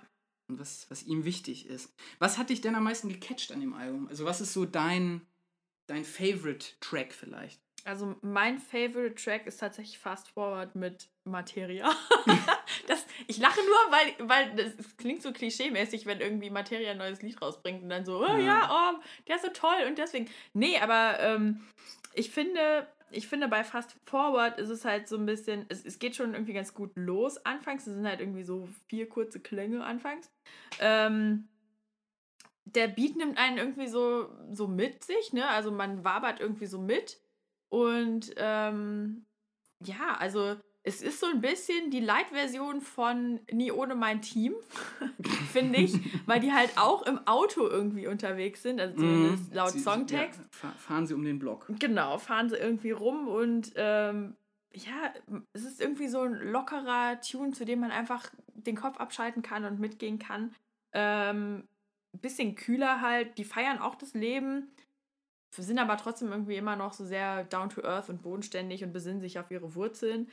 Und 0.48 0.60
was, 0.60 0.90
was 0.90 1.04
ihm 1.04 1.26
wichtig 1.26 1.68
ist. 1.68 1.94
Was 2.18 2.38
hat 2.38 2.50
dich 2.50 2.62
denn 2.62 2.76
am 2.76 2.84
meisten 2.84 3.10
gecatcht 3.10 3.52
an 3.52 3.60
dem 3.60 3.74
Album? 3.74 4.08
Also, 4.08 4.26
was 4.26 4.42
ist 4.42 4.54
so 4.54 4.66
dein, 4.66 5.22
dein 5.86 6.04
Favorite-Track 6.04 7.14
vielleicht? 7.14 7.62
Also 7.86 8.16
mein 8.22 8.60
Favorite 8.60 9.16
Track 9.16 9.48
ist 9.48 9.60
tatsächlich 9.60 10.00
Fast 10.00 10.30
Forward 10.30 10.76
mit 10.76 11.10
Materia. 11.24 11.90
das, 12.88 13.06
ich 13.28 13.38
lache 13.38 13.60
nur, 13.60 13.92
weil, 13.92 14.30
weil 14.30 14.56
das, 14.56 14.74
es 14.76 14.98
klingt 14.98 15.22
so 15.22 15.32
klischee-mäßig, 15.32 16.06
wenn 16.06 16.20
irgendwie 16.20 16.50
Materia 16.50 16.92
ein 16.92 16.98
neues 16.98 17.22
Lied 17.22 17.42
rausbringt 17.42 17.84
und 17.84 17.90
dann 17.90 18.06
so, 18.06 18.20
oh 18.20 18.28
Ja. 18.28 18.40
ja, 18.40 18.70
oh, 18.98 19.00
der 19.28 19.36
ist 19.36 19.46
so 19.46 19.52
toll 19.52 19.86
und 19.88 19.98
deswegen. 19.98 20.30
Nee, 20.54 20.80
aber 20.80 21.20
ähm, 21.20 21.62
ich 22.14 22.32
finde, 22.32 22.88
ich 23.12 23.28
finde 23.28 23.48
bei 23.48 23.64
Fast 23.64 23.96
Forward 24.06 24.60
ist 24.60 24.70
es 24.70 24.86
halt 24.86 25.08
so 25.08 25.18
ein 25.18 25.26
bisschen, 25.26 25.66
es, 25.70 25.86
es 25.86 26.00
geht 26.00 26.16
schon 26.16 26.34
irgendwie 26.34 26.54
ganz 26.54 26.74
gut 26.74 26.92
los 26.96 27.44
anfangs. 27.46 27.88
Es 27.88 27.94
sind 27.94 28.08
halt 28.08 28.20
irgendwie 28.20 28.44
so 28.44 28.68
vier 28.88 29.10
kurze 29.10 29.40
Klänge 29.40 29.84
anfangs. 29.84 30.32
Ähm, 30.80 31.48
der 32.66 32.88
Beat 32.88 33.16
nimmt 33.16 33.38
einen 33.38 33.58
irgendwie 33.58 33.88
so, 33.88 34.30
so 34.52 34.68
mit 34.68 35.04
sich, 35.04 35.34
ne? 35.34 35.48
Also 35.48 35.72
man 35.72 36.04
wabert 36.04 36.40
irgendwie 36.40 36.68
so 36.68 36.80
mit. 36.80 37.20
Und 37.70 38.34
ähm, 38.38 39.26
ja, 39.84 40.16
also 40.18 40.58
es 40.90 41.02
ist 41.02 41.20
so 41.20 41.28
ein 41.28 41.40
bisschen 41.42 41.92
die 41.92 42.00
Light-Version 42.00 42.82
von 42.82 43.40
Nie 43.52 43.72
ohne 43.72 43.96
mein 43.96 44.22
Team, 44.22 44.54
finde 45.52 45.80
ich, 45.80 45.98
weil 46.26 46.40
die 46.40 46.52
halt 46.52 46.72
auch 46.78 47.04
im 47.06 47.20
Auto 47.28 47.68
irgendwie 47.68 48.08
unterwegs 48.08 48.62
sind, 48.64 48.80
also 48.82 48.96
zumindest 48.98 49.54
laut 49.54 49.72
Sie- 49.72 49.80
Songtext. 49.80 50.42
Ja, 50.64 50.70
fahren 50.72 51.08
sie 51.08 51.14
um 51.14 51.24
den 51.24 51.40
Block. 51.40 51.66
Genau, 51.80 52.18
fahren 52.18 52.50
sie 52.50 52.58
irgendwie 52.58 52.92
rum 52.92 53.28
und 53.28 53.72
ähm, 53.76 54.36
ja, 54.74 55.14
es 55.54 55.64
ist 55.66 55.82
irgendwie 55.82 56.08
so 56.08 56.22
ein 56.22 56.34
lockerer 56.52 57.20
Tune, 57.22 57.52
zu 57.52 57.66
dem 57.66 57.80
man 57.80 57.92
einfach 57.92 58.30
den 58.54 58.76
Kopf 58.76 58.98
abschalten 58.98 59.42
kann 59.42 59.66
und 59.66 59.80
mitgehen 59.80 60.20
kann. 60.20 60.54
Ähm, 60.94 61.68
bisschen 62.14 62.56
kühler 62.56 63.02
halt, 63.02 63.38
die 63.38 63.44
feiern 63.46 63.80
auch 63.80 63.96
das 63.96 64.14
Leben, 64.14 64.68
sind 65.58 65.80
aber 65.80 65.98
trotzdem 65.98 66.32
irgendwie 66.32 66.56
immer 66.58 66.76
noch 66.76 66.94
so 66.94 67.04
sehr 67.06 67.44
down 67.46 67.70
to 67.70 67.82
earth 67.84 68.10
und 68.10 68.22
bodenständig 68.22 68.84
und 68.84 68.94
besinnen 68.94 69.20
sich 69.22 69.40
auf 69.40 69.50
ihre 69.52 69.74
Wurzeln. 69.76 70.30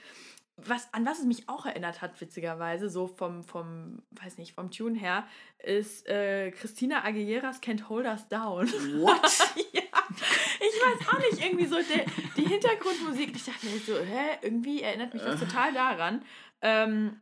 Was, 0.59 0.93
an 0.95 1.05
was 1.05 1.19
es 1.19 1.27
mich 1.27 1.49
auch 1.51 1.67
erinnert 1.67 2.01
hat, 2.01 2.19
witzigerweise, 2.21 2.89
so 2.89 3.07
vom, 3.07 3.45
vom, 3.45 4.03
weiß 4.13 4.39
nicht, 4.39 4.55
vom 4.55 4.71
Tune 4.71 4.99
her, 4.99 5.27
ist 5.59 6.09
äh, 6.09 6.51
Christina 6.51 7.05
Aguileras 7.05 7.61
Can't 7.61 7.89
Hold 7.89 8.07
Us 8.07 8.27
Down. 8.29 8.67
What? 8.67 9.21
ja, 9.73 9.83
ich 9.83 10.81
weiß 10.83 11.09
auch 11.09 11.19
nicht, 11.19 11.45
irgendwie 11.45 11.67
so 11.67 11.77
der, 11.77 12.07
die 12.39 12.49
Hintergrundmusik. 12.49 13.37
Ich 13.37 13.45
dachte 13.45 13.67
mir 13.67 13.79
so, 13.79 13.99
hä, 13.99 14.39
irgendwie 14.41 14.81
erinnert 14.81 15.13
mich 15.13 15.23
das 15.23 15.41
total 15.41 15.75
daran. 15.75 16.25
Ähm, 16.63 17.21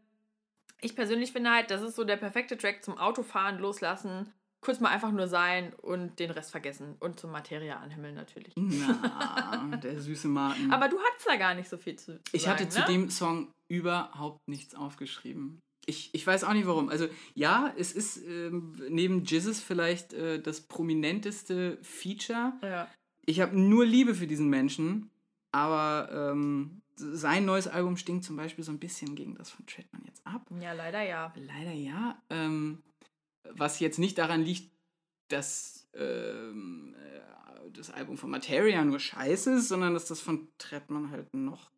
ich 0.81 0.95
persönlich 0.95 1.33
finde 1.33 1.51
halt, 1.51 1.71
das 1.71 1.83
ist 1.83 1.97
so 1.97 2.05
der 2.05 2.17
perfekte 2.17 2.57
Track 2.57 2.85
zum 2.85 2.99
Autofahren, 2.99 3.59
loslassen, 3.59 4.33
kurz 4.65 4.81
mal 4.81 4.89
einfach 4.89 5.13
nur 5.13 5.29
sein 5.29 5.73
und 5.75 6.19
den 6.19 6.31
Rest 6.31 6.51
vergessen. 6.51 6.97
Und 7.01 7.21
zum 7.21 7.31
Materia 7.31 7.79
anhimmeln 7.79 8.15
natürlich. 8.15 8.53
Na, 8.57 9.77
der 9.83 10.01
süße 10.01 10.29
Martin. 10.29 10.73
Aber 10.73 10.89
du 10.89 10.99
hattest 10.99 11.27
da 11.27 11.37
gar 11.37 11.55
nicht 11.55 11.69
so 11.69 11.77
viel 11.77 11.97
zu, 11.97 12.17
zu 12.17 12.21
ich 12.33 12.43
sagen, 12.43 12.61
hatte 12.61 12.69
zu 12.69 12.81
ne? 12.81 12.87
dem 12.87 13.11
Song 13.11 13.53
überhaupt 13.69 14.41
nichts 14.49 14.75
aufgeschrieben. 14.75 15.61
Ich, 15.87 16.11
ich 16.15 16.27
weiß 16.27 16.45
auch 16.45 16.55
nicht 16.55 16.67
warum. 16.67 16.89
Also 16.89 17.09
ja, 17.35 17.73
es 17.77 17.93
ist 17.93 18.17
ähm, 18.27 18.75
neben 18.89 19.25
Jizzes 19.25 19.61
vielleicht 19.61 20.15
äh, 20.15 20.41
das 20.41 20.63
prominenteste 20.63 21.79
Feature. 21.83 22.55
Ja. 22.63 22.89
Ich 23.27 23.41
habe 23.41 23.59
nur 23.59 23.85
Liebe 23.85 24.15
für 24.15 24.27
diesen 24.27 24.49
Menschen, 24.49 25.11
aber 25.53 26.09
ähm, 26.11 26.81
sein 26.97 27.45
neues 27.45 27.69
Album 27.69 27.97
stinkt 27.97 28.25
zum 28.25 28.37
Beispiel 28.37 28.65
so 28.65 28.73
ein 28.73 28.79
bisschen 28.79 29.15
gegen 29.15 29.35
das 29.35 29.51
von 29.51 29.67
Treadman 29.67 30.03
jetzt 30.07 30.27
ab. 30.27 30.47
ja, 30.61 30.73
leider 30.73 31.03
ja. 31.03 31.33
Leider 31.37 31.73
ja. 31.73 32.19
Ähm, 32.31 32.83
was 33.51 33.81
jetzt 33.81 33.99
nicht 33.99 34.19
daran 34.19 34.43
liegt, 34.43 34.71
dass 35.29 35.89
ähm, 35.95 36.95
äh, 36.99 37.71
das 37.73 37.91
Album 37.91 38.17
von 38.19 38.31
Materia 38.31 38.85
nur 38.85 39.01
scheiße 39.01 39.55
ist, 39.55 39.69
sondern 39.69 39.95
dass 39.95 40.07
das 40.07 40.21
von 40.21 40.49
Trettmann 40.59 41.11
halt 41.11 41.33
noch 41.35 41.71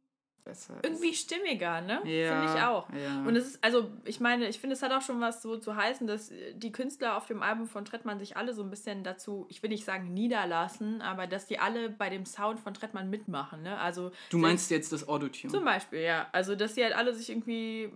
besser 0.45 0.79
Irgendwie 0.83 1.13
stimmiger, 1.13 1.81
ne? 1.81 2.01
Ja, 2.05 2.41
Finde 2.41 2.55
ich 2.55 2.63
auch. 2.65 2.89
ja. 2.93 3.23
Und 3.27 3.35
es 3.37 3.47
ist, 3.49 3.65
also, 3.65 3.91
ich 4.05 4.21
meine, 4.21 4.49
ich 4.49 4.61
finde, 4.61 4.75
es 4.75 4.83
hat 4.83 4.93
auch 4.93 5.03
schon 5.03 5.21
was 5.21 5.43
so 5.43 5.57
zu 5.59 5.75
heißen, 5.75 6.07
dass 6.07 6.31
die 6.55 6.71
Künstler 6.73 7.17
auf 7.17 7.27
dem 7.27 7.43
Album 7.43 7.67
von 7.67 7.85
Trettmann 7.85 8.19
sich 8.21 8.37
alle 8.37 8.55
so 8.55 8.63
ein 8.63 8.71
bisschen 8.71 9.03
dazu, 9.03 9.47
ich 9.49 9.63
will 9.63 9.71
nicht 9.71 9.85
sagen 9.85 10.15
niederlassen, 10.15 11.03
aber 11.03 11.27
dass 11.27 11.47
die 11.47 11.59
alle 11.59 11.91
bei 11.91 12.11
dem 12.11 12.25
ist, 12.27 12.59
von 12.61 12.75
Trettmann 12.75 13.11
mitmachen, 13.11 13.63
ne? 13.63 13.79
Also, 13.79 14.13
Du 14.31 14.39
meinst 14.39 14.71
jetzt 14.71 14.93
das 14.93 15.09
Autotune? 15.09 15.53
zum 15.53 15.65
Beispiel, 15.65 16.01
ja. 16.01 16.29
Also, 16.33 16.55
dass 16.55 16.77
sie 16.77 16.85
halt 16.85 16.95
alle 16.95 17.13
sich 17.13 17.29
irgendwie 17.29 17.93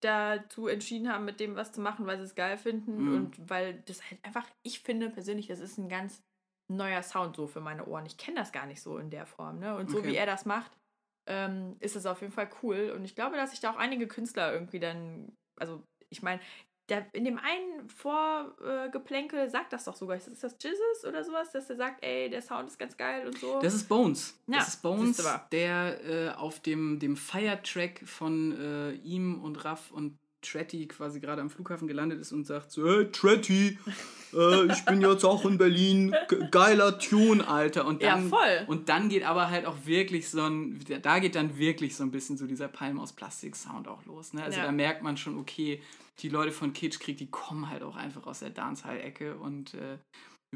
dazu 0.00 0.68
entschieden 0.68 1.12
haben, 1.12 1.24
mit 1.24 1.40
dem 1.40 1.56
was 1.56 1.72
zu 1.72 1.80
machen, 1.80 2.06
weil 2.06 2.18
sie 2.18 2.24
es 2.24 2.34
geil 2.34 2.58
finden 2.58 3.06
Mhm. 3.06 3.08
und 3.08 3.48
weil 3.50 3.82
das 3.86 4.02
halt 4.10 4.24
einfach, 4.24 4.48
ich 4.62 4.80
finde 4.80 5.10
persönlich, 5.10 5.46
das 5.48 5.60
ist 5.60 5.78
ein 5.78 5.88
ganz 5.88 6.22
neuer 6.68 7.02
Sound 7.02 7.36
so 7.36 7.46
für 7.46 7.60
meine 7.60 7.86
Ohren. 7.86 8.06
Ich 8.06 8.16
kenne 8.16 8.38
das 8.38 8.52
gar 8.52 8.66
nicht 8.66 8.82
so 8.82 8.98
in 8.98 9.10
der 9.10 9.26
Form, 9.26 9.58
ne? 9.58 9.76
Und 9.76 9.90
so 9.90 9.98
Okay. 9.98 10.06
wie 10.06 10.14
er 10.14 10.26
das 10.26 10.46
macht, 10.46 10.72
ähm, 11.28 11.76
ist 11.80 11.96
es 11.96 12.06
auf 12.06 12.20
jeden 12.20 12.32
Fall 12.32 12.48
cool. 12.62 12.92
Und 12.96 13.04
ich 13.04 13.14
glaube, 13.14 13.36
dass 13.36 13.50
sich 13.50 13.60
da 13.60 13.72
auch 13.72 13.76
einige 13.76 14.06
Künstler 14.08 14.52
irgendwie 14.52 14.80
dann, 14.80 15.36
also 15.56 15.82
ich 16.08 16.22
meine, 16.22 16.40
der, 16.90 17.06
in 17.14 17.24
dem 17.24 17.38
einen 17.38 17.88
Vorgeplänkel 17.88 19.48
sagt 19.48 19.72
das 19.72 19.84
doch 19.84 19.96
sogar, 19.96 20.16
ist 20.16 20.42
das 20.42 20.56
Jesus 20.60 21.04
oder 21.06 21.24
sowas, 21.24 21.52
dass 21.52 21.70
er 21.70 21.76
sagt, 21.76 22.04
ey, 22.04 22.28
der 22.28 22.42
Sound 22.42 22.68
ist 22.68 22.78
ganz 22.78 22.96
geil 22.96 23.26
und 23.26 23.38
so. 23.38 23.60
Das 23.60 23.74
ist 23.74 23.88
Bones. 23.88 24.38
Ja, 24.46 24.58
das 24.58 24.68
ist 24.68 24.82
Bones, 24.82 25.24
der 25.52 26.04
äh, 26.04 26.30
auf 26.30 26.60
dem, 26.60 26.98
dem 26.98 27.16
Fire-Track 27.16 28.02
von 28.04 28.52
äh, 28.60 28.92
ihm 28.92 29.42
und 29.42 29.64
Raff 29.64 29.90
und 29.92 30.18
Tretty 30.42 30.86
quasi 30.88 31.20
gerade 31.20 31.40
am 31.42 31.50
Flughafen 31.50 31.86
gelandet 31.88 32.20
ist 32.20 32.32
und 32.32 32.46
sagt 32.46 32.70
so, 32.70 32.86
hey 32.88 33.10
Tretty, 33.10 33.78
äh, 34.32 34.72
ich 34.72 34.84
bin 34.84 35.00
jetzt 35.02 35.24
auch 35.24 35.44
in 35.44 35.58
Berlin, 35.58 36.14
Ge- 36.28 36.48
geiler 36.50 36.98
Tune, 36.98 37.46
Alter. 37.46 37.86
Und 37.86 38.02
Ja, 38.02 38.14
dann, 38.16 38.28
voll. 38.28 38.64
Und 38.66 38.88
dann 38.88 39.08
geht 39.08 39.24
aber 39.24 39.50
halt 39.50 39.66
auch 39.66 39.76
wirklich 39.84 40.28
so 40.28 40.42
ein, 40.42 40.78
da 41.02 41.18
geht 41.18 41.34
dann 41.34 41.58
wirklich 41.58 41.96
so 41.96 42.02
ein 42.04 42.10
bisschen 42.10 42.36
so 42.36 42.46
dieser 42.46 42.68
Palm 42.68 42.98
aus 42.98 43.12
Plastik-Sound 43.12 43.88
auch 43.88 44.04
los. 44.06 44.32
Ne? 44.32 44.42
Also 44.42 44.58
Ja. 44.58 44.64
da 44.66 44.72
merkt 44.72 45.02
man 45.02 45.16
schon, 45.16 45.38
okay, 45.38 45.82
die 46.20 46.28
Leute 46.28 46.52
von 46.52 46.72
Kitschkrieg, 46.72 47.16
die 47.16 47.30
kommen 47.30 47.68
halt 47.70 47.82
auch 47.82 47.96
einfach 47.96 48.26
aus 48.26 48.40
der 48.40 48.50
Dancehall-Ecke 48.50 49.36
und 49.38 49.74
äh, 49.74 49.98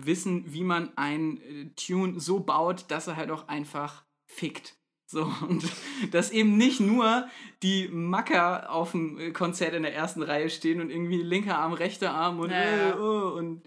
wissen, 0.01 0.53
wie 0.53 0.65
man 0.65 0.91
ein 0.97 1.41
äh, 1.41 1.71
Tune 1.77 2.19
so 2.21 2.41
baut, 2.41 2.87
dass 2.89 3.07
er 3.07 3.17
halt 3.17 3.31
auch 3.31 3.49
einfach 3.49 4.05
fickt. 4.31 4.75
So, 5.07 5.31
und 5.47 5.65
dass 6.13 6.31
eben 6.31 6.57
nicht 6.57 6.81
nur 6.81 7.29
die 7.63 7.89
Macker 7.89 8.71
auf 8.71 8.93
dem 8.93 9.19
äh, 9.19 9.31
Konzert 9.33 9.75
in 9.75 9.83
der 9.83 9.95
ersten 9.95 10.23
Reihe 10.23 10.49
stehen 10.51 10.81
und 10.81 10.91
irgendwie 10.91 11.23
linker 11.23 11.59
Arm, 11.59 11.73
rechter 11.75 12.13
Arm 12.13 12.41
und, 12.41 12.51
Ja, 12.51 12.63
ja. 12.65 12.91
äh, 12.91 12.99
oh, 12.99 13.37
und 13.37 13.63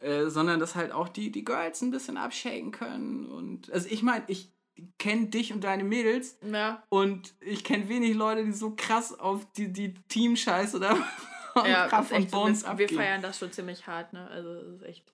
äh, 0.00 0.28
sondern 0.28 0.60
dass 0.60 0.74
halt 0.76 0.92
auch 0.92 1.08
die, 1.08 1.32
die 1.32 1.44
Girls 1.44 1.80
ein 1.82 1.90
bisschen 1.90 2.16
abshaken 2.16 2.70
können. 2.70 3.26
Und 3.26 3.72
also 3.72 3.88
ich 3.90 4.02
meine, 4.02 4.24
ich 4.28 4.52
kenne 4.98 5.26
dich 5.26 5.52
und 5.52 5.64
deine 5.64 5.84
Mädels 5.84 6.38
Ja, 6.42 6.82
und 6.88 7.34
ich 7.40 7.64
kenne 7.64 7.88
wenig 7.88 8.14
Leute, 8.14 8.44
die 8.44 8.52
so 8.52 8.74
krass 8.76 9.18
auf 9.18 9.50
die, 9.52 9.72
die 9.72 9.94
Team-Scheiße 10.08 10.76
oder 10.76 10.96
ja 11.66 11.86
echt 11.86 12.12
und 12.12 12.30
so, 12.30 12.36
Bones 12.36 12.62
wir, 12.62 12.78
wir 12.78 12.84
abgehen. 12.84 12.98
feiern 13.00 13.22
das 13.22 13.38
schon 13.38 13.52
ziemlich 13.52 13.86
hart, 13.86 14.12
ne? 14.12 14.28
Also 14.28 14.50
es 14.50 14.66
ist 14.76 14.82
echt. 14.82 15.12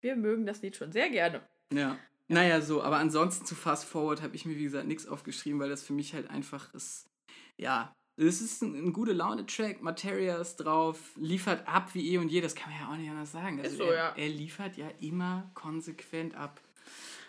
Wir 0.00 0.16
mögen 0.16 0.46
das 0.46 0.62
Lied 0.62 0.76
schon 0.76 0.92
sehr 0.92 1.10
gerne. 1.10 1.42
Ja. 1.72 1.98
Naja, 2.30 2.60
so, 2.60 2.80
aber 2.80 2.98
ansonsten 2.98 3.44
zu 3.44 3.56
Fast 3.56 3.84
Forward 3.86 4.22
habe 4.22 4.36
ich 4.36 4.44
mir, 4.44 4.56
wie 4.56 4.62
gesagt, 4.62 4.86
nichts 4.86 5.08
aufgeschrieben, 5.08 5.58
weil 5.58 5.68
das 5.68 5.82
für 5.82 5.92
mich 5.92 6.14
halt 6.14 6.30
einfach 6.30 6.72
ist, 6.74 7.10
ja, 7.56 7.92
es 8.16 8.40
ist 8.40 8.62
ein, 8.62 8.74
ein 8.76 8.92
gute 8.92 9.12
Laune-Track, 9.12 9.82
Materia 9.82 10.36
ist 10.36 10.56
drauf, 10.56 10.98
liefert 11.16 11.66
ab 11.66 11.90
wie 11.94 12.12
eh 12.12 12.18
und 12.18 12.28
je, 12.28 12.40
das 12.40 12.54
kann 12.54 12.70
man 12.70 12.80
ja 12.80 12.88
auch 12.88 12.96
nicht 12.96 13.10
anders 13.10 13.32
sagen. 13.32 13.60
Also 13.60 13.78
so, 13.78 13.84
er, 13.84 13.94
ja. 13.94 14.12
er 14.16 14.28
liefert 14.28 14.76
ja 14.76 14.88
immer 15.00 15.50
konsequent 15.54 16.36
ab. 16.36 16.60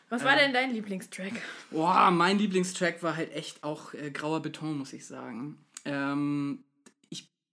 Was 0.09 0.23
war 0.23 0.33
Ähm. 0.33 0.39
denn 0.39 0.53
dein 0.53 0.71
Lieblingstrack? 0.71 1.33
Boah, 1.71 2.11
mein 2.11 2.37
Lieblingstrack 2.37 3.01
war 3.01 3.15
halt 3.15 3.33
echt 3.33 3.63
auch 3.63 3.95
äh, 3.95 4.11
grauer 4.11 4.41
Beton, 4.41 4.77
muss 4.77 4.93
ich 4.93 5.07
sagen. 5.07 5.57
Ähm, 5.83 6.63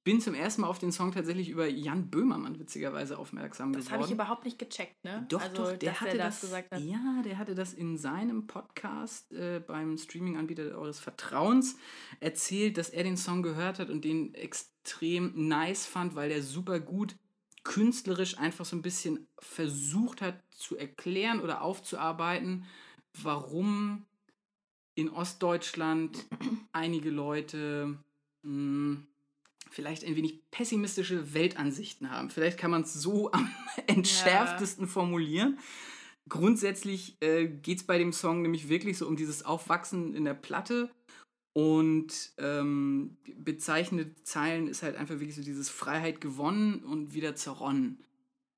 bin 0.09 0.23
zum 0.23 0.33
ersten 0.33 0.63
Mal 0.63 0.69
auf 0.69 0.79
den 0.79 0.91
Song 0.91 1.13
tatsächlich 1.13 1.51
über 1.51 1.67
Jan 1.69 2.09
Böhmermann 2.09 2.59
witzigerweise 2.59 3.19
aufmerksam 3.19 3.75
Das 3.75 3.91
habe 3.91 3.97
geworden. 3.97 4.09
ich 4.09 4.15
überhaupt 4.15 4.47
nicht 4.47 4.59
gecheckt, 4.59 5.05
ne? 5.05 5.27
Doch, 5.29 5.43
also, 5.43 5.65
doch, 5.65 5.77
der 5.77 6.01
hatte 6.01 6.17
das, 6.17 6.41
das 6.41 6.41
gesagt 6.41 6.71
hat. 6.71 6.81
Ja, 6.81 7.21
der 7.27 7.37
hatte 7.37 7.55
das 7.55 7.75
in 7.75 7.99
seinem 7.99 8.47
Podcast 8.47 9.31
äh, 9.33 9.61
beim 9.61 9.99
Streaming-Anbieter 9.99 10.79
eures 10.79 10.99
Vertrauens 10.99 11.77
erzählt, 12.21 12.79
dass 12.79 12.89
er 12.89 13.05
den 13.05 13.19
Song 13.19 13.43
gehört 13.43 13.79
hat 13.79 13.91
und 13.91 14.03
den 14.03 14.33
extrem 14.33 15.47
nice 15.47 15.85
fand, 15.85 16.15
weil 16.15 16.31
der 16.31 16.43
super 16.43 16.81
gut 16.81 17.15
künstlerisch 17.63 18.39
einfach 18.39 18.65
so 18.65 18.77
ein 18.77 18.83
bisschen 18.83 19.29
versucht 19.39 20.23
hat 20.23 20.43
zu 20.53 20.79
erklären 20.79 21.43
oder 21.43 21.61
aufzuarbeiten, 21.61 22.65
warum 23.13 24.07
in 24.95 25.11
Ostdeutschland 25.11 26.27
einige 26.73 27.11
Leute 27.11 27.99
mh, 28.41 29.03
vielleicht 29.71 30.05
ein 30.05 30.17
wenig 30.17 30.41
pessimistische 30.51 31.35
Weltansichten 31.35 32.11
haben. 32.11 32.31
Vielleicht 32.31 32.59
kann 32.59 32.71
man 32.71 32.83
es 32.83 32.95
so 32.95 33.31
am 33.33 33.51
entschärftesten 33.87 34.87
formulieren. 34.87 35.59
Grundsätzlich 36.29 37.17
äh, 37.21 37.47
geht 37.47 37.79
es 37.79 37.85
bei 37.85 37.99
dem 37.99 38.13
Song 38.13 38.43
nämlich 38.43 38.69
wirklich 38.69 38.99
so 38.99 39.07
um 39.07 39.17
dieses 39.17 39.45
Aufwachsen 39.45 40.15
in 40.15 40.25
der 40.25 40.35
Platte. 40.35 40.91
Und 41.55 42.33
ähm, 42.39 43.17
bezeichnende 43.37 44.15
Zeilen 44.23 44.69
ist 44.69 44.83
halt 44.83 44.97
einfach 44.97 45.15
wirklich 45.15 45.35
so 45.35 45.43
dieses 45.43 45.69
Freiheit 45.69 46.21
gewonnen 46.21 46.85
und 46.85 47.15
wieder 47.15 47.35
zerronnen. 47.35 47.99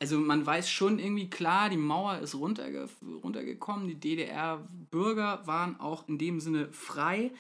Also 0.03 0.19
man 0.19 0.45
weiß 0.45 0.69
schon 0.69 0.99
irgendwie 0.99 1.29
klar, 1.29 1.69
die 1.69 1.77
Mauer 1.77 2.19
ist 2.19 2.35
runterge 2.35 2.89
runtergekommen, 3.23 3.87
die 3.87 4.01
DDR-Bürger 4.01 5.47
waren 5.47 5.79
auch 5.79 6.09
in 6.09 6.17
dem 6.19 6.41
Sinne 6.41 6.73
frei. 6.73 7.33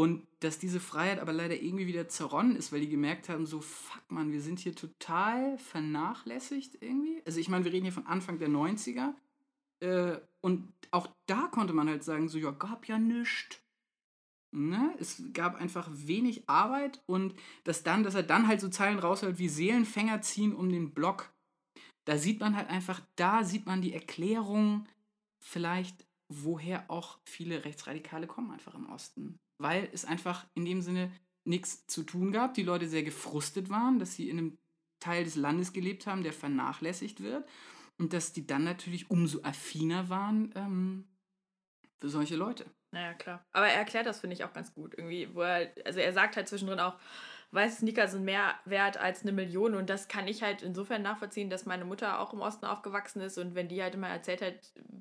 Und 0.00 0.26
dass 0.38 0.58
diese 0.58 0.80
Freiheit 0.80 1.18
aber 1.18 1.34
leider 1.34 1.60
irgendwie 1.60 1.86
wieder 1.86 2.08
zerronnen 2.08 2.56
ist, 2.56 2.72
weil 2.72 2.80
die 2.80 2.88
gemerkt 2.88 3.28
haben, 3.28 3.44
so, 3.44 3.60
fuck 3.60 4.00
man, 4.10 4.32
wir 4.32 4.40
sind 4.40 4.58
hier 4.58 4.74
total 4.74 5.58
vernachlässigt 5.58 6.78
irgendwie. 6.80 7.20
Also 7.26 7.38
ich 7.38 7.50
meine, 7.50 7.66
wir 7.66 7.72
reden 7.74 7.84
hier 7.84 7.92
von 7.92 8.06
Anfang 8.06 8.38
der 8.38 8.48
90er. 8.48 9.12
Äh, 9.80 10.16
und 10.40 10.72
auch 10.90 11.06
da 11.26 11.48
konnte 11.48 11.74
man 11.74 11.86
halt 11.86 12.02
sagen, 12.02 12.30
so, 12.30 12.38
ja, 12.38 12.50
gab 12.50 12.88
ja 12.88 12.98
nichts. 12.98 13.60
Ne? 14.52 14.96
Es 14.98 15.22
gab 15.34 15.56
einfach 15.56 15.90
wenig 15.92 16.48
Arbeit 16.48 17.02
und 17.04 17.34
dass 17.64 17.82
dann, 17.82 18.02
dass 18.02 18.14
er 18.14 18.22
dann 18.22 18.48
halt 18.48 18.62
so 18.62 18.70
Zeilen 18.70 19.00
raushält 19.00 19.38
wie 19.38 19.50
Seelenfänger 19.50 20.22
ziehen 20.22 20.54
um 20.54 20.70
den 20.70 20.94
Block. 20.94 21.30
Da 22.06 22.16
sieht 22.16 22.40
man 22.40 22.56
halt 22.56 22.70
einfach, 22.70 23.02
da 23.16 23.44
sieht 23.44 23.66
man 23.66 23.82
die 23.82 23.92
Erklärung 23.92 24.88
vielleicht, 25.44 26.06
woher 26.30 26.90
auch 26.90 27.18
viele 27.26 27.66
Rechtsradikale 27.66 28.26
kommen, 28.26 28.50
einfach 28.50 28.74
im 28.74 28.88
Osten. 28.88 29.38
Weil 29.60 29.88
es 29.92 30.04
einfach 30.04 30.46
in 30.54 30.64
dem 30.64 30.82
Sinne 30.82 31.12
nichts 31.44 31.86
zu 31.86 32.02
tun 32.02 32.32
gab, 32.32 32.54
die 32.54 32.62
Leute 32.62 32.88
sehr 32.88 33.02
gefrustet 33.02 33.70
waren, 33.70 33.98
dass 33.98 34.14
sie 34.14 34.28
in 34.28 34.38
einem 34.38 34.58
Teil 35.00 35.24
des 35.24 35.36
Landes 35.36 35.72
gelebt 35.72 36.06
haben, 36.06 36.22
der 36.22 36.32
vernachlässigt 36.32 37.22
wird 37.22 37.48
und 37.98 38.12
dass 38.12 38.32
die 38.32 38.46
dann 38.46 38.64
natürlich 38.64 39.10
umso 39.10 39.42
affiner 39.42 40.08
waren 40.08 40.52
ähm, 40.54 41.08
für 41.98 42.08
solche 42.08 42.36
Leute. 42.36 42.66
Naja, 42.92 43.14
klar. 43.14 43.46
Aber 43.52 43.68
er 43.68 43.78
erklärt 43.78 44.06
das, 44.06 44.20
finde 44.20 44.34
ich, 44.34 44.44
auch 44.44 44.52
ganz 44.52 44.74
gut. 44.74 44.94
Irgendwie, 44.96 45.32
wo 45.34 45.42
er, 45.42 45.72
also 45.84 46.00
er 46.00 46.12
sagt 46.12 46.36
halt 46.36 46.48
zwischendrin 46.48 46.80
auch, 46.80 46.98
weiße 47.52 47.78
Sneaker 47.78 48.06
sind 48.06 48.24
mehr 48.24 48.54
wert 48.64 48.96
als 48.96 49.22
eine 49.22 49.32
Million. 49.32 49.74
Und 49.74 49.90
das 49.90 50.08
kann 50.08 50.28
ich 50.28 50.42
halt 50.42 50.62
insofern 50.62 51.02
nachvollziehen, 51.02 51.50
dass 51.50 51.66
meine 51.66 51.84
Mutter 51.84 52.20
auch 52.20 52.32
im 52.32 52.40
Osten 52.40 52.66
aufgewachsen 52.66 53.20
ist. 53.20 53.38
Und 53.38 53.54
wenn 53.54 53.68
die 53.68 53.82
halt 53.82 53.94
immer 53.94 54.08
erzählt 54.08 54.42
hat, 54.42 54.54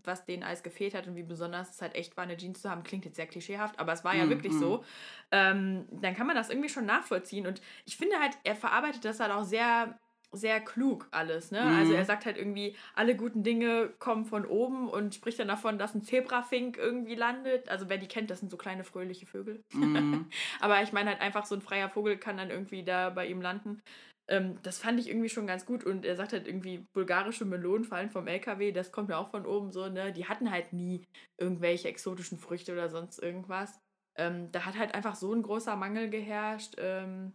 was 0.03 0.25
denen 0.25 0.43
alles 0.43 0.63
gefehlt 0.63 0.93
hat 0.95 1.07
und 1.07 1.15
wie 1.15 1.23
besonders 1.23 1.71
es 1.71 1.81
halt 1.81 1.95
echt 1.95 2.17
war, 2.17 2.23
eine 2.23 2.37
Jeans 2.37 2.61
zu 2.61 2.69
haben, 2.69 2.83
klingt 2.83 3.05
jetzt 3.05 3.17
sehr 3.17 3.27
klischeehaft, 3.27 3.79
aber 3.79 3.93
es 3.93 4.03
war 4.03 4.15
ja 4.15 4.25
mm, 4.25 4.29
wirklich 4.29 4.53
mm. 4.53 4.59
so, 4.59 4.83
ähm, 5.31 5.85
dann 5.91 6.15
kann 6.15 6.27
man 6.27 6.35
das 6.35 6.49
irgendwie 6.49 6.69
schon 6.69 6.85
nachvollziehen. 6.85 7.45
Und 7.45 7.61
ich 7.85 7.97
finde 7.97 8.17
halt, 8.19 8.37
er 8.43 8.55
verarbeitet 8.55 9.05
das 9.05 9.19
halt 9.19 9.31
auch 9.31 9.43
sehr 9.43 9.99
sehr 10.31 10.59
klug 10.59 11.07
alles, 11.11 11.51
ne? 11.51 11.61
Mhm. 11.61 11.77
Also 11.77 11.93
er 11.93 12.05
sagt 12.05 12.25
halt 12.25 12.37
irgendwie, 12.37 12.75
alle 12.93 13.15
guten 13.15 13.43
Dinge 13.43 13.89
kommen 13.99 14.25
von 14.25 14.45
oben 14.45 14.89
und 14.89 15.15
spricht 15.15 15.39
dann 15.39 15.47
davon, 15.47 15.79
dass 15.79 15.95
ein 15.95 16.03
Zebrafink 16.03 16.77
irgendwie 16.77 17.15
landet. 17.15 17.69
Also 17.69 17.89
wer 17.89 17.97
die 17.97 18.07
kennt, 18.07 18.29
das 18.29 18.39
sind 18.39 18.51
so 18.51 18.57
kleine 18.57 18.83
fröhliche 18.83 19.25
Vögel. 19.25 19.63
Mhm. 19.73 20.27
Aber 20.59 20.81
ich 20.83 20.93
meine 20.93 21.09
halt 21.11 21.21
einfach, 21.21 21.45
so 21.45 21.55
ein 21.55 21.61
freier 21.61 21.89
Vogel 21.89 22.17
kann 22.17 22.37
dann 22.37 22.51
irgendwie 22.51 22.83
da 22.83 23.09
bei 23.09 23.27
ihm 23.27 23.41
landen. 23.41 23.81
Ähm, 24.27 24.59
das 24.61 24.77
fand 24.77 24.99
ich 24.99 25.09
irgendwie 25.09 25.29
schon 25.29 25.47
ganz 25.47 25.65
gut. 25.65 25.83
Und 25.83 26.05
er 26.05 26.15
sagt 26.15 26.33
halt 26.33 26.47
irgendwie, 26.47 26.85
bulgarische 26.93 27.45
Melonen 27.45 27.83
fallen 27.83 28.11
vom 28.11 28.27
LKW, 28.27 28.71
das 28.71 28.91
kommt 28.91 29.09
ja 29.09 29.17
auch 29.17 29.31
von 29.31 29.45
oben 29.45 29.71
so, 29.71 29.89
ne? 29.89 30.13
Die 30.13 30.27
hatten 30.27 30.51
halt 30.51 30.73
nie 30.73 31.07
irgendwelche 31.37 31.87
exotischen 31.87 32.37
Früchte 32.37 32.71
oder 32.73 32.89
sonst 32.89 33.17
irgendwas. 33.21 33.79
Ähm, 34.15 34.51
da 34.51 34.65
hat 34.65 34.77
halt 34.77 34.93
einfach 34.93 35.15
so 35.15 35.33
ein 35.33 35.41
großer 35.41 35.75
Mangel 35.75 36.09
geherrscht. 36.09 36.75
Ähm, 36.77 37.33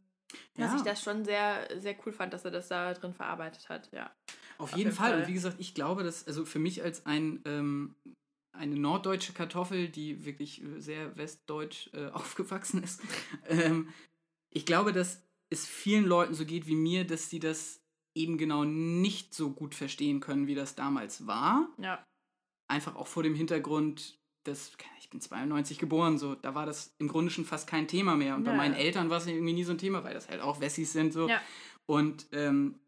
dass 0.55 0.73
ja. 0.73 0.77
ich 0.77 0.83
das 0.83 1.03
schon 1.03 1.25
sehr, 1.25 1.69
sehr 1.81 1.97
cool 2.05 2.13
fand, 2.13 2.33
dass 2.33 2.45
er 2.45 2.51
das 2.51 2.69
da 2.69 2.95
drin 2.95 3.15
verarbeitet 3.15 3.69
hat, 3.69 3.91
ja. 3.93 4.11
Auf, 4.59 4.73
Auf 4.73 4.79
jeden, 4.79 4.93
Fall. 4.93 5.11
Fall. 5.11 5.21
Und 5.21 5.29
wie 5.29 5.35
gesagt, 5.35 5.57
ich 5.59 5.75
glaube, 5.75 6.05
dass, 6.05 6.27
also 6.27 6.45
für 6.45 6.59
mich 6.59 6.83
als 6.83 7.07
ein, 7.07 7.41
ähm, 7.45 7.95
eine 8.53 8.77
norddeutsche 8.77 9.33
Kartoffel, 9.33 9.89
die 9.89 10.25
wirklich 10.25 10.63
äh, 10.63 10.81
sehr 10.81 11.17
westdeutsch 11.17 11.91
äh, 11.93 12.07
aufgewachsen 12.13 12.83
ist, 12.83 13.03
ähm, 13.49 13.89
ich 14.51 14.67
glaube, 14.67 14.93
dass 14.93 15.23
es 15.51 15.67
vielen 15.67 16.05
Leuten 16.05 16.35
so 16.35 16.45
geht 16.45 16.67
wie 16.67 16.77
mir, 16.77 17.05
dass 17.05 17.31
sie 17.31 17.41
das 17.41 17.81
eben 18.15 18.39
genau 18.39 18.65
nicht 18.65 19.35
so 19.35 19.51
gut 19.51 19.75
verstehen 19.75 20.21
können, 20.21 20.47
wie 20.47 20.55
das 20.55 20.77
damals 20.77 21.27
war. 21.27 21.69
Ja. 21.79 22.07
Einfach 22.69 22.95
auch 22.95 23.09
vor 23.09 23.23
dem 23.23 23.35
Hintergrund, 23.35 24.19
dass 24.45 24.73
ich 25.01 25.11
bin 25.11 25.21
92 25.21 25.79
geboren, 25.79 26.19
so, 26.19 26.35
da 26.35 26.55
war 26.55 26.67
das 26.67 26.95
im 26.99 27.09
Grunde 27.09 27.31
schon 27.31 27.45
fast 27.45 27.67
kein 27.67 27.89
Thema 27.89 28.17
mehr. 28.17 28.37
Und 28.37 28.45
ja. 28.45 28.53
bei 28.53 28.57
meinen 28.57 28.75
Eltern 28.75 29.11
war 29.11 29.19
es 29.19 29.27
irgendwie 29.27 29.53
nie 29.53 29.65
so 29.65 29.73
ein 29.73 29.79
Thema, 29.79 30.05
weil 30.05 30.15
das 30.15 30.29
halt 30.29 30.41
auch 30.41 30.61
Wessis 30.61 30.93
sind, 30.93 31.13
so. 31.13 31.29
Ja. 31.29 31.41
Und 31.87 32.27
ähm, 32.33 32.79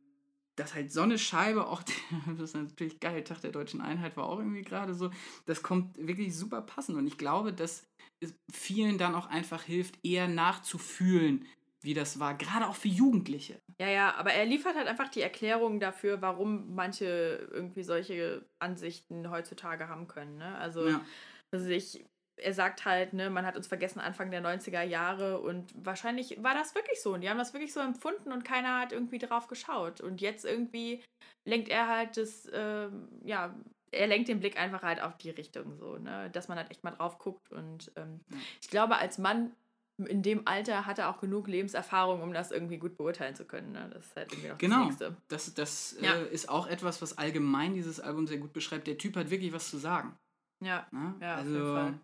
dass 0.57 0.75
halt 0.75 0.91
so 0.91 1.03
eine 1.03 1.19
Scheibe 1.19 1.67
auch, 1.67 1.83
das 2.27 2.51
ist 2.51 2.55
natürlich 2.55 3.01
geil, 3.01 3.23
Tag 3.25 3.41
der 3.43 3.53
Deutschen 3.53 3.81
Einheit 3.81 4.17
war 4.17 4.25
auch 4.25 4.39
irgendwie 4.39 4.63
gerade 4.63 4.95
so, 4.95 5.11
das 5.45 5.63
kommt 5.63 5.97
wirklich 5.99 6.37
super 6.37 6.63
passend. 6.63 6.97
Und 6.97 7.07
ich 7.07 7.19
glaube, 7.19 7.53
dass 7.53 7.87
es 8.21 8.35
vielen 8.51 8.97
dann 8.97 9.15
auch 9.15 9.27
einfach 9.27 9.63
hilft, 9.63 9.99
eher 10.05 10.27
nachzufühlen, 10.27 11.45
wie 11.83 11.93
das 11.93 12.19
war, 12.19 12.35
gerade 12.35 12.67
auch 12.67 12.75
für 12.75 12.89
Jugendliche. 12.89 13.61
Ja, 13.79 13.89
ja, 13.89 14.15
aber 14.15 14.33
er 14.33 14.47
liefert 14.47 14.75
halt 14.75 14.89
einfach 14.89 15.09
die 15.09 15.21
Erklärung 15.21 15.79
dafür, 15.79 16.23
warum 16.23 16.75
manche 16.75 17.49
irgendwie 17.53 17.83
solche 17.83 18.45
Ansichten 18.59 19.31
heutzutage 19.31 19.89
haben 19.89 20.09
können. 20.09 20.39
Ne? 20.39 20.57
Also 20.57 20.89
ja 20.89 21.03
sich, 21.53 22.05
er 22.37 22.53
sagt 22.53 22.85
halt, 22.85 23.13
ne, 23.13 23.31
man 23.31 23.47
hat 23.47 23.57
uns 23.57 23.67
vergessen 23.67 24.01
Anfang 24.01 24.31
der 24.31 24.43
90er 24.43 24.83
Jahre 24.83 25.41
und 25.41 25.73
wahrscheinlich 25.77 26.43
war 26.43 26.55
das 26.55 26.75
wirklich 26.75 27.01
so 27.01 27.15
und 27.15 27.23
die 27.23 27.31
haben 27.31 27.39
das 27.39 27.55
wirklich 27.55 27.73
so 27.73 27.81
empfunden 27.81 28.33
und 28.33 28.45
keiner 28.45 28.81
hat 28.81 28.93
irgendwie 28.93 29.19
drauf 29.19 29.47
geschaut. 29.47 30.01
Und 30.01 30.21
jetzt 30.21 30.45
irgendwie 30.45 31.03
lenkt 31.45 31.69
er 31.69 31.89
halt 31.89 32.17
das, 32.17 32.47
äh, 32.47 32.89
ja, 33.25 33.55
er 33.93 34.07
lenkt 34.07 34.29
den 34.29 34.41
Blick 34.41 34.59
einfach 34.59 34.83
halt 34.83 35.01
auf 35.01 35.17
die 35.17 35.31
Richtung 35.31 35.77
so, 35.77 35.97
ne, 35.97 36.31
dass 36.31 36.49
man 36.49 36.59
halt 36.59 36.71
echt 36.71 36.85
mal 36.85 36.91
drauf 36.91 37.19
guckt 37.19 37.51
und 37.53 37.93
ähm, 37.97 38.21
ich 38.61 38.69
glaube, 38.69 38.97
als 38.97 39.19
Mann 39.19 39.53
in 39.99 40.23
dem 40.23 40.47
Alter 40.47 40.85
hat 40.85 40.99
er 40.99 41.09
auch 41.09 41.21
genug 41.21 41.49
Lebenserfahrung, 41.49 42.23
um 42.23 42.33
das 42.33 42.51
irgendwie 42.51 42.77
gut 42.77 42.97
beurteilen 42.97 43.35
zu 43.35 43.47
können. 43.47 43.73
Ne? 43.73 43.91
Das 43.93 44.07
ist 44.07 44.17
halt 44.17 44.33
irgendwie 44.33 44.49
noch 44.49 44.59
genau. 44.59 44.77
das 44.77 44.87
Nächste. 44.87 45.17
Das, 45.29 45.55
das 45.55 45.97
ja. 46.01 46.15
äh, 46.15 46.29
ist 46.29 46.51
auch 46.51 46.67
etwas, 46.67 47.01
was 47.01 47.17
allgemein 47.17 47.73
dieses 47.73 47.99
Album 48.01 48.27
sehr 48.27 48.39
gut 48.39 48.53
beschreibt. 48.53 48.87
Der 48.87 48.99
Typ 48.99 49.17
hat 49.17 49.31
wirklich 49.31 49.53
was 49.53 49.71
zu 49.71 49.79
sagen. 49.79 50.15
Ja, 50.61 50.87
ne? 50.91 51.17
ja 51.21 51.37
also, 51.37 51.51
auf 51.51 51.55
jeden 51.55 51.75
Fall. 51.75 52.01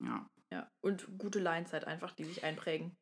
Ja. 0.00 0.30
Ja, 0.50 0.70
und 0.80 1.18
gute 1.18 1.40
Lines 1.40 1.72
halt 1.72 1.84
einfach, 1.84 2.12
die 2.12 2.24
sich 2.24 2.42
einprägen. 2.42 2.96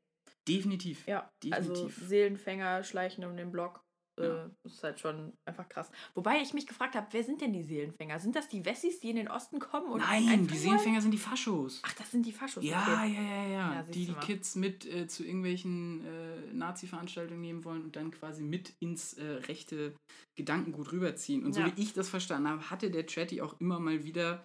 Definitiv. 0.49 1.07
Ja, 1.07 1.31
also 1.51 1.69
definitiv. 1.69 1.97
also 1.97 2.07
Seelenfänger 2.07 2.83
schleichen 2.83 3.25
um 3.25 3.37
den 3.37 3.53
Block. 3.53 3.86
Ja. 4.19 4.45
Äh, 4.45 4.51
das 4.63 4.75
ist 4.75 4.83
halt 4.83 5.01
schon 5.01 5.33
einfach 5.45 5.69
krass. 5.69 5.91
Wobei 6.15 6.41
ich 6.41 6.55
mich 6.55 6.67
gefragt 6.67 6.95
habe, 6.95 7.07
wer 7.11 7.23
sind 7.23 7.41
denn 7.41 7.53
die 7.53 7.63
Seelenfänger? 7.63 8.19
Sind 8.19 8.35
das 8.37 8.49
die 8.49 8.65
Wessis, 8.65 9.01
die 9.01 9.11
in 9.11 9.17
den 9.17 9.29
Osten 9.29 9.59
kommen? 9.59 9.91
Und 9.93 10.01
Nein, 10.01 10.47
die 10.47 10.57
Seelenfänger 10.57 11.01
sind 11.01 11.11
die 11.11 11.19
Faschos. 11.19 11.83
Ach, 11.85 11.93
das 11.95 12.11
sind 12.11 12.25
die 12.25 12.33
Faschos. 12.33 12.65
Ja, 12.65 12.83
okay. 12.83 13.15
ja, 13.15 13.23
ja, 13.23 13.47
ja. 13.47 13.75
ja 13.75 13.83
die 13.83 14.07
die 14.07 14.15
Kids 14.15 14.57
mit 14.57 14.87
äh, 14.87 15.07
zu 15.07 15.25
irgendwelchen 15.25 16.05
äh, 16.05 16.53
Nazi-Veranstaltungen 16.53 17.41
nehmen 17.41 17.65
wollen 17.65 17.85
und 17.85 17.97
dann 17.97 18.11
quasi 18.11 18.43
mit 18.43 18.75
ins 18.81 19.15
äh, 19.15 19.25
rechte 19.25 19.95
Gedankengut 20.37 20.93
rüberziehen. 20.93 21.45
Und 21.45 21.53
so 21.53 21.61
ja. 21.61 21.67
wie 21.67 21.83
ich 21.83 21.93
das 21.93 22.09
verstanden 22.09 22.49
habe, 22.49 22.71
hatte 22.71 22.91
der 22.91 23.07
Chatty 23.07 23.41
auch 23.41 23.61
immer 23.61 23.81
mal 23.81 24.05
wieder 24.05 24.45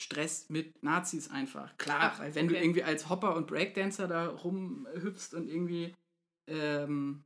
Stress 0.00 0.48
mit 0.48 0.82
Nazis 0.82 1.30
einfach. 1.30 1.76
Klar, 1.76 2.12
Ach, 2.14 2.20
weil 2.20 2.34
wenn 2.34 2.46
okay. 2.46 2.54
du 2.54 2.60
irgendwie 2.60 2.82
als 2.82 3.08
Hopper 3.08 3.36
und 3.36 3.46
Breakdancer 3.46 4.08
da 4.08 4.28
rumhüpfst 4.28 5.34
und 5.34 5.48
irgendwie 5.48 5.94
ähm, 6.48 7.22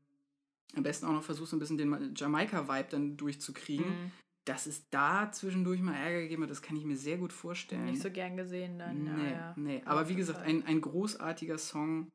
am 0.76 0.82
besten 0.82 1.06
auch 1.06 1.12
noch 1.12 1.22
versuchst, 1.22 1.52
ein 1.52 1.58
bisschen 1.58 1.78
den 1.78 2.14
Jamaika-Vibe 2.14 2.88
dann 2.90 3.16
durchzukriegen, 3.16 3.86
mhm. 3.86 4.12
dass 4.46 4.66
es 4.66 4.88
da 4.90 5.30
zwischendurch 5.32 5.80
mal 5.80 5.94
Ärger 5.94 6.22
gegeben 6.22 6.42
hat, 6.42 6.50
das 6.50 6.62
kann 6.62 6.76
ich 6.76 6.84
mir 6.84 6.96
sehr 6.96 7.18
gut 7.18 7.32
vorstellen. 7.32 7.86
Nicht 7.86 8.02
so 8.02 8.10
gern 8.10 8.36
gesehen 8.36 8.78
dann. 8.78 9.04
Nee, 9.04 9.32
ja, 9.32 9.54
nee. 9.56 9.82
Aber 9.84 10.08
wie 10.08 10.16
gesagt, 10.16 10.40
ein, 10.42 10.64
ein 10.66 10.80
großartiger 10.80 11.58
Song. 11.58 12.10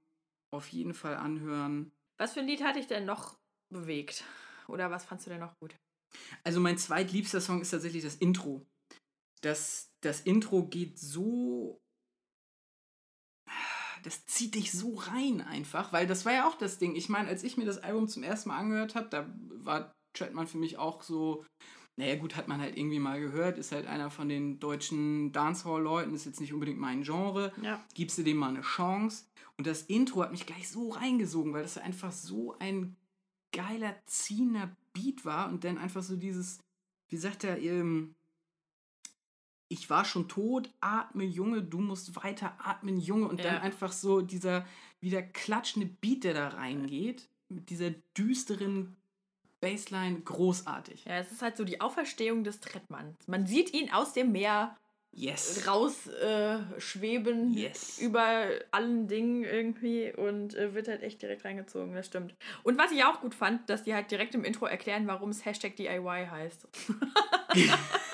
Auf 0.51 0.67
jeden 0.69 0.95
Fall 0.95 1.15
anhören. 1.15 1.91
Was 2.17 2.33
für 2.33 2.39
ein 2.39 2.47
Lied 2.47 2.63
hatte 2.63 2.79
ich 2.79 2.87
denn 2.87 3.05
noch 3.05 3.37
bewegt? 3.71 4.23
Oder 4.67 4.89
was 4.89 5.05
fandst 5.05 5.27
du 5.27 5.29
denn 5.29 5.39
noch 5.39 5.53
gut? 5.59 5.75
Also 6.43 6.59
mein 6.59 6.77
zweitliebster 6.77 7.39
Song 7.39 7.61
ist 7.61 7.69
tatsächlich 7.69 8.03
das 8.03 8.15
Intro. 8.15 8.65
Das, 9.41 9.91
das 10.01 10.21
Intro 10.21 10.65
geht 10.65 10.97
so 10.97 11.79
das 14.03 14.25
zieht 14.25 14.55
dich 14.55 14.71
so 14.71 14.95
rein 14.95 15.41
einfach, 15.41 15.93
weil 15.93 16.07
das 16.07 16.25
war 16.25 16.33
ja 16.33 16.47
auch 16.47 16.57
das 16.57 16.77
Ding. 16.77 16.95
Ich 16.95 17.09
meine, 17.09 17.27
als 17.27 17.43
ich 17.43 17.57
mir 17.57 17.65
das 17.65 17.77
Album 17.77 18.07
zum 18.07 18.23
ersten 18.23 18.49
Mal 18.49 18.57
angehört 18.57 18.95
habe, 18.95 19.09
da 19.09 19.27
war 19.63 19.91
Treadman 20.13 20.47
für 20.47 20.57
mich 20.57 20.77
auch 20.77 21.03
so, 21.03 21.45
naja 21.97 22.15
gut, 22.15 22.35
hat 22.35 22.47
man 22.47 22.61
halt 22.61 22.77
irgendwie 22.77 22.99
mal 22.99 23.19
gehört, 23.19 23.57
ist 23.57 23.71
halt 23.71 23.85
einer 23.85 24.09
von 24.09 24.29
den 24.29 24.59
deutschen 24.59 25.31
Dancehall-Leuten, 25.31 26.13
ist 26.13 26.25
jetzt 26.25 26.39
nicht 26.39 26.53
unbedingt 26.53 26.79
mein 26.79 27.03
Genre. 27.03 27.51
Ja. 27.61 27.83
Gibst 27.93 28.17
du 28.17 28.23
dem 28.23 28.37
mal 28.37 28.49
eine 28.49 28.61
Chance? 28.61 29.25
Und 29.57 29.67
das 29.67 29.83
Intro 29.83 30.23
hat 30.23 30.31
mich 30.31 30.45
gleich 30.45 30.69
so 30.69 30.89
reingesogen, 30.89 31.53
weil 31.53 31.63
das 31.63 31.77
einfach 31.77 32.11
so 32.11 32.57
ein 32.59 32.95
geiler, 33.51 33.95
ziehender 34.05 34.75
Beat 34.93 35.25
war 35.25 35.49
und 35.49 35.63
dann 35.63 35.77
einfach 35.77 36.03
so 36.03 36.15
dieses, 36.15 36.59
wie 37.09 37.17
sagt 37.17 37.43
er, 37.43 37.59
ähm, 37.61 38.15
ich 39.69 39.89
war 39.89 40.03
schon 40.03 40.27
tot, 40.27 40.69
atme 40.81 41.23
Junge, 41.23 41.61
du 41.61 41.79
musst 41.79 42.15
weiter 42.15 42.55
atmen 42.59 42.99
Junge 42.99 43.27
und 43.27 43.39
ja. 43.39 43.45
dann 43.45 43.61
einfach 43.61 43.91
so 43.91 44.21
dieser 44.21 44.65
wieder 44.99 45.21
klatschende 45.21 45.87
Beat, 45.87 46.23
der 46.23 46.33
da 46.33 46.49
reingeht, 46.49 47.29
mit 47.47 47.69
dieser 47.69 47.91
düsteren 48.17 48.97
Bassline, 49.61 50.21
großartig. 50.21 51.05
Ja, 51.05 51.17
es 51.17 51.31
ist 51.31 51.41
halt 51.41 51.55
so 51.57 51.63
die 51.63 51.81
Auferstehung 51.81 52.43
des 52.43 52.59
Trettmanns. 52.59 53.15
Man 53.27 53.45
sieht 53.45 53.73
ihn 53.73 53.91
aus 53.91 54.13
dem 54.13 54.31
Meer 54.31 54.75
yes. 55.11 55.67
rausschweben 55.67 57.55
äh, 57.55 57.59
yes. 57.59 57.99
über 57.99 58.49
allen 58.71 59.07
Dingen 59.07 59.43
irgendwie 59.43 60.11
und 60.13 60.55
äh, 60.55 60.73
wird 60.73 60.87
halt 60.87 61.03
echt 61.03 61.21
direkt 61.21 61.45
reingezogen, 61.45 61.93
das 61.93 62.07
stimmt. 62.07 62.35
Und 62.63 62.77
was 62.77 62.91
ich 62.91 63.03
auch 63.03 63.21
gut 63.21 63.35
fand, 63.35 63.69
dass 63.69 63.83
die 63.83 63.93
halt 63.93 64.09
direkt 64.11 64.33
im 64.33 64.43
Intro 64.43 64.65
erklären, 64.65 65.07
warum 65.07 65.29
es 65.29 65.45
Hashtag 65.45 65.75
DIY 65.75 66.27
heißt. 66.31 66.67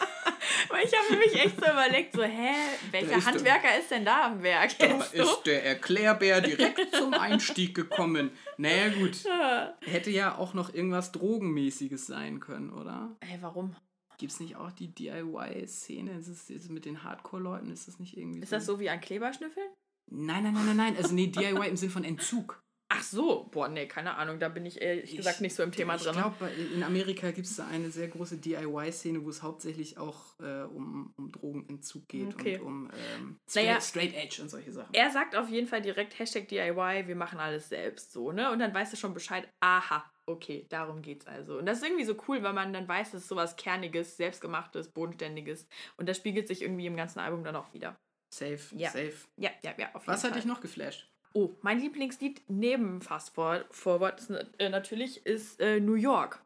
Ich 0.83 0.93
habe 0.93 1.11
nämlich 1.11 1.35
echt 1.35 1.55
so 1.57 1.71
überlegt, 1.71 2.13
so, 2.13 2.23
hä, 2.23 2.53
welcher 2.91 3.17
ist 3.17 3.25
Handwerker 3.25 3.67
der, 3.69 3.79
ist 3.79 3.91
denn 3.91 4.05
da 4.05 4.27
am 4.27 4.43
Werk? 4.43 4.77
Da 4.79 4.85
ist 5.03 5.43
der 5.45 5.65
Erklärbär 5.65 6.41
direkt 6.41 6.95
zum 6.95 7.13
Einstieg 7.13 7.75
gekommen. 7.75 8.31
Naja, 8.57 8.89
gut. 8.89 9.23
Hätte 9.81 10.11
ja 10.11 10.37
auch 10.37 10.53
noch 10.53 10.73
irgendwas 10.73 11.11
Drogenmäßiges 11.11 12.07
sein 12.07 12.39
können, 12.39 12.71
oder? 12.71 13.15
Ey, 13.21 13.37
warum? 13.41 13.75
Gibt 14.17 14.31
es 14.31 14.39
nicht 14.39 14.55
auch 14.55 14.71
die 14.71 14.93
DIY-Szene? 14.93 16.11
Ist 16.17 16.27
es 16.27 16.49
ist 16.49 16.69
mit 16.69 16.85
den 16.85 17.03
Hardcore-Leuten? 17.03 17.71
Ist 17.71 17.87
das 17.87 17.99
nicht 17.99 18.17
irgendwie. 18.17 18.39
Ist 18.39 18.49
so? 18.49 18.55
das 18.55 18.65
so 18.65 18.79
wie 18.79 18.89
ein 18.89 19.01
Kleberschnüffeln? 19.01 19.67
Nein, 20.11 20.43
nein, 20.43 20.53
nein, 20.53 20.65
nein, 20.67 20.77
nein. 20.77 20.97
Also, 20.97 21.13
nee, 21.13 21.27
DIY 21.27 21.67
im 21.67 21.77
Sinn 21.77 21.89
von 21.89 22.03
Entzug. 22.03 22.61
Ach 22.87 23.01
so, 23.01 23.45
boah, 23.51 23.67
nee, 23.67 23.87
keine 23.87 24.15
Ahnung, 24.15 24.39
da 24.39 24.47
bin 24.47 24.63
ich 24.65 24.79
ehrlich 24.79 25.09
Ich- 25.11 25.17
gesagt 25.17 25.41
nicht 25.41 25.55
so 25.55 25.63
im 25.63 25.71
Thema 25.71 25.95
ich 25.95 26.03
drin. 26.03 26.13
glaube, 26.13 26.47
in 26.49 26.83
Amerika 26.83 27.31
gibt 27.31 27.47
es 27.47 27.55
da 27.55 27.65
eine 27.67 27.89
sehr 27.89 28.07
große 28.07 28.37
DIY-Szene, 28.37 29.23
wo 29.25 29.29
es 29.29 29.41
hauptsächlich 29.41 29.97
auch 29.97 30.39
äh, 30.39 30.63
um, 30.63 31.11
um 31.17 31.31
Drogenentzug 31.31 32.07
geht 32.07 32.35
Okay. 32.35 32.57
und 32.59 32.65
um 32.65 32.91
ähm, 32.93 33.39
straight, 33.49 33.65
Naja. 33.67 33.81
straight 33.81 34.13
Edge 34.13 34.41
und 34.41 34.49
solche 34.49 34.71
Sachen. 34.71 34.93
Er 34.93 35.09
sagt 35.09 35.35
auf 35.35 35.49
jeden 35.49 35.67
Fall 35.67 35.81
direkt 35.81 36.17
Hashtag 36.19 36.47
DIY, 36.47 37.07
wir 37.07 37.15
machen 37.15 37.39
alles 37.39 37.69
selbst 37.69 38.11
so, 38.13 38.31
ne? 38.31 38.51
Und 38.51 38.59
dann 38.59 38.73
weißt 38.73 38.93
du 38.93 38.97
schon 38.97 39.15
Bescheid, 39.15 39.49
aha, 39.61 40.05
okay, 40.27 40.67
darum 40.69 41.01
geht's 41.01 41.25
also. 41.25 41.57
Und 41.57 41.65
das 41.65 41.79
ist 41.79 41.85
irgendwie 41.85 42.05
so 42.05 42.15
cool, 42.27 42.43
weil 42.43 42.53
man 42.53 42.71
dann 42.71 42.87
weiß, 42.87 43.15
es 43.15 43.23
ist 43.23 43.29
sowas 43.29 43.55
Kerniges, 43.55 44.15
Selbstgemachtes, 44.17 44.89
Bodenständiges. 44.89 45.67
Und 45.97 46.07
das 46.07 46.17
spiegelt 46.17 46.47
sich 46.47 46.61
irgendwie 46.61 46.85
im 46.85 46.95
ganzen 46.95 47.17
Album 47.19 47.43
dann 47.43 47.55
auch 47.55 47.73
wieder. 47.73 47.97
Safe, 48.31 48.59
Ja. 48.75 48.89
safe. 48.91 49.13
Ja, 49.37 49.49
ja, 49.63 49.73
ja, 49.79 49.87
auf 49.93 50.03
jeden 50.03 50.13
Was 50.13 50.21
Fall. 50.21 50.29
hat 50.31 50.37
dich 50.37 50.45
noch 50.45 50.61
geflasht? 50.61 51.09
Oh, 51.35 51.49
mein 51.61 51.81
Lieblingslied 51.81 52.41
neben 52.47 53.01
Fast 53.01 53.35
Forward, 53.35 53.65
Forward 53.69 54.19
ist, 54.21 54.29
äh, 54.57 54.69
natürlich 54.69 55.25
ist 55.25 55.59
äh, 55.59 55.81
New 55.81 55.95
York. 55.95 56.41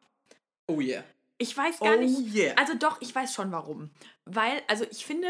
Oh 0.68 0.82
yeah. 0.82 1.04
Ich 1.38 1.56
weiß 1.56 1.80
gar 1.80 1.96
oh 1.96 2.00
nicht. 2.00 2.34
yeah. 2.34 2.56
Also 2.58 2.74
doch, 2.74 3.00
ich 3.00 3.14
weiß 3.14 3.34
schon 3.34 3.52
warum. 3.52 3.92
Weil, 4.26 4.64
also 4.68 4.86
ich 4.90 5.06
finde, 5.06 5.28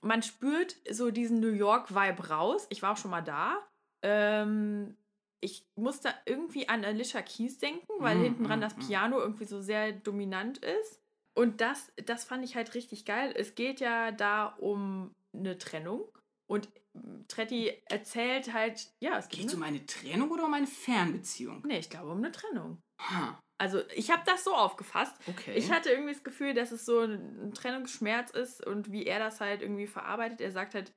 man 0.00 0.22
spürt 0.22 0.76
so 0.90 1.10
diesen 1.10 1.40
New 1.40 1.52
York-Vibe 1.52 2.30
raus. 2.30 2.66
Ich 2.70 2.80
war 2.80 2.92
auch 2.92 2.96
schon 2.96 3.10
mal 3.10 3.20
da. 3.20 3.58
Ähm, 4.00 4.96
ich 5.40 5.66
muss 5.76 6.00
da 6.00 6.14
irgendwie 6.24 6.70
an 6.70 6.82
Alicia 6.82 7.20
Keys 7.20 7.58
denken, 7.58 7.92
weil 7.98 8.16
Mm, 8.16 8.22
hinten 8.22 8.44
dran 8.44 8.60
mm, 8.60 8.62
das 8.62 8.76
mm. 8.76 8.80
Piano 8.80 9.20
irgendwie 9.20 9.44
so 9.44 9.60
sehr 9.60 9.92
dominant 9.92 10.58
ist. 10.58 11.00
Und 11.34 11.60
das, 11.60 11.92
das 12.06 12.24
fand 12.24 12.44
ich 12.44 12.56
halt 12.56 12.74
richtig 12.74 13.04
geil. 13.04 13.34
Es 13.36 13.54
geht 13.54 13.80
ja 13.80 14.10
da 14.10 14.46
um 14.58 15.14
eine 15.34 15.58
Trennung. 15.58 16.08
Und 16.52 16.68
mm, 16.92 17.22
Tretti 17.28 17.72
erzählt 17.86 18.52
halt, 18.52 18.86
ja, 19.00 19.16
es 19.16 19.28
geht 19.28 19.40
Geht 19.40 19.48
es 19.48 19.54
um 19.54 19.62
eine 19.62 19.86
Trennung 19.86 20.30
oder 20.30 20.44
um 20.44 20.52
eine 20.52 20.66
Fernbeziehung? 20.66 21.62
Nee, 21.66 21.78
ich 21.78 21.88
glaube 21.88 22.10
um 22.10 22.18
eine 22.18 22.30
Trennung. 22.30 22.82
Ha, 23.00 23.40
Also 23.56 23.80
ich 23.94 24.10
habe 24.10 24.22
das 24.26 24.44
so 24.44 24.54
aufgefasst. 24.54 25.16
okay. 25.26 25.54
Ich 25.54 25.72
hatte 25.72 25.88
irgendwie 25.88 26.12
das 26.12 26.22
Gefühl, 26.22 26.52
dass 26.52 26.70
es 26.70 26.84
so 26.84 27.00
ein 27.00 27.40
ein 27.42 27.54
Trennungsschmerz 27.54 28.30
ist 28.32 28.66
und 28.66 28.92
wie 28.92 29.06
er 29.06 29.18
das 29.18 29.40
halt 29.40 29.62
irgendwie 29.62 29.86
verarbeitet. 29.86 30.42
Er 30.42 30.52
sagt 30.52 30.74
halt 30.74 30.92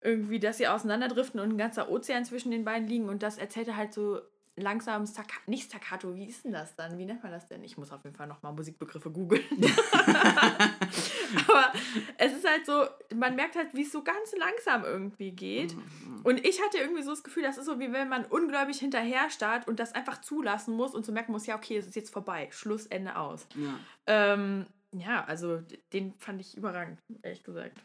irgendwie, 0.00 0.38
dass 0.38 0.58
sie 0.58 0.68
auseinanderdriften 0.68 1.40
und 1.40 1.50
ein 1.50 1.58
ganzer 1.58 1.90
Ozean 1.90 2.24
zwischen 2.24 2.52
den 2.52 2.64
beiden 2.64 2.86
liegen 2.86 3.08
und 3.08 3.24
das 3.24 3.36
erzählt 3.36 3.66
er 3.66 3.76
halt 3.76 3.92
so 3.92 4.20
langsam, 4.54 5.06
staccato, 5.06 5.50
nicht 5.50 5.64
staccato, 5.64 6.14
wie 6.14 6.26
ist 6.28 6.44
denn 6.44 6.52
das 6.52 6.76
dann? 6.76 6.98
Wie 6.98 7.04
nennt 7.04 7.22
man 7.24 7.32
das 7.32 7.48
denn? 7.48 7.64
Ich 7.64 7.76
muss 7.76 7.90
auf 7.90 8.04
jeden 8.04 8.14
Fall 8.16 8.28
nochmal 8.28 8.52
Musikbegriffe 8.52 9.10
googeln. 9.10 9.42
Aber 11.48 11.72
es 12.16 12.32
ist 12.32 12.48
halt 12.48 12.66
so, 12.66 12.86
man 13.14 13.36
merkt 13.36 13.56
halt, 13.56 13.74
wie 13.74 13.82
es 13.82 13.92
so 13.92 14.02
ganz 14.02 14.34
langsam 14.36 14.84
irgendwie 14.84 15.32
geht. 15.32 15.74
Mhm. 15.74 16.20
Und 16.24 16.46
ich 16.46 16.62
hatte 16.62 16.78
irgendwie 16.78 17.02
so 17.02 17.10
das 17.10 17.24
Gefühl, 17.24 17.42
das 17.42 17.58
ist 17.58 17.66
so, 17.66 17.78
wie 17.78 17.92
wenn 17.92 18.08
man 18.08 18.24
ungläubig 18.24 18.78
hinterher 18.78 19.30
starrt 19.30 19.68
und 19.68 19.78
das 19.80 19.94
einfach 19.94 20.20
zulassen 20.20 20.74
muss 20.74 20.94
und 20.94 21.04
so 21.04 21.12
merken 21.12 21.32
muss, 21.32 21.46
ja, 21.46 21.56
okay, 21.56 21.76
es 21.76 21.86
ist 21.86 21.96
jetzt 21.96 22.12
vorbei. 22.12 22.48
Schluss, 22.50 22.86
Ende 22.86 23.16
aus. 23.16 23.46
ja. 23.54 23.78
Ähm, 24.06 24.66
ja, 24.92 25.22
also 25.24 25.62
den 25.92 26.14
fand 26.14 26.40
ich 26.40 26.56
überragend, 26.56 26.98
ehrlich 27.22 27.42
gesagt. 27.42 27.78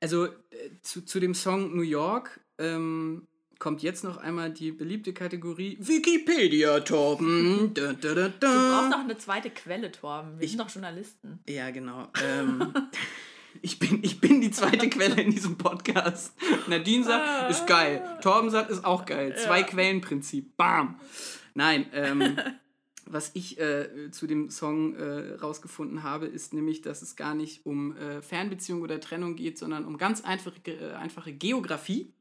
Also 0.00 0.26
äh, 0.26 0.32
zu, 0.82 1.02
zu 1.02 1.18
dem 1.18 1.34
Song 1.34 1.74
New 1.74 1.82
York 1.82 2.40
ähm, 2.58 3.26
kommt 3.62 3.80
jetzt 3.84 4.02
noch 4.02 4.16
einmal 4.16 4.50
die 4.50 4.72
beliebte 4.72 5.12
Kategorie 5.12 5.76
Wikipedia, 5.78 6.80
Torben. 6.80 7.72
Da, 7.74 7.92
da, 7.92 8.12
da, 8.14 8.28
Du 8.28 8.46
brauchst 8.48 8.90
noch 8.90 8.98
eine 9.04 9.16
zweite 9.16 9.50
Quelle, 9.50 9.92
Torben. 9.92 10.36
Wir 10.40 10.44
Ich- 10.44 10.50
sind 10.50 10.58
doch 10.60 10.68
Journalisten. 10.68 11.38
Ja, 11.48 11.70
genau. 11.70 12.08
Ähm, 12.24 12.74
ich, 13.62 13.78
bin, 13.78 14.00
ich 14.02 14.20
bin 14.20 14.40
die 14.40 14.50
zweite 14.50 14.90
Quelle 14.90 15.22
in 15.22 15.30
diesem 15.30 15.58
Podcast. 15.58 16.34
Nadine 16.66 17.04
sagt, 17.04 17.52
ist 17.52 17.68
geil. 17.68 18.02
Torben 18.20 18.50
sagt, 18.50 18.68
ist 18.68 18.84
auch 18.84 19.04
geil. 19.06 19.36
Zwei 19.36 19.60
Ja. 19.60 19.66
Quellenprinzip. 19.66 20.56
Bam. 20.56 20.98
Nein, 21.54 21.86
ähm, 21.92 22.36
was 23.06 23.30
ich 23.34 23.60
äh, 23.60 24.10
zu 24.10 24.26
dem 24.26 24.50
Song 24.50 24.96
äh, 24.96 25.34
rausgefunden 25.34 26.02
habe, 26.02 26.26
ist 26.26 26.52
nämlich, 26.52 26.80
dass 26.82 27.00
es 27.00 27.14
gar 27.14 27.36
nicht 27.36 27.64
um 27.64 27.96
äh, 27.96 28.22
Fernbeziehung 28.22 28.82
oder 28.82 28.98
Trennung 28.98 29.36
geht, 29.36 29.56
sondern 29.56 29.84
um 29.84 29.98
ganz 29.98 30.20
einfache, 30.24 30.56
äh, 30.66 30.94
einfache 30.94 31.32
Geografie. 31.32 32.12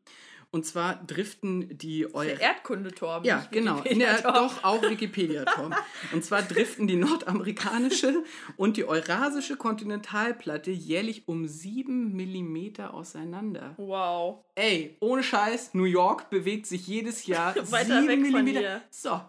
Und 0.53 0.65
zwar 0.65 0.95
driften 1.05 1.77
die 1.77 2.05
Eu 2.13 2.25
Der 2.25 2.41
Erdkunde, 2.41 2.91
Torben. 2.91 3.25
ja, 3.25 3.47
genau. 3.51 3.81
In 3.83 3.99
der, 3.99 4.21
Torben. 4.21 4.35
doch, 4.41 4.63
auch 4.65 4.81
Wikipedia, 4.81 5.45
Tom. 5.45 5.73
Und 6.11 6.25
zwar 6.25 6.41
driften 6.41 6.87
die 6.87 6.97
nordamerikanische 6.97 8.23
und 8.57 8.75
die 8.75 8.83
eurasische 8.83 9.55
Kontinentalplatte 9.55 10.71
jährlich 10.71 11.27
um 11.27 11.47
7 11.47 12.13
mm 12.13 12.81
auseinander. 12.81 13.75
Wow. 13.77 14.43
Ey, 14.55 14.97
ohne 14.99 15.23
Scheiß, 15.23 15.73
New 15.73 15.85
York 15.85 16.29
bewegt 16.29 16.65
sich 16.67 16.85
jedes 16.85 17.25
Jahr 17.27 17.55
Weiter 17.71 18.01
7 18.01 18.07
weg 18.09 18.31
von 18.31 18.43
mm. 18.43 18.47
hier. 18.47 18.81
So. 18.89 19.21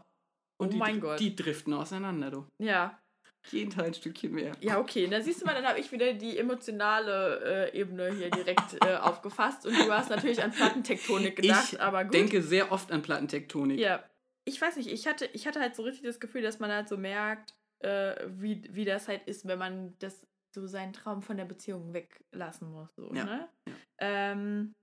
Und 0.59 0.69
Oh 0.69 0.71
die, 0.73 0.77
mein 0.79 1.01
Gott. 1.01 1.21
die 1.21 1.35
driften 1.37 1.73
auseinander, 1.73 2.31
du. 2.31 2.47
Ja. 2.59 2.99
Jeden 3.51 3.71
Teil 3.71 3.87
ein 3.87 3.95
Stückchen 3.95 4.33
mehr. 4.33 4.53
Ja, 4.61 4.79
okay. 4.79 5.07
Da 5.09 5.21
siehst 5.21 5.43
du 5.43 5.47
mal, 5.47 5.55
dann 5.55 5.67
habe 5.67 5.81
ich 5.81 5.91
wieder 5.91 6.13
die 6.15 6.39
emotionale 6.39 7.71
äh, 7.73 7.79
Ebene 7.79 8.13
hier 8.15 8.31
direkt 8.31 8.77
äh, 8.85 8.95
aufgefasst 8.97 9.67
und 9.67 9.77
du 9.77 9.91
hast 9.93 10.11
natürlich 10.11 10.43
an 10.43 10.53
Plattentektonik 10.53 11.37
gedacht, 11.37 11.73
ich 11.73 11.81
aber 11.81 12.05
gut. 12.05 12.15
denke 12.15 12.41
sehr 12.43 12.71
oft 12.73 12.93
an 12.93 13.03
Plattentektonik. 13.03 13.79
Ja. 13.79 14.03
Ich 14.45 14.61
weiß 14.61 14.77
nicht, 14.77 14.89
ich 14.91 15.07
hatte, 15.07 15.27
ich 15.33 15.47
hatte 15.47 15.61
halt 15.61 15.77
so 15.77 15.83
richtig 15.83 16.03
das 16.05 16.19
Gefühl, 16.19 16.43
dass 16.43 16.59
man 16.59 16.71
halt 16.73 16.89
so 16.89 16.97
merkt, 16.97 17.55
äh, 17.81 18.15
wie, 18.29 18.63
wie 18.73 18.85
das 18.85 19.07
halt 19.09 19.23
ist, 19.27 19.47
wenn 19.47 19.59
man 19.59 19.95
das 20.01 20.27
so 20.51 20.67
seinen 20.67 20.93
Traum 20.93 21.23
von 21.23 21.37
der 21.37 21.45
Beziehung 21.45 21.93
weglassen 21.95 22.71
muss. 22.71 22.95
So, 22.97 23.13
Ja, 23.15 23.25
Ne? 23.25 23.49
ja. 23.69 23.73
Ähm, 23.99 24.75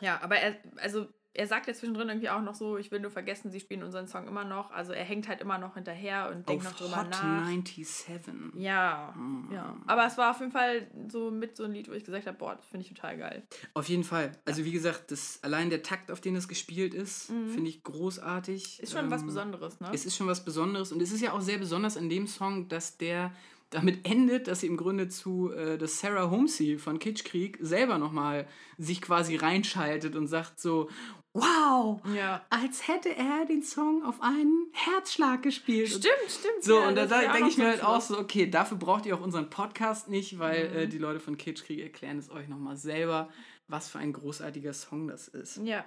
ja, 0.00 0.20
aber 0.22 0.36
er, 0.36 0.56
also 0.76 1.06
er 1.36 1.46
sagt 1.48 1.66
ja 1.66 1.74
zwischendrin 1.74 2.08
irgendwie 2.08 2.30
auch 2.30 2.40
noch 2.42 2.54
so, 2.54 2.78
ich 2.78 2.90
will 2.92 3.00
nur 3.00 3.10
vergessen, 3.10 3.50
sie 3.50 3.58
spielen 3.60 3.82
unseren 3.82 4.06
Song 4.06 4.28
immer 4.28 4.44
noch. 4.44 4.70
Also 4.70 4.92
er 4.92 5.04
hängt 5.04 5.26
halt 5.28 5.40
immer 5.40 5.58
noch 5.58 5.74
hinterher 5.74 6.30
und 6.32 6.48
denkt 6.48 6.62
noch 6.64 6.72
drüber 6.76 6.98
Hot 6.98 7.10
nach. 7.10 7.46
97. 7.48 8.52
Ja, 8.56 9.12
Mm. 9.16 9.52
ja. 9.52 9.76
Aber 9.86 10.06
es 10.06 10.16
war 10.16 10.30
auf 10.30 10.40
jeden 10.40 10.52
Fall 10.52 10.86
so 11.08 11.30
mit 11.30 11.56
so 11.56 11.64
ein 11.64 11.72
Lied, 11.72 11.88
wo 11.88 11.92
ich 11.92 12.04
gesagt 12.04 12.26
habe, 12.26 12.38
boah, 12.38 12.54
das 12.56 12.64
finde 12.66 12.86
ich 12.86 12.92
total 12.94 13.18
geil. 13.18 13.42
Auf 13.74 13.88
jeden 13.88 14.04
Fall. 14.04 14.32
Also 14.44 14.64
wie 14.64 14.72
gesagt, 14.72 15.10
das, 15.10 15.40
allein 15.42 15.70
der 15.70 15.82
Takt, 15.82 16.10
auf 16.10 16.20
den 16.20 16.36
es 16.36 16.48
gespielt 16.48 16.94
ist, 16.94 17.30
Mhm. 17.30 17.48
finde 17.50 17.68
ich 17.70 17.82
großartig. 17.82 18.80
Ist 18.80 18.92
schon 18.92 19.10
was 19.10 19.20
Ähm, 19.22 19.26
Besonderes, 19.26 19.80
ne? 19.80 19.90
Es 19.92 20.06
ist 20.06 20.16
schon 20.16 20.26
was 20.28 20.44
Besonderes 20.44 20.92
und 20.92 21.02
es 21.02 21.10
ist 21.12 21.20
ja 21.20 21.32
auch 21.32 21.40
sehr 21.40 21.58
besonders 21.58 21.96
an 21.96 22.08
dem 22.08 22.26
Song, 22.26 22.68
dass 22.68 22.96
der 22.96 23.32
damit 23.74 24.06
endet, 24.08 24.46
dass 24.46 24.60
sie 24.60 24.68
im 24.68 24.76
Grunde 24.76 25.08
zu 25.08 25.52
äh, 25.52 25.76
das 25.76 25.98
Sarah 25.98 26.30
Homsey 26.30 26.78
von 26.78 27.00
Kitschkrieg 27.00 27.58
selber 27.60 27.98
nochmal 27.98 28.46
sich 28.78 29.02
quasi 29.02 29.34
reinschaltet 29.34 30.14
und 30.14 30.28
sagt 30.28 30.60
so, 30.60 30.88
wow, 31.32 32.00
ja. 32.14 32.46
als 32.50 32.86
hätte 32.86 33.14
er 33.16 33.44
den 33.46 33.64
Song 33.64 34.04
auf 34.04 34.22
einen 34.22 34.68
Herzschlag 34.72 35.42
gespielt. 35.42 35.88
Stimmt, 35.88 36.06
stimmt. 36.28 36.62
so, 36.62 36.78
ja, 36.78 36.88
und 36.88 36.94
da, 36.94 37.22
ja 37.22 37.32
denke 37.32 37.48
ich 37.48 37.58
mir 37.58 37.66
halt 37.66 37.82
auch 37.82 38.00
so, 38.00 38.16
okay, 38.16 38.48
dafür 38.48 38.76
braucht 38.78 39.06
ihr 39.06 39.16
auch 39.16 39.20
unseren 39.20 39.50
Podcast 39.50 40.08
nicht, 40.08 40.38
weil 40.38 40.70
Mhm. 40.70 40.76
äh, 40.76 40.86
die 40.86 40.98
Leute 40.98 41.18
von 41.18 41.36
Kitschkrieg 41.36 41.80
erklären 41.80 42.18
es 42.18 42.30
euch 42.30 42.46
nochmal 42.46 42.76
selber, 42.76 43.28
was 43.66 43.88
für 43.88 43.98
ein 43.98 44.12
großartiger 44.12 44.72
Song 44.72 45.08
das 45.08 45.26
ist. 45.26 45.56
Ja. 45.64 45.84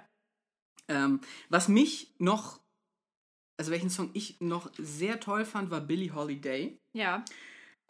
Ähm, 0.88 1.20
was 1.48 1.68
mich 1.68 2.14
noch, 2.18 2.60
also 3.58 3.70
welchen 3.70 3.88
Song 3.88 4.10
ich 4.12 4.40
noch 4.40 4.70
sehr 4.76 5.20
toll 5.20 5.46
fand, 5.46 5.70
war 5.70 5.80
Billie 5.80 6.14
Holiday. 6.14 6.78
Ja, 6.94 7.24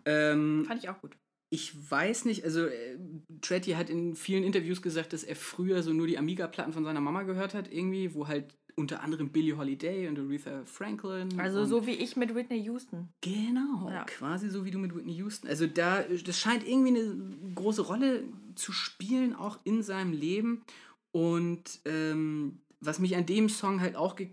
Ähm, 0.08 0.64
fand 0.66 0.82
ich 0.82 0.88
auch 0.88 1.00
gut. 1.00 1.16
ich 1.50 1.90
weiß 1.90 2.24
nicht, 2.26 2.44
also 2.44 2.66
äh, 2.66 2.98
Tretty 3.40 3.72
hat 3.72 3.90
in 3.90 4.14
vielen 4.14 4.44
Interviews 4.44 4.82
gesagt, 4.82 5.12
dass 5.12 5.24
er 5.24 5.36
früher 5.36 5.82
so 5.82 5.92
nur 5.92 6.06
die 6.06 6.18
Amiga-Platten 6.18 6.72
von 6.72 6.84
seiner 6.84 7.00
Mama 7.00 7.22
gehört 7.24 7.54
hat, 7.54 7.70
irgendwie, 7.72 8.14
wo 8.14 8.26
halt 8.28 8.54
unter 8.76 9.02
anderem 9.02 9.30
Billie 9.30 9.56
Holiday 9.56 10.06
und 10.06 10.18
Aretha 10.20 10.64
Franklin. 10.64 11.40
Also 11.40 11.64
so 11.64 11.84
wie 11.86 11.94
ich 11.94 12.16
mit 12.16 12.32
Whitney 12.34 12.60
Houston. 12.62 13.08
Genau, 13.22 13.90
Ja. 13.90 14.04
quasi 14.04 14.48
so 14.50 14.64
wie 14.64 14.70
du 14.70 14.78
mit 14.78 14.94
Whitney 14.94 15.14
Houston. 15.14 15.48
Also 15.48 15.66
da, 15.66 16.02
das 16.02 16.38
scheint 16.38 16.64
irgendwie 16.66 16.96
eine 17.00 17.54
große 17.56 17.82
Rolle 17.82 18.22
zu 18.54 18.70
spielen, 18.72 19.34
auch 19.34 19.58
in 19.64 19.82
seinem 19.82 20.12
Leben. 20.12 20.62
Und 21.10 21.80
ähm, 21.86 22.60
was 22.80 23.00
mich 23.00 23.16
an 23.16 23.26
dem 23.26 23.48
Song 23.48 23.80
halt 23.80 23.96
auch 23.96 24.14
ge 24.14 24.30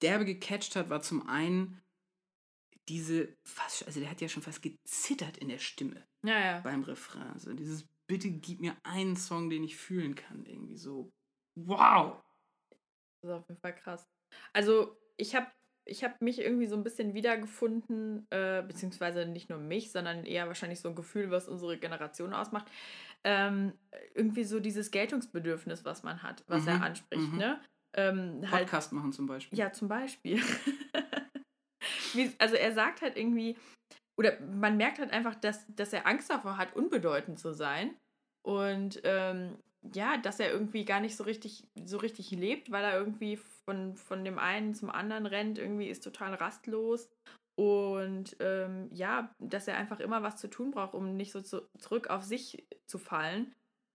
derbe 0.00 0.24
gecatcht 0.24 0.74
hat, 0.74 0.88
war 0.90 1.02
zum 1.02 1.28
einen 1.28 1.78
diese, 2.88 3.28
fast, 3.44 3.86
also 3.86 4.00
der 4.00 4.10
hat 4.10 4.20
ja 4.20 4.28
schon 4.28 4.42
fast 4.42 4.62
gezittert 4.62 5.36
in 5.38 5.48
der 5.48 5.58
Stimme 5.58 6.02
Ja, 6.24 6.38
ja. 6.38 6.60
beim 6.60 6.82
Refrain. 6.82 7.30
Also 7.32 7.52
dieses, 7.52 7.86
bitte 8.06 8.30
gib 8.30 8.60
mir 8.60 8.76
einen 8.82 9.16
Song, 9.16 9.50
den 9.50 9.64
ich 9.64 9.76
fühlen 9.76 10.14
kann. 10.14 10.44
Irgendwie 10.46 10.76
so, 10.76 11.10
wow. 11.54 12.20
Das 13.20 13.30
ist 13.30 13.36
auf 13.36 13.48
jeden 13.48 13.60
Fall 13.60 13.74
krass. 13.74 14.08
Also, 14.52 14.96
ich 15.16 15.34
habe 15.34 15.46
ich 15.84 16.04
hab 16.04 16.20
mich 16.22 16.38
irgendwie 16.40 16.66
so 16.66 16.76
ein 16.76 16.84
bisschen 16.84 17.12
wiedergefunden, 17.14 18.26
äh, 18.30 18.62
beziehungsweise 18.66 19.26
nicht 19.26 19.50
nur 19.50 19.58
mich, 19.58 19.90
sondern 19.90 20.24
eher 20.24 20.46
wahrscheinlich 20.46 20.80
so 20.80 20.88
ein 20.88 20.94
Gefühl, 20.94 21.30
was 21.30 21.48
unsere 21.48 21.76
Generation 21.78 22.32
ausmacht. 22.32 22.66
Ähm, 23.24 23.72
irgendwie 24.14 24.44
so 24.44 24.60
dieses 24.60 24.90
Geltungsbedürfnis, 24.90 25.84
was 25.84 26.02
man 26.02 26.22
hat, 26.22 26.44
was 26.46 26.62
Mhm, 26.62 26.68
er 26.68 26.82
anspricht, 26.82 27.32
mhm. 27.32 27.38
ne? 27.38 27.60
Ähm, 27.94 28.40
halt, 28.50 28.62
Podcast 28.62 28.92
machen 28.92 29.12
zum 29.12 29.26
Beispiel. 29.26 29.58
Ja, 29.58 29.72
zum 29.72 29.88
Beispiel. 29.88 30.40
Wie, 32.14 32.32
also 32.38 32.54
er 32.54 32.72
sagt 32.72 33.02
halt 33.02 33.16
irgendwie, 33.16 33.56
oder 34.18 34.38
man 34.40 34.76
merkt 34.76 34.98
halt 34.98 35.12
einfach, 35.12 35.34
dass, 35.34 35.64
dass 35.74 35.92
er 35.92 36.06
Angst 36.06 36.30
davor 36.30 36.56
hat, 36.56 36.76
unbedeutend 36.76 37.38
zu 37.38 37.52
sein. 37.52 37.96
Und 38.46 39.00
ähm, 39.04 39.58
ja, 39.94 40.16
dass 40.16 40.40
er 40.40 40.50
irgendwie 40.50 40.84
gar 40.84 41.00
nicht 41.00 41.16
so 41.16 41.24
richtig, 41.24 41.64
so 41.84 41.98
richtig 41.98 42.30
lebt, 42.30 42.70
weil 42.70 42.84
er 42.84 42.96
irgendwie 42.96 43.38
von, 43.64 43.96
von 43.96 44.24
dem 44.24 44.38
einen 44.38 44.74
zum 44.74 44.90
anderen 44.90 45.26
rennt, 45.26 45.58
irgendwie 45.58 45.88
ist 45.88 46.04
total 46.04 46.34
rastlos. 46.34 47.08
Und 47.58 48.36
ähm, 48.40 48.88
ja, 48.92 49.34
dass 49.38 49.68
er 49.68 49.76
einfach 49.76 50.00
immer 50.00 50.22
was 50.22 50.36
zu 50.36 50.48
tun 50.48 50.70
braucht, 50.70 50.94
um 50.94 51.16
nicht 51.16 51.32
so 51.32 51.42
zu, 51.42 51.68
zurück 51.78 52.08
auf 52.08 52.22
sich 52.22 52.64
zu 52.86 52.98
fallen. 52.98 53.52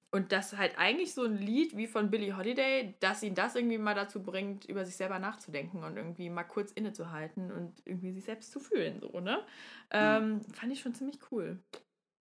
Und 0.09 0.31
das 0.31 0.55
halt 0.55 0.77
eigentlich 0.77 1.13
so 1.13 1.25
ein 1.25 1.37
Lied 1.37 1.75
wie 1.75 1.87
von 1.87 2.09
Billie 2.09 2.37
Holiday, 2.37 2.95
dass 3.01 3.23
ihn 3.23 3.35
das 3.35 3.55
irgendwie 3.55 3.77
mal 3.77 3.93
dazu 3.93 4.23
bringt, 4.23 4.65
über 4.65 4.85
sich 4.85 4.95
selber 4.95 5.19
nachzudenken 5.19 5.83
und 5.83 5.97
irgendwie 5.97 6.29
mal 6.29 6.45
kurz 6.45 6.71
innezuhalten 6.71 7.51
und 7.51 7.81
irgendwie 7.85 8.13
sich 8.13 8.23
selbst 8.23 8.51
zu 8.51 8.59
fühlen, 8.59 9.01
so, 9.01 9.19
ne? 9.19 9.45
Ähm, 9.91 10.41
fand 10.53 10.71
ich 10.71 10.79
schon 10.79 10.95
ziemlich 10.95 11.19
cool. 11.31 11.59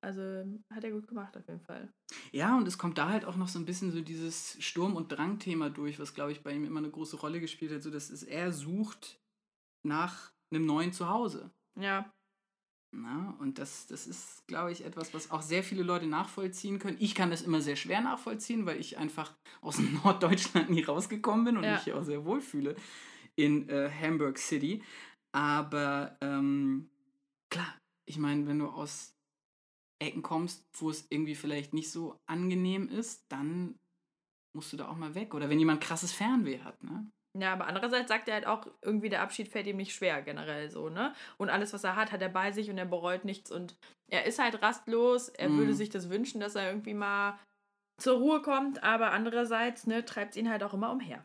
Also 0.01 0.45
hat 0.73 0.85
er 0.85 0.91
gut 0.91 1.09
gemacht 1.09 1.37
auf 1.37 1.47
jeden 1.49 1.61
Fall. 1.61 1.89
Ja, 2.33 2.57
und 2.57 2.69
es 2.69 2.79
kommt 2.79 2.99
da 2.99 3.09
halt 3.09 3.25
auch 3.25 3.37
noch 3.37 3.49
so 3.49 3.59
ein 3.59 3.65
bisschen 3.65 3.91
so 3.91 4.01
dieses 4.01 4.57
Sturm- 4.63 4.95
und 4.95 5.09
Drang-Thema 5.09 5.71
durch, 5.71 5.99
was, 5.99 6.15
glaube 6.15 6.33
ich, 6.33 6.43
bei 6.43 6.53
ihm 6.53 6.65
immer 6.65 6.79
eine 6.79 6.91
große 6.91 7.17
Rolle 7.17 7.41
gespielt 7.41 7.73
hat. 7.73 7.83
So, 7.83 7.91
dass 7.91 8.11
es, 8.11 8.23
er 8.23 8.53
sucht 8.53 9.21
nach 9.85 10.33
einem 10.51 10.67
neuen 10.67 10.93
Zuhause. 10.93 11.51
Ja. 11.79 12.13
Na, 12.99 13.37
und 13.41 13.59
das, 13.59 13.87
das 13.87 14.07
ist, 14.07 14.47
glaube 14.47 14.73
ich, 14.73 14.83
etwas, 14.85 15.13
was 15.13 15.31
auch 15.31 15.43
sehr 15.43 15.63
viele 15.63 15.83
Leute 15.83 16.07
nachvollziehen 16.07 16.79
können. 16.79 16.97
Ich 16.99 17.15
kann 17.15 17.31
das 17.31 17.43
immer 17.43 17.61
sehr 17.61 17.77
schwer 17.77 18.01
nachvollziehen, 18.01 18.65
weil 18.65 18.81
ich 18.81 18.97
einfach 18.97 19.35
aus 19.61 19.79
Norddeutschland 20.05 20.71
nie 20.71 20.83
rausgekommen 20.83 21.45
bin 21.45 21.57
und 21.59 21.65
Ja. 21.65 21.73
mich 21.73 21.83
hier 21.83 21.99
auch 21.99 22.03
sehr 22.05 22.25
wohlfühle 22.25 22.75
in 23.35 23.69
äh, 23.69 23.91
Hamburg 23.91 24.39
City. 24.39 24.83
Aber 25.33 26.17
ähm, 26.23 26.89
klar, 27.51 27.75
ich 28.07 28.17
meine, 28.17 28.47
wenn 28.47 28.61
du 28.61 28.69
aus 28.69 29.15
Ecken 29.99 30.23
kommst, 30.23 30.67
wo 30.79 30.89
es 30.89 31.07
irgendwie 31.11 31.35
vielleicht 31.35 31.75
nicht 31.75 31.91
so 31.91 32.19
angenehm 32.27 32.89
ist, 32.89 33.27
dann 33.29 33.79
musst 34.55 34.73
du 34.73 34.79
da 34.79 34.89
auch 34.89 34.97
mal 34.97 35.15
weg. 35.15 35.35
Oder 35.35 35.51
wenn 35.51 35.59
jemand 35.59 35.83
krasses 35.83 36.13
Fernweh 36.13 36.61
hat, 36.61 36.83
ne? 36.83 37.11
Ja, 37.39 37.53
aber 37.53 37.67
andererseits 37.67 38.09
sagt 38.09 38.29
er 38.29 38.35
halt 38.35 38.47
auch, 38.47 38.67
irgendwie 38.83 39.09
der 39.09 39.23
Abschied 39.23 39.49
fällt 39.49 39.67
ihm 39.67 39.77
nicht 39.77 39.95
schwer, 39.95 40.23
generell 40.23 40.71
so, 40.71 40.89
ne? 40.89 41.15
Und 41.39 41.51
alles, 41.51 41.73
was 41.73 41.85
er 41.85 41.97
hat, 41.97 42.13
hat 42.13 42.23
er 42.23 42.29
bei 42.29 42.53
sich 42.53 42.71
und 42.71 42.79
er 42.79 42.87
bereut 42.87 43.25
nichts 43.25 43.51
und 43.51 43.77
er 44.09 44.25
ist 44.25 44.39
halt 44.39 44.63
rastlos. 44.63 45.29
Er 45.29 45.49
Mhm. 45.49 45.59
würde 45.59 45.75
sich 45.75 45.91
das 45.91 46.09
wünschen, 46.11 46.41
dass 46.41 46.55
er 46.55 46.69
irgendwie 46.69 46.95
mal 46.95 47.39
zur 48.01 48.19
Ruhe 48.19 48.43
kommt, 48.43 48.83
aber 48.83 49.11
andererseits, 49.13 49.87
ne, 49.87 50.05
treibt 50.05 50.33
es 50.33 50.37
ihn 50.37 50.51
halt 50.51 50.63
auch 50.63 50.75
immer 50.75 50.93
umher. 50.93 51.25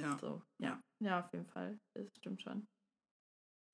Ja. 0.00 0.16
So, 0.18 0.42
ja. 0.58 0.80
Ja, 1.02 1.20
auf 1.20 1.32
jeden 1.32 1.46
Fall. 1.46 1.78
Das 1.94 2.06
stimmt 2.18 2.42
schon. 2.42 2.66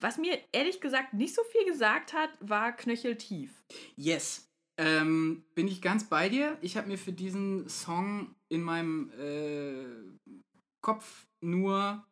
Was 0.00 0.16
mir 0.16 0.38
ehrlich 0.52 0.80
gesagt 0.80 1.12
nicht 1.12 1.34
so 1.34 1.42
viel 1.44 1.64
gesagt 1.64 2.12
hat, 2.12 2.30
war 2.40 2.72
knöcheltief. 2.72 3.64
Yes. 3.96 4.48
Ähm, 4.80 5.44
bin 5.56 5.66
ich 5.66 5.82
ganz 5.82 6.08
bei 6.08 6.28
dir. 6.28 6.56
Ich 6.60 6.76
habe 6.76 6.86
mir 6.86 6.98
für 6.98 7.12
diesen 7.12 7.68
Song 7.68 8.36
in 8.48 8.62
meinem 8.62 9.10
äh, 9.18 10.30
Kopf 10.80 11.26
nur 11.40 12.04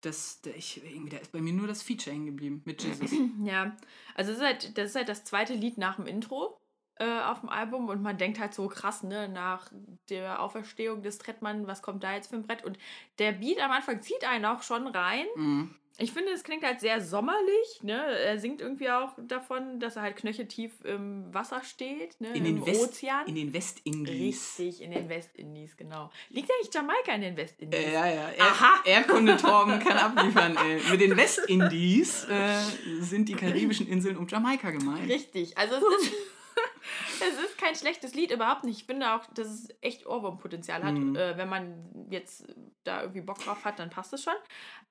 das, 0.00 0.40
der, 0.42 0.56
ich, 0.56 0.84
irgendwie, 0.84 1.10
da 1.10 1.16
ist 1.18 1.32
bei 1.32 1.40
mir 1.40 1.52
nur 1.52 1.66
das 1.66 1.82
Feature 1.82 2.14
hängen 2.14 2.26
geblieben 2.26 2.62
mit 2.64 2.82
Jesus. 2.82 3.10
Ja, 3.44 3.76
also 4.14 4.30
das 4.32 4.40
ist 4.40 4.44
halt 4.44 4.78
das, 4.78 4.90
ist 4.90 4.96
halt 4.96 5.08
das 5.08 5.24
zweite 5.24 5.54
Lied 5.54 5.78
nach 5.78 5.96
dem 5.96 6.06
Intro 6.06 6.60
äh, 6.96 7.20
auf 7.22 7.40
dem 7.40 7.48
Album 7.48 7.88
und 7.88 8.02
man 8.02 8.18
denkt 8.18 8.38
halt 8.38 8.54
so 8.54 8.68
krass, 8.68 9.02
ne, 9.02 9.28
nach 9.28 9.70
der 10.10 10.40
Auferstehung 10.40 11.02
des 11.02 11.18
Trettmann, 11.18 11.66
was 11.66 11.82
kommt 11.82 12.04
da 12.04 12.14
jetzt 12.14 12.28
für 12.30 12.36
ein 12.36 12.46
Brett? 12.46 12.64
Und 12.64 12.78
der 13.18 13.32
Beat 13.32 13.60
am 13.60 13.70
Anfang 13.72 14.00
zieht 14.02 14.24
einen 14.24 14.44
auch 14.44 14.62
schon 14.62 14.86
rein. 14.86 15.26
mhm. 15.36 15.74
Ich 15.96 16.10
finde, 16.12 16.32
es 16.32 16.42
klingt 16.42 16.64
halt 16.64 16.80
sehr 16.80 17.00
sommerlich, 17.00 17.82
ne? 17.82 18.04
Er 18.18 18.40
singt 18.40 18.60
irgendwie 18.60 18.90
auch 18.90 19.12
davon, 19.16 19.78
dass 19.78 19.94
er 19.94 20.02
halt 20.02 20.16
knöcheltief 20.16 20.84
im 20.84 21.32
Wasser 21.32 21.62
steht, 21.62 22.20
ne? 22.20 22.30
In, 22.30 22.44
Im 22.44 22.56
den 22.56 22.66
West, 22.66 22.82
Ozean. 22.82 23.28
in 23.28 23.36
den 23.36 23.52
Westindies. 23.54 24.56
Richtig, 24.58 24.82
in 24.82 24.90
den 24.90 25.08
Westindies, 25.08 25.76
genau. 25.76 26.10
Liegt 26.30 26.50
eigentlich 26.50 26.74
Jamaika 26.74 27.12
in 27.14 27.20
den 27.20 27.36
Westindies? 27.36 27.78
Äh, 27.78 27.92
ja, 27.92 28.06
ja. 28.06 28.28
Er, 28.28 28.44
Aha. 28.44 28.80
Erdkunde 28.84 29.36
Torben 29.36 29.78
kann 29.84 29.96
abliefern. 29.96 30.56
Äh, 30.56 30.90
mit 30.90 31.00
den 31.00 31.16
Westindies 31.16 32.24
äh, 32.24 32.58
sind 32.98 33.28
die 33.28 33.34
karibischen 33.34 33.86
Inseln 33.86 34.16
um 34.16 34.26
Jamaika 34.26 34.72
gemeint. 34.72 35.08
Richtig, 35.08 35.56
also 35.56 35.76
es 35.76 36.02
ist, 36.02 36.12
es 37.20 37.38
ist 37.38 37.58
kein 37.58 37.74
schlechtes 37.74 38.14
Lied, 38.14 38.30
überhaupt 38.30 38.64
nicht. 38.64 38.80
Ich 38.80 38.86
finde 38.86 39.12
auch, 39.12 39.24
dass 39.34 39.48
es 39.48 39.68
echt 39.80 40.06
Ohrwurmpotenzial 40.06 40.82
hat. 40.82 40.94
Mhm. 40.94 41.16
Äh, 41.16 41.36
wenn 41.36 41.48
man 41.48 42.06
jetzt 42.10 42.46
da 42.84 43.02
irgendwie 43.02 43.20
Bock 43.20 43.38
drauf 43.38 43.64
hat, 43.64 43.78
dann 43.78 43.90
passt 43.90 44.12
es 44.12 44.22
schon. 44.22 44.34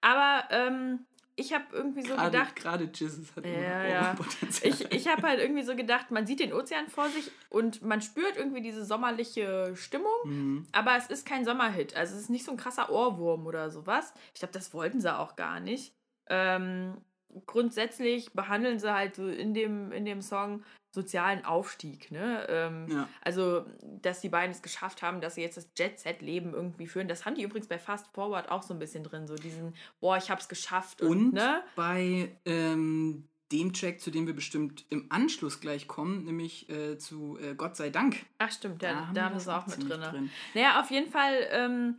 Aber 0.01 0.43
ähm, 0.51 1.05
ich 1.35 1.53
habe 1.53 1.65
irgendwie 1.71 2.03
so 2.03 2.15
Gerade, 2.15 2.31
gedacht, 2.31 2.55
gerade 2.55 2.89
Jesus 2.93 3.35
hat 3.35 3.45
Ja, 3.45 3.85
ja. 3.85 4.01
Ohrwurmpotenzial. 4.01 4.73
ich, 4.73 4.91
ich 4.91 5.07
habe 5.07 5.27
halt 5.27 5.39
irgendwie 5.39 5.63
so 5.63 5.75
gedacht, 5.75 6.11
man 6.11 6.27
sieht 6.27 6.39
den 6.39 6.53
Ozean 6.53 6.87
vor 6.89 7.09
sich 7.09 7.31
und 7.49 7.81
man 7.81 8.01
spürt 8.01 8.37
irgendwie 8.37 8.61
diese 8.61 8.85
sommerliche 8.85 9.75
Stimmung. 9.75 10.11
Mhm. 10.25 10.67
Aber 10.71 10.95
es 10.95 11.07
ist 11.07 11.25
kein 11.25 11.45
Sommerhit. 11.45 11.95
Also 11.95 12.15
es 12.15 12.21
ist 12.23 12.29
nicht 12.29 12.45
so 12.45 12.51
ein 12.51 12.57
krasser 12.57 12.91
Ohrwurm 12.91 13.45
oder 13.47 13.69
sowas. 13.71 14.13
Ich 14.33 14.39
glaube, 14.39 14.53
das 14.53 14.73
wollten 14.73 15.01
sie 15.01 15.15
auch 15.15 15.35
gar 15.35 15.59
nicht. 15.59 15.93
Ähm, 16.29 17.01
grundsätzlich 17.45 18.33
behandeln 18.33 18.79
sie 18.79 18.93
halt 18.93 19.15
so 19.15 19.27
in 19.27 19.53
dem, 19.53 19.91
in 19.91 20.05
dem 20.05 20.21
Song 20.21 20.63
sozialen 20.93 21.43
Aufstieg. 21.43 22.11
Ne? 22.11 22.45
Ähm, 22.49 22.87
Ja. 22.89 23.09
Also, 23.21 23.65
dass 24.01 24.21
die 24.21 24.29
beiden 24.29 24.51
es 24.51 24.61
geschafft 24.61 25.01
haben, 25.01 25.21
dass 25.21 25.35
sie 25.35 25.41
jetzt 25.41 25.57
das 25.57 25.67
Jet-Set-Leben 25.77 26.53
irgendwie 26.53 26.87
führen. 26.87 27.07
Das 27.07 27.25
haben 27.25 27.35
die 27.35 27.43
übrigens 27.43 27.67
bei 27.67 27.79
Fast 27.79 28.07
Forward 28.13 28.49
auch 28.49 28.63
so 28.63 28.73
ein 28.73 28.79
bisschen 28.79 29.03
drin. 29.03 29.27
So 29.27 29.35
diesen, 29.35 29.73
boah, 29.99 30.17
ich 30.17 30.29
hab's 30.29 30.47
geschafft. 30.47 31.01
Und, 31.01 31.09
Und 31.09 31.33
ne? 31.33 31.63
bei 31.75 32.35
ähm, 32.45 33.27
dem 33.51 33.73
Track, 33.73 34.01
zu 34.01 34.11
dem 34.11 34.27
wir 34.27 34.35
bestimmt 34.35 34.85
im 34.89 35.07
Anschluss 35.09 35.59
gleich 35.61 35.87
kommen, 35.87 36.25
nämlich 36.25 36.69
äh, 36.69 36.97
zu 36.97 37.37
äh, 37.41 37.55
Gott 37.55 37.75
sei 37.75 37.89
Dank. 37.89 38.25
Ach 38.39 38.51
stimmt, 38.51 38.81
da, 38.81 38.93
da, 38.93 39.15
wir 39.15 39.25
haben 39.25 39.33
das 39.35 39.43
sie 39.45 39.55
auch 39.55 39.65
mit 39.67 39.75
ziemlich 39.75 39.97
drin. 39.97 40.29
Naja, 40.53 40.79
auf 40.79 40.89
jeden 40.91 41.09
Fall, 41.11 41.47
ähm, 41.51 41.97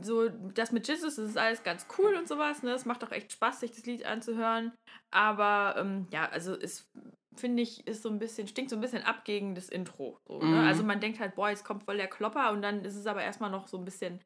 so 0.00 0.28
das 0.54 0.72
mit 0.72 0.86
Jesus, 0.88 1.16
das 1.16 1.30
ist 1.30 1.38
alles 1.38 1.62
ganz 1.62 1.86
cool 1.98 2.14
und 2.14 2.28
sowas. 2.28 2.62
Ne? 2.62 2.72
Es 2.72 2.84
macht 2.84 3.02
auch 3.04 3.12
echt 3.12 3.32
Spaß, 3.32 3.60
sich 3.60 3.70
das 3.72 3.86
Lied 3.86 4.04
anzuhören. 4.04 4.72
Aber 5.10 5.76
ähm, 5.78 6.06
ja, 6.12 6.28
also 6.28 6.54
es 6.54 6.86
finde 7.38 7.62
ich, 7.62 7.86
ist 7.86 8.02
so 8.02 8.08
ein 8.08 8.18
bisschen, 8.18 8.46
stinkt 8.48 8.70
so 8.70 8.76
ein 8.76 8.80
bisschen 8.80 9.02
ab 9.02 9.24
gegen 9.24 9.54
das 9.54 9.68
Intro. 9.68 10.18
So, 10.26 10.38
ne? 10.40 10.46
Mhm. 10.46 10.66
Also 10.66 10.82
man 10.84 11.00
denkt 11.00 11.20
halt, 11.20 11.34
boah, 11.34 11.48
jetzt 11.50 11.64
kommt 11.64 11.84
voll 11.84 11.96
der 11.96 12.08
Klopper 12.08 12.52
und 12.52 12.62
dann 12.62 12.84
ist 12.84 12.96
es 12.96 13.06
aber 13.06 13.22
erstmal 13.22 13.50
noch 13.50 13.68
so 13.68 13.78
ein 13.78 13.84
bisschen 13.84 14.20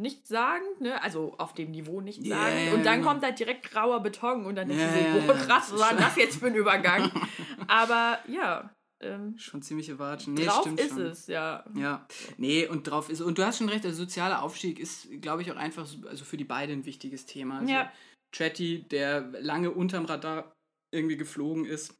nichtssagend, 0.00 0.80
ne? 0.80 1.02
Also 1.02 1.34
auf 1.38 1.52
dem 1.54 1.70
Niveau 1.70 2.00
nichtssagend. 2.00 2.66
Ja, 2.68 2.74
und 2.74 2.86
dann 2.86 3.02
kommt 3.02 3.22
halt 3.22 3.38
direkt 3.38 3.70
grauer 3.70 4.00
Beton 4.02 4.46
und 4.46 4.56
dann 4.56 4.68
denkst 4.68 4.82
Ja, 4.82 5.14
du 5.14 5.20
so, 5.20 5.26
boah, 5.26 5.34
krass, 5.34 5.72
was 5.72 5.80
war 5.80 5.94
das 5.94 6.16
jetzt 6.16 6.38
für 6.38 6.46
ein 6.46 6.54
Übergang? 6.54 7.10
aber 7.68 8.18
ja, 8.26 8.70
ähm, 9.02 9.36
Schon 9.38 9.62
ziemliche 9.62 9.98
Watschen. 9.98 10.34
Nee, 10.34 10.46
drauf 10.46 10.60
stimmt 10.62 10.80
ist 10.80 10.90
schon. 10.90 11.02
es, 11.02 11.26
ja. 11.26 11.64
Ja, 11.74 12.06
nee, 12.36 12.66
und 12.66 12.84
drauf 12.84 13.08
ist. 13.08 13.20
Und 13.20 13.38
du 13.38 13.44
hast 13.44 13.58
schon 13.58 13.68
recht, 13.68 13.84
der 13.84 13.94
soziale 13.94 14.40
Aufstieg 14.42 14.78
ist, 14.78 15.08
glaube 15.22 15.42
ich, 15.42 15.50
auch 15.52 15.56
einfach 15.56 15.86
so, 15.86 16.06
also 16.06 16.24
für 16.24 16.36
die 16.36 16.44
beiden 16.44 16.80
ein 16.80 16.84
wichtiges 16.84 17.26
Thema. 17.26 17.60
Also 17.60 17.72
Ja. 17.72 17.92
Chatty, 18.34 18.82
der 18.88 19.22
lange 19.40 19.70
unterm 19.70 20.04
Radar 20.04 20.52
irgendwie 20.94 21.16
geflogen 21.16 21.64
ist 21.64 21.94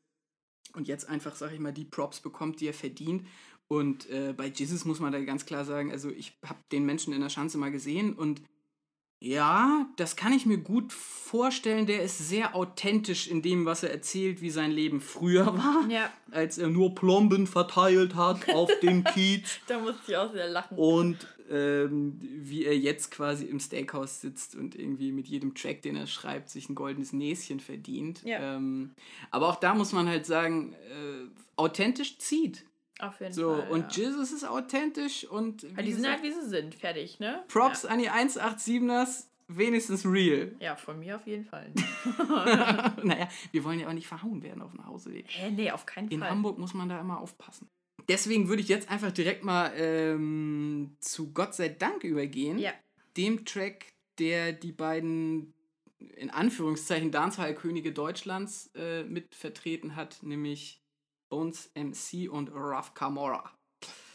und 0.74 0.88
jetzt 0.88 1.08
einfach, 1.08 1.34
sag 1.34 1.52
ich 1.52 1.60
mal, 1.60 1.72
die 1.72 1.84
Props 1.84 2.20
bekommt, 2.20 2.60
die 2.60 2.68
er 2.68 2.74
verdient. 2.74 3.26
Und 3.68 4.08
äh, 4.10 4.34
bei 4.36 4.46
Jesus 4.46 4.84
muss 4.84 5.00
man 5.00 5.12
da 5.12 5.20
ganz 5.20 5.46
klar 5.46 5.64
sagen, 5.64 5.92
also 5.92 6.10
ich 6.10 6.32
habe 6.44 6.58
den 6.72 6.84
Menschen 6.86 7.12
in 7.12 7.20
der 7.20 7.28
Schanze 7.28 7.56
mal 7.58 7.70
gesehen 7.70 8.14
und 8.14 8.42
ja, 9.22 9.86
das 9.96 10.16
kann 10.16 10.32
ich 10.32 10.46
mir 10.46 10.56
gut 10.56 10.94
vorstellen. 10.94 11.84
Der 11.84 12.02
ist 12.02 12.16
sehr 12.30 12.56
authentisch 12.56 13.28
in 13.28 13.42
dem, 13.42 13.66
was 13.66 13.82
er 13.82 13.90
erzählt, 13.90 14.40
wie 14.40 14.48
sein 14.48 14.70
Leben 14.70 15.02
früher 15.02 15.46
war 15.58 15.84
Ja, 15.90 16.10
als 16.30 16.56
er 16.56 16.68
nur 16.68 16.94
Plomben 16.94 17.46
verteilt 17.46 18.14
hat 18.14 18.48
auf 18.54 18.70
dem 18.80 19.04
Kiez 19.14 19.60
da 19.66 19.78
musste 19.78 20.00
ich 20.08 20.16
auch 20.16 20.32
sehr 20.32 20.48
lachen. 20.48 20.78
und 20.78 21.18
ähm, 21.50 22.18
wie 22.20 22.64
er 22.64 22.78
jetzt 22.78 23.10
quasi 23.10 23.44
im 23.46 23.58
Steakhouse 23.60 24.20
sitzt 24.20 24.54
und 24.54 24.74
irgendwie 24.74 25.12
mit 25.12 25.26
jedem 25.26 25.54
Track, 25.54 25.82
den 25.82 25.96
er 25.96 26.06
schreibt, 26.06 26.48
sich 26.50 26.68
ein 26.68 26.74
goldenes 26.74 27.12
Näschen 27.12 27.60
verdient. 27.60 28.22
Ja. 28.24 28.56
Ähm, 28.56 28.92
aber 29.30 29.48
auch 29.48 29.56
da 29.56 29.74
muss 29.74 29.92
man 29.92 30.08
halt 30.08 30.26
sagen, 30.26 30.72
äh, 30.74 31.26
authentisch 31.56 32.18
zieht. 32.18 32.64
Auf 33.00 33.18
jeden 33.20 33.32
So, 33.32 33.54
Fall. 33.56 33.70
und 33.70 33.96
ja. 33.96 34.04
Jesus 34.04 34.30
ist 34.32 34.44
authentisch 34.46 35.24
und 35.24 35.62
Ja, 35.62 35.76
wie 35.78 35.82
die 35.84 35.92
sind 35.94 36.06
halt, 36.08 36.22
wie 36.22 36.32
sie 36.32 36.48
sind. 36.48 36.74
Fertig, 36.74 37.18
ne? 37.18 37.42
Props 37.48 37.84
an 37.86 37.98
die 37.98 38.10
187ers, 38.10 39.24
wenigstens 39.48 40.04
real. 40.06 40.52
Ja. 40.60 40.66
ja, 40.66 40.76
von 40.76 40.98
mir 40.98 41.16
auf 41.16 41.26
jeden 41.26 41.44
Fall. 41.46 41.72
naja, 43.02 43.28
wir 43.52 43.64
wollen 43.64 43.80
ja 43.80 43.88
auch 43.88 43.92
nicht 43.92 44.06
verhauen 44.06 44.42
werden 44.42 44.62
auf 44.62 44.72
dem 44.72 44.86
Hauseweg. 44.86 45.24
Hä, 45.28 45.50
nee, 45.50 45.70
auf 45.70 45.86
keinen 45.86 46.08
In 46.08 46.20
Fall. 46.20 46.30
Hamburg 46.30 46.58
muss 46.58 46.74
man 46.74 46.88
da 46.88 47.00
immer 47.00 47.20
aufpassen. 47.20 47.68
Deswegen 48.10 48.48
würde 48.48 48.60
ich 48.60 48.68
jetzt 48.68 48.90
einfach 48.90 49.12
direkt 49.12 49.44
mal 49.44 49.72
ähm, 49.76 50.96
zu 50.98 51.32
Gott 51.32 51.54
sei 51.54 51.68
Dank 51.68 52.02
übergehen. 52.02 52.58
Ja. 52.58 52.72
Dem 53.16 53.44
Track, 53.44 53.86
der 54.18 54.52
die 54.52 54.72
beiden 54.72 55.54
in 56.16 56.28
Anführungszeichen 56.30 57.12
Dancehall-Könige 57.12 57.92
Deutschlands 57.92 58.70
äh, 58.74 59.04
mit 59.04 59.36
vertreten 59.36 59.94
hat, 59.94 60.22
nämlich 60.22 60.82
Bones 61.28 61.70
MC 61.74 62.28
und 62.28 62.48
Ruff 62.48 62.94
Camora. 62.94 63.52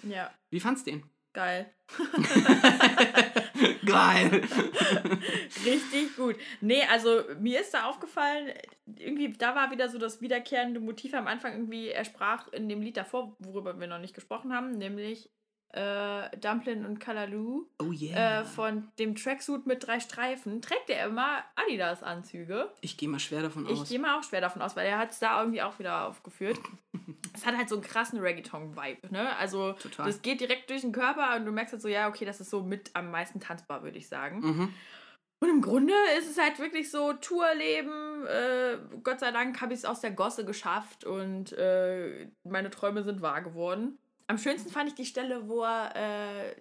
Ja, 0.04 0.30
Wie 0.50 0.60
fandst 0.60 0.88
du 0.88 0.92
den? 0.92 1.04
geil. 1.32 1.74
Geil! 3.86 4.42
Richtig 5.66 6.16
gut. 6.16 6.36
Nee, 6.62 6.84
also 6.92 7.24
mir 7.40 7.62
ist 7.62 7.74
da 7.74 7.86
aufgefallen, 7.86 8.52
irgendwie, 8.98 9.34
da 9.34 9.56
war 9.56 9.72
wieder 9.72 9.90
so 9.90 9.98
das 9.98 10.22
wiederkehrende 10.22 10.80
Motiv 10.80 11.14
am 11.14 11.28
Anfang 11.28 11.54
irgendwie, 11.54 11.90
er 11.90 12.06
sprach 12.06 12.48
in 12.50 12.70
dem 12.70 12.82
Lied 12.82 12.98
davor, 12.98 13.36
worüber 13.40 13.80
wir 13.80 13.88
noch 13.88 14.00
nicht 14.00 14.16
gesprochen 14.16 14.54
haben, 14.54 14.72
nämlich 14.72 15.30
äh, 15.76 16.38
Dumplin 16.38 16.86
und 16.86 17.00
Kalaloo 17.00 17.68
Oh 17.82 17.92
yeah. 17.92 18.42
äh, 18.42 18.46
von 18.46 18.88
dem 18.98 19.16
Tracksuit 19.16 19.66
mit 19.68 19.86
drei 19.86 20.00
Streifen, 20.00 20.62
trägt 20.62 20.90
er 20.90 21.08
immer 21.08 21.44
Adidas-Anzüge. 21.56 22.70
ich 22.82 22.98
gehe 22.98 23.10
mal 23.10 23.20
schwer 23.20 23.42
davon 23.42 23.66
Ich 23.68 23.80
aus. 23.80 23.90
gehe 23.90 24.00
mal 24.00 24.18
auch 24.18 24.24
schwer 24.24 24.42
davon 24.42 24.62
aus, 24.62 24.76
weil 24.76 24.88
er 24.88 24.98
hat 24.98 25.12
es 25.12 25.20
da 25.20 25.40
irgendwie 25.40 25.62
auch 25.62 25.78
wieder 25.80 26.08
aufgeführt. 26.08 26.58
Es 27.36 27.46
hat 27.46 27.58
halt 27.58 27.68
so 27.68 27.76
einen 27.76 27.84
krassen 27.84 28.20
Reggaeton-Vibe, 28.22 29.12
ne? 29.12 29.36
Also 29.36 29.74
Total. 29.74 30.06
das 30.06 30.22
geht 30.22 30.40
direkt 30.40 30.70
durch 30.70 30.82
den 30.82 30.94
Körper 30.94 31.36
und 31.36 31.46
du 31.46 31.52
merkst 31.52 31.74
halt 31.74 31.82
so, 31.82 31.90
ja, 31.90 32.08
okay, 32.08 32.24
das 32.24 32.40
ist 32.40 32.50
so 32.50 32.64
mit 32.64 32.92
am 32.94 33.12
meisten 33.12 33.42
tanzbar, 33.42 33.84
würde 33.84 33.98
ich 33.98 34.08
sagen. 34.08 34.40
Mhm. 34.40 34.74
Und 35.42 35.50
im 35.50 35.62
Grunde 35.62 35.94
ist 36.18 36.30
es 36.32 36.42
halt 36.42 36.58
wirklich 36.60 36.90
so 36.90 37.12
Tourleben. 37.12 38.26
Äh, 38.26 38.78
Gott 39.04 39.20
sei 39.20 39.32
Dank 39.32 39.60
habe 39.60 39.74
ich 39.74 39.80
es 39.80 39.86
aus 39.86 40.00
der 40.00 40.12
Gosse 40.12 40.46
geschafft 40.46 41.04
und 41.04 41.52
äh, 41.52 42.30
meine 42.46 42.70
Träume 42.70 43.04
sind 43.04 43.22
wahr 43.22 43.42
geworden. 43.42 43.98
Am 44.28 44.38
schönsten 44.38 44.70
fand 44.70 44.90
ich 44.90 44.96
die 44.96 45.06
Stelle, 45.06 45.48
wo 45.48 45.64
er 45.64 45.96
äh, 45.96 46.56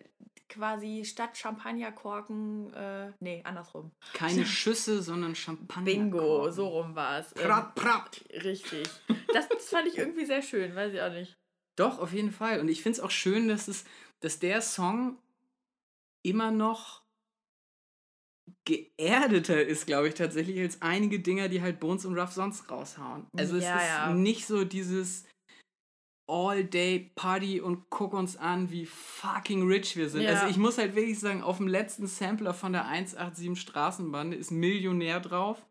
quasi 0.49 1.05
statt 1.05 1.37
Champagnerkorken, 1.37 2.73
äh, 2.75 3.13
nee, 3.21 3.41
andersrum. 3.45 3.91
Keine 4.13 4.45
Schüsse, 4.47 5.03
sondern 5.03 5.35
Champagner. 5.35 5.85
Bingo, 5.85 6.51
so 6.51 6.69
rum 6.69 6.95
war 6.95 7.21
es. 7.21 7.33
Ähm, 7.37 7.43
Prat, 7.43 7.75
prat. 7.75 8.25
richtig. 8.45 8.89
Das, 9.33 9.49
das 9.49 9.69
fand 9.69 9.89
ich 9.89 9.99
irgendwie 9.99 10.27
sehr 10.27 10.43
schön, 10.43 10.75
weiß 10.75 10.93
ich 10.93 11.01
auch 11.01 11.11
nicht. 11.13 11.37
Doch, 11.77 11.99
auf 11.99 12.13
jeden 12.13 12.31
Fall. 12.33 12.61
Und 12.61 12.69
ich 12.69 12.83
finde 12.83 12.99
es 12.99 13.05
auch 13.05 13.11
schön, 13.11 13.49
dass, 13.49 13.67
es, 13.69 13.85
dass 14.21 14.39
der 14.39 14.61
Song 14.63 15.19
immer 16.23 16.51
noch 16.51 17.03
geerdeter 18.67 19.63
ist, 19.65 19.87
glaube 19.87 20.09
ich, 20.09 20.15
tatsächlich, 20.15 20.59
als 20.61 20.81
einige 20.83 21.21
Dinger, 21.21 21.49
die 21.49 21.63
halt 21.63 21.81
Bones 21.81 22.05
und 22.05 22.19
Ruff 22.19 22.33
sonst 22.33 22.71
raushauen. 22.71 23.27
Also 23.37 23.57
es 23.57 23.65
Ja, 23.65 23.77
ist 23.79 23.89
ja. 23.89 24.15
nicht 24.15 24.47
so 24.47 24.65
dieses 24.65 25.25
All-Day-Party 26.27 27.61
und 27.61 27.91
guck 27.91 28.15
uns 28.15 28.37
an, 28.37 28.71
wie 28.71 28.87
fucking 28.87 29.67
rich 29.67 29.97
wir 29.97 30.09
sind. 30.09 30.23
Ja. 30.23 30.31
Also 30.31 30.47
ich 30.47 30.57
muss 30.57 30.79
halt 30.79 30.95
wirklich 30.97 31.19
sagen, 31.19 31.43
auf 31.43 31.59
dem 31.59 31.69
letzten 31.69 32.07
Sampler 32.07 32.55
von 32.55 32.73
der 32.73 32.87
187 32.87 33.61
Straßenbande 33.61 34.37
ist 34.37 34.51
Millionär 34.51 35.21
drauf. 35.21 35.65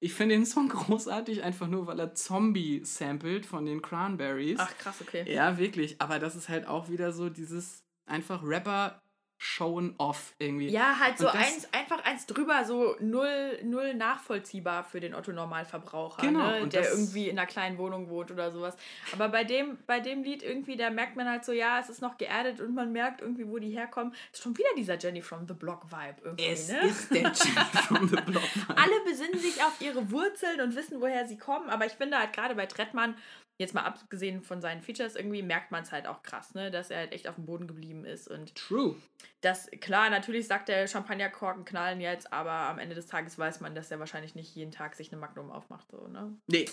Ich 0.00 0.12
finde 0.12 0.34
den 0.34 0.44
Song 0.44 0.68
großartig, 0.70 1.42
einfach 1.42 1.66
nur, 1.66 1.86
weil 1.86 1.98
er 1.98 2.14
Zombie 2.14 2.84
samplet 2.84 3.46
von 3.46 3.64
den 3.64 3.80
Cranberries. 3.80 4.58
Ach, 4.60 4.76
krass, 4.76 5.00
okay. 5.00 5.24
Ja, 5.32 5.56
wirklich. 5.56 6.00
Aber 6.00 6.18
das 6.18 6.36
ist 6.36 6.48
halt 6.48 6.66
auch 6.66 6.90
wieder 6.90 7.12
so 7.12 7.30
dieses 7.30 7.82
einfach 8.06 8.42
Rapper 8.44 9.00
showen 9.38 9.94
off 9.98 10.34
irgendwie. 10.38 10.68
Ja, 10.68 10.98
halt 10.98 11.18
so 11.18 11.26
eins, 11.28 11.68
einfach 11.72 12.02
eins 12.04 12.24
drüber, 12.26 12.64
so 12.64 12.96
null, 13.00 13.58
null 13.62 13.92
nachvollziehbar 13.94 14.84
für 14.84 15.00
den 15.00 15.14
Otto-Normalverbraucher, 15.14 16.22
Genau, 16.22 16.50
ne? 16.50 16.68
der 16.68 16.88
irgendwie 16.90 17.28
in 17.28 17.38
einer 17.38 17.46
kleinen 17.46 17.76
Wohnung 17.78 18.08
wohnt 18.08 18.30
oder 18.30 18.50
sowas. 18.52 18.76
Aber 19.12 19.28
bei 19.28 19.44
dem, 19.44 19.76
bei 19.86 20.00
dem 20.00 20.22
Lied 20.22 20.42
irgendwie, 20.42 20.76
da 20.76 20.88
merkt 20.90 21.16
man 21.16 21.28
halt 21.28 21.44
so, 21.44 21.52
ja, 21.52 21.78
es 21.78 21.88
ist 21.90 22.00
noch 22.00 22.16
geerdet 22.16 22.60
und 22.60 22.74
man 22.74 22.92
merkt 22.92 23.20
irgendwie, 23.20 23.46
wo 23.48 23.58
die 23.58 23.70
herkommen. 23.70 24.14
Ist 24.32 24.42
schon 24.42 24.56
wieder 24.56 24.68
dieser 24.76 24.96
Jenny 24.98 25.20
from 25.20 25.46
the 25.46 25.54
Block-Vibe 25.54 26.16
irgendwie, 26.24 26.46
Es 26.46 26.68
ne? 26.68 26.80
ist 26.86 27.10
der 27.12 27.22
Jack 27.24 27.84
from 27.86 28.08
the 28.08 28.16
Block. 28.16 28.42
Alle 28.76 29.00
besinnen 29.04 29.38
sich 29.38 29.62
auf 29.62 29.80
ihre 29.80 30.10
Wurzeln 30.10 30.60
und 30.60 30.74
wissen, 30.74 31.00
woher 31.00 31.26
sie 31.26 31.36
kommen. 31.36 31.68
Aber 31.68 31.84
ich 31.86 31.92
finde 31.92 32.18
halt 32.18 32.32
gerade 32.32 32.54
bei 32.54 32.66
Trettmann, 32.66 33.14
jetzt 33.58 33.74
mal 33.74 33.82
abgesehen 33.82 34.42
von 34.42 34.60
seinen 34.60 34.82
Features, 34.82 35.14
irgendwie 35.14 35.42
merkt 35.42 35.70
man 35.70 35.82
es 35.84 35.92
halt 35.92 36.06
auch 36.06 36.22
krass, 36.22 36.54
ne? 36.54 36.70
dass 36.70 36.90
er 36.90 36.98
halt 36.98 37.12
echt 37.12 37.28
auf 37.28 37.36
dem 37.36 37.46
Boden 37.46 37.66
geblieben 37.68 38.04
ist. 38.04 38.26
Und 38.28 38.54
True. 38.56 38.96
das, 39.42 39.70
klar, 39.80 40.10
natürlich 40.10 40.46
sagt 40.46 40.68
der 40.68 40.88
Champagnerkorken 40.88 41.64
knallen 41.64 42.00
jetzt, 42.00 42.32
aber 42.32 42.50
am 42.50 42.78
Ende 42.78 42.94
des 42.94 43.06
Tages 43.06 43.38
weiß 43.38 43.60
man, 43.60 43.74
dass 43.74 43.90
er 43.90 44.00
wahrscheinlich 44.00 44.34
nicht 44.34 44.54
jeden 44.56 44.72
Tag 44.72 44.96
sich 44.96 45.12
eine 45.12 45.20
Magnum 45.20 45.50
aufmacht. 45.52 45.90
So, 45.90 46.08
ne? 46.08 46.36
Nee. 46.46 46.66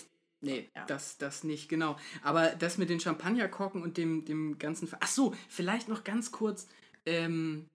Nee, 0.44 0.72
Ja. 0.74 0.84
das, 0.86 1.18
das 1.18 1.44
nicht, 1.44 1.68
genau. 1.68 1.96
Aber 2.24 2.48
das 2.48 2.76
mit 2.76 2.90
den 2.90 2.98
Champagnerkorken 2.98 3.80
und 3.80 3.96
dem, 3.96 4.24
dem 4.24 4.58
ganzen. 4.58 4.88
Ach 4.98 5.06
so, 5.06 5.36
vielleicht 5.48 5.86
noch 5.88 6.02
ganz 6.02 6.32
kurz. 6.32 6.66
Ähm, 7.06 7.68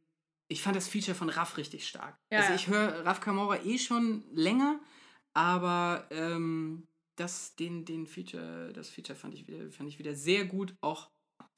ich 0.49 0.61
fand 0.61 0.75
das 0.75 0.89
Feature 0.89 1.15
von 1.15 1.29
Raff 1.29 1.55
richtig 1.55 1.87
stark. 1.87 2.17
Ja, 2.29 2.39
also 2.39 2.53
ich 2.55 2.67
höre 2.67 3.05
Raff 3.05 3.21
Camora 3.21 3.63
eh 3.63 3.77
schon 3.77 4.25
länger, 4.33 4.81
aber 5.33 6.07
ähm, 6.11 6.85
das, 7.17 7.55
den, 7.55 7.83
den 7.85 8.07
Feature, 8.07 8.71
das 8.73 8.89
Feature 8.89 9.17
fand 9.17 9.33
ich, 9.33 9.47
wieder, 9.47 9.71
fand 9.71 9.89
ich 9.89 9.99
wieder 9.99 10.15
sehr 10.15 10.45
gut. 10.45 10.75
Auch 10.81 11.09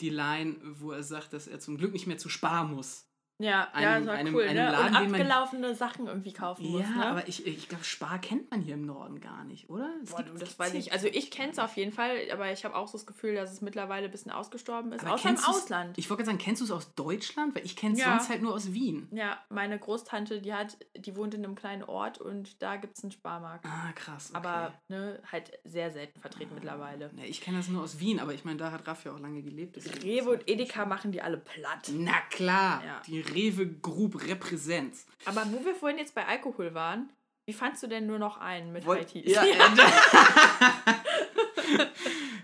die 0.02 0.10
Line, 0.10 0.58
wo 0.64 0.92
er 0.92 1.04
sagt, 1.04 1.34
dass 1.34 1.48
er 1.48 1.60
zum 1.60 1.78
Glück 1.78 1.94
nicht 1.94 2.08
mehr 2.08 2.18
zu 2.18 2.30
sparen 2.30 2.74
muss. 2.74 3.09
Ja, 3.42 3.50
ja, 3.50 3.72
Einem- 3.96 4.06
das 4.06 4.08
war 4.14 4.20
einem- 4.20 4.36
cool, 4.36 4.44
einem 4.44 4.56
ne? 4.56 4.72
Laden, 4.72 4.86
und 4.96 5.02
den 5.04 5.12
man- 5.12 5.22
abgelaufene 5.22 5.74
Sachen 5.76 6.08
irgendwie 6.08 6.34
kaufen 6.34 6.70
muss, 6.72 6.82
ja, 6.82 6.90
ne? 6.90 7.06
aber 7.06 7.28
ich, 7.30 7.48
ich 7.48 7.70
glaube, 7.70 7.86
Spar 7.86 8.20
kennt 8.20 8.52
man 8.52 8.60
hier 8.62 8.74
im 8.74 8.86
Norden 8.86 9.22
gar 9.22 9.46
nicht, 9.46 9.70
oder? 9.70 9.90
Es 10.04 10.10
Boah, 10.12 10.18
gibt- 10.18 10.30
du, 10.36 10.38
das 10.40 10.60
weiß 10.60 10.74
ich. 10.74 10.92
Also 10.92 11.08
ich 11.08 11.32
kenne 11.32 11.54
es 11.54 11.60
auf 11.60 11.78
jeden 11.78 11.94
Fall, 11.94 12.18
aber 12.34 12.52
ich 12.52 12.66
habe 12.66 12.76
auch 12.76 12.88
so 12.90 12.98
das 12.98 13.08
Gefühl, 13.08 13.36
dass 13.36 13.52
es 13.54 13.62
mittlerweile 13.62 14.06
ein 14.06 14.12
bisschen 14.12 14.32
ausgestorben 14.34 14.92
ist. 14.92 15.06
Aber 15.06 15.14
Außer 15.14 15.30
im 15.30 15.38
Ausland. 15.38 15.98
Ich 15.98 16.10
wollte 16.10 16.24
gerade 16.24 16.36
sagen, 16.38 16.44
kennst 16.44 16.60
du 16.60 16.66
es 16.66 16.72
aus 16.72 16.94
Deutschland? 16.96 17.56
Weil 17.56 17.66
ich 17.66 17.78
kenne 17.78 17.94
es 17.94 18.02
Ja. 18.02 18.10
sonst 18.18 18.30
halt 18.30 18.42
nur 18.42 18.54
aus 18.54 18.74
Wien. 18.74 19.08
Ja, 19.12 19.40
meine 19.50 19.80
Großtante, 19.80 20.42
die 20.42 20.54
hat, 20.54 20.78
die 20.98 21.16
wohnt 21.16 21.34
in 21.34 21.46
einem 21.46 21.56
kleinen 21.56 21.84
Ort 21.84 22.18
und 22.20 22.62
da 22.62 22.76
gibt 22.76 22.98
es 22.98 23.04
einen 23.04 23.14
Sparmarkt. 23.14 23.66
Ah, 23.66 23.94
krass. 23.96 24.32
Okay. 24.36 24.38
Aber 24.46 24.74
ne, 24.90 25.22
halt 25.32 25.58
sehr 25.64 25.92
selten 25.92 26.20
vertreten 26.20 26.56
mittlerweile. 26.56 27.10
Ne, 27.14 27.26
ich 27.26 27.40
kenne 27.40 27.56
das 27.58 27.70
nur 27.70 27.84
aus 27.84 28.02
Wien, 28.02 28.20
aber 28.20 28.34
ich 28.34 28.44
meine, 28.44 28.58
da 28.58 28.72
hat 28.74 28.86
Raff 28.86 29.06
ja 29.06 29.14
auch 29.14 29.20
lange 29.20 29.42
gelebt. 29.44 29.78
Rewe 30.04 30.32
und 30.32 30.50
Edeka 30.50 30.86
machen 30.86 31.14
die 31.14 31.22
alle 31.22 31.38
platt. 31.38 31.90
Na 31.94 32.20
klar, 32.30 32.84
Ja. 32.86 33.02
die 33.08 33.29
Rewe 33.34 33.68
Group 33.68 34.28
Repräsenz. 34.28 35.06
Aber 35.26 35.46
wo 35.52 35.64
wir 35.66 35.76
vorhin 35.76 35.98
jetzt 35.98 36.16
bei 36.16 36.26
Alkohol 36.26 36.74
waren, 36.74 37.10
wie 37.46 37.54
fandst 37.54 37.82
du 37.84 37.88
denn 37.88 38.06
nur 38.06 38.20
noch 38.20 38.38
einen 38.38 38.72
mit 38.74 38.86
Wollt- 38.86 39.00
Haiti? 39.00 39.30
Ja, 39.30 39.44
äh, 39.44 39.50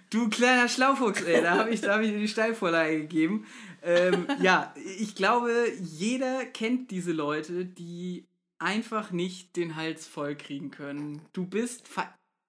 du 0.09 0.29
kleiner 0.29 0.67
Schlaufuchs, 0.67 1.21
ey, 1.21 1.41
da 1.41 1.57
habe 1.57 1.69
ich, 1.71 1.81
da 1.81 1.95
hab 1.95 2.01
ich 2.01 2.09
dir 2.09 2.19
die 2.19 2.27
Steilvorlage 2.27 3.01
gegeben. 3.01 3.45
Ähm, 3.83 4.27
ja, 4.41 4.73
ich 4.97 5.15
glaube, 5.15 5.51
jeder 5.79 6.45
kennt 6.45 6.91
diese 6.91 7.11
Leute, 7.11 7.65
die 7.65 8.25
einfach 8.57 9.11
nicht 9.11 9.55
den 9.55 9.75
Hals 9.75 10.07
voll 10.07 10.35
kriegen 10.35 10.71
können. 10.71 11.21
Du 11.33 11.45
bist. 11.45 11.87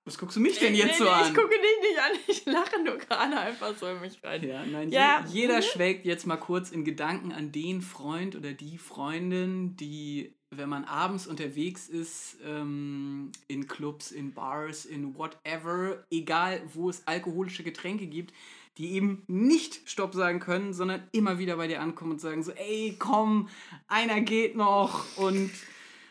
Was 0.07 0.18
guckst 0.18 0.36
du 0.36 0.40
mich 0.40 0.57
denn 0.61 0.76
jetzt 0.76 0.86
nee, 0.86 0.98
so 0.98 1.04
nee, 1.04 1.11
an? 1.11 1.26
Ich 1.26 1.34
gucke 1.34 1.48
dich 1.48 1.90
nicht 1.90 1.98
an, 1.98 2.18
ich 2.28 2.46
lache 2.46 2.80
nur 2.80 2.96
gerade 2.96 3.38
einfach 3.38 3.76
so 3.76 3.88
in 3.88 4.00
mich 4.00 4.22
rein. 4.22 4.42
Ja, 4.46 4.64
nein, 4.64 4.90
Ja. 4.92 5.24
Je, 5.26 5.40
jeder 5.40 5.61
schwelgt 5.62 6.07
jetzt 6.07 6.28
mal 6.28 6.36
kurz 6.36 6.70
in 6.70 6.84
Gedanken 6.84 7.32
an 7.32 7.50
den 7.50 7.82
Freund 7.82 8.36
oder 8.36 8.52
die 8.52 8.78
Freundin, 8.78 9.76
die, 9.76 10.32
wenn 10.50 10.68
man 10.68 10.84
abends 10.84 11.26
unterwegs 11.26 11.88
ist, 11.88 12.36
ähm, 12.46 13.32
in 13.48 13.66
Clubs, 13.66 14.12
in 14.12 14.32
Bars, 14.32 14.84
in 14.84 15.16
whatever, 15.16 16.04
egal 16.09 16.62
wo 16.72 16.88
es 16.88 17.04
alkoholische 17.09 17.64
Getränke 17.64 18.07
gibt, 18.07 18.32
die 18.78 18.92
eben 18.92 19.24
nicht 19.26 19.90
Stopp 19.90 20.14
sagen 20.14 20.38
können, 20.38 20.72
sondern 20.72 21.02
immer 21.11 21.40
wieder 21.40 21.57
bei 21.57 21.66
dir 21.66 21.80
ankommen 21.80 22.12
und 22.12 22.20
sagen 22.20 22.44
so, 22.44 22.52
ey, 22.52 22.94
komm, 22.96 23.48
einer 23.88 24.20
geht 24.20 24.54
noch 24.54 25.16
und 25.16 25.50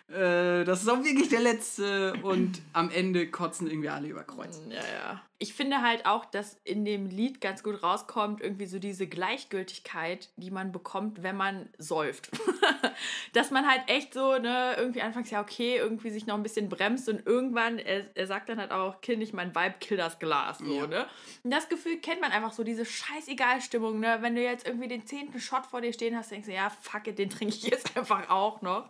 äh, 0.07 0.63
das 0.63 0.83
ist 0.83 0.89
auch 0.89 1.03
wirklich 1.03 1.29
der 1.29 1.41
letzte 1.41 2.13
und 2.21 2.61
am 2.73 2.89
Ende 2.89 3.29
kotzen 3.29 3.67
irgendwie 3.67 3.89
alle 3.89 4.07
über 4.07 4.23
Kreuz. 4.23 4.61
Ja, 4.69 4.75
ja. 4.75 5.21
Ich 5.37 5.53
finde 5.53 5.81
halt 5.81 6.05
auch, 6.05 6.23
dass 6.25 6.57
in 6.63 6.85
dem 6.85 7.07
Lied 7.07 7.41
ganz 7.41 7.61
gut 7.61 7.83
rauskommt, 7.83 8.39
irgendwie 8.41 8.67
so 8.67 8.79
diese 8.79 9.05
Gleichgültigkeit, 9.07 10.29
die 10.37 10.49
man 10.51 10.71
bekommt, 10.71 11.23
wenn 11.23 11.35
man 11.35 11.67
säuft. 11.77 12.29
dass 13.33 13.51
man 13.51 13.67
halt 13.67 13.81
echt 13.87 14.13
so, 14.13 14.37
ne, 14.37 14.75
irgendwie 14.77 15.01
anfangs, 15.01 15.29
ja, 15.31 15.41
okay, 15.41 15.75
irgendwie 15.77 16.09
sich 16.09 16.25
noch 16.25 16.35
ein 16.35 16.43
bisschen 16.43 16.69
bremst 16.69 17.09
und 17.09 17.25
irgendwann, 17.25 17.79
er, 17.79 18.05
er 18.15 18.27
sagt 18.27 18.47
dann 18.49 18.59
halt 18.59 18.71
auch, 18.71 19.01
Kind, 19.01 19.21
ich 19.23 19.33
mein 19.33 19.53
Vibe, 19.53 19.75
kill 19.81 19.97
das 19.97 20.19
Glas, 20.19 20.59
so, 20.59 20.73
Ja. 20.81 20.87
ne? 20.87 21.05
Und 21.43 21.51
das 21.51 21.67
Gefühl 21.67 21.97
kennt 21.97 22.21
man 22.21 22.31
einfach 22.31 22.53
so, 22.53 22.63
diese 22.63 22.85
scheißegal-Stimmung, 22.85 23.99
ne? 23.99 24.17
Wenn 24.21 24.35
du 24.35 24.41
jetzt 24.41 24.65
irgendwie 24.65 24.87
den 24.87 25.05
zehnten 25.05 25.39
Shot 25.39 25.65
vor 25.65 25.81
dir 25.81 25.93
stehen 25.93 26.15
hast, 26.15 26.31
denkst 26.31 26.47
du, 26.47 26.53
ja, 26.53 26.69
fuck 26.69 27.07
it, 27.07 27.17
den 27.19 27.29
trinke 27.29 27.53
ich 27.55 27.63
jetzt 27.63 27.95
einfach 27.97 28.29
auch 28.29 28.61
noch. 28.61 28.89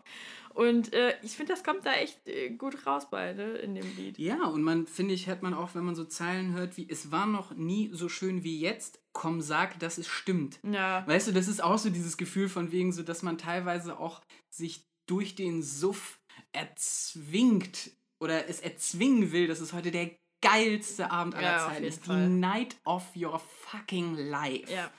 Und 0.53 0.93
äh, 0.93 1.13
ich 1.21 1.31
finde, 1.35 1.51
das 1.51 1.65
kommt 1.65 1.85
da 1.85 1.91
echt 1.95 2.25
äh, 2.29 2.49
gut 2.51 2.87
raus 2.87 3.09
bei, 3.09 3.33
ne, 3.33 3.55
in 3.55 3.75
dem 3.75 3.93
Lied. 3.97 4.17
Ja, 4.17 4.45
und 4.45 4.63
man, 4.63 4.87
finde 4.87 5.13
ich, 5.13 5.27
hört 5.27 5.43
man 5.43 5.53
auch, 5.53 5.75
wenn 5.75 5.83
man 5.83 5.95
so 5.95 6.05
Zeilen 6.35 6.53
hört 6.53 6.77
wie, 6.77 6.89
es 6.89 7.11
war 7.11 7.25
noch 7.25 7.51
nie 7.55 7.89
so 7.93 8.09
schön 8.09 8.43
wie 8.43 8.59
jetzt, 8.59 8.99
komm, 9.13 9.41
sag, 9.41 9.79
dass 9.79 9.97
es 9.97 10.07
stimmt. 10.07 10.59
Ja. 10.63 11.07
Weißt 11.07 11.27
du, 11.27 11.31
das 11.31 11.47
ist 11.47 11.63
auch 11.63 11.77
so 11.77 11.89
dieses 11.89 12.17
Gefühl 12.17 12.49
von 12.49 12.71
wegen 12.71 12.91
so, 12.91 13.03
dass 13.03 13.23
man 13.23 13.37
teilweise 13.37 13.97
auch 13.99 14.21
sich 14.49 14.85
durch 15.05 15.35
den 15.35 15.63
Suff 15.63 16.19
erzwingt 16.51 17.91
oder 18.19 18.49
es 18.49 18.59
erzwingen 18.59 19.31
will, 19.31 19.47
dass 19.47 19.59
es 19.59 19.73
heute 19.73 19.91
der 19.91 20.11
geilste 20.41 21.11
Abend 21.11 21.35
aller 21.35 21.57
Ja, 21.57 21.67
Zeiten 21.67 21.83
ist. 21.85 22.05
Fall. 22.05 22.27
Die 22.27 22.33
Night 22.33 22.75
of 22.83 23.03
your 23.15 23.39
fucking 23.39 24.15
life. 24.15 24.71
Ja. 24.71 24.91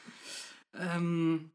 Ähm, 0.74 1.50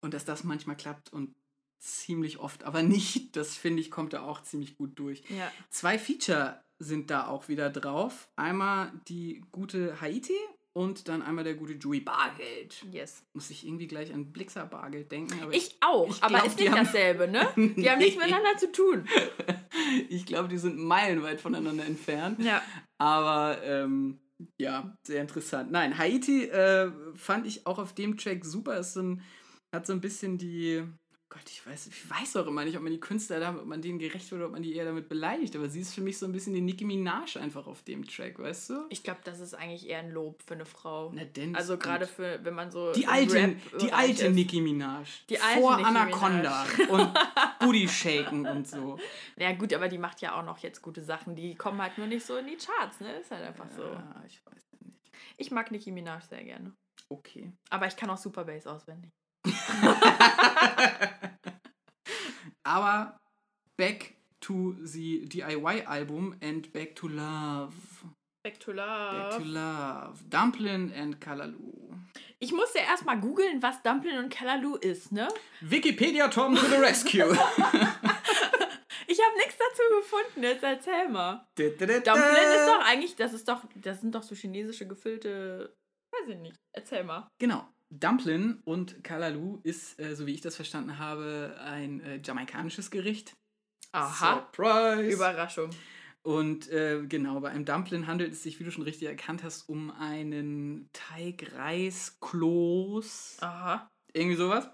und 0.00 0.14
dass 0.14 0.24
das 0.24 0.44
manchmal 0.44 0.76
klappt 0.76 1.12
und 1.12 1.34
ziemlich 1.78 2.38
oft, 2.38 2.64
aber 2.64 2.82
nicht, 2.82 3.36
das 3.36 3.56
finde 3.56 3.80
ich, 3.80 3.90
kommt 3.90 4.12
da 4.12 4.22
auch 4.22 4.42
ziemlich 4.42 4.76
gut 4.76 4.98
durch. 4.98 5.22
Ja. 5.28 5.50
Zwei 5.70 5.98
Feature 5.98 6.63
sind 6.78 7.10
da 7.10 7.26
auch 7.28 7.48
wieder 7.48 7.70
drauf. 7.70 8.28
Einmal 8.36 8.92
die 9.08 9.42
gute 9.52 10.00
Haiti 10.00 10.34
und 10.76 11.08
dann 11.08 11.22
einmal 11.22 11.44
der 11.44 11.54
gute 11.54 11.74
Joey 11.74 12.00
Bargeld. 12.00 12.84
Yes. 12.90 13.22
Muss 13.32 13.50
ich 13.50 13.64
irgendwie 13.66 13.86
gleich 13.86 14.12
an 14.12 14.32
Blixer 14.32 14.66
Bargeld 14.66 15.10
denken. 15.12 15.40
Aber 15.42 15.52
Ich 15.54 15.76
auch, 15.80 16.08
ich 16.10 16.22
aber 16.22 16.34
glaub, 16.34 16.46
ist 16.48 16.58
nicht 16.58 16.70
haben- 16.70 16.84
dasselbe, 16.84 17.28
ne? 17.28 17.46
Die 17.56 17.88
haben 17.88 17.98
nichts 17.98 18.16
miteinander 18.16 18.56
zu 18.58 18.72
tun. 18.72 19.06
ich 20.08 20.26
glaube, 20.26 20.48
die 20.48 20.58
sind 20.58 20.78
meilenweit 20.78 21.40
voneinander 21.40 21.84
entfernt. 21.86 22.40
Ja. 22.42 22.60
Aber 22.98 23.62
ähm, 23.62 24.18
ja, 24.60 24.96
sehr 25.06 25.20
interessant. 25.20 25.70
Nein, 25.70 25.96
Haiti 25.96 26.44
äh, 26.46 26.90
fand 27.14 27.46
ich 27.46 27.66
auch 27.66 27.78
auf 27.78 27.94
dem 27.94 28.16
Track 28.16 28.44
super. 28.44 28.76
Ist 28.78 28.94
so 28.94 29.02
ein 29.02 29.22
Hat 29.72 29.86
so 29.86 29.92
ein 29.92 30.00
bisschen 30.00 30.38
die. 30.38 30.82
Gott, 31.34 31.50
ich 31.50 31.66
weiß, 31.66 31.88
ich 31.88 32.08
weiß 32.08 32.36
auch 32.36 32.46
immer 32.46 32.64
nicht, 32.64 32.76
ob 32.76 32.84
man 32.84 32.92
die 32.92 33.00
Künstler 33.00 33.40
damit, 33.40 33.62
ob 33.62 33.66
man 33.66 33.82
denen 33.82 33.98
gerecht 33.98 34.30
wird 34.30 34.38
oder 34.38 34.46
ob 34.46 34.52
man 34.52 34.62
die 34.62 34.76
eher 34.76 34.84
damit 34.84 35.08
beleidigt. 35.08 35.56
Aber 35.56 35.68
sie 35.68 35.80
ist 35.80 35.92
für 35.92 36.00
mich 36.00 36.16
so 36.16 36.26
ein 36.26 36.32
bisschen 36.32 36.54
die 36.54 36.60
Nicki 36.60 36.84
Minaj 36.84 37.36
einfach 37.40 37.66
auf 37.66 37.82
dem 37.82 38.06
Track, 38.06 38.38
weißt 38.38 38.70
du? 38.70 38.86
Ich 38.88 39.02
glaube, 39.02 39.18
das 39.24 39.40
ist 39.40 39.52
eigentlich 39.52 39.88
eher 39.88 39.98
ein 39.98 40.12
Lob 40.12 40.40
für 40.46 40.54
eine 40.54 40.64
Frau. 40.64 41.10
Na 41.12 41.24
denn. 41.24 41.56
Also 41.56 41.76
gerade 41.76 42.06
für, 42.06 42.38
wenn 42.44 42.54
man 42.54 42.70
so. 42.70 42.92
Die 42.92 43.08
alte, 43.08 43.34
Rap-Bereich 43.34 43.82
die 43.82 43.92
alte 43.92 44.26
ist. 44.26 44.34
Nicki 44.34 44.60
Minaj. 44.60 45.08
Die 45.28 45.40
alte 45.40 45.60
Vor 45.60 45.76
Nicki 45.76 45.88
Anaconda 45.88 46.66
und 46.88 47.18
Booty 47.58 47.88
Shaken 47.88 48.46
und 48.46 48.68
so. 48.68 48.96
Ja 49.36 49.52
gut, 49.54 49.74
aber 49.74 49.88
die 49.88 49.98
macht 49.98 50.20
ja 50.20 50.38
auch 50.38 50.44
noch 50.44 50.58
jetzt 50.58 50.82
gute 50.82 51.02
Sachen. 51.02 51.34
Die 51.34 51.56
kommen 51.56 51.82
halt 51.82 51.98
nur 51.98 52.06
nicht 52.06 52.24
so 52.24 52.36
in 52.36 52.46
die 52.46 52.56
Charts, 52.56 53.00
ne? 53.00 53.12
Ist 53.18 53.32
halt 53.32 53.42
einfach 53.42 53.68
so. 53.72 53.82
Ja, 53.82 54.22
ich 54.24 54.40
weiß 54.46 54.68
nicht. 54.82 55.00
Ich 55.36 55.50
mag 55.50 55.72
Nicki 55.72 55.90
Minaj 55.90 56.20
sehr 56.28 56.44
gerne. 56.44 56.72
Okay. 57.08 57.50
Aber 57.70 57.88
ich 57.88 57.96
kann 57.96 58.08
auch 58.08 58.18
Super 58.18 58.44
Bass 58.44 58.68
auswendig. 58.68 59.10
Aber 62.64 63.18
back 63.76 64.14
to 64.40 64.74
the 64.82 65.26
DIY-Album 65.28 66.36
and 66.42 66.72
back 66.72 66.96
to 66.96 67.08
love. 67.08 67.74
Back 68.42 68.60
to 68.60 68.72
Back 68.74 69.30
to 69.30 69.38
Love. 69.38 69.46
love. 69.46 70.24
Dumplin 70.28 70.92
and 70.92 71.18
Kalalu. 71.18 71.94
Ich 72.38 72.52
musste 72.52 72.78
erstmal 72.78 73.18
googeln, 73.18 73.62
was 73.62 73.82
Dumplin 73.82 74.18
und 74.18 74.28
Callaloo 74.28 74.76
ist, 74.76 75.12
ne? 75.12 75.28
Wikipedia 75.62 76.28
Tom 76.28 76.54
to 76.54 76.66
the 76.66 76.76
rescue. 76.76 77.24
Ich 79.06 79.18
habe 79.20 79.36
nichts 79.36 79.56
dazu 79.58 79.82
gefunden, 80.00 80.42
jetzt 80.42 80.62
erzähl 80.62 81.08
mal. 81.08 81.46
Dumpling 81.56 81.78
ist 81.78 82.06
Dumpling 82.06 82.66
doch 82.66 82.84
eigentlich, 82.84 83.16
das 83.16 83.32
ist 83.32 83.46
doch, 83.46 83.62
das 83.76 84.00
sind 84.00 84.14
doch 84.14 84.22
so 84.22 84.34
chinesische 84.34 84.86
gefüllte, 84.86 85.76
weiß 86.10 86.30
ich 86.30 86.38
nicht. 86.38 86.56
Erzähl 86.72 87.04
mal. 87.04 87.28
Genau. 87.38 87.68
Dumplin 88.00 88.60
und 88.64 89.02
Kalalu 89.04 89.60
ist, 89.62 89.98
äh, 90.00 90.14
so 90.14 90.26
wie 90.26 90.34
ich 90.34 90.40
das 90.40 90.56
verstanden 90.56 90.98
habe, 90.98 91.56
ein 91.60 92.00
äh, 92.00 92.20
jamaikanisches 92.22 92.90
Gericht. 92.90 93.36
Aha. 93.92 94.48
Surprise! 94.52 95.10
Überraschung. 95.10 95.70
Und 96.22 96.70
äh, 96.70 97.02
genau, 97.06 97.40
bei 97.40 97.50
einem 97.50 97.66
Dumplin 97.66 98.06
handelt 98.06 98.32
es 98.32 98.42
sich, 98.42 98.58
wie 98.58 98.64
du 98.64 98.70
schon 98.70 98.84
richtig 98.84 99.08
erkannt 99.08 99.42
hast, 99.42 99.68
um 99.68 99.90
einen 99.90 100.88
Teig-Reis-Kloß. 100.94 103.36
Aha. 103.40 103.90
Irgendwie 104.14 104.36
sowas. 104.36 104.68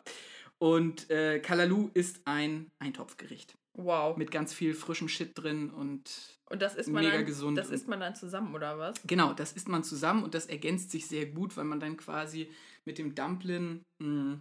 Und 0.59 1.11
äh, 1.11 1.41
Kalalu 1.41 1.91
ist 1.95 2.21
ein 2.25 2.71
Eintopfgericht. 2.79 3.57
Wow. 3.75 4.16
Mit 4.16 4.31
ganz 4.31 4.53
viel 4.53 4.75
frischem 4.75 5.09
Shit 5.09 5.33
drin 5.35 5.71
und 5.71 6.39
Und 6.51 6.62
das 6.62 6.77
isst 6.77 6.91
man 6.91 7.03
mega 7.03 7.16
dann, 7.16 7.27
gesund 7.27 7.59
Das 7.59 7.71
isst 7.71 7.89
man 7.89 8.01
dann 8.01 8.14
zusammen, 8.14 8.55
oder 8.55 8.79
was? 8.79 8.97
Genau, 9.07 9.33
das 9.33 9.53
isst 9.53 9.68
man 9.68 9.83
zusammen 9.83 10.23
und 10.23 10.35
das 10.35 10.47
ergänzt 10.47 10.91
sich 10.91 11.07
sehr 11.07 11.27
gut, 11.27 11.57
weil 11.57 11.64
man 11.64 11.81
dann 11.81 11.97
quasi 11.97 12.51
mit 12.91 12.99
dem 12.99 13.14
Dumplin 13.14 13.84
mh, 14.03 14.41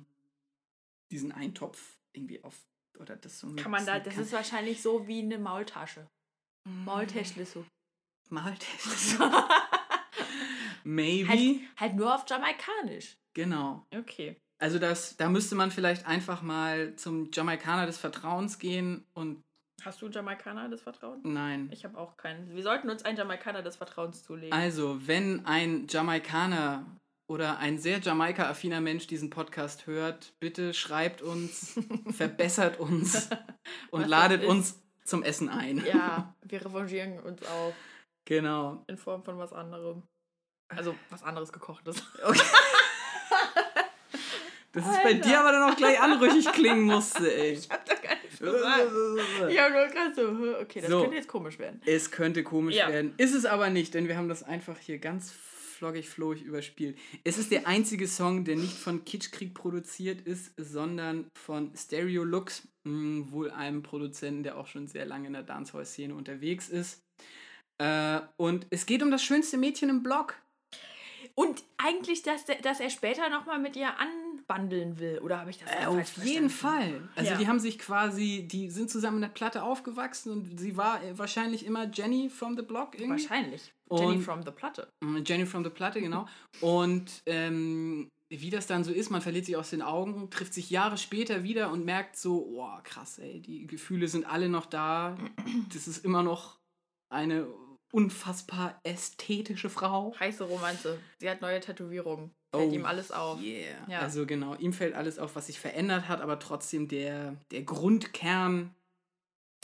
diesen 1.11 1.31
Eintopf 1.31 1.97
irgendwie 2.13 2.43
auf 2.43 2.55
oder 2.97 3.15
das 3.15 3.39
so 3.39 3.53
Kann 3.55 3.71
man 3.71 3.85
da, 3.85 3.99
das 3.99 4.15
kann. 4.15 4.23
ist 4.23 4.33
wahrscheinlich 4.33 4.81
so 4.81 5.07
wie 5.07 5.19
eine 5.21 5.37
Maultasche. 5.37 6.07
Maultäschle 6.67 7.45
so. 7.45 7.63
Maltese. 8.29 9.19
Maybe. 10.83 11.27
Halt, 11.29 11.59
halt 11.77 11.95
nur 11.95 12.13
auf 12.15 12.25
Jamaikanisch. 12.27 13.17
Genau. 13.35 13.85
Okay. 13.95 14.35
Also 14.57 14.79
das, 14.79 15.15
da 15.15 15.29
müsste 15.29 15.53
man 15.55 15.69
vielleicht 15.71 16.07
einfach 16.07 16.41
mal 16.41 16.95
zum 16.95 17.29
Jamaikaner 17.31 17.85
des 17.85 17.97
Vertrauens 17.99 18.57
gehen 18.57 19.05
und 19.13 19.41
Hast 19.85 20.01
du 20.01 20.09
Jamaikaner 20.09 20.67
des 20.67 20.81
Vertrauens? 20.81 21.21
nein. 21.23 21.69
Ich 21.71 21.85
habe 21.85 21.97
auch 21.97 22.17
keinen. 22.17 22.53
Wir 22.53 22.63
sollten 22.63 22.89
uns 22.89 23.05
einen 23.05 23.17
Jamaikaner 23.17 23.61
des 23.61 23.77
Vertrauens 23.77 24.23
zulegen. 24.23 24.51
Also, 24.51 25.07
wenn 25.07 25.45
ein 25.45 25.87
Jamaikaner 25.87 26.85
oder 27.29 27.59
ein 27.59 27.77
sehr 27.77 27.99
Jamaika-affiner 27.99 28.81
Mensch 28.81 29.05
diesen 29.07 29.29
Podcast 29.29 29.85
hört, 29.87 30.33
bitte 30.39 30.73
schreibt 30.73 31.21
uns, 31.21 31.79
verbessert 32.11 32.79
uns 32.79 33.29
und 33.91 34.07
ladet 34.07 34.43
uns 34.43 34.81
zum 35.05 35.21
Essen 35.23 35.47
ein. 35.49 35.85
ja, 35.85 36.33
wir 36.41 36.65
revanchieren 36.65 37.19
uns 37.19 37.43
auch 37.43 37.73
Genau. 38.25 38.83
in 38.87 38.97
Form 38.97 39.23
von 39.23 39.37
was 39.37 39.53
anderem. 39.53 40.03
Also 40.69 40.95
was 41.09 41.23
anderes 41.23 41.51
gekochtes. 41.51 42.03
Okay. 42.23 42.41
Das 44.71 44.85
ist 44.85 45.01
bei 45.03 45.09
Alter. 45.15 45.27
dir 45.27 45.39
aber 45.39 45.51
dann 45.51 45.71
auch 45.71 45.75
gleich 45.75 45.99
anrüchig 45.99 46.45
klingen 46.51 46.83
musste, 46.83 47.33
ey. 47.33 47.53
Ich 47.53 47.69
hab 47.71 47.83
doch 47.87 47.99
gar 48.03 48.15
nichts 48.21 48.37
gesagt. 48.37 48.91
Ich 49.49 49.59
hab 49.59 49.71
nur 49.71 49.87
gerade 49.87 50.13
so, 50.15 50.59
okay, 50.61 50.81
das 50.81 50.89
So. 50.91 51.01
könnte 51.01 51.15
jetzt 51.15 51.27
komisch 51.27 51.57
werden. 51.57 51.81
Es 51.87 52.11
könnte 52.11 52.43
komisch 52.43 52.75
Ja. 52.75 52.87
werden. 52.89 53.13
Ist 53.17 53.33
es 53.33 53.45
aber 53.45 53.71
nicht, 53.71 53.95
denn 53.95 54.07
wir 54.07 54.15
haben 54.15 54.29
das 54.29 54.43
einfach 54.43 54.77
hier 54.77 54.99
ganz 54.99 55.31
floggig, 55.79 56.09
flohig 56.09 56.43
überspielt. 56.43 56.97
Es 57.23 57.37
ist 57.37 57.51
der 57.51 57.65
einzige 57.67 58.07
Song, 58.07 58.43
der 58.43 58.57
nicht 58.57 58.73
von 58.77 59.05
Kitschkrieg 59.05 59.53
produziert 59.53 60.21
ist, 60.27 60.51
sondern 60.57 61.27
von 61.33 61.71
Stereo 61.75 62.25
Lux, 62.25 62.67
mh, 62.83 63.31
wohl 63.31 63.49
einem 63.51 63.81
Produzenten, 63.81 64.43
der 64.43 64.57
auch 64.57 64.67
schon 64.67 64.87
sehr 64.87 65.05
lange 65.05 65.27
in 65.27 65.33
der 65.33 65.43
Dancehall-Szene 65.43 66.13
unterwegs 66.13 66.67
ist. 66.67 67.01
Äh, 67.77 68.19
und 68.35 68.67
es 68.71 68.85
geht 68.85 69.01
um 69.01 69.09
das 69.09 69.23
schönste 69.23 69.57
Mädchen 69.57 69.89
im 69.89 70.03
Block. 70.03 70.35
Und 71.35 71.63
eigentlich, 71.77 72.21
dass, 72.23 72.43
dass 72.63 72.81
er 72.81 72.89
später 72.89 73.29
nochmal 73.29 73.59
mit 73.59 73.77
ihr 73.77 73.87
anbandeln 73.97 74.99
will. 74.99 75.19
Oder 75.19 75.39
habe 75.39 75.49
ich 75.51 75.59
das 75.59 75.69
Äh, 75.69 75.83
falsch 75.85 76.11
auf 76.17 76.25
jeden 76.25 76.49
verstanden? 76.49 76.99
Fall. 76.99 77.09
Also 77.15 77.31
Ja. 77.31 77.37
die 77.37 77.47
haben 77.47 77.59
sich 77.61 77.79
quasi, 77.79 78.45
die 78.51 78.69
sind 78.69 78.89
zusammen 78.89 79.17
in 79.17 79.21
der 79.21 79.29
Platte 79.29 79.63
aufgewachsen 79.63 80.33
und 80.33 80.59
sie 80.59 80.75
war 80.75 80.99
wahrscheinlich 81.17 81.65
immer 81.65 81.89
Jenny 81.89 82.29
from 82.29 82.57
the 82.57 82.63
Block 82.63 82.95
irgendwie. 82.99 83.11
Wahrscheinlich. 83.23 83.71
Jenny 83.91 84.19
from 84.19 84.43
the 84.43 84.51
Platte. 84.51 84.87
Mm, 85.01 85.23
Jenny 85.25 85.45
from 85.45 85.63
the 85.63 85.69
Platte, 85.69 86.01
genau. 86.01 86.27
Und 86.61 87.21
ähm, 87.25 88.09
wie 88.29 88.49
das 88.49 88.67
dann 88.67 88.83
so 88.83 88.91
ist, 88.91 89.09
man 89.09 89.21
verliert 89.21 89.45
sich 89.45 89.57
aus 89.57 89.71
den 89.71 89.81
Augen, 89.81 90.29
trifft 90.29 90.53
sich 90.53 90.69
Jahre 90.69 90.97
später 90.97 91.43
wieder 91.43 91.71
und 91.71 91.85
merkt 91.85 92.15
so, 92.15 92.45
oh 92.55 92.79
krass, 92.83 93.17
ey, 93.17 93.41
die 93.41 93.65
Gefühle 93.65 94.07
sind 94.07 94.25
alle 94.25 94.49
noch 94.49 94.65
da. 94.65 95.17
Das 95.73 95.87
ist 95.87 96.05
immer 96.05 96.21
noch 96.21 96.59
eine 97.11 97.47
unfassbar 97.91 98.79
ästhetische 98.83 99.69
Frau. 99.69 100.15
Heiße 100.19 100.43
Romanze. 100.43 100.99
Sie 101.19 101.29
hat 101.29 101.41
neue 101.41 101.59
Tätowierungen. 101.59 102.31
Fällt 102.55 102.73
ihm 102.73 102.85
alles 102.85 103.11
auf. 103.11 103.39
Oh, 103.39 103.41
Yeah. 103.43 103.87
Ja. 103.87 103.99
Also 103.99 104.25
genau, 104.25 104.55
ihm 104.55 104.73
fällt 104.73 104.95
alles 104.95 105.19
auf, 105.19 105.35
was 105.35 105.47
sich 105.47 105.59
verändert 105.59 106.07
hat, 106.07 106.21
aber 106.21 106.39
trotzdem 106.39 106.87
der, 106.87 107.35
der 107.51 107.63
Grundkern 107.63 108.73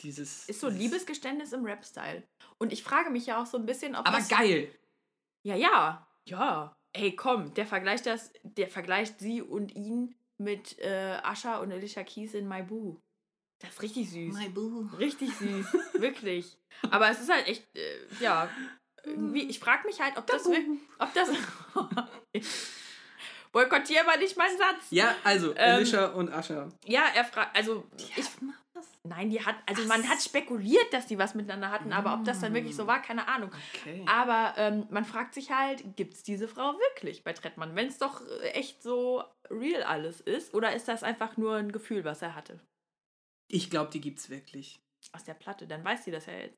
dieses... 0.06 0.48
Ist 0.48 0.60
so 0.62 0.70
dieses- 0.70 0.82
Liebesgeständnis 0.82 1.52
im 1.54 1.66
Rap-Style. 1.66 2.24
Und 2.58 2.72
ich 2.72 2.84
frage 2.84 3.10
mich 3.10 3.26
ja 3.26 3.42
auch 3.42 3.46
so 3.46 3.58
ein 3.58 3.66
bisschen, 3.66 3.96
ob 3.96 4.08
Aber 4.08 4.18
das... 4.18 4.30
geil! 4.30 4.74
Ja, 5.46 5.56
ja. 5.56 6.08
Ja. 6.28 6.76
Ey, 6.94 7.16
komm, 7.16 7.54
der 7.54 7.66
vergleicht 7.68 8.06
das, 8.06 8.32
der 8.44 8.70
vergleicht 8.70 9.20
sie 9.20 9.42
und 9.42 9.76
ihn 9.76 10.16
mit 10.38 10.80
äh, 10.80 11.20
Ascha 11.24 11.58
und 11.60 11.72
Alicia 11.72 12.04
Keys 12.04 12.34
in 12.34 12.48
My 12.48 12.64
Boo. 12.64 13.00
Das 13.62 13.72
ist 13.72 13.82
richtig 13.82 14.10
süß. 14.10 14.36
My 14.36 14.50
boo. 14.50 14.90
Richtig 14.98 15.34
süß. 15.34 15.66
Wirklich. 15.94 16.58
Aber 16.92 17.10
es 17.10 17.22
ist 17.22 17.32
halt 17.32 17.48
echt, 17.48 17.66
äh, 17.76 18.00
ja. 18.20 18.50
Irgendwie, 19.04 19.44
ich 19.44 19.60
frage 19.60 19.86
mich 19.88 20.02
halt, 20.02 20.18
ob 20.18 20.28
das, 20.28 20.46
ob 21.00 21.14
das. 21.14 21.30
Boykottier 23.52 24.04
mal 24.04 24.18
nicht 24.20 24.36
meinen 24.36 24.58
Satz. 24.58 24.88
Ja, 24.90 25.16
also, 25.24 25.52
Ähm, 25.56 25.76
Alicia 25.76 26.08
und 26.08 26.30
Ascha. 26.34 26.70
Ja, 26.86 27.06
er 27.16 27.24
fragt, 27.24 27.56
also 27.56 27.86
ich, 27.98 28.26
nein, 29.06 29.30
die 29.30 29.46
hat, 29.46 29.56
also 29.66 29.84
man 29.86 30.08
hat 30.10 30.22
spekuliert, 30.22 30.92
dass 30.92 31.08
die 31.08 31.18
was 31.18 31.36
miteinander 31.36 31.72
hatten, 31.72 31.94
aber 31.94 32.14
ob 32.14 32.24
das 32.26 32.40
dann 32.40 32.54
wirklich 32.54 32.76
so 32.76 32.88
war, 32.88 33.02
keine 33.02 33.28
Ahnung. 33.28 33.52
Okay. 33.76 34.04
Aber 34.08 34.54
ähm, 34.58 34.88
man 34.90 35.06
fragt 35.06 35.34
sich 35.34 35.52
halt, 35.52 35.96
gibt 35.96 36.14
es 36.14 36.24
diese 36.24 36.48
Frau 36.48 36.74
wirklich 36.74 37.24
bei 37.24 37.34
Trettmann, 37.34 37.76
wenn 37.76 37.88
es 37.88 37.98
doch 37.98 38.22
äh, 38.42 38.50
echt 38.50 38.82
so 38.84 39.24
real 39.50 39.84
alles 39.84 40.22
ist? 40.22 40.54
Oder 40.54 40.76
ist 40.76 40.88
das 40.88 41.04
einfach 41.04 41.38
nur 41.38 41.56
ein 41.56 41.72
Gefühl, 41.72 42.04
was 42.04 42.22
er 42.22 42.36
hatte 42.36 42.60
Ich 43.48 43.70
glaube, 43.70 43.92
die 43.92 44.02
gibt's 44.02 44.30
wirklich. 44.30 44.80
aus 45.14 45.24
der 45.24 45.36
Platte? 45.36 45.68
Dann 45.68 45.84
weiß 45.84 46.04
sie 46.06 46.12
das 46.12 46.26
ja 46.26 46.34
jetzt. 46.34 46.58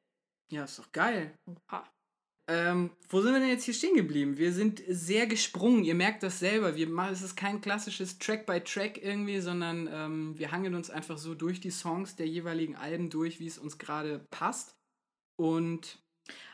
Ja, 0.49 0.63
ist 0.63 0.79
doch 0.79 0.91
geil. 0.91 1.35
Ha. 1.71 1.83
Ähm, 2.49 2.91
wo 3.09 3.21
sind 3.21 3.33
wir 3.33 3.39
denn 3.41 3.49
jetzt 3.49 3.65
hier 3.65 3.73
stehen 3.73 3.95
geblieben? 3.95 4.37
Wir 4.37 4.53
sind 4.53 4.81
sehr 4.87 5.27
gesprungen. 5.27 5.83
Ihr 5.83 5.95
merkt 5.95 6.23
das 6.23 6.39
selber. 6.39 6.75
Wir 6.75 6.87
machen, 6.87 7.11
es 7.13 7.21
ist 7.21 7.35
kein 7.35 7.59
klassisches 7.59 8.19
Track 8.19 8.45
by 8.45 8.61
Track 8.61 9.03
irgendwie, 9.03 9.39
sondern 9.41 9.89
ähm, 9.91 10.37
wir 10.39 10.51
hangeln 10.51 10.73
uns 10.75 10.89
einfach 10.89 11.17
so 11.17 11.35
durch 11.35 11.59
die 11.59 11.71
Songs 11.71 12.15
der 12.15 12.27
jeweiligen 12.27 12.75
Alben 12.77 13.09
durch, 13.09 13.39
wie 13.41 13.47
es 13.47 13.57
uns 13.57 13.77
gerade 13.77 14.25
passt. 14.31 14.77
Und 15.37 15.99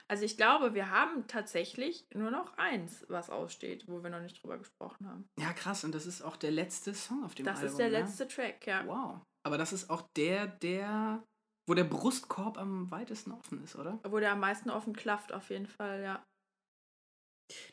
Also 0.07 0.25
ich 0.25 0.35
glaube, 0.35 0.73
wir 0.73 0.89
haben 0.89 1.27
tatsächlich 1.27 2.07
nur 2.13 2.31
noch 2.31 2.57
eins, 2.57 3.05
was 3.07 3.29
aussteht, 3.29 3.87
wo 3.87 4.03
wir 4.03 4.09
noch 4.09 4.21
nicht 4.21 4.41
drüber 4.41 4.57
gesprochen 4.57 5.07
haben. 5.07 5.25
ja, 5.39 5.53
krass. 5.53 5.83
Und 5.83 5.93
das 5.93 6.05
ist 6.07 6.23
auch 6.23 6.37
der 6.37 6.51
letzte 6.51 6.93
Song 6.95 7.23
auf 7.23 7.35
dem 7.35 7.45
Das 7.45 7.57
Album. 7.59 7.69
ist 7.71 7.77
der 7.77 7.89
ne? 7.91 7.99
letzte 7.99 8.27
Track, 8.27 8.65
ja. 8.65 8.83
Wow. 8.87 9.21
Aber 9.45 9.57
das 9.57 9.73
ist 9.73 9.89
auch 9.89 10.01
der, 10.15 10.47
der, 10.47 11.23
wo 11.67 11.73
der 11.73 11.83
Brustkorb 11.85 12.57
am 12.57 12.89
weitesten 12.91 13.31
offen 13.31 13.63
ist, 13.63 13.75
oder? 13.75 13.99
Wo 14.03 14.19
der 14.19 14.31
am 14.33 14.39
meisten 14.39 14.69
offen 14.69 14.93
klafft, 14.93 15.31
auf 15.33 15.49
jeden 15.49 15.67
Fall, 15.67 16.01
ja. 16.01 16.23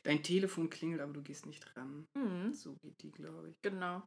Dein 0.02 0.22
Telefon 0.22 0.68
klingelt, 0.68 1.00
aber 1.00 1.12
du 1.12 1.22
gehst 1.22 1.46
nicht 1.46 1.76
ran. 1.76 2.06
Mhm, 2.14 2.52
So 2.52 2.74
geht 2.82 3.00
die, 3.02 3.10
glaube 3.10 3.50
ich. 3.50 3.56
genau. 3.62 4.02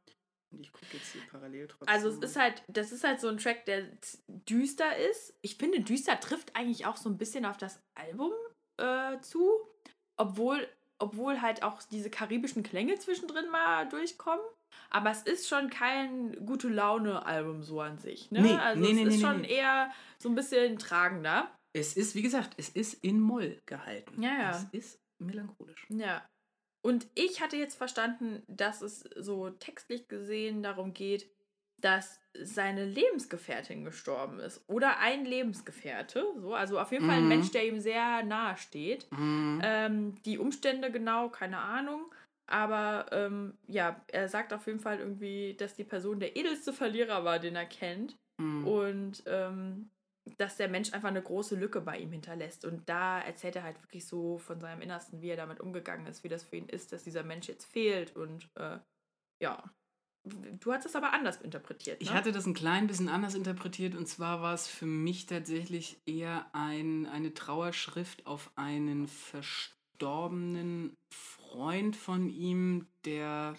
Und 0.51 0.59
ich 0.59 0.71
gucke 0.71 0.85
jetzt 0.97 1.13
hier 1.13 1.21
parallel 1.31 1.67
trotzdem. 1.67 1.87
Also 1.87 2.09
es 2.09 2.17
ist 2.19 2.35
halt, 2.35 2.63
das 2.67 2.91
ist 2.91 3.03
halt 3.03 3.19
so 3.19 3.27
ein 3.27 3.39
Track, 3.39 3.65
der 3.65 3.89
düster 4.27 4.95
ist. 4.97 5.35
Ich 5.41 5.55
finde, 5.57 5.81
düster 5.81 6.19
trifft 6.19 6.55
eigentlich 6.55 6.85
auch 6.85 6.95
so 6.97 7.09
ein 7.09 7.17
bisschen 7.17 7.45
auf 7.45 7.57
das 7.57 7.79
Album 7.95 8.31
äh, 8.79 9.19
zu, 9.21 9.49
obwohl, 10.15 10.67
obwohl 10.99 11.41
halt 11.41 11.63
auch 11.63 11.81
diese 11.81 12.11
karibischen 12.11 12.61
Klänge 12.61 12.99
zwischendrin 12.99 13.49
mal 13.49 13.89
durchkommen. 13.89 14.45
Aber 14.89 15.11
es 15.11 15.23
ist 15.23 15.47
schon 15.47 15.69
kein 15.69 16.45
gute 16.45 16.69
Laune-Album 16.69 17.63
so 17.63 17.81
an 17.81 17.97
sich. 17.97 18.31
Ne? 18.31 18.41
Nee, 18.41 18.55
also 18.55 18.81
nee, 18.81 18.89
es 18.89 18.95
nee, 18.95 19.03
ist 19.03 19.15
nee, 19.15 19.21
schon 19.21 19.43
eher 19.43 19.91
so 20.17 20.29
ein 20.29 20.35
bisschen 20.35 20.77
tragender. 20.77 21.49
Es 21.73 21.97
ist, 21.97 22.15
wie 22.15 22.21
gesagt, 22.21 22.53
es 22.57 22.69
ist 22.69 23.03
in 23.03 23.19
Moll 23.19 23.59
gehalten. 23.65 24.21
Ja, 24.21 24.31
ja. 24.37 24.51
Es 24.51 24.65
ist 24.71 24.99
melancholisch. 25.17 25.87
Ja. 25.89 26.23
Und 26.81 27.07
ich 27.15 27.41
hatte 27.41 27.57
jetzt 27.57 27.75
verstanden, 27.75 28.43
dass 28.47 28.81
es 28.81 29.01
so 29.15 29.49
textlich 29.49 30.07
gesehen 30.07 30.61
darum 30.63 30.93
geht, 30.93 31.29
dass 31.77 32.19
seine 32.39 32.85
Lebensgefährtin 32.85 33.83
gestorben 33.83 34.39
ist. 34.39 34.63
Oder 34.67 34.99
ein 34.99 35.25
Lebensgefährte. 35.25 36.25
So, 36.37 36.53
also 36.53 36.79
auf 36.79 36.91
jeden 36.91 37.05
Fall 37.05 37.17
ein 37.17 37.23
Mhm. 37.23 37.29
Mensch, 37.29 37.51
der 37.51 37.67
ihm 37.67 37.79
sehr 37.79 38.23
nahe 38.23 38.57
steht. 38.57 39.11
Mhm. 39.11 39.61
Ähm, 39.63 40.15
die 40.23 40.37
Umstände 40.37 40.91
genau, 40.91 41.29
keine 41.29 41.59
Ahnung. 41.59 42.05
Aber 42.53 43.07
ähm, 43.11 43.57
ja, 43.65 43.99
er 44.09 44.29
sagt 44.29 44.53
auf 44.53 44.67
jeden 44.67 44.79
Fall 44.79 44.99
irgendwie, 44.99 45.55
dass 45.55 45.73
die 45.73 45.83
Person 45.83 46.19
der 46.19 46.35
edelste 46.35 46.71
Verlierer 46.71 47.25
war, 47.25 47.39
den 47.39 47.55
er 47.55 47.65
kennt. 47.65 48.15
Mhm. 48.37 48.67
Und 48.67 49.23
ähm, 49.25 49.89
dass 50.37 50.55
der 50.57 50.67
Mensch 50.67 50.93
einfach 50.93 51.09
eine 51.09 51.23
große 51.23 51.55
Lücke 51.55 51.81
bei 51.81 51.97
ihm 51.97 52.11
hinterlässt. 52.11 52.63
Und 52.63 52.87
da 52.87 53.19
erzählt 53.19 53.55
er 53.55 53.63
halt 53.63 53.81
wirklich 53.81 54.05
so 54.05 54.37
von 54.37 54.61
seinem 54.61 54.81
Innersten, 54.83 55.19
wie 55.19 55.29
er 55.29 55.35
damit 55.35 55.61
umgegangen 55.61 56.05
ist, 56.05 56.23
wie 56.23 56.29
das 56.29 56.43
für 56.43 56.57
ihn 56.57 56.69
ist, 56.69 56.93
dass 56.93 57.03
dieser 57.03 57.23
Mensch 57.23 57.47
jetzt 57.47 57.65
fehlt. 57.65 58.15
Und 58.15 58.47
äh, 58.53 58.77
ja, 59.41 59.63
du 60.23 60.71
hast 60.71 60.85
es 60.85 60.95
aber 60.95 61.11
anders 61.11 61.41
interpretiert. 61.41 62.01
Ne? 62.01 62.03
Ich 62.07 62.13
hatte 62.13 62.31
das 62.31 62.45
ein 62.45 62.53
klein 62.53 62.85
bisschen 62.85 63.09
anders 63.09 63.33
interpretiert 63.33 63.95
und 63.95 64.07
zwar 64.07 64.43
war 64.43 64.53
es 64.53 64.67
für 64.67 64.85
mich 64.85 65.25
tatsächlich 65.25 65.97
eher 66.05 66.45
ein, 66.53 67.07
eine 67.07 67.33
Trauerschrift 67.33 68.27
auf 68.27 68.51
einen 68.55 69.07
verstorbenen 69.93 70.97
Freund 71.13 71.95
von 71.95 72.29
ihm, 72.29 72.87
der 73.05 73.55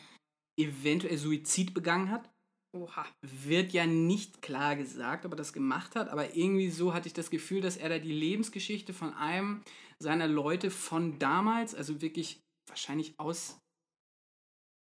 eventuell 0.58 1.16
Suizid 1.16 1.74
begangen 1.74 2.10
hat. 2.10 2.30
Oha. 2.76 3.06
Wird 3.22 3.72
ja 3.72 3.86
nicht 3.86 4.42
klar 4.42 4.74
gesagt, 4.74 5.24
ob 5.24 5.32
er 5.32 5.36
das 5.36 5.52
gemacht 5.52 5.94
hat, 5.94 6.08
aber 6.08 6.34
irgendwie 6.34 6.70
so 6.70 6.92
hatte 6.92 7.06
ich 7.06 7.14
das 7.14 7.30
Gefühl, 7.30 7.60
dass 7.60 7.76
er 7.76 7.88
da 7.88 7.98
die 7.98 8.12
Lebensgeschichte 8.12 8.92
von 8.92 9.14
einem 9.14 9.62
seiner 10.00 10.26
Leute 10.26 10.70
von 10.70 11.18
damals, 11.20 11.74
also 11.74 12.02
wirklich 12.02 12.40
wahrscheinlich 12.68 13.14
aus 13.18 13.60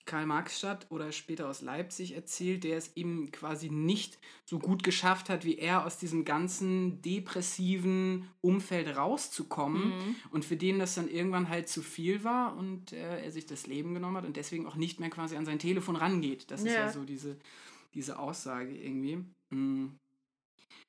Karl-Marx-Stadt 0.05 0.86
oder 0.90 1.12
später 1.12 1.48
aus 1.48 1.61
Leipzig 1.62 2.14
erzählt, 2.14 2.64
der 2.64 2.76
es 2.76 2.96
ihm 2.96 3.30
quasi 3.30 3.70
nicht 3.70 4.18
so 4.44 4.59
gut 4.59 4.82
geschafft 4.82 5.28
hat, 5.28 5.44
wie 5.44 5.59
er 5.59 5.86
aus 5.86 5.98
diesem 5.98 6.24
ganzen 6.24 7.00
depressiven 7.03 8.28
Umfeld 8.40 8.96
rauszukommen 8.96 9.88
Mhm. 9.88 10.16
und 10.30 10.44
für 10.44 10.57
den 10.57 10.78
das 10.78 10.94
dann 10.94 11.09
irgendwann 11.09 11.48
halt 11.48 11.68
zu 11.68 11.82
viel 11.82 12.24
war 12.24 12.57
und 12.57 12.92
äh, 12.92 13.22
er 13.24 13.30
sich 13.32 13.46
das 13.46 13.66
Leben 13.66 13.94
genommen 13.94 14.16
hat 14.16 14.24
und 14.24 14.36
deswegen 14.36 14.66
auch 14.66 14.76
nicht 14.76 15.00
mehr 15.00 15.11
quasi 15.11 15.36
an 15.36 15.46
sein 15.46 15.59
Telefon 15.59 15.96
rangeht. 15.96 16.50
Das 16.50 16.61
ist 16.62 16.66
Ja. 16.74 16.86
ja 16.86 16.92
so 16.92 17.05
diese, 17.05 17.38
diese 17.94 18.18
Aussage 18.18 18.76
irgendwie. 18.76 19.24
Mm. 19.50 19.88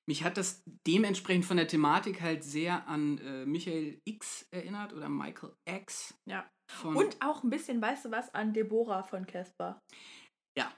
Mich 0.05 0.23
hat 0.25 0.35
das 0.37 0.61
dementsprechend 0.85 1.45
von 1.45 1.55
der 1.55 1.67
Thematik 1.67 2.19
halt 2.21 2.43
sehr 2.43 2.87
an 2.89 3.19
äh, 3.19 3.45
Michael 3.45 4.01
X 4.03 4.45
erinnert 4.51 4.91
oder 4.91 5.07
Michael 5.07 5.53
X. 5.65 6.13
Ja. 6.25 6.45
Von, 6.73 6.95
Und 6.95 7.17
auch 7.21 7.43
ein 7.43 7.49
bisschen, 7.49 7.81
weißt 7.81 8.05
du 8.05 8.11
was, 8.11 8.33
an 8.33 8.53
Deborah 8.53 9.03
von 9.03 9.25
Casper. 9.25 9.79
Ja. 10.57 10.71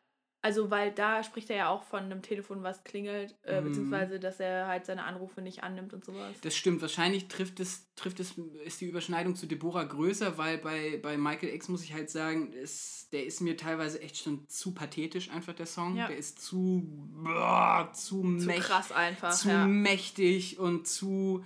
Also, 0.46 0.70
weil 0.70 0.92
da 0.92 1.24
spricht 1.24 1.50
er 1.50 1.56
ja 1.56 1.70
auch 1.70 1.82
von 1.82 2.04
einem 2.04 2.22
Telefon, 2.22 2.62
was 2.62 2.84
klingelt, 2.84 3.36
äh, 3.42 3.60
Mhm. 3.62 3.66
beziehungsweise, 3.66 4.20
dass 4.20 4.40
er 4.40 4.68
halt 4.68 4.86
seine 4.86 5.04
Anrufe 5.06 5.42
nicht 5.42 5.64
annimmt 5.64 5.92
und 5.94 6.06
sowas. 6.06 6.40
Das 6.42 6.56
stimmt, 6.56 6.82
wahrscheinlich 6.84 7.28
trifft 7.28 7.60
es, 7.60 7.88
trifft 7.96 8.20
es, 8.20 8.38
ist 8.64 8.80
die 8.80 8.86
Überschneidung 8.86 9.36
zu 9.36 9.48
Deborah 9.48 9.86
größer, 9.86 10.38
weil 10.38 10.60
bei, 10.60 11.00
bei 11.02 11.18
Michael 11.18 11.52
X 11.56 11.68
muss 11.68 11.84
ich 11.84 11.94
halt 11.94 12.12
sagen, 12.12 12.54
ist, 12.54 13.12
der 13.12 13.26
ist 13.26 13.42
mir 13.42 13.58
teilweise 13.58 14.00
echt 14.02 14.18
schon 14.18 14.48
zu 14.48 14.76
pathetisch, 14.76 15.32
einfach 15.32 15.54
der 15.56 15.66
Song. 15.66 15.96
Ja. 15.96 16.08
Der 16.10 16.18
ist 16.18 16.40
zu, 16.40 16.84
boah, 17.24 17.90
zu, 17.94 18.22
Zu 18.38 18.46
mächtig. 18.46 18.66
krass 18.66 18.92
einfach. 18.92 19.34
zu 19.34 19.50
ja. 19.50 19.66
mächtig 19.66 20.60
und 20.60 20.86
zu. 20.88 21.44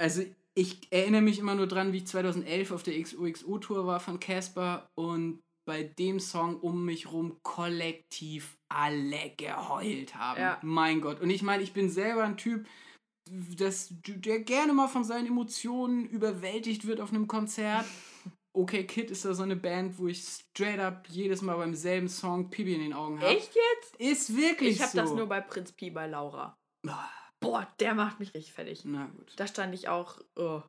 Also, 0.00 0.22
ich 0.54 0.80
erinnere 0.90 1.22
mich 1.22 1.38
immer 1.38 1.54
nur 1.54 1.66
dran, 1.66 1.92
wie 1.92 1.98
ich 1.98 2.06
2011 2.06 2.72
auf 2.72 2.82
der 2.82 3.00
XOXO-Tour 3.00 3.86
war 3.86 4.00
von 4.00 4.20
Casper 4.20 4.86
und 4.98 5.40
bei 5.64 5.84
dem 5.84 6.18
Song 6.18 6.58
um 6.60 6.84
mich 6.84 7.12
rum 7.12 7.38
kollektiv 7.42 8.56
alle 8.68 9.32
geheult 9.36 10.14
haben. 10.16 10.40
Ja. 10.40 10.58
Mein 10.62 11.00
Gott. 11.00 11.20
Und 11.20 11.30
ich 11.30 11.42
meine, 11.42 11.62
ich 11.62 11.72
bin 11.72 11.88
selber 11.88 12.24
ein 12.24 12.36
Typ, 12.36 12.66
das, 13.30 13.94
der 14.04 14.40
gerne 14.40 14.72
mal 14.72 14.88
von 14.88 15.04
seinen 15.04 15.28
Emotionen 15.28 16.06
überwältigt 16.08 16.86
wird 16.86 17.00
auf 17.00 17.10
einem 17.10 17.28
Konzert. 17.28 17.86
Okay 18.54 18.84
Kid 18.84 19.10
ist 19.10 19.24
da 19.24 19.32
so 19.32 19.44
eine 19.44 19.56
Band, 19.56 19.98
wo 19.98 20.08
ich 20.08 20.22
straight 20.22 20.80
up 20.80 21.06
jedes 21.08 21.40
Mal 21.40 21.56
beim 21.56 21.74
selben 21.74 22.08
Song 22.08 22.50
Pipi 22.50 22.74
in 22.74 22.80
den 22.80 22.92
Augen 22.92 23.18
habe. 23.20 23.28
Echt 23.34 23.54
jetzt? 23.54 23.96
Ist 23.96 24.36
wirklich 24.36 24.76
Ich 24.76 24.82
habe 24.82 24.90
so. 24.92 24.98
das 24.98 25.12
nur 25.14 25.26
bei 25.26 25.40
Prinz 25.40 25.72
Pi 25.72 25.90
bei 25.90 26.06
Laura. 26.06 26.54
Ah, 27.42 27.48
Boah, 27.48 27.68
der 27.80 27.94
macht 27.94 28.20
mich 28.20 28.34
richtig 28.34 28.52
fertig. 28.52 28.82
Na 28.84 29.06
gut. 29.06 29.32
Da 29.36 29.46
stand 29.46 29.74
ich 29.74 29.88
auch, 29.88 30.18
oh, 30.36 30.62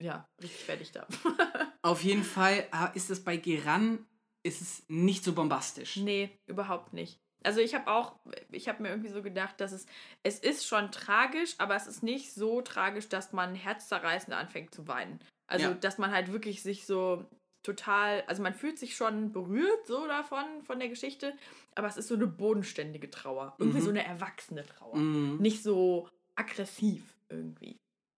ja, 0.00 0.28
richtig 0.42 0.64
fertig 0.64 0.92
da. 0.92 1.06
Auf 1.82 2.02
jeden 2.02 2.24
Fall 2.24 2.66
ah, 2.70 2.86
ist 2.94 3.10
es 3.10 3.22
bei 3.22 3.36
Geran 3.36 4.04
ist 4.46 4.60
es 4.60 4.84
nicht 4.88 5.24
so 5.24 5.32
bombastisch. 5.32 5.96
nee, 5.96 6.30
überhaupt 6.46 6.92
nicht. 6.92 7.18
Also 7.44 7.60
ich 7.60 7.74
habe 7.74 7.90
auch, 7.90 8.16
ich 8.50 8.68
habe 8.68 8.82
mir 8.82 8.88
irgendwie 8.90 9.10
so 9.10 9.22
gedacht, 9.22 9.58
dass 9.60 9.72
es, 9.72 9.86
es 10.22 10.38
ist 10.38 10.66
schon 10.66 10.90
tragisch, 10.92 11.54
aber 11.58 11.76
es 11.76 11.86
ist 11.86 12.02
nicht 12.02 12.32
so 12.34 12.60
tragisch, 12.62 13.08
dass 13.08 13.32
man 13.32 13.54
herzzerreißend 13.54 14.34
anfängt 14.34 14.74
zu 14.74 14.86
weinen. 14.88 15.18
Also, 15.46 15.68
Ja. 15.68 15.74
dass 15.74 15.98
man 15.98 16.10
halt 16.10 16.32
wirklich 16.32 16.62
sich 16.62 16.86
so 16.86 17.24
total, 17.64 18.22
also 18.28 18.42
man 18.42 18.54
fühlt 18.54 18.78
sich 18.78 18.94
schon 18.94 19.32
berührt 19.32 19.86
so 19.88 20.06
davon, 20.06 20.44
von 20.64 20.78
der 20.78 20.88
Geschichte, 20.88 21.32
aber 21.74 21.88
es 21.88 21.96
ist 21.96 22.06
so 22.06 22.14
eine 22.14 22.28
bodenständige 22.28 23.10
Trauer. 23.10 23.56
Irgendwie 23.58 23.80
Mhm. 23.80 23.84
so 23.84 23.90
eine 23.90 24.04
erwachsene 24.04 24.64
Trauer. 24.64 24.96
Mhm. 24.96 25.38
Nicht 25.38 25.62
so 25.64 26.08
aggressiv 26.36 27.02
irgendwie. 27.28 27.76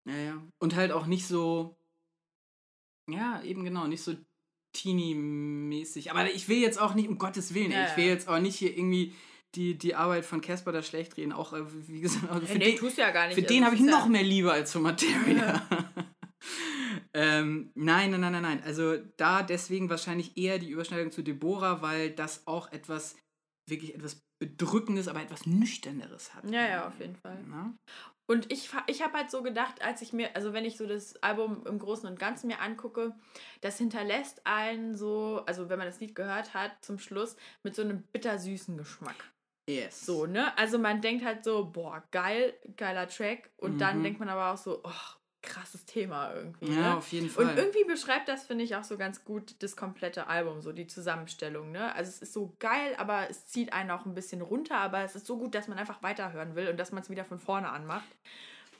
Ja, 0.08 0.16
ja. 0.16 0.42
Und 0.58 0.74
halt 0.74 0.90
auch 0.90 1.06
nicht 1.06 1.26
so. 1.28 1.76
Ja, 3.08 3.40
eben 3.42 3.64
genau, 3.64 3.86
nicht 3.86 4.02
so 4.02 4.14
teeny-mäßig. 4.76 6.10
Aber 6.10 6.30
ich 6.32 6.48
will 6.48 6.58
jetzt 6.58 6.80
auch 6.80 6.94
nicht, 6.94 7.08
um 7.08 7.18
Gottes 7.18 7.54
Willen, 7.54 7.70
Ja, 7.70 7.86
ich 7.86 7.96
will 7.96 8.06
jetzt 8.06 8.28
auch 8.28 8.38
nicht 8.40 8.56
hier 8.56 8.76
irgendwie 8.76 9.14
die, 9.54 9.78
die 9.78 9.94
Arbeit 9.94 10.24
von 10.24 10.40
Casper 10.40 10.72
da 10.72 10.82
schlecht 10.82 11.16
reden. 11.16 11.32
Auch, 11.32 11.52
äh, 11.52 11.62
wie 11.88 12.00
gesagt, 12.00 12.28
also 12.30 12.46
für 12.46 12.58
nee, 12.58 12.72
den, 12.72 12.76
tust 12.76 12.96
du 12.98 13.02
ja 13.02 13.10
gar 13.10 13.26
nicht. 13.26 13.34
Für 13.36 13.42
Also 13.42 13.54
den 13.54 13.62
es 13.62 13.66
habe 13.66 13.76
ich 13.76 13.82
noch 13.82 14.08
mehr 14.08 14.22
Liebe 14.24 14.50
als 14.52 14.72
für 14.72 14.80
Materia. 14.80 15.62
ähm, 17.14 17.70
nein, 17.74 18.10
nein, 18.10 18.20
nein, 18.20 18.32
nein, 18.32 18.42
nein. 18.42 18.62
Also 18.64 18.96
da 19.16 19.42
deswegen 19.42 19.88
wahrscheinlich 19.88 20.36
eher 20.36 20.58
die 20.58 20.70
Überschneidung 20.70 21.12
zu 21.12 21.22
Deborah, 21.22 21.80
weil 21.80 22.10
das 22.10 22.46
auch 22.46 22.72
etwas, 22.72 23.16
wirklich 23.68 23.94
etwas 23.94 24.20
Bedrückendes, 24.42 25.08
aber 25.08 25.22
etwas 25.22 25.46
Nüchterneres 25.46 26.34
hat. 26.34 26.50
Ja, 26.50 26.66
ja, 26.66 26.88
auf 26.88 26.98
jeden 26.98 27.16
Fall. 27.16 27.42
Na? 27.46 27.74
Und 28.26 28.50
ich, 28.50 28.70
ich 28.86 29.02
habe 29.02 29.18
halt 29.18 29.30
so 29.30 29.42
gedacht, 29.42 29.82
als 29.82 30.02
ich 30.02 30.12
mir, 30.12 30.34
also 30.34 30.52
wenn 30.52 30.64
ich 30.64 30.76
so 30.76 30.86
das 30.86 31.14
Album 31.22 31.64
im 31.66 31.78
Großen 31.78 32.08
und 32.08 32.18
Ganzen 32.18 32.48
mir 32.48 32.60
angucke, 32.60 33.14
das 33.60 33.78
hinterlässt 33.78 34.46
einen 34.46 34.96
so, 34.96 35.42
also 35.46 35.68
wenn 35.68 35.78
man 35.78 35.86
das 35.86 36.00
Lied 36.00 36.14
gehört 36.14 36.52
hat, 36.54 36.72
zum 36.84 36.98
Schluss 36.98 37.36
mit 37.62 37.74
so 37.76 37.82
einem 37.82 38.02
bittersüßen 38.12 38.76
Geschmack. 38.76 39.30
Yes. 39.70 40.04
So, 40.04 40.26
ne? 40.26 40.56
Also 40.58 40.78
man 40.78 41.00
denkt 41.00 41.24
halt 41.24 41.44
so, 41.44 41.66
boah, 41.66 42.02
geil, 42.10 42.54
geiler 42.76 43.08
Track. 43.08 43.50
Und 43.56 43.80
dann 43.80 43.98
Mhm. 43.98 44.02
denkt 44.02 44.20
man 44.20 44.28
aber 44.28 44.52
auch 44.52 44.58
so, 44.58 44.80
oh, 44.82 44.90
krasses 45.44 45.84
Thema 45.84 46.32
irgendwie. 46.34 46.72
Ja, 46.72 46.80
ne? 46.80 46.96
auf 46.96 47.12
jeden 47.12 47.30
Fall. 47.30 47.46
Und 47.46 47.56
irgendwie 47.56 47.84
beschreibt 47.84 48.28
das, 48.28 48.46
finde 48.46 48.64
ich, 48.64 48.76
auch 48.76 48.84
so 48.84 48.96
ganz 48.96 49.24
gut 49.24 49.54
das 49.60 49.76
komplette 49.76 50.26
Album, 50.26 50.60
so 50.62 50.72
die 50.72 50.86
Zusammenstellung. 50.86 51.70
Ne? 51.72 51.94
Also 51.94 52.08
es 52.10 52.22
ist 52.22 52.32
so 52.32 52.54
geil, 52.58 52.94
aber 52.98 53.30
es 53.30 53.46
zieht 53.46 53.72
einen 53.72 53.90
auch 53.90 54.06
ein 54.06 54.14
bisschen 54.14 54.42
runter, 54.42 54.78
aber 54.78 55.02
es 55.02 55.14
ist 55.14 55.26
so 55.26 55.38
gut, 55.38 55.54
dass 55.54 55.68
man 55.68 55.78
einfach 55.78 56.02
weiterhören 56.02 56.54
will 56.54 56.68
und 56.68 56.78
dass 56.78 56.92
man 56.92 57.02
es 57.02 57.10
wieder 57.10 57.24
von 57.24 57.38
vorne 57.38 57.68
anmacht. 57.68 58.08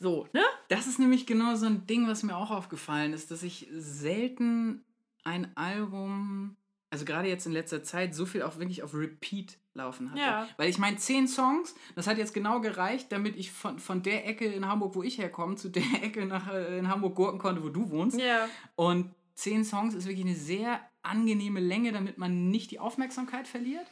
So, 0.01 0.27
ne? 0.33 0.43
Das 0.69 0.87
ist 0.87 0.99
nämlich 0.99 1.27
genau 1.27 1.55
so 1.55 1.67
ein 1.67 1.87
Ding, 1.87 2.09
was 2.09 2.23
mir 2.23 2.37
auch 2.37 2.51
aufgefallen 2.51 3.12
ist, 3.12 3.31
dass 3.31 3.43
ich 3.43 3.69
selten 3.73 4.85
ein 5.25 5.57
Album, 5.57 6.57
also 6.95 7.05
gerade 7.05 7.27
jetzt 7.29 7.45
in 7.45 7.51
letzter 7.53 7.83
Zeit, 7.83 8.15
so 8.15 8.25
viel 8.25 8.43
auch 8.43 8.57
wirklich 8.61 8.85
auf 8.85 8.95
Repeat 8.95 9.59
laufen 9.75 10.13
hatte. 10.13 10.21
Ja. 10.21 10.49
Weil 10.59 10.71
ich 10.71 10.79
meine, 10.79 10.97
zehn 10.97 11.27
Songs, 11.27 11.75
das 11.97 12.07
hat 12.07 12.19
jetzt 12.19 12.33
genau 12.35 12.61
gereicht, 12.61 13.11
damit 13.11 13.35
ich 13.37 13.51
von, 13.51 13.81
von 13.81 14.05
der 14.05 14.29
Ecke 14.29 14.45
in 14.45 14.69
Hamburg, 14.69 14.95
wo 14.95 15.03
ich 15.03 15.19
herkomme, 15.19 15.57
zu 15.57 15.71
der 15.71 15.83
Ecke 16.03 16.25
nach, 16.25 16.53
äh, 16.55 16.79
in 16.79 16.89
Hamburg 16.89 17.17
gurken 17.17 17.41
konnte, 17.41 17.65
wo 17.65 17.69
du 17.69 17.91
wohnst. 17.91 18.17
Ja. 18.21 18.49
Und 18.77 19.13
zehn 19.35 19.65
Songs 19.65 19.93
ist 19.95 20.07
wirklich 20.07 20.25
eine 20.25 20.37
sehr 20.37 20.81
angenehme 21.03 21.59
Länge, 21.59 21.91
damit 21.91 22.17
man 22.17 22.49
nicht 22.51 22.71
die 22.71 22.79
Aufmerksamkeit 22.79 23.49
verliert. 23.49 23.87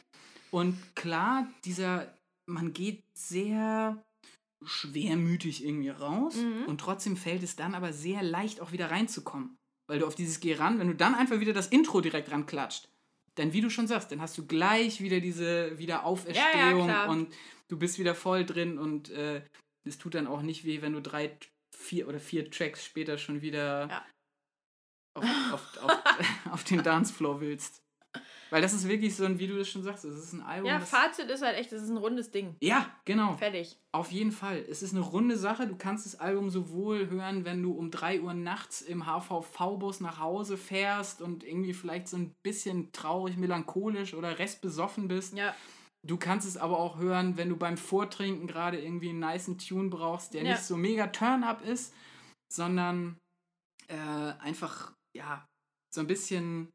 Und 0.49 0.77
klar, 0.95 1.45
dieser, 1.65 2.17
man 2.45 2.71
geht 2.71 3.03
sehr 3.13 4.01
schwermütig 4.63 5.65
irgendwie 5.65 5.89
raus 5.89 6.37
Mhm. 6.37 6.67
und 6.67 6.79
trotzdem 6.79 7.17
fällt 7.17 7.43
es 7.43 7.57
dann 7.57 7.75
aber 7.75 7.91
sehr 7.91 8.23
leicht 8.23 8.61
auch 8.61 8.71
wieder 8.71 8.91
reinzukommen. 8.91 9.57
Weil 9.87 9.99
du 9.99 10.07
auf 10.07 10.15
dieses 10.15 10.39
Geh 10.39 10.53
ran, 10.55 10.79
wenn 10.79 10.87
du 10.87 10.95
dann 10.95 11.13
einfach 11.13 11.41
wieder 11.41 11.51
das 11.51 11.67
Intro 11.67 11.99
direkt 11.99 12.31
ranklatscht, 12.31 12.87
dann 13.35 13.53
wie 13.53 13.61
du 13.61 13.69
schon 13.69 13.87
sagst, 13.87 14.11
dann 14.11 14.21
hast 14.21 14.37
du 14.37 14.45
gleich 14.45 15.01
wieder 15.01 15.19
diese 15.19 15.77
Wiederauferstehung 15.77 16.85
klar. 16.85 17.09
und 17.09 17.33
du 17.67 17.77
bist 17.77 17.99
wieder 17.99 18.15
voll 18.15 18.45
drin 18.45 18.77
und 18.77 19.09
äh, 19.09 19.43
es 19.85 19.97
tut 19.97 20.15
dann 20.15 20.27
auch 20.27 20.41
nicht 20.41 20.65
weh, 20.65 20.81
wenn 20.81 20.93
du 20.93 21.01
drei, 21.01 21.37
vier 21.75 22.07
oder 22.07 22.19
vier 22.19 22.49
Tracks 22.49 22.85
später 22.85 23.17
schon 23.17 23.41
wieder 23.41 23.87
Ja. 23.89 24.05
auf, 25.15 25.25
auf, 25.53 25.77
auf, 25.83 26.03
auf 26.51 26.63
den 26.63 26.83
Dancefloor 26.83 27.41
willst. 27.41 27.82
Weil 28.53 28.61
das 28.61 28.73
ist 28.73 28.87
wirklich 28.87 29.15
so 29.15 29.25
ein, 29.25 29.39
wie 29.39 29.47
du 29.47 29.57
das 29.57 29.67
schon 29.67 29.81
sagst, 29.81 30.05
es 30.05 30.15
ist 30.15 30.33
ein 30.33 30.41
Album. 30.43 30.67
Ja, 30.67 30.79
Fazit 30.79 31.27
ist 31.27 31.41
halt 31.41 31.57
echt, 31.57 31.71
das 31.71 31.81
ist 31.81 31.89
ein 31.89 31.97
rundes 31.97 32.29
Ding. 32.29 32.55
ja, 32.61 32.95
genau. 33.03 33.35
Fertig. 33.35 33.79
Auf 33.91 34.11
jeden 34.11 34.31
Fall. 34.31 34.63
Es 34.69 34.83
ist 34.83 34.91
eine 34.93 35.01
runde 35.01 35.37
Sache. 35.37 35.65
Du 35.65 35.75
kannst 35.75 36.05
das 36.05 36.19
Album 36.19 36.51
sowohl 36.51 37.09
hören, 37.09 37.45
wenn 37.45 37.63
du 37.63 37.71
um 37.71 37.89
3 37.89 38.21
Uhr 38.21 38.35
nachts 38.35 38.81
im 38.83 39.07
HVV-Bus 39.07 40.01
nach 40.01 40.19
Hause 40.19 40.57
fährst 40.57 41.19
und 41.23 41.43
irgendwie 41.43 41.73
vielleicht 41.73 42.07
so 42.07 42.17
ein 42.17 42.31
bisschen 42.43 42.91
traurig, 42.91 43.37
melancholisch 43.37 44.13
oder 44.13 44.37
restbesoffen 44.37 45.07
bist. 45.07 45.35
Ja. 45.35 45.55
Du 46.05 46.17
kannst 46.17 46.47
es 46.47 46.55
aber 46.55 46.77
auch 46.77 46.99
hören, 46.99 47.37
wenn 47.37 47.49
du 47.49 47.57
beim 47.57 47.77
Vortrinken 47.77 48.45
gerade 48.45 48.79
irgendwie 48.79 49.09
einen 49.09 49.19
niceen 49.19 49.57
Tune 49.57 49.89
brauchst, 49.89 50.35
der 50.35 50.43
Ja. 50.43 50.51
nicht 50.51 50.63
so 50.63 50.77
mega 50.77 51.07
Turn-up 51.07 51.65
ist, 51.65 51.91
sondern 52.53 53.17
äh, 53.87 53.95
einfach, 54.39 54.93
ja, 55.17 55.43
so 55.91 56.01
ein 56.01 56.07
bisschen 56.07 56.69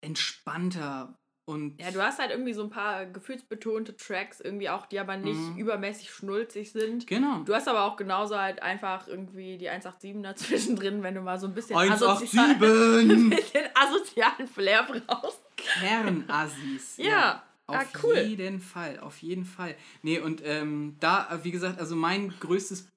entspannter 0.00 1.14
und 1.48 1.80
Ja, 1.80 1.90
du 1.90 2.02
hast 2.02 2.18
halt 2.18 2.30
irgendwie 2.30 2.52
so 2.52 2.62
ein 2.62 2.68
paar 2.70 3.06
gefühlsbetonte 3.06 3.96
Tracks, 3.96 4.38
irgendwie 4.40 4.68
auch, 4.68 4.84
die 4.86 4.98
aber 5.00 5.16
nicht 5.16 5.38
Mhm. 5.40 5.56
übermäßig 5.56 6.10
schnulzig 6.10 6.72
sind. 6.72 7.06
genau. 7.06 7.40
Du 7.44 7.54
hast 7.54 7.66
aber 7.68 7.84
auch 7.84 7.96
genauso 7.96 8.36
halt 8.38 8.62
einfach 8.62 9.08
irgendwie 9.08 9.56
die 9.56 9.70
187er 9.70 10.34
zwischendrin, 10.36 11.02
wenn 11.02 11.14
du 11.14 11.22
mal 11.22 11.38
so 11.40 11.46
ein 11.46 11.54
bisschen, 11.54 11.76
asozial, 11.76 12.50
ein 12.50 12.60
187! 12.60 13.30
bisschen 13.30 13.68
asozialen 13.74 14.46
Flair 14.46 14.82
brauchst. 14.84 15.40
Kernassis. 15.56 16.96
Ja. 16.98 17.42
Ah, 17.66 17.80
Auf 17.82 18.02
cool. 18.04 18.16
jeden 18.18 18.60
Fall, 18.60 18.98
auf 19.00 19.18
jeden 19.18 19.44
Fall. 19.44 19.74
Nee, 20.02 20.20
und 20.20 20.40
ähm, 20.44 20.96
da, 21.00 21.40
wie 21.42 21.50
gesagt, 21.50 21.78
also 21.78 21.96
mein 21.96 22.30
größtes, 22.40 22.88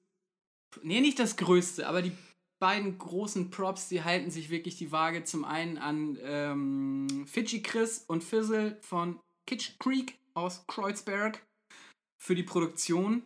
nee, 0.82 1.00
nicht 1.00 1.18
das 1.18 1.36
größte, 1.36 1.86
aber 1.86 2.00
die 2.02 2.12
beiden 2.62 2.96
großen 2.96 3.50
Props, 3.50 3.88
die 3.88 4.04
halten 4.04 4.30
sich 4.30 4.48
wirklich 4.48 4.76
die 4.76 4.92
Waage 4.92 5.24
zum 5.24 5.44
einen 5.44 5.78
an 5.78 6.16
ähm, 6.22 7.26
Fidschi 7.26 7.60
Chris 7.60 8.04
und 8.06 8.22
Fizzle 8.22 8.78
von 8.82 9.18
Kitsch 9.48 9.72
Creek 9.80 10.16
aus 10.34 10.64
Kreuzberg 10.68 11.44
für 12.22 12.36
die 12.36 12.44
Produktion. 12.44 13.24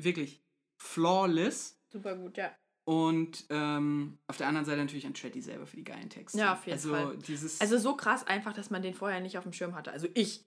Wirklich 0.00 0.40
flawless. 0.82 1.78
Super 1.92 2.16
gut, 2.16 2.38
ja. 2.38 2.56
Und 2.88 3.44
ähm, 3.50 4.16
auf 4.28 4.38
der 4.38 4.48
anderen 4.48 4.64
Seite 4.64 4.80
natürlich 4.80 5.04
an 5.04 5.12
Treddy 5.12 5.42
selber 5.42 5.66
für 5.66 5.76
die 5.76 5.84
geilen 5.84 6.08
Texte. 6.08 6.38
Ja, 6.38 6.54
auf 6.54 6.64
jeden 6.64 6.78
also 6.78 6.90
Fall. 6.90 7.18
Dieses 7.18 7.60
Also 7.60 7.76
so 7.76 7.96
krass 7.96 8.26
einfach, 8.26 8.54
dass 8.54 8.70
man 8.70 8.80
den 8.80 8.94
vorher 8.94 9.20
nicht 9.20 9.36
auf 9.36 9.44
dem 9.44 9.52
Schirm 9.52 9.74
hatte. 9.74 9.92
Also 9.92 10.08
ich 10.14 10.46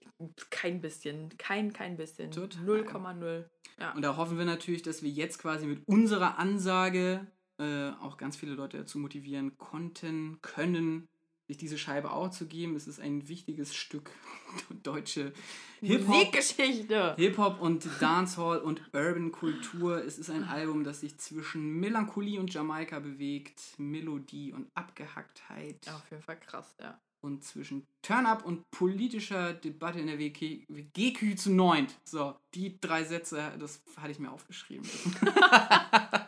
kein 0.50 0.80
bisschen, 0.80 1.38
kein, 1.38 1.72
kein 1.72 1.96
bisschen. 1.96 2.32
Total. 2.32 2.64
0,0. 2.64 3.94
Und 3.94 4.02
da 4.02 4.16
hoffen 4.16 4.38
wir 4.38 4.44
natürlich, 4.44 4.82
dass 4.82 5.04
wir 5.04 5.10
jetzt 5.10 5.38
quasi 5.38 5.66
mit 5.66 5.86
unserer 5.86 6.40
Ansage 6.40 7.28
äh, 7.62 7.92
auch 8.02 8.16
ganz 8.16 8.36
viele 8.36 8.54
Leute 8.54 8.78
dazu 8.78 8.98
motivieren 8.98 9.56
konnten, 9.56 10.38
können, 10.42 11.06
sich 11.48 11.56
diese 11.56 11.78
Scheibe 11.78 12.12
auch 12.12 12.30
zu 12.30 12.46
geben. 12.46 12.76
Es 12.76 12.86
ist 12.86 13.00
ein 13.00 13.28
wichtiges 13.28 13.74
Stück 13.74 14.10
deutsche. 14.82 15.32
Musikgeschichte. 15.80 17.14
Hip-Hop 17.16 17.60
und 17.60 17.86
Dancehall 18.00 18.58
und 18.60 18.80
Urban 18.92 19.32
Kultur. 19.32 20.04
Es 20.04 20.18
ist 20.18 20.30
ein 20.30 20.44
Album, 20.44 20.84
das 20.84 21.00
sich 21.00 21.18
zwischen 21.18 21.80
Melancholie 21.80 22.38
und 22.38 22.52
Jamaika 22.54 23.00
bewegt, 23.00 23.60
Melodie 23.78 24.52
und 24.52 24.68
Abgehacktheit 24.74 25.84
Ja, 25.86 25.96
auf 25.96 26.10
jeden 26.10 26.22
Fall 26.22 26.38
krass, 26.38 26.74
ja. 26.80 26.98
und 27.20 27.42
zwischen 27.44 27.86
Turn-Up 28.02 28.44
und 28.46 28.70
politischer 28.70 29.52
Debatte 29.52 29.98
in 30.00 30.06
der 30.06 30.18
WG, 30.18 30.64
GQ 30.94 31.36
zu 31.36 31.50
neunt. 31.52 31.98
So, 32.04 32.36
die 32.54 32.80
drei 32.80 33.04
Sätze, 33.04 33.52
das 33.58 33.82
hatte 33.96 34.12
ich 34.12 34.20
mir 34.20 34.30
aufgeschrieben. 34.30 34.88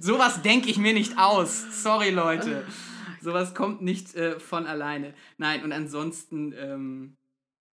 Sowas 0.00 0.42
denke 0.42 0.68
ich 0.70 0.78
mir 0.78 0.92
nicht 0.92 1.18
aus. 1.18 1.82
Sorry, 1.82 2.10
Leute. 2.10 2.66
Sowas 3.20 3.54
kommt 3.54 3.82
nicht 3.82 4.14
äh, 4.14 4.38
von 4.38 4.66
alleine. 4.66 5.14
Nein, 5.38 5.64
und 5.64 5.72
ansonsten, 5.72 6.52
ähm, 6.56 7.16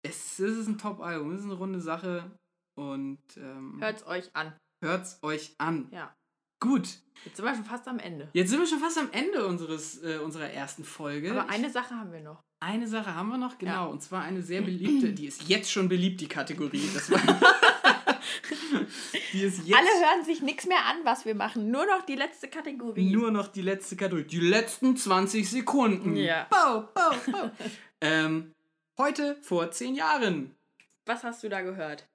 es, 0.03 0.39
es 0.39 0.57
ist 0.57 0.68
ein 0.68 0.78
Top-Album, 0.78 1.32
es 1.34 1.39
ist 1.39 1.45
eine 1.45 1.55
runde 1.55 1.82
Sache 1.82 2.32
und 2.76 3.20
ähm, 3.38 3.78
Hört's 3.82 4.05
euch 4.07 4.30
an. 4.34 4.53
hört's 4.84 5.20
euch 5.22 5.53
an. 5.57 5.88
Ja. 5.91 6.16
Gut, 6.59 6.88
Jetzt 7.26 7.38
sind 7.38 7.45
wir 7.45 7.55
schon 7.55 7.66
fast 7.66 7.88
am 7.88 7.97
Ende. 7.99 8.30
jetzt 8.34 8.49
sind 8.51 8.59
wir 8.59 8.68
schon 8.68 8.80
fast 8.80 8.97
am 8.99 9.09
Ende 9.12 9.45
unseres, 9.47 10.01
äh, 10.03 10.18
unserer 10.20 10.49
ersten 10.51 10.84
Folge. 10.84 11.32
Aber 11.32 11.49
eine 11.49 11.70
Sache 11.72 11.95
haben 11.95 12.12
wir 12.14 12.22
noch. 12.22 12.39
eine 12.59 12.88
Sache 12.88 13.14
haben 13.16 13.30
wir 13.30 13.38
noch, 13.39 13.57
genau, 13.57 13.72
Ja. 13.72 13.86
und 13.86 14.01
zwar 14.03 14.22
eine 14.24 14.41
sehr 14.43 14.62
beliebte, 14.62 15.12
die 15.14 15.26
ist 15.26 15.47
jetzt 15.49 15.72
schon 15.72 15.89
beliebt, 15.89 16.22
die 16.22 16.28
Kategorie. 16.28 16.88
Das 16.93 17.09
war, 17.12 17.20
die 19.34 19.42
ist 19.44 19.66
jetzt 19.66 19.78
Alle 19.78 19.88
hören 19.88 20.26
sich 20.26 20.42
nichts 20.42 20.66
mehr 20.66 20.86
an, 20.86 20.98
was 21.04 21.26
wir 21.26 21.36
machen. 21.36 21.72
Nur 21.72 21.86
noch 21.86 22.06
die 22.06 22.16
letzte 22.16 22.48
Kategorie. 22.48 23.10
nur 23.10 23.32
noch 23.32 23.48
die 23.48 23.62
letzte 23.62 23.96
Kategorie. 23.96 24.26
Die 24.26 24.40
letzten 24.40 24.96
20 24.98 25.50
Sekunden. 25.50 26.16
Ja. 26.16 26.48
Bau, 26.50 26.90
bau, 26.94 27.12
bau. 27.32 27.52
ähm, 28.02 28.54
heute 28.98 29.36
vor 29.42 29.72
zehn 29.72 29.96
Jahren. 29.96 30.56
Was 31.06 31.24
hast 31.24 31.44
du 31.44 31.50
da 31.50 31.62
gehört? 31.62 32.08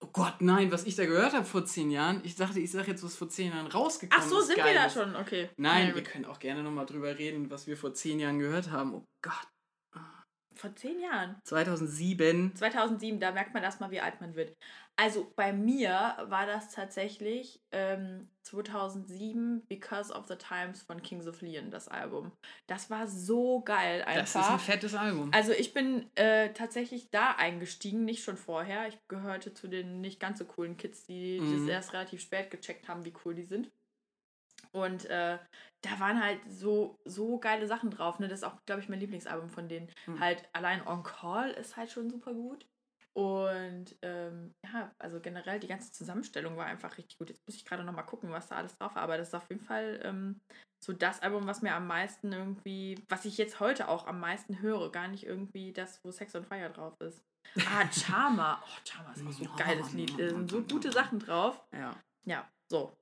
Oh 0.00 0.08
Gott, 0.12 0.40
nein, 0.40 0.72
was 0.72 0.84
ich 0.84 0.96
da 0.96 1.06
gehört 1.06 1.32
habe 1.32 1.44
vor 1.44 1.64
zehn 1.64 1.90
Jahren. 1.90 2.20
Ich 2.24 2.34
dachte, 2.34 2.58
ich 2.58 2.72
sage 2.72 2.90
jetzt, 2.90 3.04
was 3.04 3.14
vor 3.14 3.28
zehn 3.28 3.52
Jahren 3.52 3.68
rausgekommen 3.68 4.20
Ach 4.24 4.28
so, 4.28 4.40
ist. 4.40 4.48
sind 4.48 4.56
wir 4.56 4.74
da 4.74 4.90
schon? 4.90 5.14
Okay. 5.14 5.48
Nein, 5.56 5.88
Ja, 5.90 5.94
wir 5.94 6.02
können 6.02 6.24
auch 6.24 6.40
gerne 6.40 6.64
nochmal 6.64 6.86
drüber 6.86 7.16
reden, 7.18 7.50
was 7.52 7.68
wir 7.68 7.76
vor 7.76 7.94
zehn 7.94 8.18
Jahren 8.18 8.40
gehört 8.40 8.70
haben. 8.72 8.94
Oh 8.94 9.04
Gott. 9.22 9.46
Vor 10.54 10.74
zehn 10.76 11.00
Jahren. 11.00 11.36
2007. 11.44 12.54
2007, 12.54 13.20
da 13.20 13.32
merkt 13.32 13.54
man 13.54 13.62
erstmal, 13.62 13.90
wie 13.90 14.00
alt 14.00 14.20
man 14.20 14.34
wird. 14.34 14.54
Also 14.96 15.32
bei 15.36 15.52
mir 15.54 16.16
war 16.28 16.44
das 16.46 16.70
tatsächlich 16.70 17.62
ähm, 17.72 18.28
2007 18.42 19.64
Because 19.66 20.12
of 20.12 20.26
the 20.26 20.36
Times 20.36 20.82
von 20.82 21.00
Kings 21.02 21.26
of 21.26 21.40
Leon, 21.40 21.70
das 21.70 21.88
Album. 21.88 22.30
Das 22.66 22.90
war 22.90 23.06
so 23.08 23.60
geil 23.62 24.02
einfach. 24.02 24.20
Das 24.34 24.34
ist 24.46 24.50
ein 24.50 24.58
fettes 24.58 24.94
Album. 24.94 25.30
Also 25.32 25.52
ich 25.52 25.72
bin 25.72 26.10
äh, 26.16 26.52
tatsächlich 26.52 27.10
da 27.10 27.32
eingestiegen, 27.32 28.04
nicht 28.04 28.22
schon 28.22 28.36
vorher. 28.36 28.86
Ich 28.88 28.98
gehörte 29.08 29.54
zu 29.54 29.66
den 29.68 30.00
nicht 30.02 30.20
ganz 30.20 30.38
so 30.38 30.44
coolen 30.44 30.76
Kids, 30.76 31.04
die 31.04 31.40
Mhm. 31.40 31.60
das 31.66 31.68
erst 31.68 31.92
relativ 31.94 32.20
spät 32.20 32.50
gecheckt 32.50 32.88
haben, 32.88 33.04
wie 33.06 33.14
cool 33.24 33.34
die 33.34 33.46
sind. 33.46 33.70
Und 34.74 35.04
äh, 35.06 35.38
da 35.82 36.00
waren 36.00 36.22
halt 36.22 36.40
so, 36.48 36.98
so 37.04 37.38
geile 37.38 37.66
Sachen 37.66 37.90
drauf. 37.90 38.18
Ne? 38.18 38.28
Das 38.28 38.40
ist 38.40 38.44
auch, 38.44 38.56
glaube 38.66 38.80
ich, 38.80 38.88
mein 38.88 39.00
Lieblingsalbum 39.00 39.50
von 39.50 39.68
denen. 39.68 39.90
Mhm. 40.06 40.20
Halt 40.20 40.48
allein 40.52 40.86
On 40.86 41.02
Call 41.02 41.50
ist 41.50 41.76
halt 41.76 41.90
schon 41.90 42.10
super 42.10 42.32
gut. 42.32 42.66
Und 43.14 43.94
ähm, 44.00 44.54
ja, 44.64 44.90
also 44.98 45.20
generell 45.20 45.60
die 45.60 45.66
ganze 45.66 45.92
Zusammenstellung 45.92 46.56
war 46.56 46.64
einfach 46.64 46.96
richtig 46.96 47.18
gut. 47.18 47.28
Jetzt 47.28 47.42
muss 47.46 47.56
ich 47.56 47.64
gerade 47.64 47.84
nochmal 47.84 48.06
gucken, 48.06 48.30
was 48.30 48.48
da 48.48 48.56
alles 48.56 48.74
drauf 48.78 48.94
war. 48.94 49.02
Aber 49.02 49.18
das 49.18 49.28
ist 49.28 49.34
auf 49.34 49.48
jeden 49.50 49.60
Fall 49.64 50.00
ähm, 50.02 50.40
so 50.82 50.94
das 50.94 51.20
Album, 51.20 51.46
was 51.46 51.60
mir 51.60 51.74
am 51.74 51.86
meisten 51.86 52.32
irgendwie, 52.32 52.98
was 53.10 53.26
ich 53.26 53.36
jetzt 53.36 53.60
heute 53.60 53.88
auch 53.88 54.06
am 54.06 54.18
meisten 54.18 54.60
höre. 54.60 54.90
Gar 54.90 55.08
nicht 55.08 55.26
irgendwie 55.26 55.72
das, 55.72 56.02
wo 56.02 56.10
Sex 56.10 56.34
on 56.34 56.44
Fire 56.46 56.70
drauf 56.70 56.98
ist. 57.00 57.22
Ah, 57.66 57.86
Charma. 57.92 58.62
Oh, 58.64 58.80
Charma 58.82 59.12
ist 59.12 59.26
auch 59.26 59.32
so 59.32 59.44
ein 59.44 59.56
geiles 59.56 59.92
Lied. 59.92 60.18
Da 60.18 60.30
sind 60.30 60.50
so 60.50 60.62
gute 60.62 60.90
Sachen 60.90 61.18
drauf. 61.18 61.62
ja. 61.72 61.94
Ja, 62.24 62.48
so. 62.70 62.96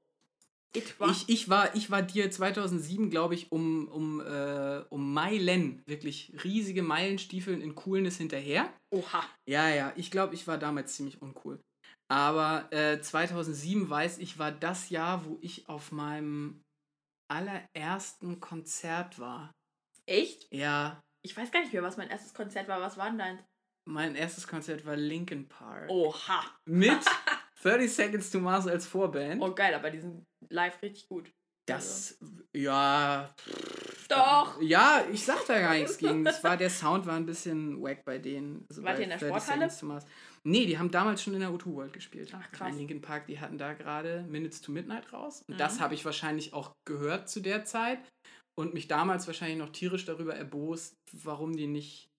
Ich, 0.76 1.28
ich, 1.28 1.48
war, 1.48 1.74
ich 1.74 1.90
war 1.90 2.02
dir 2.02 2.30
2007, 2.30 3.10
glaube 3.10 3.34
ich, 3.34 3.51
um, 3.51 3.88
um, 3.88 4.20
äh, 4.20 4.84
um 4.88 5.12
Meilen, 5.12 5.82
wirklich 5.86 6.32
riesige 6.44 6.82
Meilenstiefeln 6.82 7.60
in 7.60 7.74
Coolness 7.74 8.18
hinterher. 8.18 8.72
Oha. 8.94 9.24
Ja, 9.48 9.68
ja, 9.68 9.92
ich 9.97 10.10
glaube, 10.10 10.34
ich 10.34 10.47
war 10.47 10.59
damals 10.59 10.94
ziemlich 10.94 11.20
uncool. 11.20 11.60
Aber 12.09 12.72
äh, 12.72 13.01
2007, 13.01 13.90
weiß 13.90 14.18
ich, 14.18 14.38
war 14.38 14.52
das 14.52 14.90
Jahr, 14.90 15.24
wo 15.24 15.38
ich 15.40 15.68
auf 15.68 15.90
meinem 15.92 16.62
allerersten 17.28 18.40
Konzert 18.40 19.18
war. 19.18 19.52
Echt? 20.06 20.47
Ja, 20.52 21.01
Ich 21.22 21.36
weiß 21.36 21.51
gar 21.52 21.60
nicht 21.60 21.72
mehr, 21.72 21.82
was 21.82 21.97
mein 21.97 22.10
erstes 22.10 22.34
Konzert 22.34 22.68
war. 22.68 22.80
Was 22.80 22.97
war 22.97 23.09
denn 23.09 23.18
dein? 23.18 23.44
mein 23.88 24.14
erstes 24.14 24.47
Konzert 24.47 24.86
war 24.86 24.94
Linkin 24.94 25.48
Park. 25.48 25.88
Oha. 25.90 26.44
Mit 26.64 27.01
30 27.62 27.92
Seconds 27.92 28.30
to 28.30 28.38
Mars 28.38 28.66
als 28.68 28.86
Vorband. 28.86 29.42
Oh, 29.42 29.52
geil, 29.52 29.74
aber 29.74 29.90
die 29.90 29.98
sind 30.01 30.24
live 30.51 30.82
richtig 30.82 31.09
gut. 31.09 31.31
Das, 31.68 32.18
ja. 32.56 33.32
Doch. 34.09 34.60
Ja, 34.60 35.05
ich 35.12 35.24
sag 35.24 35.47
da 35.47 35.60
gar 35.60 35.74
nichts 35.74 35.98
gegen. 35.98 36.24
Das 36.24 36.43
war, 36.43 36.56
der 36.56 36.70
Sound 36.70 37.06
war 37.06 37.14
ein 37.14 37.27
bisschen 37.27 37.81
wack 37.81 38.05
bei 38.05 38.18
denen. 38.18 38.66
Also 38.68 38.82
Wart 38.82 38.97
bei 38.97 39.02
ihr 39.02 39.05
in 39.05 39.10
der 39.10 39.18
30 39.18 39.77
Sporthalle? 39.77 40.02
Nee, 40.43 40.66
die 40.66 40.78
haben 40.78 40.90
damals 40.90 41.22
schon 41.22 41.35
in 41.35 41.40
der 41.40 41.51
O2 41.51 41.66
World 41.74 41.93
gespielt. 41.93 42.32
Ach, 42.35 42.51
krass. 42.51 42.70
Bei 42.70 42.77
Linkin 42.77 43.01
Park, 43.01 43.27
die 43.27 43.39
hatten 43.39 43.59
da 43.59 43.74
gerade 43.74 44.24
Minutes 44.28 44.60
to 44.62 44.72
Midnight 44.72 45.12
raus. 45.12 45.43
Und 45.48 45.55
Mhm. 45.55 45.59
das 45.59 45.81
habe 45.81 45.94
ich 45.94 46.05
wahrscheinlich 46.05 46.55
auch 46.55 46.72
gehört 46.89 47.28
zu 47.28 47.40
der 47.40 47.64
Zeit. 47.64 48.01
Und 48.59 48.74
mich 48.74 48.89
damals 48.89 49.27
wahrscheinlich 49.27 49.59
noch 49.59 49.70
tierisch 49.70 50.06
darüber 50.06 50.35
erbost, 50.35 50.94
warum 51.12 51.56
die 51.56 51.68
nicht 51.68 52.10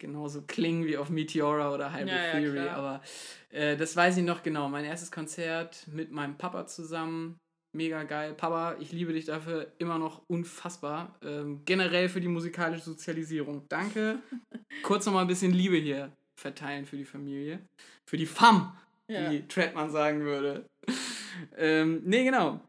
genauso 0.00 0.42
klingen 0.42 0.84
wie 0.86 0.96
auf 0.96 1.10
Meteora 1.10 1.72
oder 1.72 1.92
Hybrid 1.92 2.08
Ja, 2.08 2.24
ja, 2.26 2.32
Theory. 2.40 2.52
klar. 2.58 2.76
Aber 2.76 3.02
äh, 3.50 3.76
das 3.76 3.94
weiß 3.94 4.16
ich 4.16 4.24
noch 4.24 4.42
genau. 4.42 4.68
Mein 4.68 4.84
erstes 4.84 5.12
Konzert 5.12 5.86
mit 5.92 6.10
meinem 6.10 6.36
Papa 6.36 6.66
zusammen. 6.66 7.38
Mega 7.72 8.02
geil. 8.02 8.34
Papa, 8.34 8.74
ich 8.80 8.90
liebe 8.90 9.12
dich 9.12 9.26
dafür 9.26 9.72
immer 9.78 9.96
noch 9.98 10.22
unfassbar. 10.26 11.16
Ähm, 11.22 11.62
generell 11.64 12.08
für 12.08 12.20
die 12.20 12.26
musikalische 12.26 12.82
Sozialisierung. 12.82 13.66
Danke. 13.68 14.18
Kurz 14.82 15.06
noch 15.06 15.12
mal 15.12 15.20
ein 15.20 15.28
bisschen 15.28 15.52
Liebe 15.52 15.76
hier 15.76 16.10
verteilen 16.34 16.84
für 16.86 16.96
die 16.96 17.04
Familie. 17.04 17.60
Für 18.06 18.16
die 18.16 18.26
Fam, 18.26 18.76
Ja. 19.06 19.30
wie 19.30 19.46
Treadman 19.46 19.90
sagen 19.90 20.22
würde. 20.24 20.66
ähm, 21.56 22.02
nee, 22.04 22.24
genau. 22.24 22.60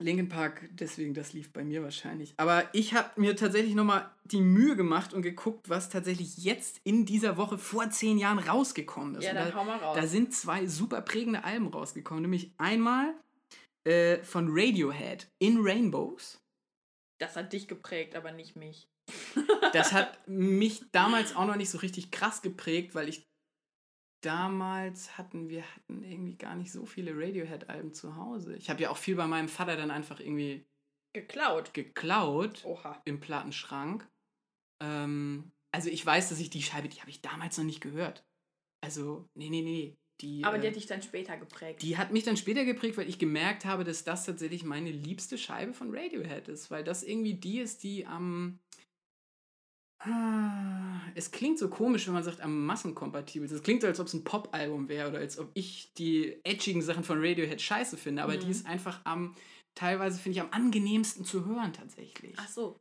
Linkin 0.00 0.28
Park, 0.28 0.68
deswegen, 0.72 1.12
das 1.12 1.32
lief 1.32 1.52
bei 1.52 1.64
mir 1.64 1.82
wahrscheinlich. 1.82 2.32
Aber 2.36 2.68
ich 2.72 2.94
habe 2.94 3.20
mir 3.20 3.34
tatsächlich 3.34 3.74
nochmal 3.74 4.08
die 4.24 4.40
Mühe 4.40 4.76
gemacht 4.76 5.12
und 5.12 5.22
geguckt, 5.22 5.68
was 5.68 5.88
tatsächlich 5.88 6.38
jetzt 6.38 6.80
in 6.84 7.04
dieser 7.04 7.36
Woche 7.36 7.58
vor 7.58 7.90
zehn 7.90 8.16
Jahren 8.16 8.38
rausgekommen 8.38 9.16
ist. 9.16 9.24
Ja, 9.24 9.34
dann 9.34 9.50
da, 9.50 9.54
hau 9.56 9.64
mal 9.64 9.78
raus. 9.78 9.96
da 10.00 10.06
sind 10.06 10.32
zwei 10.32 10.66
super 10.66 11.02
prägende 11.02 11.42
Alben 11.42 11.66
rausgekommen. 11.66 12.22
Nämlich 12.22 12.52
einmal 12.58 13.12
äh, 13.84 14.22
von 14.22 14.48
Radiohead, 14.50 15.28
In 15.40 15.58
Rainbows. 15.60 16.40
Das 17.18 17.34
hat 17.34 17.52
dich 17.52 17.66
geprägt, 17.66 18.14
aber 18.14 18.30
nicht 18.30 18.54
mich. 18.54 18.88
Das 19.72 19.92
hat 19.92 20.26
mich 20.26 20.82
damals 20.92 21.34
auch 21.36 21.46
noch 21.46 21.56
nicht 21.56 21.70
so 21.70 21.78
richtig 21.78 22.10
krass 22.10 22.40
geprägt, 22.40 22.94
weil 22.94 23.08
ich 23.08 23.27
damals 24.20 25.16
hatten, 25.18 25.48
wir 25.48 25.62
hatten 25.62 26.02
irgendwie 26.02 26.36
gar 26.36 26.56
nicht 26.56 26.72
so 26.72 26.84
viele 26.86 27.12
Radiohead-Alben 27.14 27.92
zu 27.92 28.16
Hause. 28.16 28.56
Ich 28.56 28.70
habe 28.70 28.82
ja 28.82 28.90
auch 28.90 28.96
viel 28.96 29.16
bei 29.16 29.26
meinem 29.26 29.48
Vater 29.48 29.76
dann 29.76 29.90
einfach 29.90 30.20
irgendwie 30.20 30.66
Geklaut. 31.12 31.72
geklaut 31.74 32.64
Oha. 32.64 33.00
im 33.04 33.20
Plattenschrank. 33.20 34.08
Ähm, 34.82 35.52
also 35.72 35.88
ich 35.90 36.04
weiß, 36.04 36.28
dass 36.28 36.40
ich 36.40 36.50
die 36.50 36.62
Scheibe, 36.62 36.88
die 36.88 37.00
habe 37.00 37.10
ich 37.10 37.20
damals 37.22 37.58
noch 37.58 37.64
nicht 37.64 37.80
gehört. 37.80 38.24
Also, 38.80 39.28
nee, 39.34 39.50
nee, 39.50 39.62
nee. 39.62 39.98
Die, 40.20 40.44
Aber 40.44 40.58
die 40.58 40.66
äh, 40.66 40.70
hat 40.70 40.76
dich 40.76 40.86
dann 40.86 41.02
später 41.02 41.36
geprägt. 41.36 41.82
die 41.82 41.96
hat 41.96 42.12
mich 42.12 42.24
dann 42.24 42.36
später 42.36 42.64
geprägt, 42.64 42.96
weil 42.96 43.08
ich 43.08 43.20
gemerkt 43.20 43.64
habe, 43.64 43.84
dass 43.84 44.02
das 44.02 44.26
tatsächlich 44.26 44.64
meine 44.64 44.90
liebste 44.90 45.38
Scheibe 45.38 45.72
von 45.74 45.94
Radiohead 45.96 46.48
ist, 46.48 46.70
weil 46.72 46.82
das 46.82 47.04
irgendwie 47.04 47.34
die 47.34 47.60
ist, 47.60 47.82
die 47.84 48.04
am. 48.06 48.58
Ah, 50.08 51.00
es 51.14 51.30
klingt 51.30 51.58
so 51.58 51.68
komisch, 51.68 52.06
wenn 52.06 52.14
man 52.14 52.22
sagt, 52.22 52.40
am 52.40 52.64
massenkompatibel. 52.66 53.46
ist. 53.46 53.52
Es 53.52 53.62
klingt 53.62 53.82
so, 53.82 53.86
als 53.88 54.00
ob 54.00 54.06
es 54.06 54.14
ein 54.14 54.24
Pop-Album 54.24 54.88
wäre 54.88 55.08
oder 55.10 55.18
als 55.18 55.38
ob 55.38 55.50
ich 55.54 55.92
die 55.94 56.40
edgigen 56.44 56.82
Sachen 56.82 57.04
von 57.04 57.18
Radiohead 57.24 57.60
scheiße 57.60 57.96
finde, 57.96 58.22
aber 58.22 58.36
die 58.36 58.46
Mhm. 58.46 58.50
ist 58.52 58.66
einfach 58.66 59.00
am, 59.04 59.34
teilweise 59.74 60.18
finde 60.18 60.38
ich 60.38 60.40
am 60.42 60.50
angenehmsten 60.52 61.24
zu 61.24 61.44
hören 61.46 61.72
tatsächlich. 61.72 62.34
Ach 62.38 62.48
so. 62.48 62.76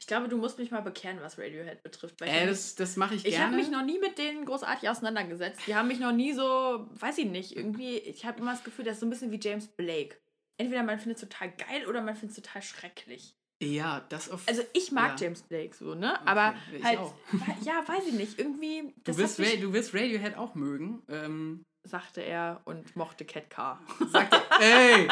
Ich 0.00 0.06
glaube, 0.06 0.28
du 0.28 0.38
musst 0.38 0.58
mich 0.58 0.70
mal 0.70 0.80
bekehren, 0.80 1.18
was 1.20 1.38
Radiohead 1.38 1.82
betrifft. 1.82 2.22
Äh, 2.22 2.46
das 2.46 2.74
das 2.74 2.96
mache 2.96 3.14
ich 3.16 3.26
Ich 3.26 3.38
habe 3.38 3.50
gerne. 3.50 3.62
mich 3.62 3.70
noch 3.70 3.84
nie 3.84 3.98
mit 3.98 4.16
denen 4.16 4.46
großartig 4.46 4.88
auseinandergesetzt. 4.88 5.60
Die 5.66 5.74
haben 5.74 5.88
mich 5.88 6.00
noch 6.00 6.12
nie 6.12 6.32
so, 6.32 6.88
weiß 6.92 7.18
ich 7.18 7.26
nicht, 7.26 7.54
irgendwie, 7.54 7.98
ich 7.98 8.24
habe 8.24 8.40
immer 8.40 8.52
das 8.52 8.64
Gefühl, 8.64 8.86
das 8.86 8.94
ist 8.94 9.00
so 9.00 9.06
ein 9.06 9.10
bisschen 9.10 9.30
wie 9.30 9.38
James 9.40 9.66
Blake. 9.68 10.16
Entweder 10.56 10.82
man 10.84 10.98
findet 10.98 11.22
es 11.22 11.28
total 11.28 11.50
geil 11.52 11.86
oder 11.86 12.00
man 12.00 12.14
findet 12.16 12.38
es 12.38 12.42
total 12.42 12.62
schrecklich. 12.62 13.34
Ja, 13.64 14.04
das 14.08 14.30
auf. 14.30 14.42
Also 14.46 14.62
ich 14.72 14.92
mag 14.92 15.18
Ja. 15.20 15.26
James 15.26 15.42
Blake 15.42 15.74
so, 15.74 15.94
ne? 15.94 16.26
Aber 16.26 16.54
ich 16.76 16.84
halt, 16.84 16.98
auch. 16.98 17.14
ja, 17.62 17.82
weiß 17.86 18.06
ich 18.08 18.14
nicht, 18.14 18.38
irgendwie, 18.38 18.92
du, 19.04 19.16
wirst 19.16 19.38
mich, 19.38 19.60
du 19.60 19.72
wirst 19.72 19.94
Radiohead 19.94 20.36
auch 20.36 20.54
mögen. 20.54 21.02
Ähm, 21.08 21.64
sagte 21.84 22.22
er 22.22 22.60
und 22.64 22.96
mochte 22.96 23.24
Cat 23.24 23.50
Car. 23.50 23.80
Sagte, 24.10 24.40
ey! 24.60 25.08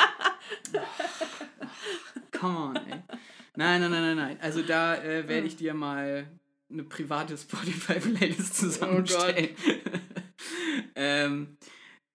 Come 2.32 2.58
on, 2.58 2.76
ey. 2.76 3.02
Nein, 3.56 3.80
nein, 3.80 3.90
nein, 3.90 4.02
nein, 4.02 4.16
nein. 4.16 4.38
Also 4.40 4.62
da 4.62 4.96
äh, 4.96 5.28
werde 5.28 5.46
ich 5.46 5.56
dir 5.56 5.74
mal 5.74 6.26
eine 6.70 6.84
private 6.84 7.36
Spotify-Playlist 7.38 8.56
zusammenstellen. 8.56 9.50
ähm, 10.96 11.56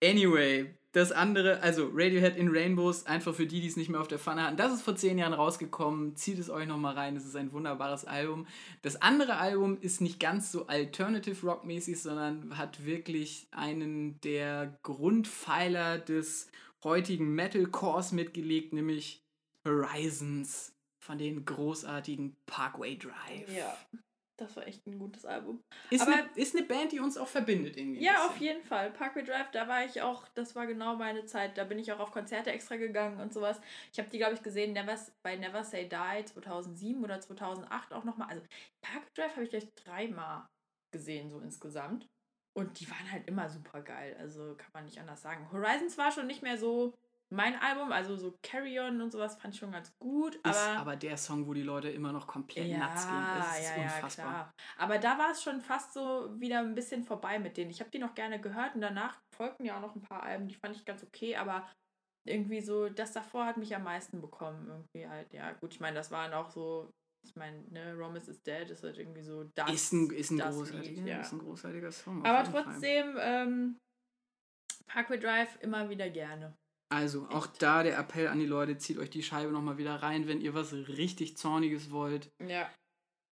anyway, 0.04 0.74
das 0.98 1.12
andere, 1.12 1.62
also 1.62 1.92
Radiohead 1.94 2.36
in 2.36 2.50
Rainbows, 2.50 3.06
einfach 3.06 3.34
für 3.34 3.46
die, 3.46 3.62
die 3.62 3.68
es 3.68 3.78
nicht 3.78 3.90
mehr 3.90 4.02
auf 4.02 4.08
der 4.08 4.18
Pfanne 4.18 4.44
hatten. 4.44 4.58
Das 4.58 4.74
ist 4.74 4.82
vor 4.82 4.96
zehn 4.96 5.18
Jahren 5.18 5.34
rausgekommen. 5.34 6.16
Zieht 6.16 6.40
es 6.40 6.50
euch 6.50 6.68
nochmal 6.68 6.96
rein. 6.96 7.16
Es 7.16 7.26
ist 7.26 7.36
ein 7.36 7.52
wunderbares 7.52 8.06
Album. 8.06 8.48
Das 8.82 9.02
andere 9.02 9.38
Album 9.38 9.78
ist 9.80 10.02
nicht 10.02 10.20
ganz 10.20 10.52
so 10.52 10.66
Alternative 10.68 11.46
Rock 11.46 11.66
mäßig, 11.66 12.02
sondern 12.02 12.58
hat 12.58 12.84
wirklich 12.84 13.48
einen 13.52 14.20
der 14.22 14.80
Grundpfeiler 14.82 16.00
des 16.00 16.50
heutigen 16.84 17.36
Metalcores 17.36 18.12
mitgelegt, 18.12 18.74
nämlich 18.74 19.24
Horizons 19.66 20.74
von 21.00 21.20
den 21.20 21.46
großartigen 21.46 22.36
Parkway 22.48 22.98
Drive. 22.98 23.56
Ja, 23.56 23.78
das 24.38 24.56
war 24.56 24.68
echt 24.68 24.86
ein 24.88 24.98
gutes 25.00 25.26
Album. 25.26 25.62
Ist, 25.90 26.02
Aber- 26.02 26.14
eine, 26.14 26.30
ist 26.36 26.56
eine 26.56 26.66
Band, 26.66 26.92
die 26.92 27.00
uns 27.00 27.18
auch 27.18 27.28
verbindet 27.28 27.76
irgendwie. 27.78 28.04
Ja, 28.04 28.28
auf 28.28 28.38
jeden 28.38 28.64
Fall. 28.64 28.92
Parkway 28.92 29.24
Drive, 29.24 29.50
da 29.52 29.68
war 29.68 29.84
ich 29.84 30.02
auch, 30.02 30.28
das 30.30 30.56
war 30.56 30.68
genau 30.68 30.96
meine 30.96 31.26
Zeit. 31.26 31.58
Da 31.58 31.64
bin 31.64 31.80
ich 31.80 31.92
auch 31.92 32.00
auf 32.00 32.12
Konzerte 32.12 32.52
extra 32.52 32.76
gegangen 32.78 33.20
und 33.20 33.34
sowas. 33.34 33.60
Ich 33.92 34.00
habe 34.00 34.10
die, 34.10 34.18
glaube 34.20 34.36
ich, 34.36 34.44
gesehen 34.44 34.74
Never, 34.74 34.96
bei 35.24 35.36
Never 35.36 35.64
Say 35.64 35.90
Die 35.90 36.26
2007 36.26 37.04
oder 37.04 37.20
2008 37.20 37.94
auch 37.94 38.04
nochmal. 38.04 38.30
Also 38.30 38.44
Parkway 38.82 39.10
Drive 39.16 39.32
habe 39.32 39.44
ich 39.44 39.50
gleich 39.50 39.68
dreimal 39.76 40.48
gesehen, 40.94 41.30
so 41.30 41.40
insgesamt. 41.40 42.08
Und 42.56 42.80
die 42.80 42.90
waren 42.90 43.12
halt 43.12 43.28
immer 43.28 43.50
super 43.50 43.82
geil. 43.82 44.16
Also 44.20 44.56
kann 44.56 44.72
man 44.74 44.86
nicht 44.86 45.00
anders 45.00 45.22
sagen. 45.22 45.48
Horizons 45.52 45.98
war 45.98 46.12
schon 46.12 46.28
nicht 46.28 46.42
mehr 46.42 46.58
so 46.58 46.94
mein 47.30 47.56
Album. 47.60 47.92
Also 47.92 48.16
so 48.16 48.38
Carry 48.44 48.80
On 48.80 49.02
und 49.02 49.12
sowas 49.12 49.36
fand 49.36 49.54
ich 49.54 49.60
schon 49.60 49.72
ganz 49.72 49.94
gut. 50.00 50.36
Ist 50.36 50.46
Aber, 50.46 50.80
aber 50.80 50.96
der 50.96 51.18
Song, 51.18 51.48
wo 51.48 51.54
die 51.54 51.64
Leute 51.64 51.90
immer 51.90 52.12
noch 52.12 52.28
komplett 52.28 52.68
nuts 52.68 53.08
gehen. 53.08 53.26
Das 53.38 53.60
ist 53.60 53.64
ja, 53.66 53.78
ja, 53.78 53.84
unfassbar. 53.84 54.26
klar. 54.26 54.54
Aber 54.78 54.98
da 54.98 55.18
war 55.18 55.32
es 55.32 55.44
schon 55.44 55.62
fast 55.62 55.94
so 55.94 56.30
wieder 56.40 56.60
ein 56.60 56.76
bisschen 56.76 57.04
vorbei 57.04 57.40
mit 57.40 57.58
denen. 57.58 57.72
Ich 57.72 57.80
habe 57.80 57.92
die 57.92 58.00
noch 58.00 58.16
gerne 58.16 58.40
gehört 58.40 58.76
und 58.76 58.82
danach 58.82 59.20
folgten 59.36 59.66
ja 59.66 59.78
auch 59.78 59.82
noch 59.82 59.96
ein 59.96 60.02
paar 60.02 60.24
Alben, 60.24 60.48
die 60.48 60.56
fand 60.56 60.76
ich 60.76 60.86
ganz 60.86 61.04
okay, 61.04 61.36
aber 61.36 61.68
irgendwie 62.26 62.62
so, 62.62 62.90
das 62.90 63.14
davor 63.14 63.46
hat 63.46 63.58
mich 63.58 63.76
am 63.76 63.84
meisten 63.84 64.22
bekommen. 64.22 64.68
Irgendwie 64.68 65.08
halt, 65.08 65.34
ja, 65.34 65.54
gut, 65.54 65.74
ich 65.74 65.80
meine, 65.80 65.96
das 65.96 66.12
waren 66.12 66.34
auch 66.34 66.50
so, 66.50 66.92
ich 67.26 67.36
meine, 67.36 67.64
ne, 67.70 67.94
Romus 67.96 68.28
is 68.28 68.42
Dead 68.44 68.70
ist 68.70 68.84
halt 68.84 68.98
irgendwie 68.98 69.22
so 69.22 69.46
das. 69.56 69.72
ist 69.72 69.94
ein, 69.94 70.10
ist 70.12 70.32
ein, 70.32 70.38
das 70.38 70.56
großartiger, 70.56 71.02
Lied, 71.02 71.08
ja. 71.08 71.22
ist 71.22 71.32
ein 71.32 71.40
großartiger 71.40 71.92
Song. 71.92 72.26
Aber 72.26 72.44
trotzdem, 72.50 73.16
ähm, 73.20 73.78
Parkway 74.88 75.20
Drive 75.20 75.58
immer 75.62 75.90
wieder 75.90 76.10
gerne. 76.10 76.56
Also, 76.90 77.28
auch 77.30 77.48
da 77.48 77.84
der 77.84 77.98
Appell 77.98 78.28
an 78.28 78.40
die 78.40 78.46
Leute, 78.46 78.78
zieht 78.78 78.98
euch 78.98 79.10
die 79.10 79.24
Scheibe 79.24 79.52
nochmal 79.52 79.78
wieder 79.78 79.96
rein, 79.96 80.28
wenn 80.28 80.40
ihr 80.42 80.54
was 80.54 80.72
richtig 80.74 81.36
Zorniges 81.38 81.92
wollt. 81.92 82.30
Ja. 82.48 82.70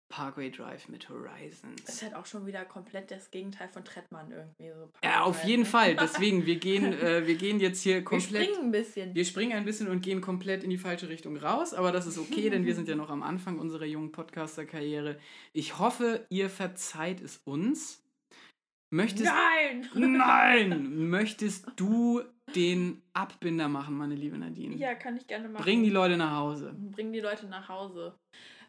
Parkway 0.07 0.52
Drive 0.52 0.88
mit 0.88 1.06
Ist 1.06 1.10
Horizons. 1.10 2.02
halt 2.03 2.14
auch 2.14 2.27
schon 2.27 2.45
wieder 2.45 2.64
komplett 2.64 3.10
das 3.10 3.32
Gegenteil 3.32 3.68
von 3.69 3.84
Trettmann 3.84 4.32
irgendwie. 4.32 4.69
So 4.72 4.91
Ja, 5.03 5.23
auf 5.23 5.38
Drive, 5.40 5.48
jeden? 5.49 5.65
Fall. 5.65 5.95
Deswegen, 5.99 6.45
wir 6.45 6.57
gehen, 6.57 6.94
äh, 6.94 7.26
wir 7.26 7.36
gehen 7.36 7.60
jetzt 7.60 7.82
hier 7.82 7.95
Wir 7.95 8.03
komplett. 8.03 8.44
springen 8.45 8.65
ein 8.68 8.72
bisschen. 8.72 9.15
Wir 9.15 9.26
springen 9.26 9.53
ein 9.53 9.65
bisschen 9.65 9.88
und 9.88 10.02
gehen 10.02 10.22
komplett 10.22 10.64
in 10.64 10.69
die 10.69 10.77
falsche 10.77 11.10
Richtung 11.10 11.36
raus, 11.38 11.73
aber 11.73 11.91
das 11.91 12.06
ist 12.06 12.19
okay, 12.19 12.49
denn 12.52 12.65
wir 12.65 12.76
sind 12.76 12.88
ja 12.88 12.95
noch 12.95 13.10
am 13.10 13.23
Anfang 13.23 13.57
unserer 13.57 13.86
jungen 13.86 14.11
Podcaster-Karriere. 14.11 15.18
Ich 15.53 15.80
hoffe, 15.80 16.26
ihr 16.30 16.49
verzeiht 16.52 17.19
es 17.22 17.38
uns. 17.44 18.02
Möchtest, 18.91 19.32
Nein! 19.32 19.90
Nein! 19.94 21.10
Möchtest 21.10 21.68
du 21.76 22.22
den 22.56 23.02
Abbinder 23.14 23.68
machen, 23.68 23.98
meine 23.98 24.16
liebe 24.16 24.38
Nadine? 24.38 24.76
Ja, 24.76 24.95
kann 24.95 25.18
ich 25.18 25.28
gerne 25.28 25.49
machen. 25.49 25.64
Bring 25.64 25.84
die 25.84 25.90
Leute 25.90 26.18
nach 26.18 26.38
Hause. 26.38 26.76
Bring 26.78 27.12
die 27.12 27.20
Leute 27.20 27.48
nach 27.48 27.68
Hause. 27.68 28.18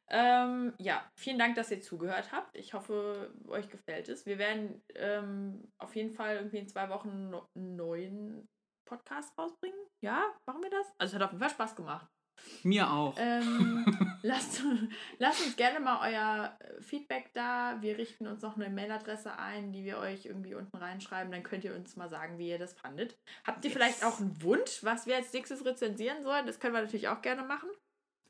Ähm, 0.09 0.73
ja, 0.79 1.05
vielen 1.17 1.39
Dank, 1.39 1.57
dass 1.57 1.71
ihr 1.71 1.81
zugehört 1.81 2.31
habt. 2.33 2.57
Ich 2.57 2.75
hoffe, 2.75 3.35
euch 3.49 3.69
gefällt 3.69 4.09
es. 4.09 4.25
Wir 4.25 4.39
werden 4.39 4.83
ähm, 4.95 5.73
auf 5.79 5.97
jeden 5.97 6.13
Fall 6.13 6.37
irgendwie 6.37 6.59
in 6.59 6.69
zwei 6.69 6.89
Wochen 6.89 7.35
einen 7.55 7.77
neuen 7.77 8.49
Podcast 8.87 9.37
rausbringen. 9.37 9.79
Ja, 10.01 10.23
machen 10.47 10.63
wir 10.63 10.71
das? 10.71 10.87
Also 10.99 11.11
es 11.11 11.15
hat 11.15 11.23
auf 11.23 11.33
jeden 11.33 11.41
Fall 11.41 11.51
Spaß 11.51 11.75
gemacht. 11.75 12.09
Mir 12.63 12.91
auch. 12.93 13.15
Ähm, 13.19 13.85
lasst, 14.23 14.63
lasst 15.19 15.45
uns 15.47 15.57
gerne 15.57 15.81
mal 15.81 16.11
euer 16.11 16.59
Feedback 16.81 17.31
da. 17.33 17.77
Wir 17.81 17.99
richten 17.99 18.27
uns 18.27 18.43
noch 18.43 18.57
eine 18.57 18.69
Mailadresse 18.71 19.39
ein, 19.39 19.73
die 19.73 19.85
wir 19.85 19.99
euch 19.99 20.27
irgendwie 20.27 20.55
unten 20.55 20.77
reinschreiben. 20.77 21.31
Dann 21.33 21.43
könnt 21.43 21.65
ihr 21.65 21.75
uns 21.75 21.97
mal 21.97 22.09
sagen, 22.09 22.39
wie 22.39 22.49
ihr 22.49 22.59
das 22.59 22.73
fandet. 22.75 23.17
Habt 23.45 23.65
ihr 23.65 23.71
Yes. 23.71 23.79
vielleicht 23.79 24.05
auch 24.05 24.21
einen 24.21 24.43
Wunsch, 24.43 24.83
was 24.83 25.07
wir 25.07 25.17
als 25.17 25.33
nächstes 25.33 25.65
rezensieren 25.65 26.23
sollen? 26.23 26.47
Das 26.47 26.59
können 26.61 26.75
wir 26.75 26.83
natürlich 26.83 27.09
auch 27.09 27.23
gerne 27.23 27.43
machen. 27.43 27.69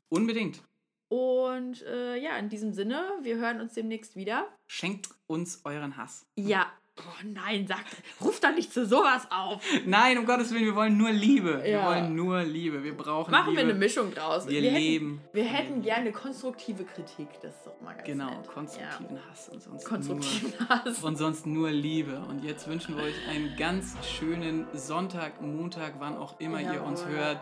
Unbedingt. 0.09 0.61
Und 1.09 1.83
äh, 1.83 2.15
ja, 2.17 2.37
in 2.37 2.49
diesem 2.49 2.73
Sinne, 2.73 3.03
wir 3.21 3.37
hören 3.37 3.61
uns 3.61 3.73
demnächst 3.73 4.15
wieder. 4.15 4.47
Schenkt 4.67 5.09
uns 5.27 5.61
euren 5.63 5.95
Hass. 5.97 6.25
Ja. 6.35 6.71
Oh 6.99 7.23
nein, 7.25 7.67
sagt, 7.67 7.85
ruft 8.19 8.43
doch 8.43 8.53
nicht 8.53 8.73
zu 8.73 8.85
sowas 8.85 9.27
auf. 9.29 9.61
Nein, 9.85 10.17
um 10.17 10.25
Gottes 10.25 10.51
Willen, 10.51 10.65
wir 10.65 10.75
wollen 10.75 10.97
nur 10.97 11.11
Liebe. 11.11 11.61
Wir 11.63 11.69
Ja. 11.69 11.85
wollen 11.87 12.15
nur 12.15 12.41
Liebe. 12.43 12.83
Wir 12.83 12.97
brauchen 12.97 13.29
Machen 13.31 13.49
Liebe. 13.51 13.61
wir 13.61 13.69
eine 13.69 13.73
Mischung 13.79 14.11
draus. 14.13 14.47
Wir 14.47 14.61
hätten, 14.61 14.75
leben. 14.75 15.21
Wir 15.33 15.43
hätten 15.45 15.81
gerne 15.81 16.11
konstruktive 16.11 16.83
Kritik. 16.85 17.27
Das 17.41 17.53
ist 17.55 17.67
doch 17.67 17.79
mal 17.81 17.93
ganz 17.93 18.05
Genau, 18.07 18.29
nett. 18.31 18.47
konstruktiven 18.47 19.19
Hass 19.29 19.49
und 19.49 19.61
sonst 19.61 19.83
Ja. 19.83 19.89
Konstruktiven 19.89 20.53
nur, 20.59 20.69
Hass. 20.69 21.03
und 21.03 21.15
sonst 21.17 21.45
nur 21.45 21.69
Liebe. 21.69 22.19
Und 22.27 22.43
jetzt 22.43 22.67
wünschen 22.67 22.97
wir 22.97 23.03
euch 23.03 23.27
einen 23.29 23.55
ganz 23.57 23.95
schönen 24.07 24.65
Sonntag, 24.73 25.41
Montag, 25.41 25.93
wann 25.99 26.17
auch 26.17 26.39
immer 26.39 26.59
ihr 26.61 26.83
uns 26.83 27.01
Jawohl. 27.01 27.15
hört. 27.15 27.41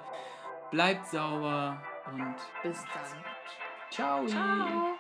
Bleibt 0.72 1.08
sauber 1.08 1.82
und 2.12 2.36
Bis 2.64 2.78
dann. 2.78 3.24
ciao. 3.90 4.26
Ciao. 4.26 4.96